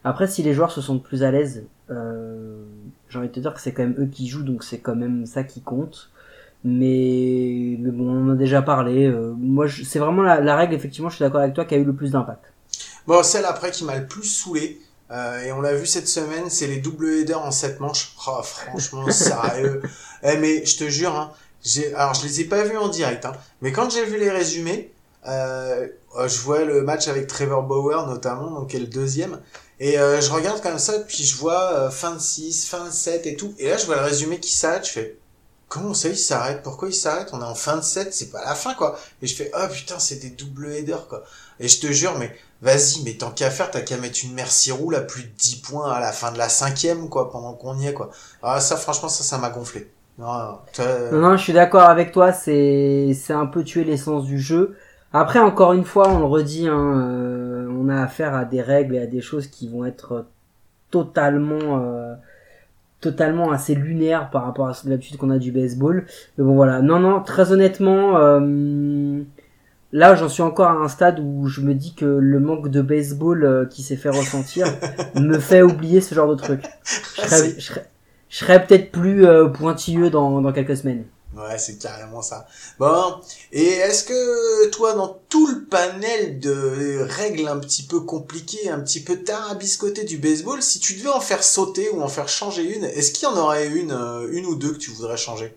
Après, 0.04 0.28
si 0.28 0.42
les 0.44 0.54
joueurs 0.54 0.70
se 0.70 0.80
sentent 0.80 1.02
plus 1.02 1.24
à 1.24 1.32
l'aise, 1.32 1.66
euh, 1.90 2.62
j'ai 3.08 3.18
envie 3.18 3.28
de 3.28 3.32
te 3.32 3.40
dire 3.40 3.52
que 3.52 3.60
c'est 3.60 3.72
quand 3.72 3.82
même 3.82 3.96
eux 3.98 4.06
qui 4.06 4.28
jouent, 4.28 4.44
donc 4.44 4.62
c'est 4.62 4.78
quand 4.78 4.94
même 4.94 5.26
ça 5.26 5.42
qui 5.42 5.60
compte. 5.60 6.10
Mais, 6.64 7.76
mais 7.80 7.90
bon, 7.90 8.08
on 8.10 8.26
en 8.28 8.32
a 8.32 8.36
déjà 8.36 8.62
parlé. 8.62 9.06
euh, 9.06 9.32
moi, 9.36 9.66
c'est 9.68 9.98
vraiment 9.98 10.22
la, 10.22 10.40
la 10.40 10.56
règle, 10.56 10.74
effectivement, 10.74 11.08
je 11.08 11.16
suis 11.16 11.24
d'accord 11.24 11.40
avec 11.40 11.54
toi, 11.54 11.64
qui 11.64 11.74
a 11.74 11.78
eu 11.78 11.84
le 11.84 11.94
plus 11.94 12.12
d'impact. 12.12 12.44
Bon, 13.06 13.22
celle 13.22 13.44
après 13.44 13.70
qui 13.72 13.84
m'a 13.84 13.96
le 13.98 14.06
plus 14.06 14.24
saoulé, 14.24 14.80
euh, 15.10 15.42
et 15.42 15.52
on 15.52 15.60
l'a 15.60 15.74
vu 15.74 15.86
cette 15.86 16.08
semaine, 16.08 16.48
c'est 16.48 16.66
les 16.66 16.78
double 16.78 17.08
headers 17.08 17.40
en 17.42 17.50
7 17.52 17.80
manches. 17.80 18.14
Oh, 18.26 18.40
franchement, 18.42 19.08
sérieux. 19.10 19.82
Eh, 20.22 20.36
mais 20.38 20.64
je 20.64 20.76
te 20.78 20.84
jure, 20.88 21.14
hein, 21.14 21.32
alors 21.94 22.14
je 22.14 22.26
les 22.26 22.40
ai 22.40 22.44
pas 22.44 22.62
vus 22.64 22.76
en 22.76 22.88
direct, 22.88 23.24
hein, 23.24 23.32
mais 23.60 23.72
quand 23.72 23.90
j'ai 23.90 24.04
vu 24.04 24.18
les 24.18 24.30
résumés, 24.30 24.92
euh, 25.26 25.88
euh, 26.16 26.28
je 26.28 26.38
vois 26.40 26.64
le 26.64 26.82
match 26.82 27.08
avec 27.08 27.26
Trevor 27.26 27.62
Bauer 27.62 28.06
notamment, 28.06 28.50
donc 28.50 28.70
qui 28.70 28.76
est 28.76 28.80
le 28.80 28.86
deuxième, 28.86 29.40
et 29.80 29.98
euh, 29.98 30.20
je 30.20 30.30
regarde 30.30 30.62
comme 30.62 30.78
ça, 30.78 30.98
puis 31.00 31.24
je 31.24 31.36
vois 31.36 31.72
euh, 31.72 31.90
fin 31.90 32.14
de 32.14 32.20
6, 32.20 32.66
fin 32.66 32.84
de 32.86 32.90
7 32.90 33.26
et 33.26 33.36
tout, 33.36 33.54
et 33.58 33.68
là 33.68 33.76
je 33.76 33.86
vois 33.86 33.96
le 33.96 34.02
résumé 34.02 34.40
qui 34.40 34.52
s'arrête, 34.52 34.86
je 34.86 34.92
fais, 34.92 35.18
comment 35.68 35.94
ça 35.94 36.08
il 36.08 36.16
s'arrête? 36.18 36.62
Pourquoi 36.62 36.88
il 36.88 36.94
s'arrête? 36.94 37.30
On 37.32 37.40
est 37.40 37.44
en 37.44 37.54
fin 37.54 37.76
de 37.76 37.82
7, 37.82 38.14
c'est 38.14 38.30
pas 38.30 38.44
la 38.44 38.54
fin 38.54 38.74
quoi. 38.74 38.98
Et 39.22 39.26
je 39.26 39.34
fais, 39.34 39.50
oh 39.54 39.66
putain, 39.72 39.98
c'est 39.98 40.16
des 40.16 40.30
double 40.30 40.72
headers 40.72 41.08
quoi. 41.08 41.24
Et 41.60 41.68
je 41.68 41.80
te 41.80 41.88
jure, 41.88 42.16
mais 42.18 42.36
vas-y, 42.62 43.02
mais 43.04 43.14
tant 43.14 43.30
qu'à 43.30 43.50
faire, 43.50 43.70
t'as 43.70 43.80
qu'à 43.80 43.96
mettre 43.96 44.20
une 44.24 44.34
merci 44.34 44.72
roule 44.72 44.94
à 44.94 45.00
plus 45.00 45.24
de 45.24 45.28
10 45.28 45.56
points 45.56 45.92
à 45.92 46.00
la 46.00 46.12
fin 46.12 46.32
de 46.32 46.38
la 46.38 46.48
cinquième, 46.48 47.08
quoi, 47.08 47.30
pendant 47.30 47.54
qu'on 47.54 47.78
y 47.78 47.86
est, 47.86 47.94
quoi. 47.94 48.10
Ah, 48.42 48.60
ça, 48.60 48.76
franchement, 48.76 49.08
ça, 49.08 49.24
ça 49.24 49.38
m'a 49.38 49.50
gonflé. 49.50 49.90
Non, 50.18 50.58
non, 51.12 51.20
Non, 51.20 51.36
je 51.36 51.42
suis 51.42 51.52
d'accord 51.52 51.82
avec 51.82 52.12
toi, 52.12 52.32
c'est 52.32 53.12
c'est 53.14 53.32
un 53.34 53.46
peu 53.46 53.64
tuer 53.64 53.84
l'essence 53.84 54.24
du 54.24 54.38
jeu. 54.38 54.76
Après, 55.12 55.38
encore 55.38 55.72
une 55.72 55.84
fois, 55.84 56.08
on 56.08 56.18
le 56.18 56.24
redit, 56.24 56.68
hein, 56.68 57.00
euh, 57.00 57.68
on 57.70 57.88
a 57.88 58.02
affaire 58.02 58.34
à 58.34 58.44
des 58.44 58.60
règles 58.62 58.96
et 58.96 59.00
à 59.00 59.06
des 59.06 59.20
choses 59.20 59.46
qui 59.46 59.68
vont 59.68 59.84
être 59.84 60.26
totalement 60.90 61.80
euh, 61.82 62.14
totalement 63.00 63.52
assez 63.52 63.74
lunaires 63.74 64.30
par 64.30 64.44
rapport 64.44 64.68
à 64.68 64.72
l'habitude 64.84 65.16
qu'on 65.16 65.30
a 65.30 65.38
du 65.38 65.52
baseball. 65.52 66.06
Mais 66.38 66.44
bon, 66.44 66.54
voilà. 66.54 66.80
Non, 66.82 66.98
non, 66.98 67.22
très 67.22 67.52
honnêtement, 67.52 68.18
euh, 68.18 69.20
là, 69.92 70.14
j'en 70.14 70.28
suis 70.28 70.42
encore 70.42 70.68
à 70.68 70.74
un 70.74 70.88
stade 70.88 71.20
où 71.20 71.46
je 71.46 71.60
me 71.60 71.74
dis 71.74 71.94
que 71.94 72.04
le 72.04 72.40
manque 72.40 72.68
de 72.68 72.82
baseball 72.82 73.44
euh, 73.44 73.64
qui 73.66 73.82
s'est 73.82 73.96
fait 73.96 74.10
ressentir 74.10 74.66
me 75.14 75.38
fait 75.38 75.62
oublier 75.62 76.00
ce 76.00 76.14
genre 76.14 76.28
de 76.28 76.34
truc. 76.34 76.62
Je 76.84 77.20
serais, 77.22 77.50
je 77.56 77.60
serais, 77.60 77.86
je 78.28 78.38
serais 78.38 78.64
peut-être 78.64 78.90
plus 78.92 79.26
euh, 79.26 79.48
pointilleux 79.48 80.10
dans, 80.10 80.40
dans 80.40 80.52
quelques 80.52 80.76
semaines. 80.76 81.04
Ouais, 81.36 81.58
c'est 81.58 81.78
carrément 81.78 82.22
ça. 82.22 82.46
Bon, 82.78 83.16
et 83.52 83.62
est-ce 83.62 84.04
que 84.04 84.70
toi, 84.70 84.94
dans 84.94 85.18
tout 85.28 85.46
le 85.48 85.64
panel 85.64 86.40
de 86.40 87.02
règles 87.02 87.46
un 87.46 87.58
petit 87.58 87.82
peu 87.82 88.00
compliquées, 88.00 88.70
un 88.70 88.80
petit 88.80 89.02
peu 89.02 89.16
tarabiscotées 89.16 90.04
du 90.04 90.16
baseball, 90.16 90.62
si 90.62 90.80
tu 90.80 90.94
devais 90.94 91.10
en 91.10 91.20
faire 91.20 91.44
sauter 91.44 91.90
ou 91.90 92.00
en 92.00 92.08
faire 92.08 92.28
changer 92.28 92.74
une, 92.74 92.84
est-ce 92.84 93.12
qu'il 93.12 93.28
y 93.28 93.30
en 93.30 93.36
aurait 93.36 93.68
une, 93.68 93.92
euh, 93.92 94.28
une 94.32 94.46
ou 94.46 94.54
deux 94.54 94.72
que 94.72 94.78
tu 94.78 94.90
voudrais 94.90 95.18
changer? 95.18 95.54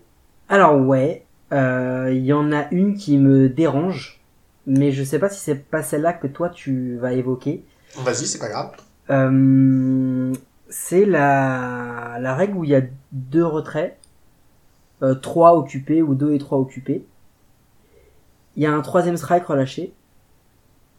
Alors 0.50 0.78
ouais, 0.78 1.24
euh, 1.52 2.10
il 2.12 2.26
y 2.26 2.34
en 2.34 2.52
a 2.52 2.66
une 2.72 2.96
qui 2.96 3.16
me 3.16 3.48
dérange, 3.48 4.20
mais 4.66 4.92
je 4.92 5.02
sais 5.02 5.18
pas 5.18 5.30
si 5.30 5.40
c'est 5.40 5.54
pas 5.54 5.82
celle-là 5.82 6.12
que 6.12 6.26
toi 6.26 6.50
tu 6.50 6.98
vas 6.98 7.14
évoquer. 7.14 7.64
Vas-y, 7.96 8.26
c'est 8.26 8.38
pas 8.38 8.50
grave. 8.50 8.72
Euh, 9.08 10.32
c'est 10.70 11.04
la, 11.04 12.16
la 12.20 12.34
règle 12.34 12.56
où 12.56 12.64
il 12.64 12.70
y 12.70 12.74
a 12.74 12.82
deux 13.12 13.44
retraits, 13.44 13.98
euh, 15.02 15.14
trois 15.14 15.56
occupés 15.56 16.02
ou 16.02 16.14
deux 16.14 16.32
et 16.32 16.38
trois 16.38 16.58
occupés. 16.58 17.04
Il 18.56 18.62
y 18.62 18.66
a 18.66 18.72
un 18.72 18.80
troisième 18.80 19.16
strike 19.16 19.44
relâché. 19.44 19.92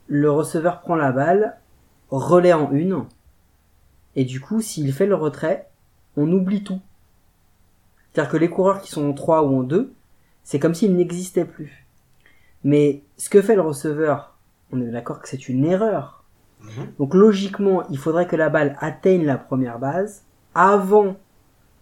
Le 0.07 0.29
receveur 0.29 0.81
prend 0.81 0.95
la 0.95 1.11
balle, 1.11 1.57
relais 2.09 2.53
en 2.53 2.71
une, 2.71 3.05
et 4.15 4.25
du 4.25 4.41
coup, 4.41 4.61
s'il 4.61 4.91
fait 4.93 5.05
le 5.05 5.15
retrait, 5.15 5.69
on 6.17 6.31
oublie 6.31 6.63
tout. 6.63 6.81
C'est-à-dire 8.11 8.31
que 8.31 8.37
les 8.37 8.49
coureurs 8.49 8.81
qui 8.81 8.91
sont 8.91 9.09
en 9.09 9.13
3 9.13 9.43
ou 9.43 9.59
en 9.59 9.63
2, 9.63 9.93
c'est 10.43 10.59
comme 10.59 10.75
s'ils 10.75 10.95
n'existaient 10.95 11.45
plus. 11.45 11.87
Mais 12.63 13.03
ce 13.17 13.29
que 13.29 13.41
fait 13.41 13.55
le 13.55 13.61
receveur, 13.61 14.35
on 14.71 14.81
est 14.81 14.91
d'accord 14.91 15.21
que 15.21 15.29
c'est 15.29 15.47
une 15.47 15.65
erreur. 15.65 16.20
Mhm. 16.63 16.87
Donc 16.99 17.13
logiquement, 17.13 17.83
il 17.89 17.97
faudrait 17.97 18.27
que 18.27 18.35
la 18.35 18.49
balle 18.49 18.75
atteigne 18.79 19.25
la 19.25 19.37
première 19.37 19.79
base 19.79 20.23
avant 20.55 21.15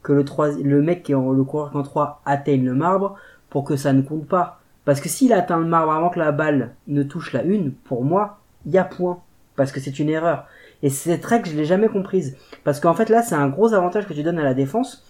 que 0.03 0.13
le, 0.13 0.23
le 0.63 0.82
mec 0.82 1.03
qui 1.03 1.11
est 1.11 1.15
en, 1.15 1.32
le 1.32 1.43
coureur 1.43 1.75
en 1.75 1.84
3 1.84 2.21
atteigne 2.25 2.65
le 2.65 2.73
marbre 2.73 3.15
pour 3.49 3.63
que 3.63 3.75
ça 3.75 3.93
ne 3.93 4.01
compte 4.01 4.27
pas. 4.27 4.59
Parce 4.86 5.01
que 5.01 5.09
s'il 5.09 5.34
atteint 5.34 5.59
le 5.59 5.65
marbre 5.65 5.91
avant 5.91 6.09
que 6.09 6.19
la 6.19 6.32
balle 6.32 6.75
ne 6.88 7.03
touche 7.03 7.34
la 7.34 7.43
une, 7.43 7.71
pour 7.73 8.03
moi, 8.03 8.39
il 8.65 8.71
y 8.71 8.77
a 8.77 8.84
point. 8.84 9.19
Parce 9.55 9.71
que 9.71 9.80
c'est 9.80 9.99
une 9.99 10.09
erreur. 10.09 10.45
Et 10.82 10.89
cette 10.89 11.25
règle, 11.25 11.49
je 11.49 11.55
l'ai 11.55 11.65
jamais 11.65 11.89
comprise. 11.89 12.38
Parce 12.63 12.80
qu'en 12.80 12.93
fait, 12.93 13.09
là, 13.09 13.21
c'est 13.21 13.36
un 13.36 13.49
gros 13.49 13.73
avantage 13.73 14.07
que 14.07 14.13
tu 14.13 14.23
donnes 14.23 14.39
à 14.39 14.43
la 14.43 14.53
défense 14.53 15.05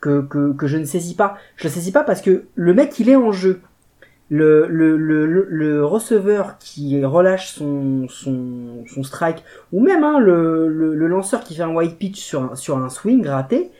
que, 0.00 0.22
que, 0.22 0.52
que 0.52 0.66
je 0.66 0.76
ne 0.76 0.84
saisis 0.84 1.14
pas. 1.14 1.36
Je 1.56 1.68
le 1.68 1.72
saisis 1.72 1.92
pas 1.92 2.02
parce 2.02 2.20
que 2.20 2.46
le 2.54 2.74
mec, 2.74 2.98
il 2.98 3.08
est 3.08 3.16
en 3.16 3.30
jeu. 3.30 3.62
Le, 4.34 4.66
le, 4.66 4.96
le, 4.96 5.26
le, 5.26 5.84
receveur 5.84 6.56
qui 6.58 7.04
relâche 7.04 7.52
son, 7.52 8.06
son, 8.08 8.82
son 8.86 9.02
strike, 9.02 9.44
ou 9.72 9.80
même 9.80 10.04
hein, 10.04 10.18
le, 10.18 10.68
le, 10.68 11.06
lanceur 11.06 11.44
qui 11.44 11.54
fait 11.54 11.62
un 11.62 11.74
white 11.74 11.98
pitch 11.98 12.18
sur 12.18 12.52
un, 12.52 12.54
sur 12.54 12.78
un 12.78 12.88
swing 12.88 13.26
raté, 13.26 13.70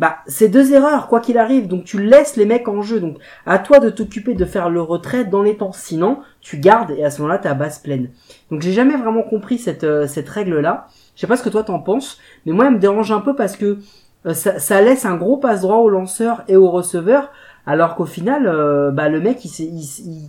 bah 0.00 0.16
c'est 0.26 0.48
deux 0.48 0.72
erreurs 0.72 1.08
quoi 1.08 1.20
qu'il 1.20 1.36
arrive. 1.36 1.68
Donc 1.68 1.84
tu 1.84 2.02
laisses 2.02 2.36
les 2.36 2.46
mecs 2.46 2.68
en 2.68 2.80
jeu. 2.80 3.00
Donc 3.00 3.18
à 3.44 3.58
toi 3.58 3.80
de 3.80 3.90
t'occuper 3.90 4.32
de 4.32 4.46
faire 4.46 4.70
le 4.70 4.80
retrait 4.80 5.26
dans 5.26 5.42
les 5.42 5.58
temps. 5.58 5.72
Sinon 5.72 6.20
tu 6.40 6.56
gardes 6.56 6.92
et 6.92 7.04
à 7.04 7.10
ce 7.10 7.20
moment-là 7.20 7.38
ta 7.38 7.52
base 7.52 7.80
pleine. 7.80 8.08
Donc 8.50 8.62
j'ai 8.62 8.72
jamais 8.72 8.96
vraiment 8.96 9.22
compris 9.22 9.58
cette 9.58 9.84
euh, 9.84 10.06
cette 10.06 10.30
règle 10.30 10.58
là. 10.60 10.86
Je 11.14 11.20
sais 11.20 11.26
pas 11.26 11.36
ce 11.36 11.42
que 11.42 11.50
toi 11.50 11.64
t'en 11.64 11.80
penses, 11.80 12.18
mais 12.46 12.52
moi 12.52 12.66
elle 12.68 12.74
me 12.74 12.78
dérange 12.78 13.12
un 13.12 13.20
peu 13.20 13.36
parce 13.36 13.58
que 13.58 13.76
euh, 14.24 14.32
ça, 14.32 14.58
ça 14.58 14.80
laisse 14.80 15.04
un 15.04 15.16
gros 15.16 15.36
passe 15.36 15.60
droit 15.60 15.76
au 15.76 15.90
lanceur 15.90 16.44
et 16.48 16.56
au 16.56 16.70
receveur. 16.70 17.30
Alors 17.70 17.94
qu'au 17.94 18.04
final, 18.04 18.48
euh, 18.48 18.90
bah, 18.90 19.08
le 19.08 19.20
mec 19.20 19.44
il, 19.44 19.50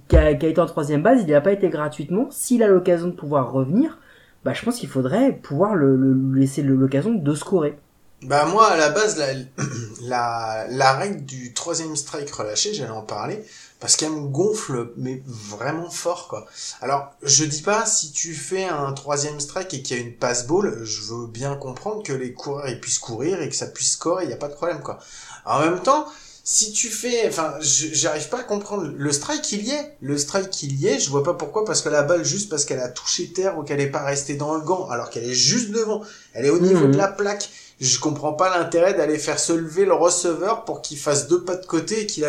qui, 0.08 0.16
a, 0.16 0.36
qui 0.36 0.46
été 0.46 0.62
en 0.62 0.68
troisième 0.68 1.02
base, 1.02 1.24
il 1.24 1.32
n'a 1.32 1.42
pas 1.42 1.52
été 1.52 1.70
gratuitement. 1.70 2.28
S'il 2.30 2.62
a 2.62 2.68
l'occasion 2.68 3.08
de 3.08 3.14
pouvoir 3.14 3.52
revenir, 3.52 3.98
bah, 4.46 4.54
je 4.54 4.64
pense 4.64 4.76
qu'il 4.76 4.90
faudrait 4.90 5.32
pouvoir 5.32 5.74
le, 5.74 6.14
laisser 6.36 6.62
l'occasion 6.62 7.12
de 7.16 7.34
scorer. 7.34 7.80
Bah 8.22 8.46
moi 8.46 8.68
à 8.68 8.78
la 8.78 8.90
base 8.90 9.20
la, 10.04 10.94
règle 11.00 11.26
du 11.26 11.56
troisième 11.56 11.96
strike 11.96 12.30
relâché, 12.30 12.76
j'allais 12.76 12.92
en 12.92 13.02
parler 13.02 13.44
parce 13.80 13.96
qu'elle 13.96 14.12
me 14.12 14.28
gonfle 14.28 14.92
mais 14.98 15.24
vraiment 15.26 15.90
fort 15.90 16.28
quoi. 16.28 16.46
Alors 16.82 17.12
je 17.24 17.44
dis 17.46 17.64
pas 17.64 17.88
si 17.88 18.12
tu 18.12 18.36
fais 18.36 18.66
un 18.66 18.94
troisième 18.94 19.40
strike 19.40 19.74
et 19.74 19.82
qu'il 19.82 19.98
y 19.98 20.00
a 20.00 20.04
une 20.04 20.14
passe 20.14 20.46
ball, 20.46 20.84
je 20.84 21.02
veux 21.02 21.26
bien 21.26 21.56
comprendre 21.56 22.04
que 22.04 22.14
les 22.14 22.34
coureurs 22.34 22.68
puissent 22.80 23.00
courir 23.00 23.42
et 23.42 23.50
que 23.50 23.56
ça 23.56 23.66
puisse 23.66 23.94
scorer, 23.94 24.26
il 24.26 24.30
y 24.30 24.34
a 24.34 24.38
pas 24.38 24.50
de 24.50 24.54
problème 24.54 24.82
quoi. 24.82 25.00
En 25.44 25.60
même 25.62 25.80
temps, 25.80 26.06
si 26.44 26.72
tu 26.72 26.90
fais, 26.90 27.28
enfin, 27.28 27.54
je- 27.62 27.88
j'arrive 27.94 28.30
pas 28.30 28.40
à 28.40 28.44
comprendre. 28.44 28.92
Le 28.96 29.12
strike, 29.12 29.52
il 29.52 29.64
y 29.68 29.72
est. 29.72 29.96
Le 30.02 30.18
strike, 30.18 30.64
il 30.64 30.74
y 30.80 30.88
est. 30.88 31.00
Je 31.00 31.10
vois 31.10 31.24
pas 31.24 31.34
pourquoi, 31.36 31.66
parce 31.66 31.82
que 31.82 31.90
la 31.90 32.02
balle, 32.04 32.24
juste 32.26 32.50
parce 32.50 32.66
qu'elle 32.66 32.80
a 32.80 32.90
touché 32.90 33.28
terre 33.32 33.58
ou 33.58 33.64
qu'elle 33.64 33.80
est 33.80 33.92
pas 33.92 34.04
restée 34.04 34.34
dans 34.36 34.56
le 34.56 34.62
gant, 34.62 34.90
alors 34.90 35.10
qu'elle 35.10 35.24
est 35.30 35.34
juste 35.36 35.72
devant. 35.72 36.02
Elle 36.34 36.46
est 36.46 36.50
au 36.50 36.60
niveau 36.60 36.86
Mhm. 36.88 36.92
de 36.94 36.98
la 36.98 37.08
plaque. 37.08 37.50
Je 37.80 37.98
comprends 38.00 38.34
pas 38.34 38.56
l'intérêt 38.56 38.94
d'aller 38.94 39.18
faire 39.18 39.40
se 39.40 39.54
lever 39.54 39.86
le 39.86 39.94
receveur 39.94 40.66
pour 40.66 40.82
qu'il 40.84 40.98
fasse 41.00 41.28
deux 41.28 41.44
pas 41.44 41.56
de 41.56 41.66
côté 41.66 42.02
et 42.02 42.06
qu'il 42.06 42.26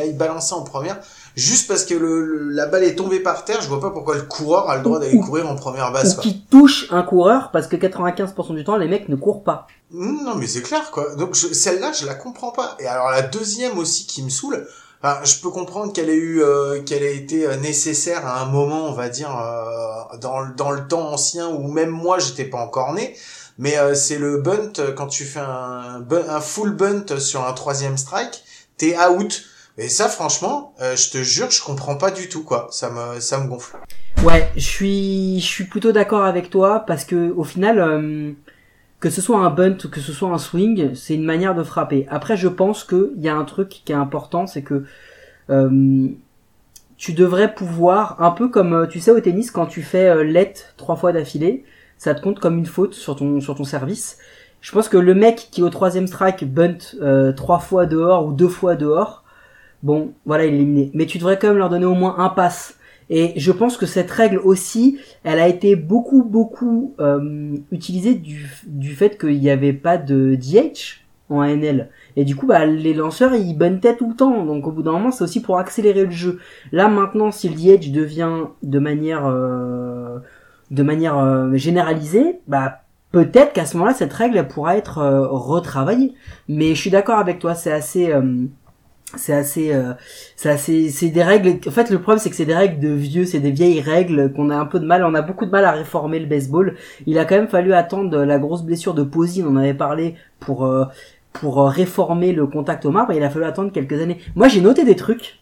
aille 0.00 0.12
balancer 0.14 0.54
en 0.54 0.62
première. 0.62 0.98
Juste 1.36 1.68
parce 1.68 1.84
que 1.84 1.92
le, 1.94 2.24
le- 2.24 2.48
la 2.50 2.64
balle 2.66 2.82
est 2.84 2.94
tombée 2.96 3.20
par 3.20 3.44
terre, 3.44 3.60
je 3.60 3.68
vois 3.68 3.80
pas 3.80 3.90
pourquoi 3.90 4.14
le 4.14 4.22
coureur 4.22 4.70
a 4.70 4.76
le 4.76 4.82
droit 4.82 4.98
d'aller 4.98 5.16
Ou- 5.16 5.20
courir 5.22 5.48
en 5.50 5.54
première 5.54 5.92
base, 5.92 6.16
Ou 6.16 6.20
qui 6.22 6.40
touche 6.50 6.86
un 6.90 7.02
coureur 7.02 7.50
parce 7.52 7.66
que 7.66 7.76
95% 7.76 8.54
du 8.54 8.64
temps 8.64 8.76
les 8.78 8.88
mecs 8.88 9.08
ne 9.10 9.16
courent 9.16 9.44
pas. 9.44 9.66
Mmh, 9.90 10.24
Non, 10.24 10.34
mais 10.36 10.46
c'est 10.46 10.62
clair, 10.62 10.90
quoi. 10.90 11.14
Donc, 11.16 11.36
celle-là, 11.36 11.92
je 11.92 12.06
la 12.06 12.14
comprends 12.14 12.52
pas. 12.52 12.76
Et 12.80 12.86
alors, 12.86 13.10
la 13.10 13.20
deuxième 13.22 13.76
aussi 13.78 14.06
qui 14.06 14.22
me 14.22 14.30
saoule, 14.30 14.66
enfin, 15.02 15.18
je 15.24 15.34
peux 15.40 15.50
comprendre 15.50 15.92
qu'elle 15.92 16.08
ait 16.08 16.14
eu, 16.14 16.42
euh, 16.42 16.80
qu'elle 16.82 17.02
ait 17.02 17.16
été 17.16 17.46
euh, 17.46 17.56
nécessaire 17.56 18.26
à 18.26 18.40
un 18.40 18.46
moment, 18.46 18.86
on 18.86 18.92
va 18.94 19.10
dire, 19.10 19.30
euh, 19.38 20.16
dans, 20.18 20.40
le- 20.40 20.54
dans 20.54 20.70
le 20.70 20.88
temps 20.88 21.12
ancien 21.12 21.48
où 21.50 21.70
même 21.70 21.90
moi, 21.90 22.18
j'étais 22.18 22.44
pas 22.46 22.58
encore 22.58 22.94
né. 22.94 23.14
Mais 23.58 23.76
euh, 23.78 23.94
c'est 23.94 24.18
le 24.18 24.38
bunt, 24.40 24.72
quand 24.96 25.06
tu 25.06 25.24
fais 25.24 25.40
un, 25.40 26.02
un 26.10 26.40
full 26.40 26.74
bunt 26.74 27.18
sur 27.18 27.46
un 27.46 27.52
troisième 27.52 27.98
strike, 27.98 28.42
t'es 28.78 28.96
out. 28.98 29.42
Et 29.78 29.88
ça, 29.88 30.08
franchement, 30.08 30.74
euh, 30.80 30.96
je 30.96 31.10
te 31.10 31.18
jure, 31.18 31.50
je 31.50 31.62
comprends 31.62 31.96
pas 31.96 32.10
du 32.10 32.28
tout, 32.28 32.44
quoi. 32.44 32.68
Ça 32.70 32.90
me, 32.90 33.20
ça 33.20 33.38
me 33.40 33.48
gonfle. 33.48 33.76
Ouais, 34.24 34.50
je 34.56 34.64
suis, 34.64 35.40
je 35.40 35.46
suis 35.46 35.64
plutôt 35.64 35.92
d'accord 35.92 36.24
avec 36.24 36.48
toi 36.48 36.80
parce 36.86 37.04
que 37.04 37.30
au 37.32 37.44
final, 37.44 37.78
euh, 37.78 38.32
que 39.00 39.10
ce 39.10 39.20
soit 39.20 39.38
un 39.38 39.50
bunt 39.50 39.76
ou 39.84 39.88
que 39.88 40.00
ce 40.00 40.12
soit 40.12 40.30
un 40.30 40.38
swing, 40.38 40.94
c'est 40.94 41.14
une 41.14 41.24
manière 41.24 41.54
de 41.54 41.62
frapper. 41.62 42.06
Après, 42.10 42.36
je 42.36 42.48
pense 42.48 42.84
que 42.84 43.12
il 43.16 43.22
y 43.22 43.28
a 43.28 43.36
un 43.36 43.44
truc 43.44 43.68
qui 43.68 43.92
est 43.92 43.96
important, 43.96 44.46
c'est 44.46 44.62
que 44.62 44.84
euh, 45.50 46.08
tu 46.96 47.12
devrais 47.12 47.54
pouvoir, 47.54 48.22
un 48.22 48.30
peu 48.30 48.48
comme 48.48 48.72
euh, 48.72 48.86
tu 48.86 49.00
sais 49.00 49.10
au 49.10 49.20
tennis, 49.20 49.50
quand 49.50 49.66
tu 49.66 49.82
fais 49.82 50.08
euh, 50.08 50.24
let 50.24 50.54
trois 50.78 50.96
fois 50.96 51.12
d'affilée, 51.12 51.64
ça 51.98 52.14
te 52.14 52.22
compte 52.22 52.40
comme 52.40 52.58
une 52.58 52.66
faute 52.66 52.94
sur 52.94 53.16
ton 53.16 53.40
sur 53.40 53.54
ton 53.54 53.64
service. 53.64 54.18
Je 54.62 54.72
pense 54.72 54.88
que 54.88 54.96
le 54.96 55.14
mec 55.14 55.48
qui 55.50 55.62
au 55.62 55.68
troisième 55.68 56.06
strike 56.06 56.50
bunt 56.50 56.78
euh, 57.00 57.32
trois 57.32 57.58
fois 57.58 57.84
dehors 57.86 58.26
ou 58.26 58.32
deux 58.32 58.48
fois 58.48 58.74
dehors, 58.74 59.22
bon, 59.82 60.12
voilà, 60.24 60.46
il 60.46 60.54
est 60.54 60.56
éliminé. 60.56 60.90
Mais 60.94 61.06
tu 61.06 61.18
devrais 61.18 61.38
quand 61.38 61.48
même 61.48 61.58
leur 61.58 61.70
donner 61.70 61.86
au 61.86 61.94
moins 61.94 62.18
un 62.18 62.28
pass. 62.28 62.76
Et 63.08 63.34
je 63.36 63.52
pense 63.52 63.76
que 63.76 63.86
cette 63.86 64.10
règle 64.10 64.38
aussi, 64.38 64.98
elle 65.22 65.38
a 65.38 65.46
été 65.46 65.76
beaucoup, 65.76 66.24
beaucoup 66.24 66.94
euh, 67.00 67.54
utilisée 67.70 68.14
du, 68.14 68.50
du 68.66 68.94
fait 68.94 69.18
qu'il 69.18 69.38
n'y 69.38 69.50
avait 69.50 69.72
pas 69.72 69.96
de 69.96 70.34
DH 70.34 71.04
en 71.28 71.40
ANL. 71.40 71.90
Et 72.16 72.24
du 72.24 72.34
coup, 72.34 72.46
bah, 72.46 72.66
les 72.66 72.94
lanceurs, 72.94 73.34
ils 73.34 73.56
buntaient 73.56 73.96
tout 73.96 74.08
le 74.08 74.16
temps. 74.16 74.44
Donc 74.44 74.66
au 74.66 74.72
bout 74.72 74.82
d'un 74.82 74.92
moment, 74.92 75.12
c'est 75.12 75.22
aussi 75.22 75.40
pour 75.40 75.58
accélérer 75.58 76.04
le 76.04 76.10
jeu. 76.10 76.40
Là, 76.72 76.88
maintenant, 76.88 77.30
si 77.30 77.48
le 77.48 77.54
DH 77.54 77.92
devient 77.92 78.46
de 78.62 78.78
manière, 78.80 79.26
euh, 79.26 80.18
de 80.72 80.82
manière 80.82 81.18
euh, 81.18 81.54
généralisée, 81.54 82.40
bah 82.48 82.80
peut-être 83.12 83.52
qu'à 83.52 83.66
ce 83.66 83.76
moment-là, 83.76 83.94
cette 83.94 84.12
règle 84.12 84.48
pourra 84.48 84.76
être 84.76 84.98
retravaillée. 85.30 86.14
Mais 86.48 86.74
je 86.74 86.80
suis 86.80 86.90
d'accord 86.90 87.18
avec 87.18 87.38
toi, 87.38 87.54
c'est 87.54 87.72
assez... 87.72 88.12
c'est 89.14 89.32
assez 89.32 89.72
euh, 89.72 89.92
c'est 90.34 90.50
assez 90.50 90.90
c'est 90.90 91.10
des 91.10 91.22
règles 91.22 91.60
en 91.66 91.70
fait 91.70 91.90
le 91.90 92.00
problème 92.00 92.18
c'est 92.18 92.28
que 92.28 92.34
c'est 92.36 92.44
des 92.44 92.54
règles 92.56 92.80
de 92.80 92.88
vieux 92.88 93.24
c'est 93.24 93.38
des 93.38 93.52
vieilles 93.52 93.80
règles 93.80 94.32
qu'on 94.32 94.50
a 94.50 94.56
un 94.56 94.66
peu 94.66 94.80
de 94.80 94.84
mal. 94.84 95.04
On 95.04 95.14
a 95.14 95.22
beaucoup 95.22 95.46
de 95.46 95.50
mal 95.50 95.64
à 95.64 95.70
réformer 95.72 96.18
le 96.18 96.26
baseball. 96.26 96.74
Il 97.06 97.18
a 97.18 97.24
quand 97.24 97.36
même 97.36 97.48
fallu 97.48 97.72
attendre 97.72 98.24
la 98.24 98.38
grosse 98.38 98.62
blessure 98.62 98.94
de 98.94 99.04
Posey 99.04 99.42
on 99.44 99.50
en 99.50 99.56
avait 99.56 99.74
parlé 99.74 100.16
pour 100.40 100.64
euh, 100.66 100.84
pour 101.32 101.60
euh, 101.60 101.68
réformer 101.68 102.32
le 102.32 102.46
contact 102.46 102.84
au 102.84 102.90
marbre 102.90 103.12
il 103.12 103.22
a 103.22 103.30
fallu 103.30 103.44
attendre 103.44 103.70
quelques 103.72 104.00
années. 104.00 104.18
Moi 104.34 104.48
j'ai 104.48 104.60
noté 104.60 104.84
des 104.84 104.96
trucs. 104.96 105.40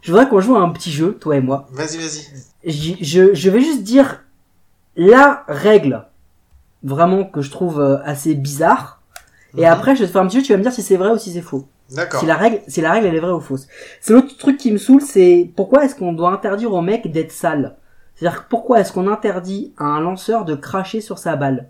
Je 0.00 0.10
voudrais 0.12 0.28
qu'on 0.28 0.40
joue 0.40 0.54
à 0.56 0.60
un 0.60 0.70
petit 0.70 0.90
jeu 0.92 1.16
toi 1.20 1.36
et 1.36 1.40
moi. 1.40 1.68
Vas-y, 1.72 1.96
vas-y. 1.98 3.02
Je, 3.04 3.34
je 3.34 3.50
vais 3.50 3.60
juste 3.60 3.82
dire 3.82 4.22
la 4.96 5.44
règle 5.48 6.04
vraiment 6.84 7.24
que 7.24 7.40
je 7.42 7.50
trouve 7.50 7.80
euh, 7.80 7.98
assez 8.04 8.34
bizarre. 8.34 9.00
Et 9.56 9.62
Mhm. 9.62 9.66
après 9.72 9.94
je 9.96 10.00
vais 10.00 10.06
te 10.06 10.12
faire 10.12 10.22
un 10.22 10.26
petit 10.26 10.38
jeu 10.38 10.44
tu 10.44 10.52
vas 10.52 10.58
me 10.58 10.62
dire 10.62 10.72
si 10.72 10.82
c'est 10.82 10.96
vrai 10.96 11.10
ou 11.10 11.18
si 11.18 11.32
c'est 11.32 11.42
faux 11.42 11.66
D'accord. 11.90 12.20
si 12.20 12.26
la 12.26 12.36
règle, 12.36 12.60
si 12.68 12.80
la 12.80 12.92
règle 12.92 13.06
elle 13.08 13.16
est 13.16 13.20
vraie 13.20 13.32
ou 13.32 13.40
fausse. 13.40 13.66
C'est 14.00 14.12
l'autre 14.12 14.36
truc 14.36 14.56
qui 14.56 14.72
me 14.72 14.78
saoule, 14.78 15.02
c'est 15.02 15.50
pourquoi 15.56 15.84
est-ce 15.84 15.94
qu'on 15.94 16.12
doit 16.12 16.30
interdire 16.30 16.72
au 16.72 16.80
mec 16.80 17.10
d'être 17.10 17.32
sale? 17.32 17.76
C'est-à-dire 18.14 18.46
pourquoi 18.48 18.80
est-ce 18.80 18.92
qu'on 18.92 19.08
interdit 19.08 19.72
à 19.78 19.84
un 19.84 20.00
lanceur 20.00 20.44
de 20.44 20.54
cracher 20.54 21.00
sur 21.00 21.18
sa 21.18 21.36
balle? 21.36 21.68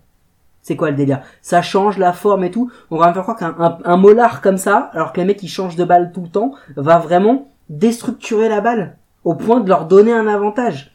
C'est 0.61 0.77
quoi 0.77 0.91
le 0.91 0.97
délire? 0.97 1.23
Ça 1.41 1.61
change 1.61 1.99
la 1.99 2.13
forme 2.13 2.45
et 2.45 2.51
tout? 2.51 2.71
On 2.91 2.99
va 2.99 3.09
me 3.09 3.15
faire 3.15 3.23
croire 3.23 3.39
qu'un 3.39 3.57
un, 3.59 3.79
un 3.85 3.97
molar 3.97 4.41
comme 4.43 4.59
ça, 4.59 4.91
alors 4.93 5.13
que 5.13 5.21
le 5.21 5.27
mec 5.27 5.39
qui 5.39 5.49
change 5.49 5.75
de 5.75 5.85
balle 5.85 6.13
tout 6.13 6.23
le 6.23 6.29
temps, 6.29 6.53
va 6.77 6.99
vraiment 6.99 7.49
déstructurer 7.69 8.49
la 8.49 8.61
balle 8.61 8.97
au 9.25 9.35
point 9.35 9.61
de 9.61 9.69
leur 9.69 9.87
donner 9.87 10.13
un 10.13 10.29
avantage. 10.29 10.93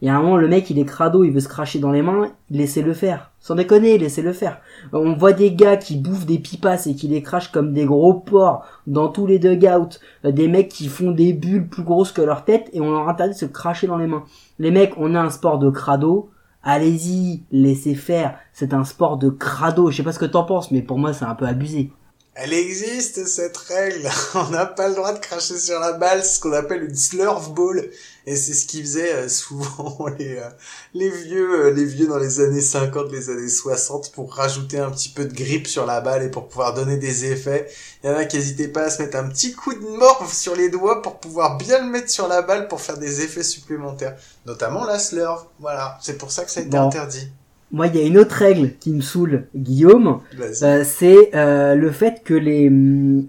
Il 0.00 0.08
y 0.08 0.10
a 0.10 0.16
un 0.16 0.20
moment, 0.20 0.36
le 0.36 0.48
mec, 0.48 0.68
il 0.70 0.78
est 0.78 0.84
crado, 0.84 1.24
il 1.24 1.30
veut 1.30 1.40
se 1.40 1.48
cracher 1.48 1.78
dans 1.78 1.92
les 1.92 2.02
mains, 2.02 2.28
laissez-le 2.50 2.92
faire. 2.92 3.30
Sans 3.44 3.56
déconner, 3.56 3.98
laissez-le 3.98 4.32
faire. 4.32 4.62
On 4.94 5.12
voit 5.12 5.34
des 5.34 5.52
gars 5.52 5.76
qui 5.76 5.96
bouffent 5.96 6.24
des 6.24 6.38
pipas 6.38 6.86
et 6.86 6.94
qui 6.94 7.08
les 7.08 7.22
crachent 7.22 7.52
comme 7.52 7.74
des 7.74 7.84
gros 7.84 8.14
porcs 8.14 8.64
dans 8.86 9.08
tous 9.08 9.26
les 9.26 9.38
dugouts. 9.38 9.98
Euh, 10.24 10.32
Des 10.32 10.48
mecs 10.48 10.70
qui 10.70 10.88
font 10.88 11.10
des 11.10 11.34
bulles 11.34 11.68
plus 11.68 11.82
grosses 11.82 12.10
que 12.10 12.22
leur 12.22 12.46
tête 12.46 12.70
et 12.72 12.80
on 12.80 12.90
leur 12.90 13.06
interdit 13.06 13.34
de 13.34 13.38
se 13.38 13.44
cracher 13.44 13.86
dans 13.86 13.98
les 13.98 14.06
mains. 14.06 14.24
Les 14.58 14.70
mecs, 14.70 14.94
on 14.96 15.14
a 15.14 15.20
un 15.20 15.28
sport 15.28 15.58
de 15.58 15.68
crado. 15.68 16.30
Allez-y, 16.62 17.42
laissez 17.52 17.94
faire. 17.94 18.38
C'est 18.54 18.72
un 18.72 18.84
sport 18.84 19.18
de 19.18 19.28
crado. 19.28 19.90
Je 19.90 19.98
sais 19.98 20.02
pas 20.02 20.12
ce 20.12 20.18
que 20.18 20.24
t'en 20.24 20.44
penses, 20.44 20.70
mais 20.70 20.80
pour 20.80 20.98
moi, 20.98 21.12
c'est 21.12 21.26
un 21.26 21.34
peu 21.34 21.44
abusé. 21.44 21.92
Elle 22.36 22.54
existe 22.54 23.26
cette 23.26 23.58
règle. 23.58 24.08
On 24.36 24.48
n'a 24.52 24.64
pas 24.64 24.88
le 24.88 24.94
droit 24.94 25.12
de 25.12 25.18
cracher 25.18 25.58
sur 25.58 25.78
la 25.80 25.92
balle, 25.92 26.24
ce 26.24 26.40
qu'on 26.40 26.52
appelle 26.52 26.84
une 26.84 26.94
slurf 26.94 27.52
ball. 27.52 27.90
Et 28.26 28.36
c'est 28.36 28.54
ce 28.54 28.66
qu'ils 28.66 28.80
faisaient 28.82 29.12
euh, 29.12 29.28
souvent 29.28 30.06
les, 30.18 30.38
euh, 30.38 30.48
les 30.94 31.10
vieux, 31.10 31.66
euh, 31.66 31.70
les 31.72 31.84
vieux 31.84 32.06
dans 32.06 32.16
les 32.18 32.40
années 32.40 32.60
50, 32.62 33.12
les 33.12 33.28
années 33.28 33.48
60 33.48 34.12
pour 34.12 34.32
rajouter 34.34 34.78
un 34.78 34.90
petit 34.90 35.10
peu 35.10 35.26
de 35.26 35.34
grip 35.34 35.66
sur 35.66 35.84
la 35.84 36.00
balle 36.00 36.22
et 36.22 36.30
pour 36.30 36.48
pouvoir 36.48 36.72
donner 36.72 36.96
des 36.96 37.26
effets. 37.30 37.66
Il 38.02 38.08
y 38.10 38.12
en 38.12 38.16
a 38.16 38.24
qui 38.24 38.36
n'hésitaient 38.36 38.68
pas 38.68 38.84
à 38.84 38.90
se 38.90 39.02
mettre 39.02 39.18
un 39.18 39.28
petit 39.28 39.52
coup 39.52 39.74
de 39.74 39.86
morve 39.98 40.32
sur 40.32 40.56
les 40.56 40.70
doigts 40.70 41.02
pour 41.02 41.18
pouvoir 41.20 41.58
bien 41.58 41.84
le 41.84 41.90
mettre 41.90 42.08
sur 42.10 42.26
la 42.28 42.40
balle 42.40 42.68
pour 42.68 42.80
faire 42.80 42.96
des 42.96 43.20
effets 43.22 43.42
supplémentaires. 43.42 44.16
Notamment 44.46 44.84
la 44.86 44.98
slurf. 44.98 45.46
Voilà. 45.60 45.98
C'est 46.00 46.16
pour 46.16 46.30
ça 46.30 46.44
que 46.44 46.50
ça 46.50 46.60
a 46.60 46.62
été 46.62 46.70
Bon. 46.76 46.86
interdit. 46.86 47.28
Moi, 47.70 47.88
il 47.88 47.96
y 47.96 48.00
a 48.00 48.06
une 48.06 48.18
autre 48.18 48.36
règle 48.36 48.74
qui 48.78 48.90
me 48.92 49.00
saoule, 49.00 49.48
Guillaume. 49.56 50.20
Euh, 50.62 50.84
c'est 50.84 51.34
euh, 51.34 51.74
le 51.74 51.90
fait 51.90 52.22
que 52.24 52.34
les, 52.34 52.70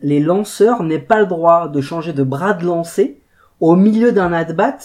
les 0.04 0.20
lanceurs 0.20 0.84
n'aient 0.84 1.00
pas 1.00 1.20
le 1.20 1.26
droit 1.26 1.68
de 1.68 1.82
changer 1.82 2.14
de 2.14 2.22
bras 2.24 2.54
de 2.54 2.64
lancer 2.64 3.18
au 3.66 3.76
milieu 3.76 4.12
d'un 4.12 4.32
at-bat 4.32 4.78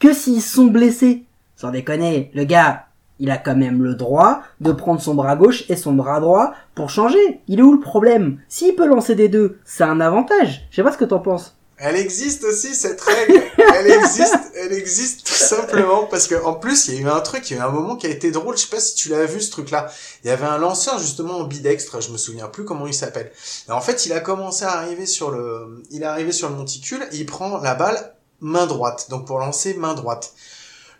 que 0.00 0.12
s'ils 0.12 0.42
sont 0.42 0.64
blessés. 0.64 1.24
Sans 1.54 1.70
déconner, 1.70 2.32
le 2.34 2.42
gars, 2.42 2.86
il 3.20 3.30
a 3.30 3.38
quand 3.38 3.54
même 3.54 3.84
le 3.84 3.94
droit 3.94 4.42
de 4.60 4.72
prendre 4.72 5.00
son 5.00 5.14
bras 5.14 5.36
gauche 5.36 5.64
et 5.68 5.76
son 5.76 5.92
bras 5.92 6.18
droit 6.18 6.52
pour 6.74 6.90
changer. 6.90 7.40
Il 7.46 7.60
est 7.60 7.62
où 7.62 7.72
le 7.72 7.78
problème? 7.78 8.40
S'il 8.48 8.74
peut 8.74 8.86
lancer 8.86 9.14
des 9.14 9.28
deux, 9.28 9.58
c'est 9.64 9.84
un 9.84 10.00
avantage. 10.00 10.66
Je 10.70 10.76
sais 10.76 10.82
pas 10.82 10.90
ce 10.90 10.98
que 10.98 11.04
t'en 11.04 11.20
penses. 11.20 11.56
Elle 11.76 11.96
existe 11.96 12.44
aussi 12.44 12.74
cette 12.74 13.00
règle. 13.00 13.42
Elle 13.58 13.90
existe, 13.90 14.52
elle 14.54 14.72
existe 14.72 15.26
tout 15.26 15.32
simplement 15.32 16.04
parce 16.04 16.28
que 16.28 16.36
en 16.44 16.54
plus 16.54 16.88
il 16.88 16.94
y 16.94 16.98
a 16.98 17.00
eu 17.02 17.08
un 17.08 17.20
truc, 17.20 17.50
il 17.50 17.56
y 17.56 17.60
a 17.60 17.62
eu 17.62 17.66
un 17.66 17.70
moment 17.70 17.96
qui 17.96 18.06
a 18.06 18.10
été 18.10 18.30
drôle. 18.30 18.56
Je 18.56 18.62
sais 18.62 18.68
pas 18.68 18.80
si 18.80 18.94
tu 18.94 19.08
l'as 19.08 19.26
vu 19.26 19.40
ce 19.40 19.50
truc-là. 19.50 19.90
Il 20.22 20.28
y 20.28 20.30
avait 20.30 20.46
un 20.46 20.58
lanceur 20.58 20.98
justement 20.98 21.38
ambidextre, 21.38 22.00
je 22.00 22.10
me 22.10 22.16
souviens 22.16 22.46
plus 22.46 22.64
comment 22.64 22.86
il 22.86 22.94
s'appelle. 22.94 23.32
En 23.68 23.80
fait 23.80 24.06
il 24.06 24.12
a 24.12 24.20
commencé 24.20 24.64
à 24.64 24.70
arriver 24.70 25.06
sur 25.06 25.30
le, 25.32 25.82
il 25.90 26.02
est 26.02 26.06
arrivé 26.06 26.32
sur 26.32 26.48
le 26.48 26.54
monticule 26.54 27.06
il 27.12 27.26
prend 27.26 27.58
la 27.58 27.74
balle 27.74 28.13
main 28.44 28.66
droite, 28.66 29.06
donc 29.08 29.26
pour 29.26 29.38
lancer 29.38 29.72
main 29.74 29.94
droite. 29.94 30.34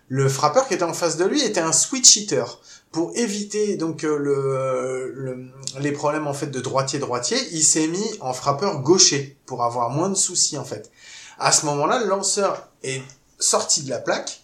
Le 0.08 0.28
frappeur 0.28 0.66
qui 0.66 0.74
était 0.74 0.82
en 0.84 0.94
face 0.94 1.16
de 1.16 1.24
lui 1.24 1.42
était 1.42 1.60
un 1.60 1.72
switch 1.72 2.16
hitter. 2.16 2.44
Pour 2.90 3.12
éviter 3.16 3.76
donc 3.76 4.04
euh, 4.04 4.16
le, 4.18 5.12
le- 5.14 5.50
les 5.80 5.92
problèmes 5.92 6.26
en 6.26 6.32
fait 6.34 6.46
de 6.46 6.60
droitier 6.60 6.98
droitier, 6.98 7.36
il 7.52 7.62
s'est 7.64 7.88
mis 7.88 8.10
en 8.20 8.32
frappeur 8.32 8.80
gaucher 8.80 9.36
pour 9.46 9.62
avoir 9.64 9.90
moins 9.90 10.08
de 10.08 10.14
soucis 10.14 10.56
en 10.58 10.64
fait. 10.64 10.90
À 11.38 11.50
ce 11.52 11.66
moment-là, 11.66 11.98
le 12.00 12.06
lanceur 12.06 12.68
est 12.82 13.02
sorti 13.38 13.82
de 13.82 13.90
la 13.90 13.98
plaque, 13.98 14.40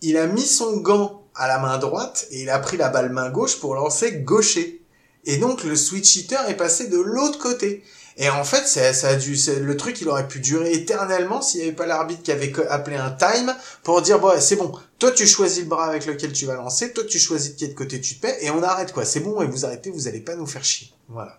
il 0.00 0.16
a 0.16 0.26
mis 0.26 0.46
son 0.46 0.78
gant 0.78 1.22
à 1.34 1.46
la 1.48 1.58
main 1.58 1.78
droite 1.78 2.26
et 2.30 2.42
il 2.42 2.50
a 2.50 2.58
pris 2.58 2.76
la 2.76 2.88
balle 2.88 3.12
main 3.12 3.30
gauche 3.30 3.60
pour 3.60 3.74
lancer 3.74 4.12
gaucher. 4.20 4.82
Et 5.24 5.36
donc 5.36 5.62
le 5.62 5.76
switch 5.76 6.16
hitter 6.16 6.40
est 6.48 6.56
passé 6.56 6.88
de 6.88 6.98
l'autre 6.98 7.38
côté. 7.38 7.84
Et 8.18 8.28
en 8.28 8.44
fait, 8.44 8.66
ça, 8.66 9.08
a 9.08 9.14
dû, 9.16 9.36
le 9.60 9.76
truc, 9.76 10.00
il 10.00 10.08
aurait 10.08 10.28
pu 10.28 10.40
durer 10.40 10.72
éternellement 10.72 11.40
s'il 11.40 11.60
n'y 11.60 11.66
avait 11.66 11.76
pas 11.76 11.86
l'arbitre 11.86 12.22
qui 12.22 12.30
avait 12.30 12.52
appelé 12.68 12.96
un 12.96 13.10
time 13.10 13.54
pour 13.82 14.02
dire, 14.02 14.18
bon, 14.18 14.32
c'est 14.38 14.56
bon, 14.56 14.72
toi 14.98 15.10
tu 15.10 15.26
choisis 15.26 15.62
le 15.62 15.68
bras 15.68 15.86
avec 15.86 16.06
lequel 16.06 16.32
tu 16.32 16.44
vas 16.44 16.54
lancer, 16.54 16.92
toi 16.92 17.04
tu 17.08 17.18
choisis 17.18 17.54
de 17.54 17.58
quel 17.58 17.74
côté 17.74 18.00
tu 18.00 18.16
te 18.16 18.20
paies, 18.20 18.36
et 18.42 18.50
on 18.50 18.62
arrête 18.62 18.92
quoi, 18.92 19.04
c'est 19.04 19.20
bon, 19.20 19.40
et 19.40 19.46
vous 19.46 19.64
arrêtez, 19.64 19.90
vous 19.90 20.08
allez 20.08 20.20
pas 20.20 20.36
nous 20.36 20.46
faire 20.46 20.64
chier. 20.64 20.92
Voilà. 21.08 21.38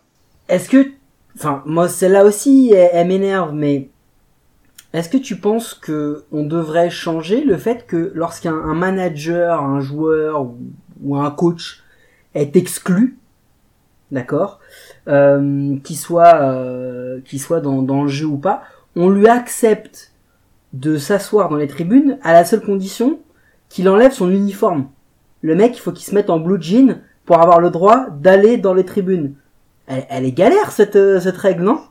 Est-ce 0.49 0.67
que, 0.67 0.91
enfin, 1.37 1.61
moi 1.65 1.87
celle-là 1.87 2.25
aussi, 2.25 2.73
elle, 2.73 3.07
m'énerve, 3.07 3.53
mais 3.53 3.89
est-ce 4.93 5.09
que 5.09 5.17
tu 5.17 5.37
penses 5.37 5.75
que 5.75 6.25
on 6.31 6.43
devrait 6.43 6.89
changer 6.89 7.41
le 7.41 7.57
fait 7.57 7.85
que 7.85 8.11
lorsqu'un 8.15 8.55
un 8.55 8.73
manager, 8.73 9.61
un 9.61 9.79
joueur 9.79 10.41
ou, 10.41 10.57
ou 11.03 11.17
un 11.17 11.29
coach 11.29 11.83
est 12.33 12.55
exclu, 12.55 13.17
d'accord, 14.11 14.59
euh, 15.07 15.77
qu'il 15.83 15.97
soit, 15.97 16.35
euh, 16.35 17.19
soit 17.37 17.61
dans, 17.61 17.81
dans 17.81 18.03
le 18.03 18.09
jeu 18.09 18.25
ou 18.25 18.37
pas, 18.37 18.63
on 18.95 19.09
lui 19.09 19.27
accepte 19.27 20.11
de 20.73 20.97
s'asseoir 20.97 21.49
dans 21.49 21.55
les 21.55 21.67
tribunes 21.67 22.17
à 22.23 22.33
la 22.33 22.45
seule 22.45 22.61
condition 22.61 23.19
qu'il 23.69 23.89
enlève 23.89 24.11
son 24.11 24.29
uniforme. 24.29 24.87
Le 25.41 25.55
mec, 25.55 25.75
il 25.75 25.79
faut 25.79 25.91
qu'il 25.91 26.05
se 26.05 26.15
mette 26.15 26.29
en 26.29 26.39
blue 26.39 26.61
jean 26.61 27.01
pour 27.25 27.41
avoir 27.41 27.59
le 27.59 27.69
droit 27.69 28.07
d'aller 28.09 28.57
dans 28.57 28.73
les 28.73 28.85
tribunes. 28.85 29.35
Elle, 29.87 30.05
elle 30.09 30.25
est 30.25 30.31
galère 30.31 30.71
cette, 30.71 30.95
euh, 30.95 31.19
cette 31.19 31.37
règle, 31.37 31.63
non? 31.63 31.81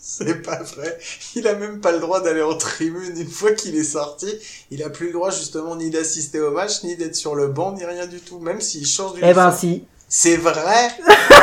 C'est 0.00 0.42
pas 0.42 0.62
vrai. 0.62 0.98
Il 1.36 1.46
a 1.46 1.54
même 1.54 1.80
pas 1.80 1.92
le 1.92 2.00
droit 2.00 2.22
d'aller 2.22 2.42
en 2.42 2.56
tribune. 2.56 3.12
Une 3.16 3.28
fois 3.28 3.52
qu'il 3.52 3.76
est 3.76 3.84
sorti, 3.84 4.26
il 4.70 4.82
a 4.82 4.88
plus 4.88 5.08
le 5.08 5.12
droit 5.12 5.30
justement 5.30 5.76
ni 5.76 5.90
d'assister 5.90 6.40
au 6.40 6.50
match, 6.50 6.82
ni 6.82 6.96
d'être 6.96 7.14
sur 7.14 7.34
le 7.34 7.48
banc, 7.48 7.72
ni 7.72 7.84
rien 7.84 8.06
du 8.06 8.20
tout. 8.20 8.38
Même 8.38 8.60
s'il 8.60 8.86
change 8.86 9.14
du 9.14 9.20
Eh 9.22 9.34
ben 9.34 9.52
si. 9.52 9.84
C'est 10.08 10.36
vrai. 10.36 10.88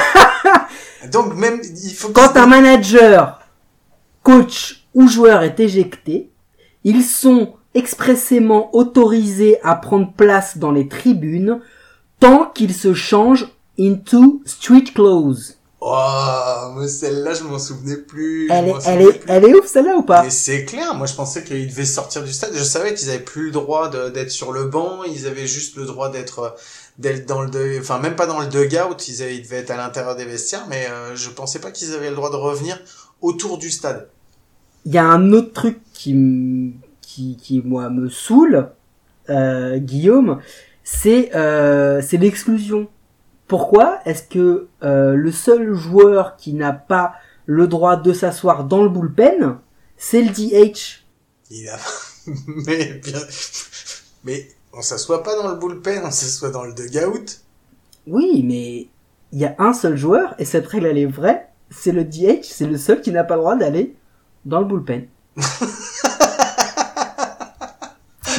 Donc 1.11 1.35
même, 1.35 1.61
il 1.63 1.93
faut 1.93 2.07
qu'il 2.07 2.15
Quand 2.15 2.35
un 2.37 2.47
manager, 2.47 3.39
coach 4.23 4.87
ou 4.93 5.07
joueur 5.07 5.43
est 5.43 5.59
éjecté, 5.59 6.31
ils 6.83 7.03
sont 7.03 7.53
expressément 7.73 8.73
autorisés 8.75 9.59
à 9.63 9.75
prendre 9.75 10.13
place 10.13 10.57
dans 10.57 10.71
les 10.71 10.87
tribunes 10.87 11.59
tant 12.19 12.45
qu'ils 12.45 12.73
se 12.73 12.93
changent 12.93 13.47
into 13.77 14.41
street 14.45 14.85
clothes. 14.93 15.57
Oh, 15.87 16.73
mais 16.77 16.87
celle-là, 16.87 17.33
je 17.35 17.43
m'en 17.43 17.59
souvenais 17.59 17.97
plus. 17.97 18.49
Elle 18.49 18.69
est, 18.69 18.73
m'en 18.73 18.79
elle 18.79 19.01
est, 19.01 19.19
plus. 19.19 19.29
elle 19.29 19.45
est 19.45 19.53
ouf 19.53 19.67
celle-là 19.67 19.97
ou 19.97 20.01
pas? 20.01 20.23
Mais 20.23 20.31
c'est 20.31 20.65
clair, 20.65 20.95
moi 20.95 21.05
je 21.05 21.13
pensais 21.13 21.43
qu'ils 21.43 21.67
devaient 21.67 21.85
sortir 21.85 22.23
du 22.23 22.33
stade. 22.33 22.51
Je 22.55 22.63
savais 22.63 22.95
qu'ils 22.95 23.09
avaient 23.09 23.19
plus 23.19 23.47
le 23.47 23.51
droit 23.51 23.91
d'être 24.09 24.31
sur 24.31 24.51
le 24.51 24.65
banc, 24.65 25.03
ils 25.03 25.27
avaient 25.27 25.45
juste 25.45 25.75
le 25.75 25.85
droit 25.85 26.09
d'être 26.09 26.55
dans 26.97 27.41
le 27.41 27.49
dug- 27.49 27.79
enfin 27.79 27.99
même 27.99 28.15
pas 28.15 28.25
dans 28.25 28.39
le 28.39 28.47
dugout, 28.47 28.95
ils, 29.07 29.21
avaient- 29.21 29.35
ils 29.37 29.43
devaient 29.43 29.57
être 29.57 29.71
à 29.71 29.77
l'intérieur 29.77 30.15
des 30.15 30.25
vestiaires, 30.25 30.65
mais 30.69 30.87
euh, 30.89 31.15
je 31.15 31.29
pensais 31.29 31.59
pas 31.59 31.71
qu'ils 31.71 31.93
avaient 31.93 32.09
le 32.09 32.15
droit 32.15 32.31
de 32.31 32.35
revenir 32.37 32.79
autour 33.21 33.57
du 33.57 33.69
stade. 33.69 34.09
Il 34.85 34.93
y 34.93 34.97
a 34.97 35.05
un 35.05 35.31
autre 35.33 35.51
truc 35.53 35.79
qui, 35.93 36.73
qui, 37.01 37.37
qui 37.37 37.61
moi 37.65 37.89
me 37.89 38.09
saoule, 38.09 38.69
euh, 39.29 39.77
Guillaume, 39.77 40.39
c'est 40.83 41.35
euh, 41.35 42.01
c'est 42.01 42.17
l'exclusion. 42.17 42.87
Pourquoi 43.47 43.99
est-ce 44.05 44.23
que 44.23 44.67
euh, 44.83 45.15
le 45.15 45.31
seul 45.31 45.73
joueur 45.73 46.35
qui 46.37 46.53
n'a 46.53 46.73
pas 46.73 47.13
le 47.45 47.67
droit 47.67 47.95
de 47.95 48.13
s'asseoir 48.13 48.63
dans 48.63 48.81
le 48.83 48.89
bullpen, 48.89 49.57
c'est 49.97 50.21
le 50.21 50.29
DH. 50.29 51.05
Il 51.51 51.69
a... 51.69 51.77
mais 52.67 52.95
bien... 53.03 53.19
Mais 54.23 54.47
on 54.75 54.81
s'assoit 54.81 55.23
pas 55.23 55.41
dans 55.41 55.47
le 55.49 55.55
bullpen, 55.55 56.01
on 56.03 56.11
s'assoit 56.11 56.49
dans 56.49 56.63
le 56.63 56.73
dugout. 56.73 57.39
Oui, 58.07 58.43
mais 58.43 58.87
il 59.31 59.39
y 59.39 59.45
a 59.45 59.55
un 59.57 59.73
seul 59.73 59.95
joueur, 59.95 60.35
et 60.37 60.45
cette 60.45 60.67
règle 60.67 60.87
elle 60.87 60.97
est 60.97 61.05
vraie, 61.05 61.47
c'est 61.69 61.93
le 61.93 62.03
DH, 62.03 62.43
c'est 62.43 62.67
le 62.67 62.77
seul 62.77 63.01
qui 63.01 63.11
n'a 63.11 63.23
pas 63.23 63.35
le 63.35 63.41
droit 63.41 63.55
d'aller 63.55 63.95
dans 64.43 64.59
le 64.59 64.65
bullpen. 64.65 65.07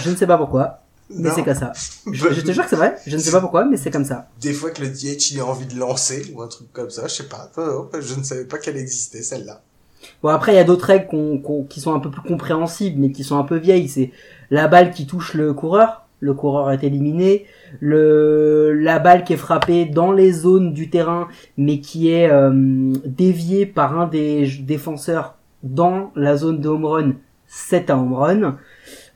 je 0.03 0.11
ne 0.11 0.17
sais 0.17 0.27
pas 0.27 0.37
pourquoi, 0.37 0.83
mais 1.11 1.31
c'est 1.31 1.43
comme 1.43 1.55
ça. 1.55 1.73
Je, 2.13 2.33
je 2.33 2.41
te 2.43 2.53
jure 2.53 2.65
que 2.65 2.71
c'est 2.71 2.77
vrai, 2.77 2.97
je 3.07 3.17
ne 3.17 3.21
sais 3.21 3.33
pas 3.33 3.41
pourquoi, 3.41 3.65
mais 3.65 3.79
c'est 3.79 3.91
comme 3.91 4.05
ça. 4.05 4.29
Des 4.41 4.53
fois 4.53 4.71
que 4.71 4.83
le 4.83 4.89
DH 4.89 5.33
il 5.33 5.41
a 5.41 5.47
envie 5.47 5.67
de 5.67 5.79
lancer 5.79 6.33
ou 6.35 6.43
un 6.43 6.49
truc 6.49 6.71
comme 6.73 6.91
ça, 6.91 7.09
je 7.09 7.15
sais 7.15 7.29
pas. 7.29 7.51
Non, 7.57 7.67
non, 7.67 7.91
Je 7.99 8.15
ne 8.15 8.23
savais 8.23 8.45
pas 8.45 8.59
qu'elle 8.59 8.77
existait 8.77 9.23
celle-là. 9.23 9.63
Bon 10.23 10.29
après 10.29 10.53
il 10.53 10.57
y 10.57 10.59
a 10.59 10.65
d'autres 10.65 10.87
règles 10.87 11.09
qui 11.69 11.81
sont 11.81 11.93
un 11.93 11.99
peu 11.99 12.11
plus 12.11 12.23
compréhensibles 12.23 13.01
mais 13.01 13.11
qui 13.11 13.25
sont 13.25 13.39
un 13.39 13.45
peu 13.45 13.57
vieilles. 13.57 13.89
C'est 13.89 14.13
la 14.51 14.69
balle 14.69 14.93
qui 14.93 15.07
touche 15.07 15.35
le 15.35 15.53
coureur, 15.53 16.06
le 16.21 16.35
coureur 16.35 16.71
est 16.71 16.85
éliminé. 16.85 17.47
Le 17.81 18.73
la 18.73 18.99
balle 18.99 19.25
qui 19.25 19.35
est 19.35 19.39
frappée 19.39 19.85
dans 19.85 20.13
les 20.13 20.33
zones 20.33 20.73
du 20.73 20.91
terrain 20.91 21.29
mais 21.57 21.81
qui 21.81 22.11
est 22.11 22.31
euh, 22.31 22.93
déviée 23.05 23.67
par 23.67 23.99
un 23.99 24.07
des 24.07 24.49
défenseurs 24.61 25.37
dans 25.63 26.13
la 26.15 26.37
zone 26.37 26.61
de 26.61 26.69
home 26.69 26.85
run, 26.85 27.13
c'est 27.47 27.91
un 27.91 27.99
home 27.99 28.15
run. 28.15 28.57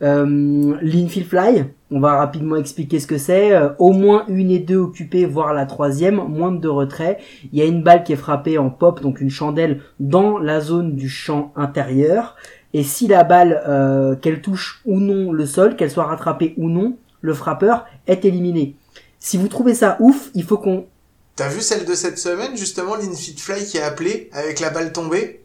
Euh, 0.03 0.76
L'infield 0.80 1.26
fly, 1.26 1.64
on 1.90 2.01
va 2.01 2.16
rapidement 2.16 2.57
expliquer 2.57 2.98
ce 3.01 3.07
que 3.07 3.18
c'est. 3.18 3.55
Euh, 3.55 3.70
au 3.78 3.92
moins 3.92 4.24
une 4.28 4.51
et 4.51 4.59
deux 4.59 4.78
occupées, 4.78 5.26
voire 5.26 5.53
la 5.53 5.66
troisième, 5.66 6.16
moins 6.16 6.53
de 6.53 6.59
deux 6.59 6.70
retraits. 6.70 7.18
Il 7.53 7.59
y 7.59 7.62
a 7.62 7.66
une 7.66 7.82
balle 7.82 8.03
qui 8.03 8.12
est 8.12 8.16
frappée 8.16 8.59
en 8.59 8.70
pop, 8.70 9.03
donc 9.03 9.20
une 9.20 9.30
chandelle, 9.30 9.80
dans 9.98 10.38
la 10.38 10.61
zone 10.61 10.96
du 10.96 11.09
champ 11.09 11.53
intérieur. 11.55 12.36
Et 12.72 12.84
si 12.84 13.06
la 13.08 13.24
balle, 13.24 13.62
euh, 13.66 14.14
qu'elle 14.16 14.40
touche 14.40 14.80
ou 14.84 15.00
non 15.00 15.32
le 15.32 15.46
sol, 15.46 15.76
qu'elle 15.76 15.90
soit 15.90 16.04
rattrapée 16.04 16.54
ou 16.56 16.68
non, 16.68 16.96
le 17.20 17.34
frappeur 17.34 17.84
est 18.06 18.24
éliminé. 18.24 18.76
Si 19.18 19.36
vous 19.36 19.48
trouvez 19.48 19.74
ça 19.74 19.96
ouf, 20.00 20.30
il 20.34 20.44
faut 20.44 20.56
qu'on... 20.58 20.86
T'as 21.36 21.48
vu 21.48 21.60
celle 21.60 21.84
de 21.84 21.94
cette 21.94 22.18
semaine, 22.18 22.56
justement, 22.56 22.96
l'infit 22.96 23.36
fly 23.36 23.64
qui 23.66 23.78
a 23.78 23.86
appelé 23.86 24.28
avec 24.32 24.60
la 24.60 24.70
balle 24.70 24.92
tombée? 24.92 25.42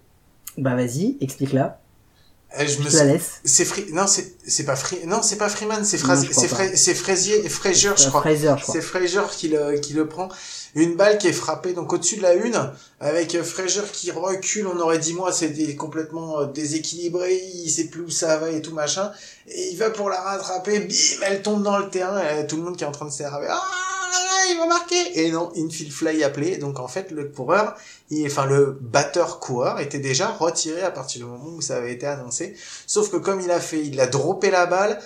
Bah 0.57 0.75
vas-y, 0.75 1.17
explique-la. 1.19 1.79
Eh, 2.57 2.67
Je 2.67 2.79
me 2.79 2.89
te 2.89 2.95
la 2.95 3.03
laisse. 3.05 3.41
C'est 3.43 3.65
Free... 3.65 3.85
Non, 3.91 4.07
c'est 4.07 4.35
c'est 4.47 4.63
pas 4.65 4.75
Free... 4.75 5.05
Non, 5.05 5.21
c'est 5.21 5.35
pas 5.37 5.49
Freeman, 5.49 5.83
c'est 5.83 5.97
Non, 5.97 6.03
Fraz... 6.03 6.23
je 6.23 6.29
crois 6.29 6.43
c'est 6.75 6.93
Frazier... 6.93 7.49
Frazier, 7.49 7.91
je 7.97 8.05
Euh, 8.05 8.07
crois. 8.09 8.21
Fraser, 8.21 8.53
je 8.57 8.61
crois. 8.63 8.73
C'est 8.75 8.81
Frazier 8.81 9.21
qui 9.35 9.49
le, 9.49 9.77
qui 9.79 9.93
le 9.93 10.07
prend. 10.07 10.29
Une 10.75 10.95
balle 10.95 11.17
qui 11.17 11.27
est 11.27 11.33
frappée 11.33 11.73
donc 11.73 11.91
au-dessus 11.93 12.17
de 12.17 12.21
la 12.21 12.33
une, 12.33 12.71
avec 12.99 13.33
euh, 13.33 13.43
Frazier 13.43 13.81
qui 13.93 14.11
recule, 14.11 14.67
on 14.67 14.77
aurait 14.79 14.99
dit 14.99 15.13
moi 15.13 15.31
des- 15.31 15.75
complètement 15.75 16.41
euh, 16.41 16.45
déséquilibré, 16.47 17.41
il 17.63 17.69
sait 17.69 17.85
plus 17.85 18.01
où 18.01 18.09
ça 18.09 18.37
va 18.37 18.49
et 18.51 18.61
tout 18.61 18.73
machin. 18.73 19.11
Et 19.47 19.69
il 19.71 19.77
va 19.77 19.89
pour 19.89 20.09
la 20.09 20.19
rattraper, 20.19 20.79
bim, 20.79 20.93
elle 21.23 21.41
tombe 21.41 21.63
dans 21.63 21.77
le 21.77 21.89
terrain, 21.89 22.19
et 22.19 22.45
tout 22.45 22.57
le 22.57 22.63
monde 22.63 22.75
qui 22.75 22.83
est 22.83 22.87
en 22.87 22.91
train 22.91 23.05
de 23.05 23.11
s'énerver. 23.11 23.47
Ah, 23.49 23.61
il 24.51 24.57
va 24.57 24.67
marquer 24.67 25.19
Et 25.19 25.31
non, 25.31 25.51
infield 25.55 25.91
fly 25.91 26.23
appelé. 26.23 26.57
Donc 26.57 26.79
en 26.79 26.87
fait, 26.87 27.11
le 27.11 27.25
coureur, 27.25 27.75
il, 28.09 28.25
enfin 28.27 28.45
le 28.45 28.77
batteur 28.81 29.39
coureur 29.39 29.79
était 29.79 29.99
déjà 29.99 30.27
retiré 30.27 30.81
à 30.81 30.91
partir 30.91 31.21
du 31.21 31.27
moment 31.31 31.49
où 31.55 31.61
ça 31.61 31.77
avait 31.77 31.93
été 31.93 32.05
annoncé. 32.05 32.55
Sauf 32.85 33.09
que 33.09 33.17
comme 33.17 33.41
il 33.41 33.49
a 33.51 33.59
fait, 33.59 33.81
il 33.83 33.99
a 33.99 34.07
droppé 34.07 34.51
la 34.51 34.65
balle, 34.65 34.99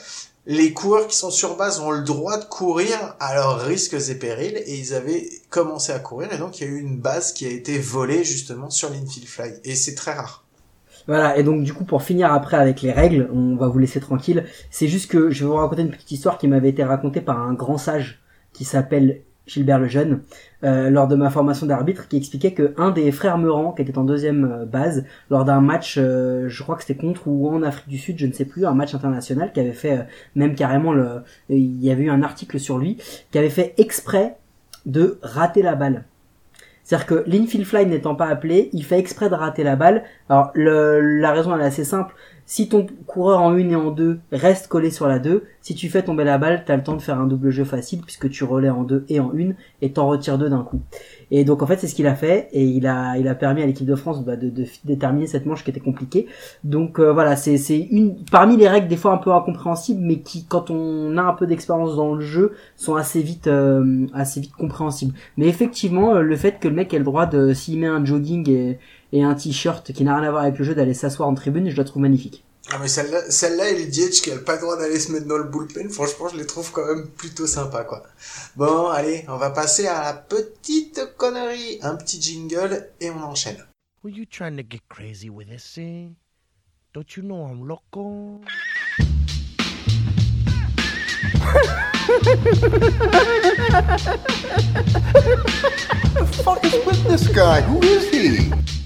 les 0.45 0.73
coureurs 0.73 1.07
qui 1.07 1.17
sont 1.17 1.31
sur 1.31 1.57
base 1.57 1.79
ont 1.79 1.91
le 1.91 2.03
droit 2.03 2.37
de 2.39 2.45
courir 2.45 2.97
à 3.19 3.35
leurs 3.35 3.61
risques 3.61 3.93
et 3.93 4.15
périls 4.15 4.57
et 4.65 4.75
ils 4.77 4.93
avaient 4.93 5.29
commencé 5.49 5.91
à 5.91 5.99
courir 5.99 6.33
et 6.33 6.37
donc 6.37 6.59
il 6.59 6.67
y 6.67 6.67
a 6.67 6.71
eu 6.71 6.79
une 6.79 6.97
base 6.97 7.33
qui 7.33 7.45
a 7.45 7.49
été 7.49 7.77
volée 7.77 8.23
justement 8.23 8.69
sur 8.69 8.89
l'infield 8.89 9.27
fly 9.27 9.53
et 9.63 9.75
c'est 9.75 9.95
très 9.95 10.13
rare. 10.13 10.45
Voilà, 11.07 11.37
et 11.37 11.43
donc 11.43 11.63
du 11.63 11.73
coup 11.73 11.85
pour 11.85 12.03
finir 12.03 12.33
après 12.33 12.57
avec 12.57 12.81
les 12.81 12.91
règles, 12.91 13.29
on 13.33 13.55
va 13.55 13.67
vous 13.67 13.79
laisser 13.79 13.99
tranquille. 13.99 14.45
C'est 14.69 14.87
juste 14.87 15.09
que 15.09 15.29
je 15.29 15.43
vais 15.43 15.49
vous 15.49 15.55
raconter 15.55 15.81
une 15.81 15.91
petite 15.91 16.11
histoire 16.11 16.37
qui 16.37 16.47
m'avait 16.47 16.69
été 16.69 16.83
racontée 16.83 17.21
par 17.21 17.39
un 17.39 17.53
grand 17.53 17.77
sage 17.77 18.21
qui 18.53 18.65
s'appelle 18.65 19.21
Gilbert 19.49 19.79
Lejeune 19.79 20.21
euh, 20.63 20.89
lors 20.89 21.07
de 21.07 21.15
ma 21.15 21.29
formation 21.29 21.65
d'arbitre 21.65 22.07
qui 22.07 22.17
expliquait 22.17 22.53
que 22.53 22.73
un 22.77 22.91
des 22.91 23.11
frères 23.11 23.37
Meurant 23.37 23.71
qui 23.71 23.81
était 23.81 23.97
en 23.97 24.03
deuxième 24.03 24.45
euh, 24.45 24.65
base 24.65 25.05
lors 25.29 25.43
d'un 25.43 25.61
match, 25.61 25.95
euh, 25.97 26.47
je 26.47 26.63
crois 26.63 26.75
que 26.75 26.83
c'était 26.83 26.99
contre 26.99 27.27
ou 27.27 27.49
en 27.49 27.63
Afrique 27.63 27.89
du 27.89 27.97
Sud, 27.97 28.17
je 28.19 28.27
ne 28.27 28.31
sais 28.31 28.45
plus, 28.45 28.65
un 28.65 28.73
match 28.73 28.93
international 28.93 29.51
qui 29.51 29.59
avait 29.59 29.73
fait 29.73 30.05
même 30.35 30.55
carrément 30.55 30.93
le, 30.93 31.23
il 31.49 31.83
y 31.83 31.91
avait 31.91 32.03
eu 32.03 32.09
un 32.09 32.21
article 32.21 32.59
sur 32.59 32.77
lui 32.77 32.97
qui 33.31 33.37
avait 33.37 33.49
fait 33.49 33.73
exprès 33.77 34.35
de 34.85 35.17
rater 35.21 35.61
la 35.61 35.75
balle. 35.75 36.05
C'est-à-dire 36.83 37.05
que 37.05 37.23
l'infield 37.27 37.65
fly 37.65 37.85
n'étant 37.85 38.15
pas 38.15 38.27
appelé, 38.27 38.69
il 38.73 38.83
fait 38.83 38.97
exprès 38.97 39.29
de 39.29 39.35
rater 39.35 39.63
la 39.63 39.75
balle. 39.75 40.03
Alors 40.27 40.51
la 40.55 41.31
raison 41.31 41.53
elle 41.55 41.61
est 41.61 41.65
assez 41.65 41.83
simple. 41.83 42.15
Si 42.49 42.67
ton 42.67 42.87
coureur 43.05 43.41
en 43.41 43.55
une 43.55 43.73
et 43.73 43.75
en 43.75 43.91
deux 43.91 44.21
reste 44.31 44.69
collé 44.69 44.89
sur 44.89 45.07
la 45.07 45.19
2, 45.19 45.43
si 45.61 45.75
tu 45.75 45.87
fais 45.87 46.01
tomber 46.01 46.23
la 46.23 46.39
balle, 46.39 46.63
t'as 46.65 46.75
le 46.75 46.81
temps 46.81 46.95
de 46.95 47.01
faire 47.01 47.19
un 47.19 47.27
double 47.27 47.51
jeu 47.51 47.63
facile 47.63 48.01
puisque 48.01 48.27
tu 48.27 48.43
relais 48.43 48.71
en 48.71 48.81
deux 48.81 49.05
et 49.07 49.19
en 49.19 49.31
une 49.33 49.53
et 49.83 49.91
t'en 49.91 50.07
retires 50.07 50.39
deux 50.39 50.49
d'un 50.49 50.63
coup. 50.63 50.81
Et 51.29 51.43
donc 51.43 51.61
en 51.61 51.67
fait 51.67 51.77
c'est 51.77 51.85
ce 51.85 51.93
qu'il 51.93 52.07
a 52.07 52.15
fait 52.15 52.49
et 52.51 52.63
il 52.63 52.87
a 52.87 53.19
il 53.19 53.27
a 53.27 53.35
permis 53.35 53.61
à 53.61 53.67
l'équipe 53.67 53.85
de 53.85 53.93
France 53.93 54.25
bah, 54.25 54.35
de, 54.35 54.49
de, 54.49 54.65
déterminer 54.83 55.27
cette 55.27 55.45
manche 55.45 55.63
qui 55.63 55.69
était 55.69 55.79
compliquée. 55.79 56.25
Donc 56.63 56.99
euh, 56.99 57.13
voilà 57.13 57.35
c'est 57.35 57.59
c'est 57.59 57.77
une 57.77 58.15
parmi 58.31 58.57
les 58.57 58.67
règles 58.67 58.87
des 58.87 58.97
fois 58.97 59.13
un 59.13 59.17
peu 59.17 59.31
incompréhensibles 59.31 60.01
mais 60.01 60.21
qui 60.21 60.45
quand 60.45 60.71
on 60.71 61.17
a 61.17 61.21
un 61.21 61.33
peu 61.33 61.45
d'expérience 61.45 61.97
dans 61.97 62.15
le 62.15 62.21
jeu 62.21 62.53
sont 62.75 62.95
assez 62.95 63.21
vite 63.21 63.45
euh, 63.45 64.07
assez 64.11 64.41
vite 64.41 64.53
compréhensibles. 64.53 65.13
Mais 65.37 65.47
effectivement 65.47 66.15
euh, 66.15 66.21
le 66.21 66.35
fait 66.35 66.59
que 66.59 66.67
le 66.67 66.73
mec 66.73 66.95
ait 66.95 66.97
le 66.97 67.05
droit 67.05 67.27
de 67.27 67.53
s'il 67.53 67.79
met 67.79 67.85
un 67.85 68.03
jogging 68.03 68.49
et 68.49 68.79
et 69.11 69.23
un 69.23 69.33
t-shirt 69.33 69.91
qui 69.91 70.03
n'a 70.03 70.17
rien 70.17 70.27
à 70.27 70.31
voir 70.31 70.43
avec 70.43 70.57
le 70.57 70.65
jeu 70.65 70.75
d'aller 70.75 70.93
s'asseoir 70.93 71.27
en 71.29 71.33
tribune, 71.33 71.69
je 71.69 71.77
la 71.77 71.83
trouve 71.83 72.01
magnifique. 72.01 72.43
Ah 72.71 72.77
mais 72.79 72.87
celle-là, 72.87 73.31
celle-là 73.31 73.69
et 73.69 73.83
le 73.83 73.89
DH 73.89 74.21
qui 74.21 74.31
a 74.31 74.37
pas 74.37 74.53
le 74.55 74.61
droit 74.61 74.77
d'aller 74.77 74.99
se 74.99 75.11
mettre 75.11 75.25
dans 75.25 75.37
le 75.37 75.45
bullpen, 75.45 75.89
franchement 75.89 76.27
je 76.31 76.37
les 76.37 76.45
trouve 76.45 76.71
quand 76.71 76.85
même 76.85 77.07
plutôt 77.07 77.47
sympas 77.47 77.83
quoi. 77.83 78.03
Bon 78.55 78.89
allez, 78.89 79.25
on 79.27 79.37
va 79.37 79.49
passer 79.49 79.87
à 79.87 80.03
la 80.03 80.13
petite 80.13 81.15
connerie, 81.17 81.79
un 81.81 81.95
petit 81.95 82.21
jingle 82.21 82.89
et 83.01 83.09
on 83.09 83.23
enchaîne. 83.23 83.57
Were 84.03 84.13
you 84.13 84.25
trying 84.25 84.55
to 84.55 84.63
get 84.63 84.81
crazy 84.87 85.29
with 85.29 85.49
this 85.49 85.73
thing? 85.73 86.15
Don't 86.93 87.17
you 87.17 87.23
know 87.23 87.47
I'm 87.47 87.67
loco? 87.67 88.41
fuck 96.43 96.63
is 96.63 96.73
with 96.85 97.03
this 97.05 97.27
guy? 97.27 97.61
Who 97.61 97.79
is 97.81 98.09
he? 98.09 98.78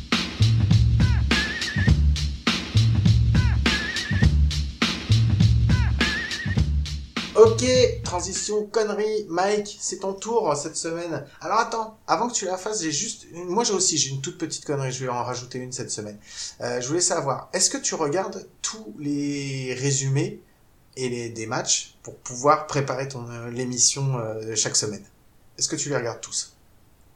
Ok, 7.35 7.65
transition 8.03 8.67
connerie, 8.67 9.25
Mike, 9.27 9.77
c'est 9.79 9.99
ton 9.99 10.13
tour 10.13 10.55
cette 10.55 10.75
semaine. 10.75 11.25
Alors 11.41 11.57
attends, 11.57 11.97
avant 12.05 12.27
que 12.27 12.33
tu 12.33 12.45
la 12.45 12.57
fasses, 12.57 12.83
j'ai 12.83 12.91
juste, 12.91 13.25
moi 13.33 13.63
j'ai 13.63 13.73
aussi, 13.73 13.97
j'ai 13.97 14.11
une 14.11 14.21
toute 14.21 14.37
petite 14.37 14.65
connerie, 14.65 14.91
je 14.91 15.03
vais 15.03 15.09
en 15.09 15.23
rajouter 15.23 15.57
une 15.57 15.71
cette 15.71 15.89
semaine. 15.89 16.17
Euh, 16.61 16.79
je 16.79 16.87
voulais 16.87 17.01
savoir, 17.01 17.49
est-ce 17.53 17.71
que 17.71 17.77
tu 17.77 17.95
regardes 17.95 18.47
tous 18.61 18.93
les 18.99 19.73
résumés 19.73 20.41
et 20.95 21.09
les 21.09 21.29
des 21.29 21.47
matchs 21.47 21.95
pour 22.03 22.15
pouvoir 22.17 22.67
préparer 22.67 23.07
ton 23.07 23.27
euh, 23.27 23.49
l'émission 23.49 24.19
euh, 24.19 24.53
chaque 24.55 24.75
semaine? 24.75 25.03
Est-ce 25.57 25.69
que 25.69 25.75
tu 25.75 25.89
les 25.89 25.97
regardes 25.97 26.21
tous? 26.21 26.55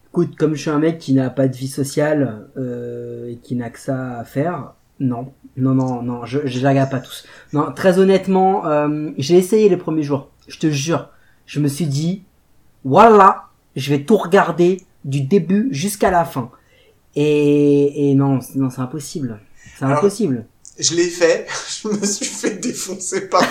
Écoute, 0.10 0.36
comme 0.36 0.56
je 0.56 0.62
suis 0.62 0.70
un 0.72 0.80
mec 0.80 0.98
qui 0.98 1.14
n'a 1.14 1.30
pas 1.30 1.48
de 1.48 1.56
vie 1.56 1.68
sociale 1.68 2.50
euh, 2.58 3.30
et 3.30 3.36
qui 3.38 3.54
n'a 3.54 3.70
que 3.70 3.80
ça 3.80 4.18
à 4.18 4.24
faire, 4.24 4.74
non, 5.00 5.34
non, 5.58 5.74
non, 5.76 6.02
non, 6.02 6.26
je 6.26 6.40
je 6.46 6.66
regarde 6.68 6.90
pas 6.90 7.00
tous. 7.00 7.26
Non, 7.54 7.72
très 7.72 8.00
honnêtement, 8.00 8.66
euh, 8.68 9.12
j'ai 9.18 9.38
essayé 9.38 9.70
les 9.70 9.78
premiers 9.78 10.04
jours. 10.04 10.30
Je 10.48 10.58
te 10.58 10.70
jure, 10.72 11.10
je 11.46 11.60
me 11.60 11.68
suis 11.68 11.86
dit, 11.88 12.24
voilà, 12.84 13.46
je 13.76 13.90
vais 13.90 14.04
tout 14.04 14.18
regarder 14.18 14.82
du 15.06 15.22
début 15.22 15.68
jusqu'à 15.72 16.10
la 16.12 16.26
fin. 16.26 16.50
Et, 17.16 18.10
et 18.12 18.16
non, 18.16 18.40
non, 18.56 18.70
c'est 18.70 18.82
impossible. 18.82 19.40
C'est 19.78 19.86
impossible. 19.86 20.46
Je 20.80 20.94
l'ai 20.96 21.08
fait, 21.10 21.48
je 21.84 21.88
me 21.90 22.06
suis 22.06 22.26
fait 22.26 22.56
défoncer 22.56 23.28
par. 23.30 23.42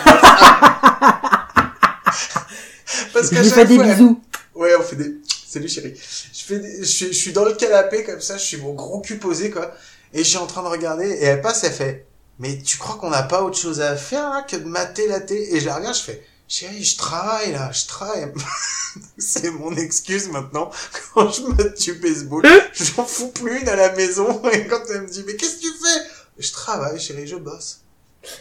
Parce 3.12 3.30
Je 3.32 3.40
lui 3.40 3.44
chaque 3.48 3.54
fais 3.54 3.66
des 3.66 3.74
fois, 3.76 3.84
bisous. 3.84 4.20
Ouais, 4.54 4.70
on 4.78 4.82
fait 4.82 4.96
des. 4.96 5.16
Salut 5.46 5.68
chérie. 5.68 5.94
Je 5.96 6.44
fais, 6.44 6.58
des- 6.58 6.78
je, 6.80 6.84
suis- 6.84 7.06
je 7.08 7.12
suis 7.12 7.32
dans 7.32 7.44
le 7.44 7.52
canapé 7.54 8.04
comme 8.04 8.20
ça, 8.20 8.36
je 8.36 8.42
suis 8.44 8.56
mon 8.58 8.74
gros 8.74 9.00
cul 9.00 9.16
posé 9.18 9.50
quoi, 9.50 9.72
et 10.12 10.18
je 10.18 10.28
suis 10.28 10.38
en 10.38 10.46
train 10.46 10.62
de 10.62 10.68
regarder 10.68 11.08
et 11.08 11.24
elle 11.24 11.40
passe, 11.40 11.64
elle 11.64 11.72
fait. 11.72 12.06
Mais 12.38 12.58
tu 12.58 12.76
crois 12.76 12.96
qu'on 12.96 13.10
n'a 13.10 13.22
pas 13.22 13.42
autre 13.42 13.58
chose 13.58 13.80
à 13.80 13.96
faire 13.96 14.28
là 14.30 14.42
que 14.42 14.56
de 14.56 14.64
mater 14.64 15.08
la 15.08 15.20
télé? 15.20 15.48
Et 15.52 15.60
je 15.60 15.66
la 15.66 15.76
regarde, 15.76 15.96
je 15.96 16.02
fais. 16.02 16.26
Chérie, 16.48 16.84
je 16.84 16.96
travaille 16.96 17.52
là, 17.52 17.70
je 17.72 17.86
travaille. 17.86 18.32
C'est 19.18 19.50
mon 19.50 19.74
excuse 19.74 20.28
maintenant 20.30 20.70
quand 21.14 21.30
je 21.30 21.42
mate 21.42 21.80
du 21.80 21.94
baseball. 21.94 22.44
J'en 22.72 23.04
fous 23.04 23.28
plus 23.28 23.60
une 23.60 23.68
à 23.68 23.76
la 23.76 23.94
maison 23.94 24.42
et 24.52 24.66
quand 24.66 24.82
elle 24.92 25.02
me 25.02 25.08
dit 25.08 25.24
mais 25.26 25.34
qu'est-ce 25.34 25.56
que 25.56 25.62
tu 25.62 25.72
fais? 25.72 26.00
Je 26.38 26.52
travaille 26.52 26.98
chérie, 27.00 27.26
je 27.26 27.36
bosse. 27.36 27.82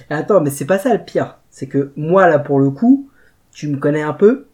Attends, 0.09 0.41
mais 0.41 0.51
c'est 0.51 0.65
pas 0.65 0.79
ça 0.79 0.93
le 0.93 1.03
pire. 1.03 1.37
C'est 1.51 1.67
que 1.67 1.91
moi, 1.95 2.27
là, 2.27 2.39
pour 2.39 2.59
le 2.59 2.69
coup, 2.69 3.09
tu 3.51 3.67
me 3.67 3.77
connais 3.77 4.01
un 4.01 4.13
peu. 4.13 4.47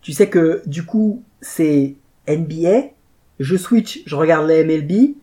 Tu 0.00 0.12
sais 0.12 0.28
que, 0.28 0.62
du 0.66 0.84
coup, 0.84 1.22
c'est 1.40 1.94
NBA. 2.28 2.90
Je 3.38 3.56
switch, 3.56 4.02
je 4.06 4.16
regarde 4.16 4.48
la 4.48 4.64
MLB. 4.64 5.16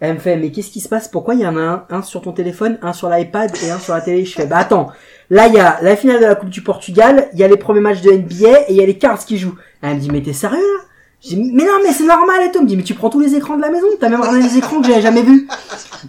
Elle 0.00 0.14
me 0.14 0.18
fait, 0.20 0.36
mais 0.36 0.52
qu'est-ce 0.52 0.70
qui 0.70 0.80
se 0.80 0.88
passe? 0.88 1.08
Pourquoi 1.08 1.34
il 1.34 1.40
y 1.40 1.46
en 1.46 1.56
a 1.56 1.60
un, 1.60 1.84
un 1.90 2.02
sur 2.02 2.22
ton 2.22 2.32
téléphone, 2.32 2.78
un 2.82 2.92
sur 2.92 3.08
l'iPad 3.08 3.50
et 3.64 3.70
un 3.70 3.78
sur 3.78 3.94
la 3.94 4.00
télé? 4.00 4.24
Je 4.24 4.32
fais, 4.32 4.46
bah 4.46 4.58
attends, 4.58 4.92
là 5.28 5.48
il 5.48 5.54
y 5.54 5.58
a 5.58 5.78
la 5.82 5.96
finale 5.96 6.20
de 6.20 6.26
la 6.26 6.36
Coupe 6.36 6.50
du 6.50 6.62
Portugal, 6.62 7.28
il 7.32 7.40
y 7.40 7.42
a 7.42 7.48
les 7.48 7.56
premiers 7.56 7.80
matchs 7.80 8.02
de 8.02 8.12
NBA 8.12 8.60
et 8.60 8.66
il 8.70 8.76
y 8.76 8.82
a 8.82 8.86
les 8.86 8.96
Cards 8.96 9.24
qui 9.24 9.38
jouent. 9.38 9.56
Elle 9.82 9.96
me 9.96 10.00
dit, 10.00 10.10
mais 10.10 10.22
t'es 10.22 10.32
sérieux 10.32 10.58
là? 10.58 10.84
Je 11.20 11.30
dis, 11.30 11.36
mais 11.52 11.64
non, 11.64 11.80
mais 11.82 11.92
c'est 11.92 12.06
normal 12.06 12.42
et 12.44 12.52
tout. 12.52 12.58
Elle 12.58 12.64
me 12.64 12.68
dit, 12.68 12.76
mais 12.76 12.84
tu 12.84 12.94
prends 12.94 13.10
tous 13.10 13.18
les 13.18 13.34
écrans 13.34 13.56
de 13.56 13.62
la 13.62 13.70
maison, 13.70 13.88
t'as 13.98 14.08
même 14.08 14.20
regardé 14.20 14.40
les 14.40 14.56
écrans 14.56 14.80
que 14.80 14.86
j'avais 14.86 15.02
jamais 15.02 15.22
vus. 15.22 15.48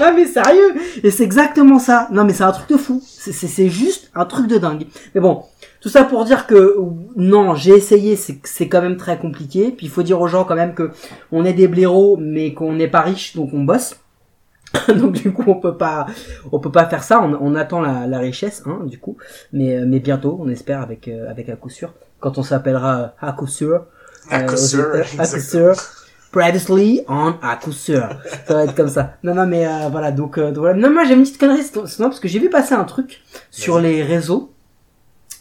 non 0.00 0.14
mais 0.14 0.26
sérieux 0.26 0.74
Et 1.04 1.10
c'est 1.10 1.24
exactement 1.24 1.78
ça. 1.78 2.08
Non 2.10 2.24
mais 2.24 2.32
c'est 2.32 2.44
un 2.44 2.52
truc 2.52 2.70
de 2.70 2.78
fou. 2.78 3.02
C'est 3.04 3.68
juste 3.68 4.10
un 4.14 4.24
truc 4.24 4.46
de 4.46 4.56
dingue. 4.56 4.86
Mais 5.14 5.20
bon, 5.20 5.42
tout 5.80 5.88
ça 5.88 6.04
pour 6.04 6.24
dire 6.24 6.46
que 6.46 6.76
non, 7.16 7.54
j'ai 7.54 7.72
essayé, 7.72 8.16
c'est 8.16 8.40
c'est 8.44 8.68
quand 8.68 8.82
même 8.82 8.96
très 8.96 9.18
compliqué. 9.18 9.70
Puis 9.70 9.86
il 9.86 9.90
faut 9.90 10.02
dire 10.02 10.20
aux 10.20 10.28
gens 10.28 10.44
quand 10.44 10.56
même 10.56 10.74
que 10.74 10.90
on 11.32 11.44
est 11.44 11.52
des 11.52 11.68
blaireaux, 11.68 12.16
mais 12.16 12.54
qu'on 12.54 12.72
n'est 12.72 12.88
pas 12.88 13.00
riche, 13.00 13.36
donc 13.36 13.50
on 13.52 13.62
bosse. 13.62 13.96
donc 14.88 15.12
du 15.12 15.32
coup 15.32 15.44
on 15.46 15.54
peut 15.54 15.78
pas 15.78 16.06
on 16.52 16.58
peut 16.58 16.72
pas 16.72 16.86
faire 16.86 17.02
ça. 17.02 17.22
On, 17.22 17.38
on 17.40 17.54
attend 17.54 17.80
la, 17.80 18.06
la 18.06 18.18
richesse, 18.18 18.62
hein, 18.66 18.80
du 18.84 18.98
coup. 18.98 19.16
Mais 19.52 19.76
euh, 19.76 19.84
mais 19.86 20.00
bientôt, 20.00 20.38
on 20.40 20.48
espère 20.48 20.82
avec 20.82 21.08
euh, 21.08 21.30
avec 21.30 21.48
à 21.48 21.56
coup 21.56 21.70
sûr. 21.70 21.94
Quand 22.20 22.38
on 22.38 22.42
s'appellera 22.42 23.14
à 23.20 23.32
coup 23.32 23.46
sûr. 23.46 23.86
À 24.30 24.42
coup 24.42 24.56
sûr, 24.56 24.86
à 25.18 25.26
coup 25.26 25.40
sûr. 25.40 25.74
Previously 26.30 27.02
on 27.08 27.34
à 27.42 27.56
coup 27.56 27.72
sûr. 27.72 28.06
Ça 28.46 28.54
va 28.54 28.64
être 28.64 28.74
comme 28.74 28.88
ça. 28.88 29.14
Non, 29.22 29.34
non, 29.34 29.46
mais 29.46 29.66
euh, 29.66 29.88
voilà, 29.90 30.12
donc, 30.12 30.36
euh, 30.36 30.48
donc 30.48 30.58
voilà. 30.58 30.74
Non, 30.74 30.90
moi 30.90 31.04
j'ai 31.04 31.14
une 31.14 31.22
petite 31.22 31.38
connerie, 31.38 31.62
c'est 31.62 31.86
c'est 31.86 32.00
non, 32.00 32.08
parce 32.08 32.20
que 32.20 32.28
j'ai 32.28 32.38
vu 32.38 32.50
passer 32.50 32.74
un 32.74 32.84
truc 32.84 33.22
sur 33.50 33.80
les 33.80 34.02
réseaux. 34.02 34.52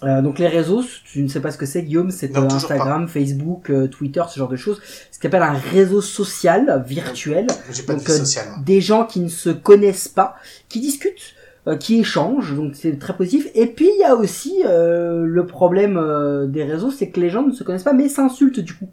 Euh, 0.03 0.21
donc 0.21 0.37
les 0.39 0.47
réseaux, 0.47 0.83
tu 1.05 1.23
ne 1.23 1.27
sais 1.27 1.39
pas 1.39 1.51
ce 1.51 1.57
que 1.57 1.65
c'est, 1.65 1.81
Guillaume, 1.81 2.11
c'est 2.11 2.35
euh, 2.37 2.41
Instagram, 2.41 3.07
Facebook, 3.07 3.69
euh, 3.69 3.87
Twitter, 3.87 4.21
ce 4.29 4.37
genre 4.37 4.47
de 4.49 4.55
choses. 4.55 4.79
Ce 5.11 5.19
qu'on 5.19 5.27
appelle 5.27 5.41
un 5.41 5.53
réseau 5.53 6.01
social 6.01 6.83
virtuel. 6.85 7.47
Pas 7.47 7.93
de 7.93 7.99
Donc, 7.99 8.07
sociale. 8.07 8.45
moi. 8.49 8.59
des 8.65 8.81
gens 8.81 9.05
qui 9.05 9.19
ne 9.21 9.29
se 9.29 9.49
connaissent 9.49 10.07
pas, 10.07 10.35
qui 10.69 10.79
discutent, 10.79 11.33
qui 11.79 11.99
échangent, 11.99 12.55
donc 12.55 12.75
c'est 12.75 12.97
très 12.97 13.15
positif. 13.17 13.47
Et 13.53 13.67
puis 13.67 13.89
il 13.93 13.99
y 13.99 14.03
a 14.03 14.15
aussi 14.15 14.61
euh, 14.65 15.25
le 15.25 15.45
problème 15.45 15.99
des 16.47 16.63
réseaux, 16.63 16.91
c'est 16.91 17.09
que 17.09 17.19
les 17.19 17.29
gens 17.29 17.41
ne 17.45 17.51
se 17.51 17.63
connaissent 17.63 17.83
pas, 17.83 17.93
mais 17.93 18.07
s'insultent 18.07 18.59
du 18.61 18.73
coup. 18.73 18.89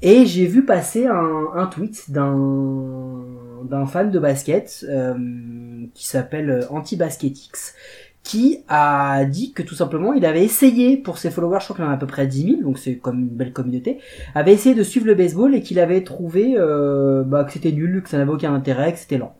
Et 0.00 0.24
j'ai 0.24 0.46
vu 0.46 0.64
passer 0.64 1.06
un, 1.06 1.48
un 1.54 1.66
tweet 1.66 2.10
d'un 2.10 3.20
d'un 3.64 3.86
fan 3.86 4.10
de 4.10 4.18
basket 4.18 4.84
euh, 4.88 5.14
qui 5.94 6.06
s'appelle 6.06 6.50
euh, 6.50 6.72
AntiBasketX 6.74 7.74
qui 8.22 8.58
a 8.68 9.24
dit 9.24 9.52
que 9.52 9.62
tout 9.62 9.74
simplement 9.74 10.12
il 10.12 10.24
avait 10.24 10.44
essayé 10.44 10.96
pour 10.96 11.18
ses 11.18 11.30
followers, 11.30 11.58
je 11.60 11.64
crois 11.64 11.76
qu'il 11.76 11.84
en 11.84 11.90
a 11.90 11.94
à 11.94 11.96
peu 11.96 12.06
près 12.06 12.26
10 12.26 12.42
000, 12.42 12.62
donc 12.62 12.78
c'est 12.78 12.96
comme 12.96 13.20
une 13.20 13.28
belle 13.28 13.52
communauté, 13.52 13.98
avait 14.34 14.52
essayé 14.52 14.74
de 14.74 14.82
suivre 14.82 15.06
le 15.06 15.14
baseball 15.14 15.54
et 15.54 15.60
qu'il 15.60 15.80
avait 15.80 16.04
trouvé 16.04 16.54
euh, 16.56 17.24
bah, 17.24 17.44
que 17.44 17.52
c'était 17.52 17.72
nul, 17.72 18.02
que 18.02 18.08
ça 18.08 18.18
n'avait 18.18 18.30
aucun 18.30 18.54
intérêt, 18.54 18.92
que 18.92 18.98
c'était 18.98 19.18
lent. 19.18 19.34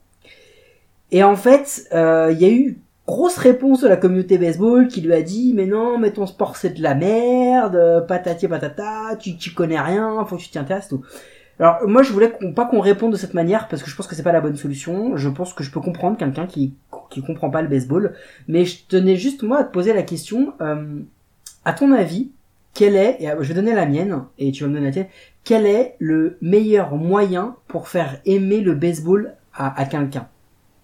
Et 1.12 1.22
en 1.22 1.37
fait, 1.37 1.89
euh, 1.93 2.30
il 2.33 2.41
y 2.41 2.45
a 2.45 2.51
eu 2.51 2.78
grosse 3.07 3.37
réponse 3.37 3.83
de 3.83 3.89
la 3.89 3.97
communauté 3.97 4.39
baseball 4.39 4.89
qui 4.89 5.01
lui 5.01 5.12
a 5.12 5.22
dit 5.22 5.53
mais 5.55 5.66
non 5.66 5.99
mais 5.99 6.12
ton 6.12 6.24
sport 6.24 6.57
c'est 6.57 6.70
de 6.70 6.83
la 6.83 6.95
merde, 6.95 7.76
euh, 7.76 8.01
patati 8.01 8.49
patata, 8.49 9.16
tu, 9.18 9.37
tu 9.37 9.53
connais 9.53 9.80
rien, 9.80 10.24
faut 10.24 10.37
que 10.37 10.43
tu 10.43 10.51
t'y 10.51 10.59
intéresses 10.59 10.89
tout. 10.89 11.03
Alors 11.59 11.87
moi 11.87 12.03
je 12.03 12.12
voulais 12.12 12.33
pas 12.57 12.64
qu'on 12.64 12.80
réponde 12.80 13.12
de 13.12 13.16
cette 13.16 13.35
manière 13.35 13.68
parce 13.68 13.83
que 13.83 13.91
je 13.91 13.95
pense 13.95 14.07
que 14.07 14.14
c'est 14.14 14.22
pas 14.22 14.33
la 14.33 14.41
bonne 14.41 14.57
solution. 14.57 15.16
Je 15.16 15.28
pense 15.28 15.53
que 15.53 15.62
je 15.62 15.70
peux 15.70 15.80
comprendre 15.80 16.16
quelqu'un 16.16 16.47
qui 16.47 16.74
qui 17.12 17.22
comprend 17.22 17.50
pas 17.50 17.62
le 17.62 17.68
baseball, 17.68 18.14
mais 18.48 18.64
je 18.64 18.84
tenais 18.88 19.16
juste 19.16 19.42
moi 19.42 19.58
à 19.58 19.64
te 19.64 19.72
poser 19.72 19.92
la 19.92 20.02
question. 20.02 20.54
euh, 20.60 21.00
à 21.64 21.72
ton 21.72 21.92
avis, 21.92 22.32
quel 22.74 22.96
est 22.96 23.18
et 23.20 23.30
euh, 23.30 23.42
je 23.42 23.48
vais 23.48 23.54
donner 23.54 23.74
la 23.74 23.86
mienne 23.86 24.24
et 24.38 24.50
tu 24.50 24.64
vas 24.64 24.68
me 24.68 24.74
donner 24.74 24.86
la 24.86 24.92
tienne. 24.92 25.06
Quel 25.44 25.66
est 25.66 25.96
le 25.98 26.38
meilleur 26.40 26.96
moyen 26.96 27.56
pour 27.68 27.88
faire 27.88 28.20
aimer 28.24 28.60
le 28.60 28.74
baseball 28.74 29.34
à, 29.54 29.78
à 29.80 29.84
quelqu'un, 29.84 30.28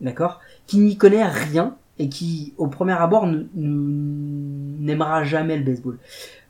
d'accord, 0.00 0.40
qui 0.66 0.78
n'y 0.78 0.96
connaît 0.96 1.26
rien 1.26 1.76
et 1.98 2.08
qui 2.08 2.54
au 2.58 2.68
premier 2.68 2.92
abord 2.92 3.26
n'aimera 3.54 5.24
jamais 5.24 5.56
le 5.56 5.64
baseball. 5.64 5.98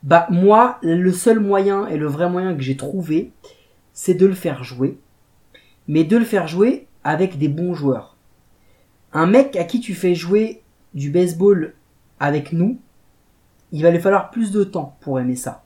Bah 0.03 0.27
moi, 0.29 0.77
le 0.83 1.11
seul 1.11 1.39
moyen 1.39 1.87
et 1.87 1.97
le 1.97 2.05
vrai 2.05 2.29
moyen 2.29 2.55
que 2.55 2.61
j'ai 2.61 2.77
trouvé, 2.77 3.31
c'est 3.93 4.13
de 4.13 4.25
le 4.25 4.33
faire 4.33 4.63
jouer, 4.63 4.97
mais 5.87 6.03
de 6.03 6.17
le 6.17 6.25
faire 6.25 6.47
jouer 6.47 6.87
avec 7.03 7.37
des 7.37 7.47
bons 7.47 7.73
joueurs. 7.73 8.08
Un 9.13 9.25
mec 9.25 9.55
à 9.55 9.63
qui 9.63 9.79
tu 9.79 9.93
fais 9.93 10.13
jouer 10.13 10.61
du 10.93 11.09
baseball 11.09 11.73
avec 12.19 12.53
nous, 12.53 12.79
il 13.71 13.83
va 13.83 13.91
lui 13.91 13.99
falloir 13.99 14.31
plus 14.31 14.51
de 14.51 14.63
temps 14.63 14.97
pour 15.01 15.19
aimer 15.19 15.35
ça. 15.35 15.63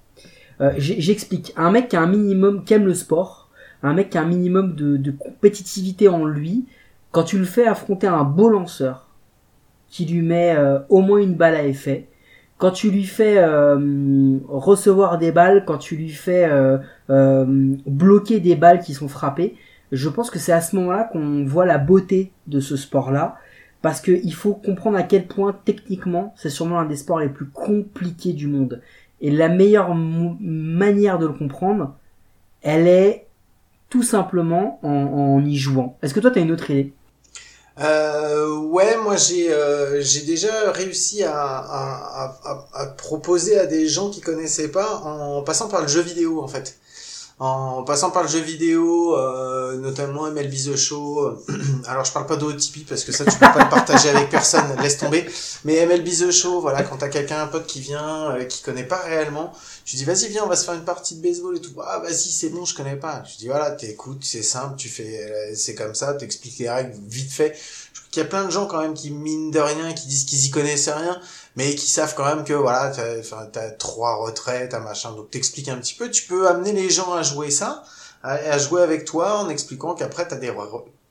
Euh, 0.62 0.74
J'explique. 0.78 1.54
Un 1.58 1.72
mec 1.72 1.90
qui 1.90 1.96
a 1.96 2.02
un 2.02 2.08
minimum, 2.08 2.64
qui 2.64 2.74
aime 2.74 2.86
le 2.86 2.94
sport, 2.94 3.50
un 3.82 3.94
mec 3.94 4.12
qui 4.12 4.18
a 4.18 4.22
un 4.22 4.28
minimum 4.28 4.76
de, 4.76 5.12
compétitivité 5.12 6.08
en 6.08 6.26
lui, 6.26 6.66
quand 7.12 7.24
tu 7.24 7.38
le 7.38 7.46
fais 7.46 7.68
affronter 7.68 8.08
un 8.08 8.24
beau 8.24 8.50
lanceur, 8.50 9.08
qui 9.90 10.06
lui 10.06 10.22
met 10.22 10.56
euh, 10.56 10.80
au 10.90 11.02
moins 11.02 11.20
une 11.20 11.36
balle 11.36 11.56
à 11.56 11.66
effet, 11.66 12.08
quand 12.58 12.72
tu 12.72 12.92
lui 12.92 13.04
fais 13.04 13.38
euh, 13.38 14.38
recevoir 14.48 15.18
des 15.18 15.32
balles, 15.32 15.66
quand 15.66 15.78
tu 15.78 15.96
lui 15.98 16.10
fais 16.10 16.50
bloquer 17.10 18.40
des 18.40 18.56
balles 18.56 18.80
qui 18.80 18.94
sont 18.94 19.10
frappées, 19.10 19.56
je 19.96 20.10
pense 20.10 20.30
que 20.30 20.40
c'est 20.40 20.52
à 20.52 20.62
ce 20.62 20.76
moment-là 20.76 21.10
qu'on 21.12 21.46
voit 21.46 21.66
la 21.66 21.78
beauté 21.78 22.32
de 22.48 22.60
ce 22.60 22.76
sport-là, 22.76 23.38
parce 23.82 24.02
qu'il 24.02 24.34
faut 24.34 24.54
comprendre 24.54 24.98
à 24.98 25.04
quel 25.04 25.28
point 25.28 25.56
techniquement 25.66 26.34
c'est 26.38 26.50
sûrement 26.50 26.80
l'un 26.82 26.86
des 26.88 26.96
sports 26.98 27.20
les 27.20 27.30
plus 27.30 27.48
compliqués 27.48 28.34
du 28.34 28.48
monde. 28.48 28.82
Et 29.22 29.32
la 29.32 29.50
meilleure 29.50 29.94
manière 29.96 31.20
de 31.20 31.28
le 31.28 31.34
comprendre, 31.34 31.96
elle 32.62 32.88
est 32.88 33.28
tout 33.90 34.04
simplement 34.04 34.80
en, 34.84 35.44
y 35.46 35.58
jouant. 35.58 35.98
Est-ce 36.02 36.14
que 36.14 36.20
toi 36.20 36.32
tu 36.32 36.40
as 36.40 36.42
une 36.42 36.52
autre 36.52 36.72
idée? 36.72 36.94
Euh, 37.80 38.58
ouais, 38.58 38.98
moi 39.04 39.16
j'ai 39.18 39.52
euh, 39.52 40.00
j'ai 40.02 40.22
déjà 40.22 40.72
réussi 40.72 41.24
à, 41.24 41.34
à, 41.36 42.38
à- 42.44 42.68
à 42.74 42.86
proposer 42.88 43.58
à 43.58 43.66
des 43.66 43.88
gens 43.88 44.12
qui 44.12 44.22
connaissaient 44.22 44.70
pas 44.72 44.98
en 44.98 45.42
passant 45.42 45.70
par 45.70 45.82
le 45.82 45.88
jeu 45.88 46.02
vidéo 46.02 46.44
en 46.44 46.48
fait. 46.48 46.78
En 47.40 47.84
passant 47.84 48.12
par 48.12 48.24
le 48.24 48.30
jeu 48.30 48.40
vidéo, 48.40 49.18
euh, 49.18 49.76
notamment 49.78 50.30
MLB 50.30 50.54
The 50.54 50.76
Show. 50.76 51.40
Alors 51.88 52.06
je 52.06 52.12
parle 52.12 52.28
pas 52.28 52.36
d'OTP 52.36 52.88
parce 52.88 53.04
que 53.04 53.12
ça 53.12 53.26
tu 53.26 53.32
peux 53.32 53.40
pas 53.40 53.64
le 53.64 53.70
partager 53.70 54.10
avec 54.10 54.30
personne, 54.30 54.64
laisse 54.82 54.98
tomber. 54.98 55.26
Mais 55.66 55.86
MLB 55.86 56.06
The 56.06 56.32
Show, 56.32 56.62
voilà, 56.62 56.84
quand 56.84 56.98
t'as 56.98 57.10
quelqu'un, 57.10 57.42
un 57.42 57.48
pote 57.48 57.66
qui 57.66 57.80
vient, 57.80 58.32
euh, 58.32 58.46
qui 58.46 58.62
connaît 58.62 58.84
pas 58.84 59.02
réellement, 59.02 59.52
tu 59.84 59.96
dis 59.96 60.06
vas-y 60.06 60.28
viens, 60.28 60.44
on 60.46 60.48
va 60.48 60.56
se 60.56 60.64
faire 60.64 60.76
une 60.76 60.86
partie 60.86 61.16
de 61.16 61.24
baseball 61.24 61.58
et 61.58 61.62
tout. 61.62 61.74
Ah 61.84 62.00
vas-y 62.00 62.32
c'est 62.32 62.50
bon, 62.50 62.66
je 62.66 62.76
connais 62.76 62.98
pas. 62.98 63.24
Je 63.26 63.38
dis 63.38 63.48
voilà, 63.48 63.72
t'écoutes, 63.72 64.24
c'est 64.24 64.44
simple, 64.44 64.76
tu 64.78 64.88
fais, 64.88 65.24
euh, 65.24 65.54
c'est 65.56 65.74
comme 65.74 65.96
ça, 65.96 66.14
t'expliques 66.14 66.60
les 66.60 66.70
règles 66.70 66.94
vite 67.08 67.32
fait. 67.32 67.58
Qu'il 68.14 68.22
y 68.22 68.26
a 68.26 68.30
plein 68.30 68.46
de 68.46 68.52
gens 68.52 68.68
quand 68.68 68.80
même 68.80 68.94
qui 68.94 69.10
mine 69.10 69.50
de 69.50 69.60
rien, 69.60 69.92
qui 69.94 70.08
disent 70.08 70.26
qu'ils 70.26 70.46
y 70.46 70.52
connaissent 70.52 70.88
rien, 70.88 71.20
mais 71.56 71.74
qui 71.74 71.88
savent 71.90 72.14
quand 72.14 72.26
même 72.26 72.44
que 72.44 72.54
voilà, 72.54 72.92
t'as, 73.52 73.72
trois 73.72 74.18
retraits, 74.18 74.70
t'as 74.70 74.80
machin, 74.80 75.12
donc 75.14 75.32
t'expliques 75.32 75.68
un 75.70 75.78
petit 75.78 75.96
peu. 75.96 76.12
Tu 76.12 76.28
peux 76.28 76.48
amener 76.48 76.74
les 76.74 76.92
gens 76.92 77.12
à 77.14 77.24
jouer 77.24 77.50
ça, 77.50 77.84
à, 78.22 78.34
à 78.34 78.58
jouer 78.60 78.84
avec 78.84 79.06
toi 79.06 79.40
en 79.40 79.50
expliquant 79.50 79.96
qu'après 79.96 80.28
t'as 80.28 80.36
des 80.36 80.54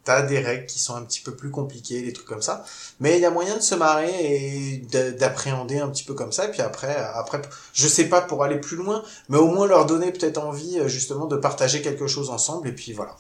t'as 0.05 0.23
des 0.23 0.39
règles 0.41 0.67
qui 0.67 0.79
sont 0.79 0.95
un 0.95 1.03
petit 1.03 1.21
peu 1.21 1.35
plus 1.35 1.51
compliquées, 1.51 2.03
des 2.03 2.13
trucs 2.13 2.27
comme 2.27 2.43
ça. 2.43 2.65
Mais 3.01 3.17
il 3.19 3.21
y 3.21 3.27
a 3.27 3.31
moyen 3.31 3.57
de 3.57 3.63
se 3.63 3.75
marrer 3.75 4.11
et 4.11 4.79
d'a- 4.91 5.11
d'appréhender 5.13 5.79
un 5.79 5.89
petit 5.89 6.05
peu 6.05 6.15
comme 6.15 6.33
ça. 6.33 6.47
Et 6.47 6.51
puis 6.53 6.61
après, 6.61 6.95
après, 7.15 7.43
je 7.73 7.89
sais 7.89 8.05
pas 8.05 8.21
pour 8.21 8.43
aller 8.45 8.61
plus 8.61 8.77
loin, 8.77 9.03
mais 9.29 9.39
au 9.39 9.49
moins 9.49 9.67
leur 9.67 9.87
donner 9.87 10.13
peut-être 10.13 10.39
envie 10.39 10.79
justement 10.87 11.27
de 11.27 11.37
partager 11.37 11.83
quelque 11.83 12.07
chose 12.07 12.31
ensemble. 12.31 12.69
Et 12.69 12.73
puis 12.73 12.93
voilà. 12.93 13.17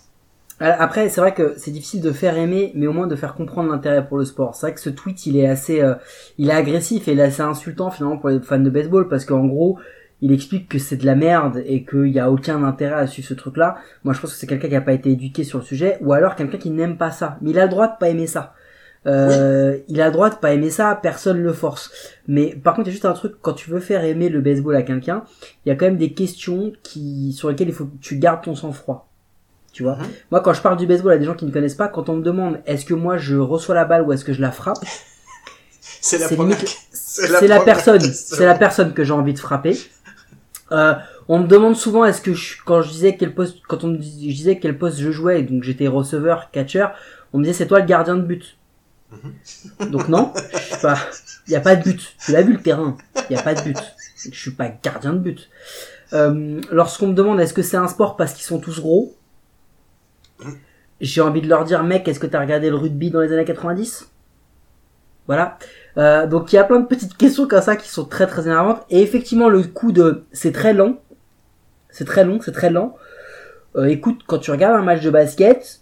Euh, 0.62 0.72
Après, 0.78 1.08
c'est 1.08 1.20
vrai 1.20 1.34
que 1.34 1.54
c'est 1.56 1.70
difficile 1.70 2.00
de 2.00 2.12
faire 2.12 2.36
aimer, 2.36 2.72
mais 2.74 2.86
au 2.86 2.92
moins 2.92 3.06
de 3.06 3.16
faire 3.16 3.34
comprendre 3.34 3.70
l'intérêt 3.70 4.06
pour 4.06 4.18
le 4.18 4.24
sport. 4.24 4.54
C'est 4.54 4.66
vrai 4.66 4.74
que 4.74 4.80
ce 4.80 4.90
tweet, 4.90 5.26
il 5.26 5.36
est 5.36 5.46
assez, 5.48 5.80
euh, 5.82 5.94
il 6.38 6.50
est 6.50 6.54
agressif 6.54 7.08
et 7.08 7.12
il 7.12 7.20
est 7.20 7.24
assez 7.24 7.42
insultant 7.42 7.90
finalement 7.90 8.18
pour 8.18 8.28
les 8.28 8.40
fans 8.40 8.58
de 8.58 8.70
baseball 8.70 9.08
parce 9.08 9.24
qu'en 9.24 9.44
gros, 9.46 9.78
il 10.20 10.32
explique 10.32 10.68
que 10.68 10.78
c'est 10.78 10.96
de 10.96 11.06
la 11.06 11.16
merde 11.16 11.62
et 11.66 11.84
qu'il 11.84 12.12
n'y 12.12 12.20
a 12.20 12.30
aucun 12.30 12.62
intérêt 12.62 12.94
à 12.94 13.06
suivre 13.08 13.26
ce 13.28 13.34
truc-là. 13.34 13.76
Moi, 14.04 14.14
je 14.14 14.20
pense 14.20 14.32
que 14.32 14.36
c'est 14.38 14.46
quelqu'un 14.46 14.68
qui 14.68 14.74
n'a 14.74 14.80
pas 14.80 14.92
été 14.92 15.10
éduqué 15.10 15.42
sur 15.42 15.58
le 15.58 15.64
sujet 15.64 15.98
ou 16.00 16.12
alors 16.12 16.36
quelqu'un 16.36 16.58
qui 16.58 16.70
n'aime 16.70 16.96
pas 16.96 17.10
ça. 17.10 17.38
Mais 17.40 17.50
il 17.50 17.58
a 17.58 17.64
le 17.64 17.70
droit 17.70 17.88
de 17.88 17.98
pas 17.98 18.08
aimer 18.08 18.28
ça. 18.28 18.54
Euh, 19.06 19.78
Il 19.88 20.00
a 20.00 20.06
le 20.06 20.12
droit 20.12 20.30
de 20.30 20.36
pas 20.36 20.52
aimer 20.52 20.70
ça, 20.70 20.96
personne 21.02 21.42
le 21.42 21.52
force. 21.52 21.90
Mais 22.28 22.54
par 22.54 22.74
contre, 22.74 22.86
il 22.86 22.90
y 22.90 22.92
a 22.92 22.94
juste 22.94 23.04
un 23.04 23.14
truc, 23.14 23.34
quand 23.42 23.54
tu 23.54 23.68
veux 23.70 23.80
faire 23.80 24.04
aimer 24.04 24.28
le 24.28 24.40
baseball 24.40 24.76
à 24.76 24.82
quelqu'un, 24.82 25.24
il 25.66 25.70
y 25.70 25.72
a 25.72 25.74
quand 25.76 25.86
même 25.86 25.96
des 25.96 26.12
questions 26.12 26.72
qui, 26.84 27.32
sur 27.32 27.48
lesquelles 27.50 27.68
il 27.68 27.74
faut 27.74 27.86
que 27.86 27.98
tu 28.00 28.18
gardes 28.18 28.44
ton 28.44 28.54
sang-froid. 28.54 29.11
Tu 29.72 29.82
vois 29.82 29.96
Mhm. 29.96 30.06
Moi, 30.30 30.40
quand 30.40 30.52
je 30.52 30.60
parle 30.60 30.76
du 30.76 30.86
baseball 30.86 31.12
à 31.12 31.18
des 31.18 31.24
gens 31.24 31.34
qui 31.34 31.46
ne 31.46 31.50
connaissent 31.50 31.74
pas, 31.74 31.88
quand 31.88 32.08
on 32.08 32.16
me 32.16 32.22
demande 32.22 32.60
est-ce 32.66 32.84
que 32.84 32.94
moi 32.94 33.16
je 33.16 33.36
reçois 33.36 33.74
la 33.74 33.84
balle 33.84 34.02
ou 34.02 34.12
est-ce 34.12 34.24
que 34.24 34.32
je 34.32 34.40
la 34.40 34.50
frappe, 34.52 34.78
C'est 36.00 36.18
la 36.18 36.28
première. 36.28 36.58
personne, 37.64 38.00
c'est 38.00 38.44
la 38.46 38.54
personne 38.54 38.92
que 38.92 39.04
j'ai 39.04 39.12
envie 39.12 39.32
de 39.34 39.38
frapper. 39.38 39.76
Euh, 40.72 40.94
on 41.28 41.38
me 41.40 41.46
demande 41.46 41.76
souvent 41.76 42.04
est-ce 42.04 42.20
que 42.20 42.32
je, 42.34 42.56
quand 42.64 42.82
je 42.82 42.90
disais 42.90 43.16
quel 43.16 43.34
poste, 43.34 43.58
quand 43.68 43.84
on 43.84 43.88
me 43.88 43.96
dis- 43.98 44.30
je 44.30 44.36
disais 44.36 44.58
quel 44.58 44.76
poste 44.78 44.98
je 44.98 45.10
jouais, 45.10 45.42
donc 45.42 45.62
j'étais 45.62 45.86
receveur, 45.86 46.50
catcher, 46.50 46.86
on 47.32 47.38
me 47.38 47.44
disait 47.44 47.56
c'est 47.58 47.66
toi 47.66 47.80
le 47.80 47.86
gardien 47.86 48.16
de 48.16 48.22
but. 48.22 48.56
Donc 49.90 50.08
non, 50.08 50.32
je 50.52 50.58
suis 50.58 50.76
pas, 50.82 50.98
y 51.48 51.54
a 51.54 51.60
pas 51.60 51.76
de 51.76 51.82
but. 51.84 52.16
Tu 52.24 52.32
l'as 52.32 52.42
vu 52.42 52.54
le 52.54 52.60
terrain, 52.62 52.96
y 53.30 53.36
a 53.36 53.42
pas 53.42 53.54
de 53.54 53.60
but. 53.62 53.76
Je 54.30 54.38
suis 54.38 54.52
pas 54.52 54.68
gardien 54.82 55.12
de 55.12 55.18
but. 55.18 55.48
Euh, 56.14 56.60
lorsqu'on 56.70 57.08
me 57.08 57.14
demande 57.14 57.40
est-ce 57.40 57.54
que 57.54 57.62
c'est 57.62 57.76
un 57.76 57.88
sport 57.88 58.16
parce 58.16 58.32
qu'ils 58.32 58.44
sont 58.44 58.58
tous 58.58 58.80
gros, 58.80 59.14
J'ai 61.00 61.20
envie 61.20 61.40
de 61.40 61.48
leur 61.48 61.64
dire, 61.64 61.82
mec, 61.82 62.06
est-ce 62.06 62.20
que 62.20 62.26
t'as 62.26 62.40
regardé 62.40 62.70
le 62.70 62.76
rugby 62.76 63.10
dans 63.10 63.20
les 63.20 63.32
années 63.32 63.44
90 63.44 64.08
Voilà. 65.26 65.58
Euh, 65.98 66.26
donc 66.26 66.52
il 66.52 66.56
y 66.56 66.58
a 66.58 66.64
plein 66.64 66.80
de 66.80 66.86
petites 66.86 67.16
questions 67.16 67.46
comme 67.46 67.60
ça 67.60 67.76
qui 67.76 67.88
sont 67.88 68.04
très 68.04 68.26
très 68.26 68.46
énervantes. 68.46 68.82
Et 68.90 69.02
effectivement, 69.02 69.48
le 69.48 69.62
coup 69.64 69.92
de 69.92 70.24
c'est 70.32 70.52
très 70.52 70.72
lent, 70.72 71.00
c'est 71.90 72.04
très 72.04 72.24
long, 72.24 72.40
c'est 72.40 72.52
très 72.52 72.70
lent. 72.70 72.96
Euh, 73.76 73.86
écoute, 73.86 74.20
quand 74.26 74.38
tu 74.38 74.50
regardes 74.50 74.76
un 74.76 74.82
match 74.82 75.02
de 75.02 75.10
basket, 75.10 75.80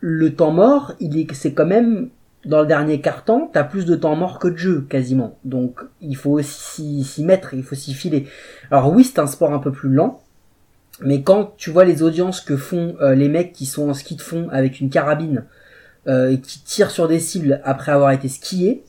le 0.00 0.34
temps 0.34 0.52
mort, 0.52 0.94
il 1.00 1.18
est, 1.18 1.32
c'est 1.34 1.52
quand 1.52 1.66
même 1.66 2.10
dans 2.44 2.60
le 2.60 2.66
dernier 2.66 3.00
quart-temps, 3.00 3.50
t'as 3.52 3.64
plus 3.64 3.84
de 3.86 3.96
temps 3.96 4.14
mort 4.14 4.38
que 4.38 4.48
de 4.48 4.56
jeu 4.56 4.86
quasiment. 4.88 5.36
Donc 5.44 5.80
il 6.00 6.16
faut 6.16 6.30
aussi 6.30 7.02
s'y 7.04 7.24
mettre, 7.24 7.54
il 7.54 7.64
faut 7.64 7.74
s'y 7.74 7.92
filer. 7.92 8.26
Alors 8.70 8.92
oui, 8.92 9.04
c'est 9.04 9.18
un 9.18 9.26
sport 9.26 9.52
un 9.52 9.58
peu 9.58 9.72
plus 9.72 9.90
lent, 9.90 10.22
mais 11.00 11.22
quand 11.22 11.54
tu 11.56 11.70
vois 11.70 11.84
les 11.84 12.02
audiences 12.02 12.40
que 12.40 12.56
font 12.56 12.96
euh, 13.00 13.14
les 13.14 13.28
mecs 13.28 13.52
qui 13.52 13.66
sont 13.66 13.90
en 13.90 13.94
ski 13.94 14.16
de 14.16 14.22
fond 14.22 14.48
avec 14.50 14.80
une 14.80 14.90
carabine 14.90 15.44
euh, 16.06 16.30
et 16.30 16.40
qui 16.40 16.62
tirent 16.62 16.90
sur 16.90 17.08
des 17.08 17.18
cibles 17.18 17.60
après 17.64 17.92
avoir 17.92 18.12
été 18.12 18.28
skiés, 18.28 18.84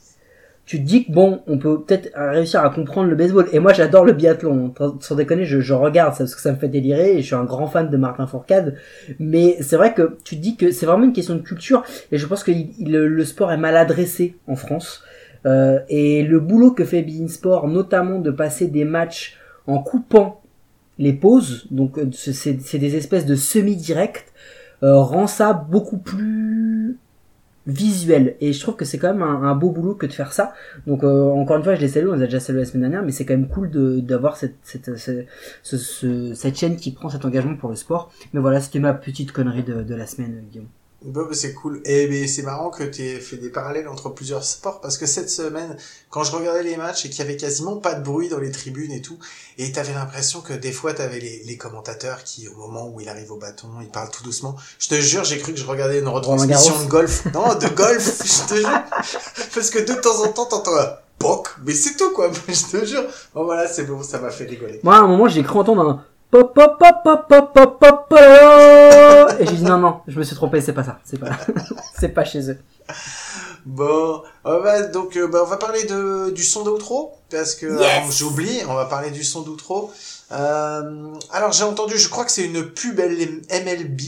tu 0.64 0.78
te 0.78 0.86
dis 0.86 1.06
que 1.06 1.12
bon, 1.12 1.40
on 1.46 1.56
peut 1.58 1.80
peut-être 1.80 2.10
réussir 2.14 2.62
à 2.62 2.68
comprendre 2.68 3.08
le 3.08 3.16
baseball. 3.16 3.48
Et 3.52 3.58
moi, 3.58 3.72
j'adore 3.72 4.04
le 4.04 4.12
biathlon. 4.12 4.74
Sans 5.00 5.14
déconner, 5.14 5.46
je, 5.46 5.60
je 5.60 5.72
regarde 5.72 6.12
ça 6.12 6.24
parce 6.24 6.34
que 6.34 6.42
ça 6.42 6.52
me 6.52 6.58
fait 6.58 6.68
délirer 6.68 7.16
et 7.16 7.22
je 7.22 7.26
suis 7.26 7.34
un 7.34 7.44
grand 7.44 7.68
fan 7.68 7.88
de 7.88 7.96
Martin 7.96 8.26
Fourcade. 8.26 8.76
Mais 9.18 9.56
c'est 9.62 9.76
vrai 9.76 9.94
que 9.94 10.18
tu 10.24 10.36
te 10.36 10.42
dis 10.42 10.56
que 10.56 10.70
c'est 10.70 10.84
vraiment 10.84 11.04
une 11.04 11.14
question 11.14 11.34
de 11.34 11.40
culture 11.40 11.84
et 12.12 12.18
je 12.18 12.26
pense 12.26 12.44
que 12.44 12.52
le 12.80 13.24
sport 13.24 13.50
est 13.50 13.56
mal 13.56 13.78
adressé 13.78 14.36
en 14.46 14.56
France. 14.56 15.02
Euh, 15.46 15.80
et 15.88 16.22
le 16.22 16.40
boulot 16.40 16.72
que 16.72 16.84
fait 16.84 17.02
Bein 17.02 17.28
Sport, 17.28 17.68
notamment 17.68 18.18
de 18.18 18.30
passer 18.30 18.66
des 18.66 18.84
matchs 18.84 19.38
en 19.66 19.78
coupant 19.78 20.42
les 20.98 21.12
pauses, 21.12 21.66
donc 21.70 21.98
euh, 21.98 22.10
c'est 22.12 22.78
des 22.78 22.96
espèces 22.96 23.26
de 23.26 23.34
semi-directs, 23.36 24.26
euh, 24.82 24.96
rend 24.98 25.26
ça 25.26 25.52
beaucoup 25.52 25.98
plus 25.98 26.96
visuel. 27.66 28.36
Et 28.40 28.52
je 28.52 28.60
trouve 28.60 28.76
que 28.76 28.84
c'est 28.86 28.98
quand 28.98 29.12
même 29.12 29.22
un, 29.22 29.54
beau 29.54 29.70
boulot 29.70 29.94
que 29.94 30.06
de 30.06 30.12
faire 30.12 30.32
ça. 30.32 30.54
Donc 30.86 31.04
euh, 31.04 31.24
encore 31.30 31.58
une 31.58 31.62
fois 31.64 31.74
je 31.74 31.80
les 31.82 31.88
salue 31.88 32.08
on 32.08 32.14
les 32.14 32.22
a 32.22 32.24
déjà 32.24 32.40
salués 32.40 32.60
la 32.60 32.64
semaine 32.66 32.82
dernière 32.82 33.02
mais 33.02 33.12
c'est 33.12 33.26
quand 33.26 33.34
même 33.34 33.48
cool 33.48 33.70
d'avoir 34.04 34.36
cette 34.36 34.54
cette, 34.62 34.96
ce- 34.96 35.24
ce- 35.62 35.76
ce- 35.76 36.34
cette 36.34 36.56
chaîne 36.58 36.76
qui 36.76 36.92
prend 36.92 37.10
cet 37.10 37.24
engagement 37.26 37.56
pour 37.56 37.68
le 37.70 37.76
sport. 37.76 38.10
Mais 38.32 38.40
voilà 38.40 38.60
c'était 38.60 38.78
ma 38.80 38.94
petite 38.94 39.32
connerie 39.32 39.64
de, 39.64 39.82
de 39.82 39.94
la 39.94 40.06
semaine 40.06 40.34
euh, 40.36 40.50
Guillaume 40.50 40.68
Bon, 41.04 41.22
bah, 41.22 41.28
c'est 41.32 41.54
cool. 41.54 41.80
Et 41.84 42.08
mais 42.08 42.26
c'est 42.26 42.42
marrant 42.42 42.70
que 42.70 42.82
tu 42.82 43.02
aies 43.02 43.20
fait 43.20 43.36
des 43.36 43.50
parallèles 43.50 43.86
entre 43.86 44.08
plusieurs 44.10 44.42
sports 44.42 44.80
parce 44.80 44.98
que 44.98 45.06
cette 45.06 45.30
semaine, 45.30 45.76
quand 46.10 46.24
je 46.24 46.32
regardais 46.32 46.64
les 46.64 46.76
matchs 46.76 47.04
et 47.06 47.10
qu'il 47.10 47.20
y 47.20 47.22
avait 47.22 47.36
quasiment 47.36 47.76
pas 47.76 47.94
de 47.94 48.02
bruit 48.02 48.28
dans 48.28 48.40
les 48.40 48.50
tribunes 48.50 48.90
et 48.90 49.00
tout, 49.00 49.16
et 49.58 49.70
t'avais 49.70 49.92
l'impression 49.94 50.40
que 50.40 50.52
des 50.52 50.72
fois 50.72 50.94
t'avais 50.94 51.20
les, 51.20 51.44
les 51.44 51.56
commentateurs 51.56 52.24
qui, 52.24 52.48
au 52.48 52.54
moment 52.56 52.88
où 52.88 53.00
il 53.00 53.08
arrive 53.08 53.30
au 53.30 53.36
bâton, 53.36 53.68
ils 53.80 53.88
parlent 53.90 54.10
tout 54.10 54.24
doucement. 54.24 54.56
Je 54.80 54.88
te 54.88 55.00
jure, 55.00 55.22
j'ai 55.22 55.38
cru 55.38 55.52
que 55.52 55.58
je 55.60 55.66
regardais 55.66 56.00
une 56.00 56.08
retransmission 56.08 56.82
de 56.82 56.88
golf. 56.88 57.26
Non, 57.32 57.54
de 57.54 57.68
golf, 57.68 58.20
je 58.24 58.48
te 58.48 58.54
jure. 58.56 58.82
Parce 59.54 59.70
que 59.70 59.78
de 59.78 60.00
temps 60.00 60.24
en 60.24 60.32
temps, 60.32 60.46
t'entends 60.46 60.76
un 60.76 60.96
poc, 61.20 61.48
mais 61.64 61.74
c'est 61.74 61.96
tout 61.96 62.10
quoi. 62.10 62.30
Je 62.48 62.78
te 62.78 62.84
jure. 62.84 63.04
Bon 63.34 63.44
voilà, 63.44 63.68
c'est 63.68 63.84
bon, 63.84 64.02
ça 64.02 64.18
m'a 64.18 64.30
fait 64.30 64.44
rigoler. 64.44 64.80
moi 64.82 64.96
à 64.96 64.98
un 64.98 65.06
moment 65.06 65.28
j'ai 65.28 65.42
cru 65.44 65.58
entendre 65.58 65.82
un 65.82 66.04
Pop, 66.30 66.52
pop, 66.54 66.78
pop, 66.78 68.14
Et 69.40 69.46
j'ai 69.46 69.52
dit 69.52 69.62
non, 69.62 69.78
non, 69.78 70.00
je 70.06 70.18
me 70.18 70.24
suis 70.24 70.36
trompé, 70.36 70.60
c'est 70.60 70.74
pas 70.74 70.84
ça, 70.84 71.00
c'est 71.02 71.18
pas, 71.18 71.30
c'est 71.98 72.10
pas 72.10 72.24
chez 72.24 72.50
eux. 72.50 72.58
Bon, 73.64 74.22
donc 74.92 75.16
euh, 75.16 75.26
bah, 75.26 75.40
on 75.42 75.46
va 75.46 75.56
parler 75.56 75.84
de, 75.84 76.30
du 76.30 76.44
son 76.44 76.64
d'outro, 76.64 77.16
parce 77.30 77.54
que 77.54 77.66
euh, 77.66 77.80
yes 77.80 78.18
j'oublie, 78.18 78.60
on 78.68 78.74
va 78.74 78.84
parler 78.84 79.10
du 79.10 79.24
son 79.24 79.40
d'outro. 79.40 79.90
Euh, 80.32 81.14
alors 81.32 81.52
j'ai 81.52 81.64
entendu, 81.64 81.96
je 81.96 82.08
crois 82.08 82.24
que 82.24 82.30
c'est 82.30 82.44
une 82.44 82.62
pub 82.62 83.00
MLB, 83.00 84.00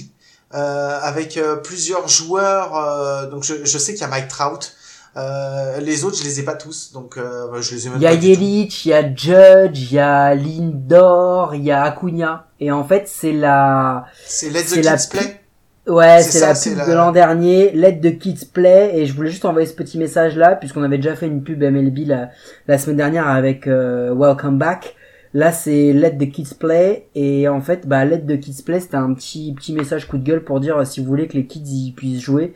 euh, 0.52 0.98
avec 1.02 1.38
plusieurs 1.64 2.08
joueurs, 2.08 3.30
donc 3.30 3.44
je 3.44 3.78
sais 3.78 3.92
qu'il 3.92 4.02
y 4.02 4.04
a 4.04 4.08
Mike 4.08 4.28
Trout, 4.28 4.74
euh, 5.16 5.80
les 5.80 6.04
autres, 6.04 6.16
je 6.16 6.24
les 6.24 6.38
ai 6.40 6.44
pas 6.44 6.54
tous, 6.54 6.92
donc 6.92 7.16
euh, 7.16 7.60
je 7.60 7.74
les 7.74 7.86
ai 7.86 7.90
même 7.90 7.98
il 7.98 8.02
y 8.02 8.06
a. 8.06 8.12
Yelich 8.14 8.86
il 8.86 8.88
y 8.90 8.92
a 8.94 9.02
Judge 9.02 9.90
il 9.90 9.94
y 9.94 9.98
a 9.98 10.34
Lindor 10.36 11.54
il 11.56 11.64
y 11.64 11.72
a 11.72 11.82
Acuna 11.82 12.46
et 12.60 12.70
en 12.70 12.84
fait 12.84 13.04
c'est 13.08 13.32
la 13.32 14.04
C'est 14.24 14.50
Let 14.50 14.62
the 14.64 14.84
la 14.84 14.96
Kids 14.96 15.08
Play. 15.10 15.40
Ouais, 15.88 16.22
C'est 16.22 16.38
la 16.40 16.54
pub 16.54 16.76
la- 16.76 16.86
de 16.86 16.92
l'an 16.92 17.10
dernier, 17.10 17.72
l'aide 17.72 18.00
de 18.00 18.10
Kids 18.10 18.46
Play, 18.52 18.92
et 18.94 19.06
je 19.06 19.14
voulais 19.14 19.30
juste 19.30 19.44
envoyer 19.44 19.66
ce 19.66 19.74
petit 19.74 19.98
message 19.98 20.36
là, 20.36 20.54
puisqu'on 20.54 20.84
avait 20.84 20.98
déjà 20.98 21.16
fait 21.16 21.26
une 21.26 21.42
pub 21.42 21.60
MLB 21.62 22.06
la, 22.06 22.28
la 22.68 22.78
semaine 22.78 22.98
dernière 22.98 23.26
avec 23.26 23.66
euh, 23.66 24.14
Welcome 24.14 24.58
Back. 24.58 24.94
Là, 25.32 25.52
c'est 25.52 25.92
l'aide 25.92 26.18
de 26.18 26.26
Kids 26.26 26.54
Play, 26.58 27.06
et 27.14 27.48
en 27.48 27.60
fait, 27.60 27.88
bah, 27.88 28.04
l'aide 28.04 28.26
de 28.26 28.36
Kids 28.36 28.62
Play, 28.64 28.78
c'était 28.80 28.96
un 28.96 29.12
petit, 29.14 29.52
petit 29.56 29.72
message 29.72 30.06
coup 30.06 30.18
de 30.18 30.24
gueule 30.24 30.44
pour 30.44 30.60
dire, 30.60 30.76
euh, 30.78 30.84
si 30.84 31.00
vous 31.00 31.06
voulez 31.06 31.26
que 31.28 31.34
les 31.36 31.46
kids 31.46 31.62
y 31.64 31.92
puissent 31.92 32.20
jouer, 32.20 32.52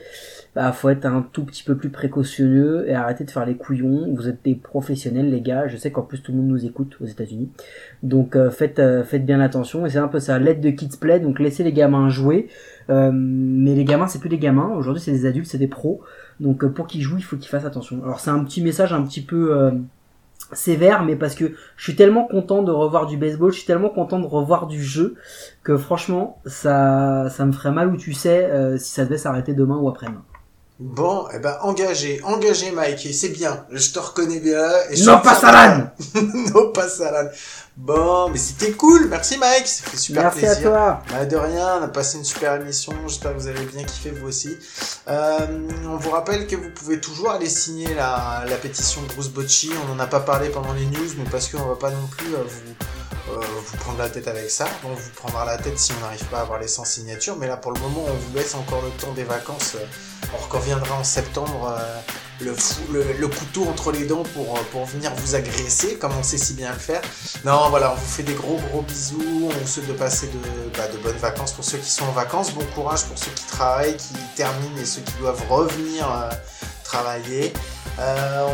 bah, 0.55 0.71
faut 0.71 0.89
être 0.89 1.05
un 1.05 1.27
tout 1.33 1.45
petit 1.45 1.65
peu 1.65 1.77
plus 1.77 1.89
précautionneux 1.89 2.85
et 2.89 2.95
arrêter 2.95 3.25
de 3.25 3.31
faire 3.31 3.45
les 3.45 3.57
couillons. 3.57 4.15
Vous 4.15 4.29
êtes 4.29 4.45
des 4.45 4.55
professionnels, 4.55 5.31
les 5.31 5.41
gars. 5.41 5.67
Je 5.67 5.77
sais 5.77 5.91
qu'en 5.91 6.03
plus 6.03 6.23
tout 6.23 6.31
le 6.31 6.39
monde 6.39 6.47
nous 6.49 6.65
écoute 6.65 6.97
aux 7.01 7.07
États-Unis. 7.07 7.51
Donc, 8.05 8.37
euh, 8.37 8.51
faites, 8.51 8.79
euh, 8.79 9.03
faites 9.03 9.27
bien 9.27 9.41
attention. 9.41 9.85
Et 9.85 9.91
c'est 9.91 9.99
un 9.99 10.07
peu 10.07 10.21
ça, 10.21 10.39
l'aide 10.39 10.61
de 10.61 10.71
Kids 10.71 10.97
Play. 11.01 11.19
Donc, 11.19 11.41
laissez 11.41 11.65
les 11.65 11.73
gamins 11.73 12.09
jouer. 12.09 12.49
Euh, 12.89 13.11
mais 13.13 13.75
les 13.75 13.85
gamins, 13.85 14.07
c'est 14.07 14.21
plus 14.21 14.29
des 14.29 14.39
gamins. 14.39 14.73
Aujourd'hui, 14.77 15.03
c'est 15.03 15.11
des 15.11 15.27
adultes, 15.27 15.49
c'est 15.49 15.59
des 15.59 15.67
pros. 15.67 16.03
Donc, 16.39 16.65
pour 16.67 16.87
qu'ils 16.87 17.03
jouent, 17.03 17.19
il 17.19 17.25
faut 17.25 17.37
qu'ils 17.37 17.51
fassent 17.51 17.65
attention. 17.65 18.01
Alors, 18.05 18.21
c'est 18.21 18.31
un 18.31 18.45
petit 18.45 18.63
message 18.63 18.93
un 18.93 19.03
petit 19.03 19.23
peu 19.23 19.73
sévère, 20.53 21.03
mais 21.03 21.17
parce 21.17 21.35
que 21.35 21.53
je 21.77 21.83
suis 21.83 21.97
tellement 21.97 22.27
content 22.27 22.63
de 22.63 22.71
revoir 22.71 23.07
du 23.07 23.17
baseball, 23.17 23.51
je 23.51 23.59
suis 23.59 23.67
tellement 23.67 23.89
content 23.89 24.21
de 24.21 24.27
revoir 24.27 24.67
du 24.67 24.83
jeu 24.83 25.17
que 25.65 25.77
franchement, 25.77 26.41
ça, 26.45 27.29
ça 27.31 27.45
me 27.45 27.53
ferait 27.53 27.73
mal 27.73 27.89
où 27.89 27.97
tu 27.97 28.13
sais 28.13 28.51
si 28.79 28.93
ça 28.93 29.05
devait 29.05 29.19
s'arrêter 29.19 29.55
demain 29.55 29.79
ou 29.79 29.89
après-demain. 29.89 30.23
Bon, 30.81 31.29
eh 31.33 31.39
ben 31.39 31.57
engagé, 31.63 32.21
engagé 32.25 32.73
Mike, 32.73 33.07
et 33.07 33.13
c'est 33.13 33.29
bien. 33.29 33.65
Je 33.71 33.93
te 33.93 34.01
reconnais 34.01 34.41
bien. 34.41 34.67
Et 34.91 34.97
je 34.97 35.05
Non, 35.05 35.21
pas 35.21 35.37
Salan. 35.37 35.89
Non, 36.53 36.73
pas 36.73 36.89
Salan. 36.89 37.29
Bon, 37.77 38.29
mais 38.31 38.39
c'était 38.39 38.73
cool. 38.73 39.07
Merci 39.09 39.39
Mike, 39.39 39.69
ça 39.69 39.85
fait 39.85 39.97
super 39.97 40.23
Merci 40.25 40.39
plaisir. 40.41 40.59
à 40.59 40.63
toi. 40.63 41.03
Bah, 41.11 41.25
de 41.27 41.37
rien, 41.37 41.79
on 41.81 41.85
a 41.85 41.89
passé 41.89 42.19
une 42.19 42.25
super 42.25 42.55
émission, 42.61 42.93
j'espère 43.07 43.35
que 43.35 43.39
vous 43.41 43.47
avez 43.49 43.65
bien 43.67 43.85
kiffé 43.85 44.11
vous 44.11 44.27
aussi. 44.27 44.57
Euh, 45.09 45.39
on 45.87 45.97
vous 45.97 46.11
rappelle 46.11 46.47
que 46.49 46.57
vous 46.57 46.71
pouvez 46.75 47.01
toujours 47.01 47.31
aller 47.31 47.49
signer 47.49 47.95
la, 47.95 48.45
la 48.49 48.57
pétition 48.57 49.01
de 49.03 49.07
Bruce 49.15 49.29
Bocci, 49.29 49.71
on 49.85 49.95
n'en 49.95 50.01
a 50.01 50.07
pas 50.07 50.21
parlé 50.21 50.49
pendant 50.51 50.73
les 50.73 50.87
news, 50.87 51.09
mais 51.19 51.25
parce 51.31 51.49
qu'on 51.49 51.65
va 51.67 51.77
pas 51.77 51.91
non 51.91 52.07
plus 52.17 52.35
euh, 52.35 52.39
vous, 52.47 52.75
euh, 53.31 53.41
vous 53.67 53.77
prendre 53.79 53.99
la 53.99 54.09
tête 54.09 54.29
avec 54.29 54.51
ça. 54.51 54.67
On 54.85 54.95
vous 54.95 55.11
prendra 55.17 55.45
la 55.45 55.57
tête 55.57 55.79
si 55.79 55.93
on 55.93 56.01
n'arrive 56.01 56.25
pas 56.27 56.39
à 56.39 56.41
avoir 56.43 56.59
les 56.59 56.69
100 56.69 56.85
signatures, 56.85 57.37
mais 57.37 57.47
là 57.47 57.57
pour 57.57 57.73
le 57.73 57.81
moment 57.81 58.05
on 58.07 58.13
vous 58.13 58.37
laisse 58.37 58.55
encore 58.55 58.83
le 58.83 58.91
temps 58.91 59.13
des 59.13 59.25
vacances. 59.25 59.77
Euh, 59.77 59.87
On 60.35 60.57
reviendra 60.57 60.97
en 60.97 61.05
septembre 61.05 61.77
euh, 61.79 62.01
le, 62.41 63.29
couteau 63.29 63.67
entre 63.69 63.93
les 63.93 64.05
dents 64.05 64.25
pour, 64.35 64.85
venir 64.87 65.13
vous 65.15 65.35
agresser, 65.35 65.97
comme 65.97 66.13
on 66.19 66.23
sait 66.23 66.39
si 66.39 66.55
bien 66.55 66.73
le 66.73 66.79
faire. 66.79 67.03
Non, 67.45 67.69
voilà, 67.71 67.93
on 67.93 67.95
vous 67.95 68.07
fait 68.07 68.23
des 68.23 68.35
gros 68.35 68.59
gros 68.71 68.83
bisous. 68.83 69.23
On 69.45 69.49
vous 69.49 69.67
souhaite 69.67 69.87
de 69.87 69.93
passer 69.93 70.27
de, 70.27 70.77
bah, 70.77 70.85
bonnes 71.03 71.17
vacances 71.17 71.53
pour 71.53 71.65
ceux 71.65 71.79
qui 71.79 71.91
sont 71.91 72.05
en 72.05 72.13
vacances. 72.13 72.53
Bon 72.53 72.65
courage 72.75 73.05
pour 73.05 73.19
ceux 73.19 73.31
qui 73.31 73.47
travaillent, 73.47 73.97
qui 73.97 74.15
terminent 74.37 74.77
et 74.81 74.85
ceux 74.85 75.03
qui 75.03 75.13
doivent 75.21 75.43
revenir 75.49 76.07
travailler. 76.85 77.53
Euh, 77.99 78.47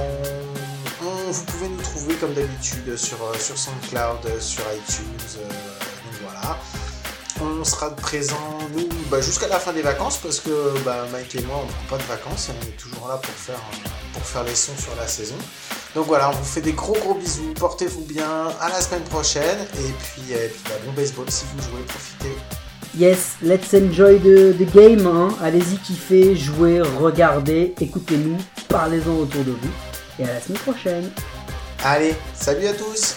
vous 1.00 1.44
pouvez 1.44 1.68
nous 1.68 1.82
trouver 1.82 2.14
comme 2.14 2.34
d'habitude 2.34 2.96
sur, 2.96 3.22
euh, 3.22 3.34
sur 3.38 3.56
SoundCloud, 3.56 4.26
euh, 4.26 4.40
sur 4.40 4.64
iTunes. 4.74 5.04
donc 5.36 6.20
voilà. 6.22 6.58
On 7.42 7.64
sera 7.64 7.90
présent, 7.96 8.58
nous, 8.76 8.88
bah, 9.10 9.20
jusqu'à 9.20 9.48
la 9.48 9.58
fin 9.58 9.72
des 9.72 9.82
vacances 9.82 10.18
parce 10.18 10.40
que 10.40 10.78
bah, 10.84 11.06
Mike 11.10 11.36
et 11.36 11.42
moi, 11.42 11.62
on 11.62 11.66
prend 11.66 11.96
pas 11.96 12.02
de 12.02 12.08
vacances. 12.08 12.50
On 12.50 12.66
est 12.66 12.76
toujours 12.76 13.08
là 13.08 13.16
pour 13.16 13.32
faire, 13.34 13.60
pour 14.12 14.22
faire 14.22 14.44
les 14.44 14.54
sons 14.54 14.76
sur 14.76 14.94
la 14.96 15.06
saison. 15.06 15.36
Donc 15.94 16.06
voilà, 16.06 16.28
on 16.30 16.32
vous 16.32 16.44
fait 16.44 16.60
des 16.60 16.72
gros 16.72 16.92
gros 16.92 17.14
bisous, 17.14 17.52
portez-vous 17.58 18.04
bien, 18.04 18.48
à 18.60 18.68
la 18.68 18.80
semaine 18.80 19.02
prochaine, 19.04 19.58
et 19.78 19.92
puis, 19.92 20.32
et 20.32 20.48
puis 20.48 20.60
bah, 20.66 20.76
bon 20.84 20.92
baseball 20.92 21.30
si 21.30 21.44
vous 21.52 21.62
jouez, 21.62 21.82
profitez. 21.82 22.36
Yes, 22.96 23.36
let's 23.42 23.72
enjoy 23.72 24.18
the, 24.18 24.52
the 24.58 24.66
game. 24.66 25.06
Hein. 25.06 25.36
Allez-y, 25.40 25.78
kiffez, 25.78 26.34
jouez, 26.34 26.80
regardez, 26.80 27.74
écoutez-nous, 27.80 28.38
parlez-en 28.68 29.16
autour 29.16 29.44
de 29.44 29.52
vous. 29.52 29.70
Et 30.18 30.24
à 30.24 30.34
la 30.34 30.40
semaine 30.40 30.58
prochaine. 30.58 31.10
Allez, 31.84 32.14
salut 32.34 32.66
à 32.66 32.72
tous 32.74 33.16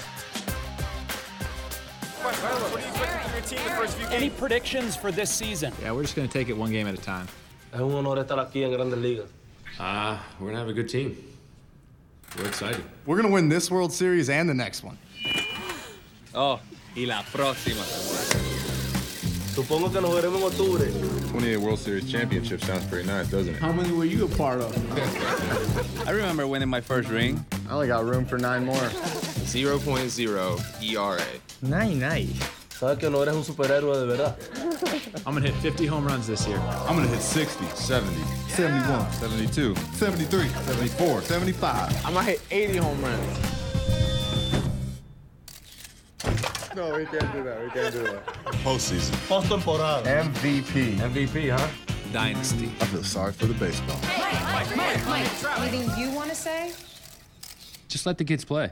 Any 4.11 4.29
predictions 4.29 4.95
for 4.95 5.11
this 5.11 5.29
season? 5.29 5.73
Yeah, 5.81 5.91
we're 5.91 6.03
just 6.03 6.15
going 6.15 6.27
to 6.27 6.33
take 6.33 6.49
it 6.49 6.57
one 6.57 6.71
game 6.71 6.87
at 6.87 6.93
a 6.93 7.01
time. 7.01 7.27
Un 7.73 7.81
honor 7.81 8.21
estar 8.21 8.39
aquí 8.39 8.63
en 8.63 8.71
Grandes 8.71 8.99
Ligas. 8.99 9.29
Uh, 9.79 10.17
we're 10.39 10.47
gonna 10.47 10.59
have 10.59 10.69
a 10.69 10.73
good 10.73 10.87
team. 10.87 11.17
We're 12.37 12.47
excited. 12.47 12.83
We're 13.05 13.15
gonna 13.15 13.33
win 13.33 13.49
this 13.49 13.71
World 13.71 13.91
Series 13.91 14.29
and 14.29 14.47
the 14.47 14.53
next 14.53 14.83
one. 14.83 14.97
Oh, 16.35 16.59
y 16.95 17.05
la 17.05 17.23
próxima. 17.23 17.83
Supongo 19.53 19.91
que 19.91 20.01
nos 20.01 20.15
veremos 20.15 20.41
en 20.41 20.47
octubre. 20.47 20.85
28 21.31 21.59
World 21.59 21.77
Series 21.77 22.11
championship 22.11 22.59
sounds 22.63 22.85
pretty 22.85 23.07
nice, 23.07 23.29
doesn't 23.29 23.53
it? 23.53 23.61
How 23.61 23.71
many 23.71 23.91
were 23.91 24.05
you 24.05 24.25
a 24.25 24.29
part 24.29 24.61
of? 24.61 24.73
I 26.07 26.11
remember 26.11 26.47
winning 26.47 26.69
my 26.69 26.81
first 26.81 27.07
ring. 27.09 27.45
I 27.69 27.73
only 27.73 27.87
got 27.87 28.03
room 28.03 28.25
for 28.25 28.39
nine 28.39 28.65
more. 28.65 28.75
0.0 28.75 30.81
ERA. 30.81 31.21
Nice, 31.61 31.95
nice. 31.95 32.39
Sabes 32.79 32.97
que 32.97 33.09
no 33.11 33.21
eres 33.21 33.35
un 33.35 33.43
superhéroe 33.43 33.99
de 33.99 34.07
verdad. 34.07 34.35
I'm 35.27 35.35
gonna 35.35 35.51
hit 35.51 35.61
50 35.61 35.85
home 35.85 36.07
runs 36.07 36.25
this 36.25 36.47
year. 36.47 36.57
I'm 36.87 36.95
gonna 36.95 37.07
hit 37.07 37.21
60, 37.21 37.63
70, 37.75 38.09
71, 38.49 39.11
72, 39.13 39.75
73, 39.93 40.49
74, 40.49 41.21
75. 41.21 42.05
I'm 42.05 42.13
gonna 42.15 42.23
hit 42.25 42.41
80 42.49 42.77
home 42.77 42.99
runs. 43.03 43.62
No, 46.75 46.95
we 46.95 47.05
can't 47.05 47.31
do 47.31 47.43
that. 47.43 47.63
We 47.63 47.69
can't 47.69 47.93
do 47.93 48.03
that. 48.03 48.25
Postseason. 48.63 49.11
Postemporada. 49.27 50.03
MVP. 50.05 50.97
MVP, 50.97 51.55
huh? 51.55 51.67
Dynasty. 52.11 52.71
I 52.81 52.85
feel 52.85 53.03
sorry 53.03 53.31
for 53.33 53.45
the 53.45 53.53
baseball. 53.53 53.99
Mike, 54.01 54.75
Mike, 54.75 55.05
Mike, 55.05 55.59
anything 55.59 55.97
you 55.99 56.11
want 56.11 56.29
to 56.29 56.35
say? 56.35 56.73
Just 57.87 58.07
let 58.07 58.17
the 58.17 58.25
kids 58.25 58.43
play. 58.43 58.71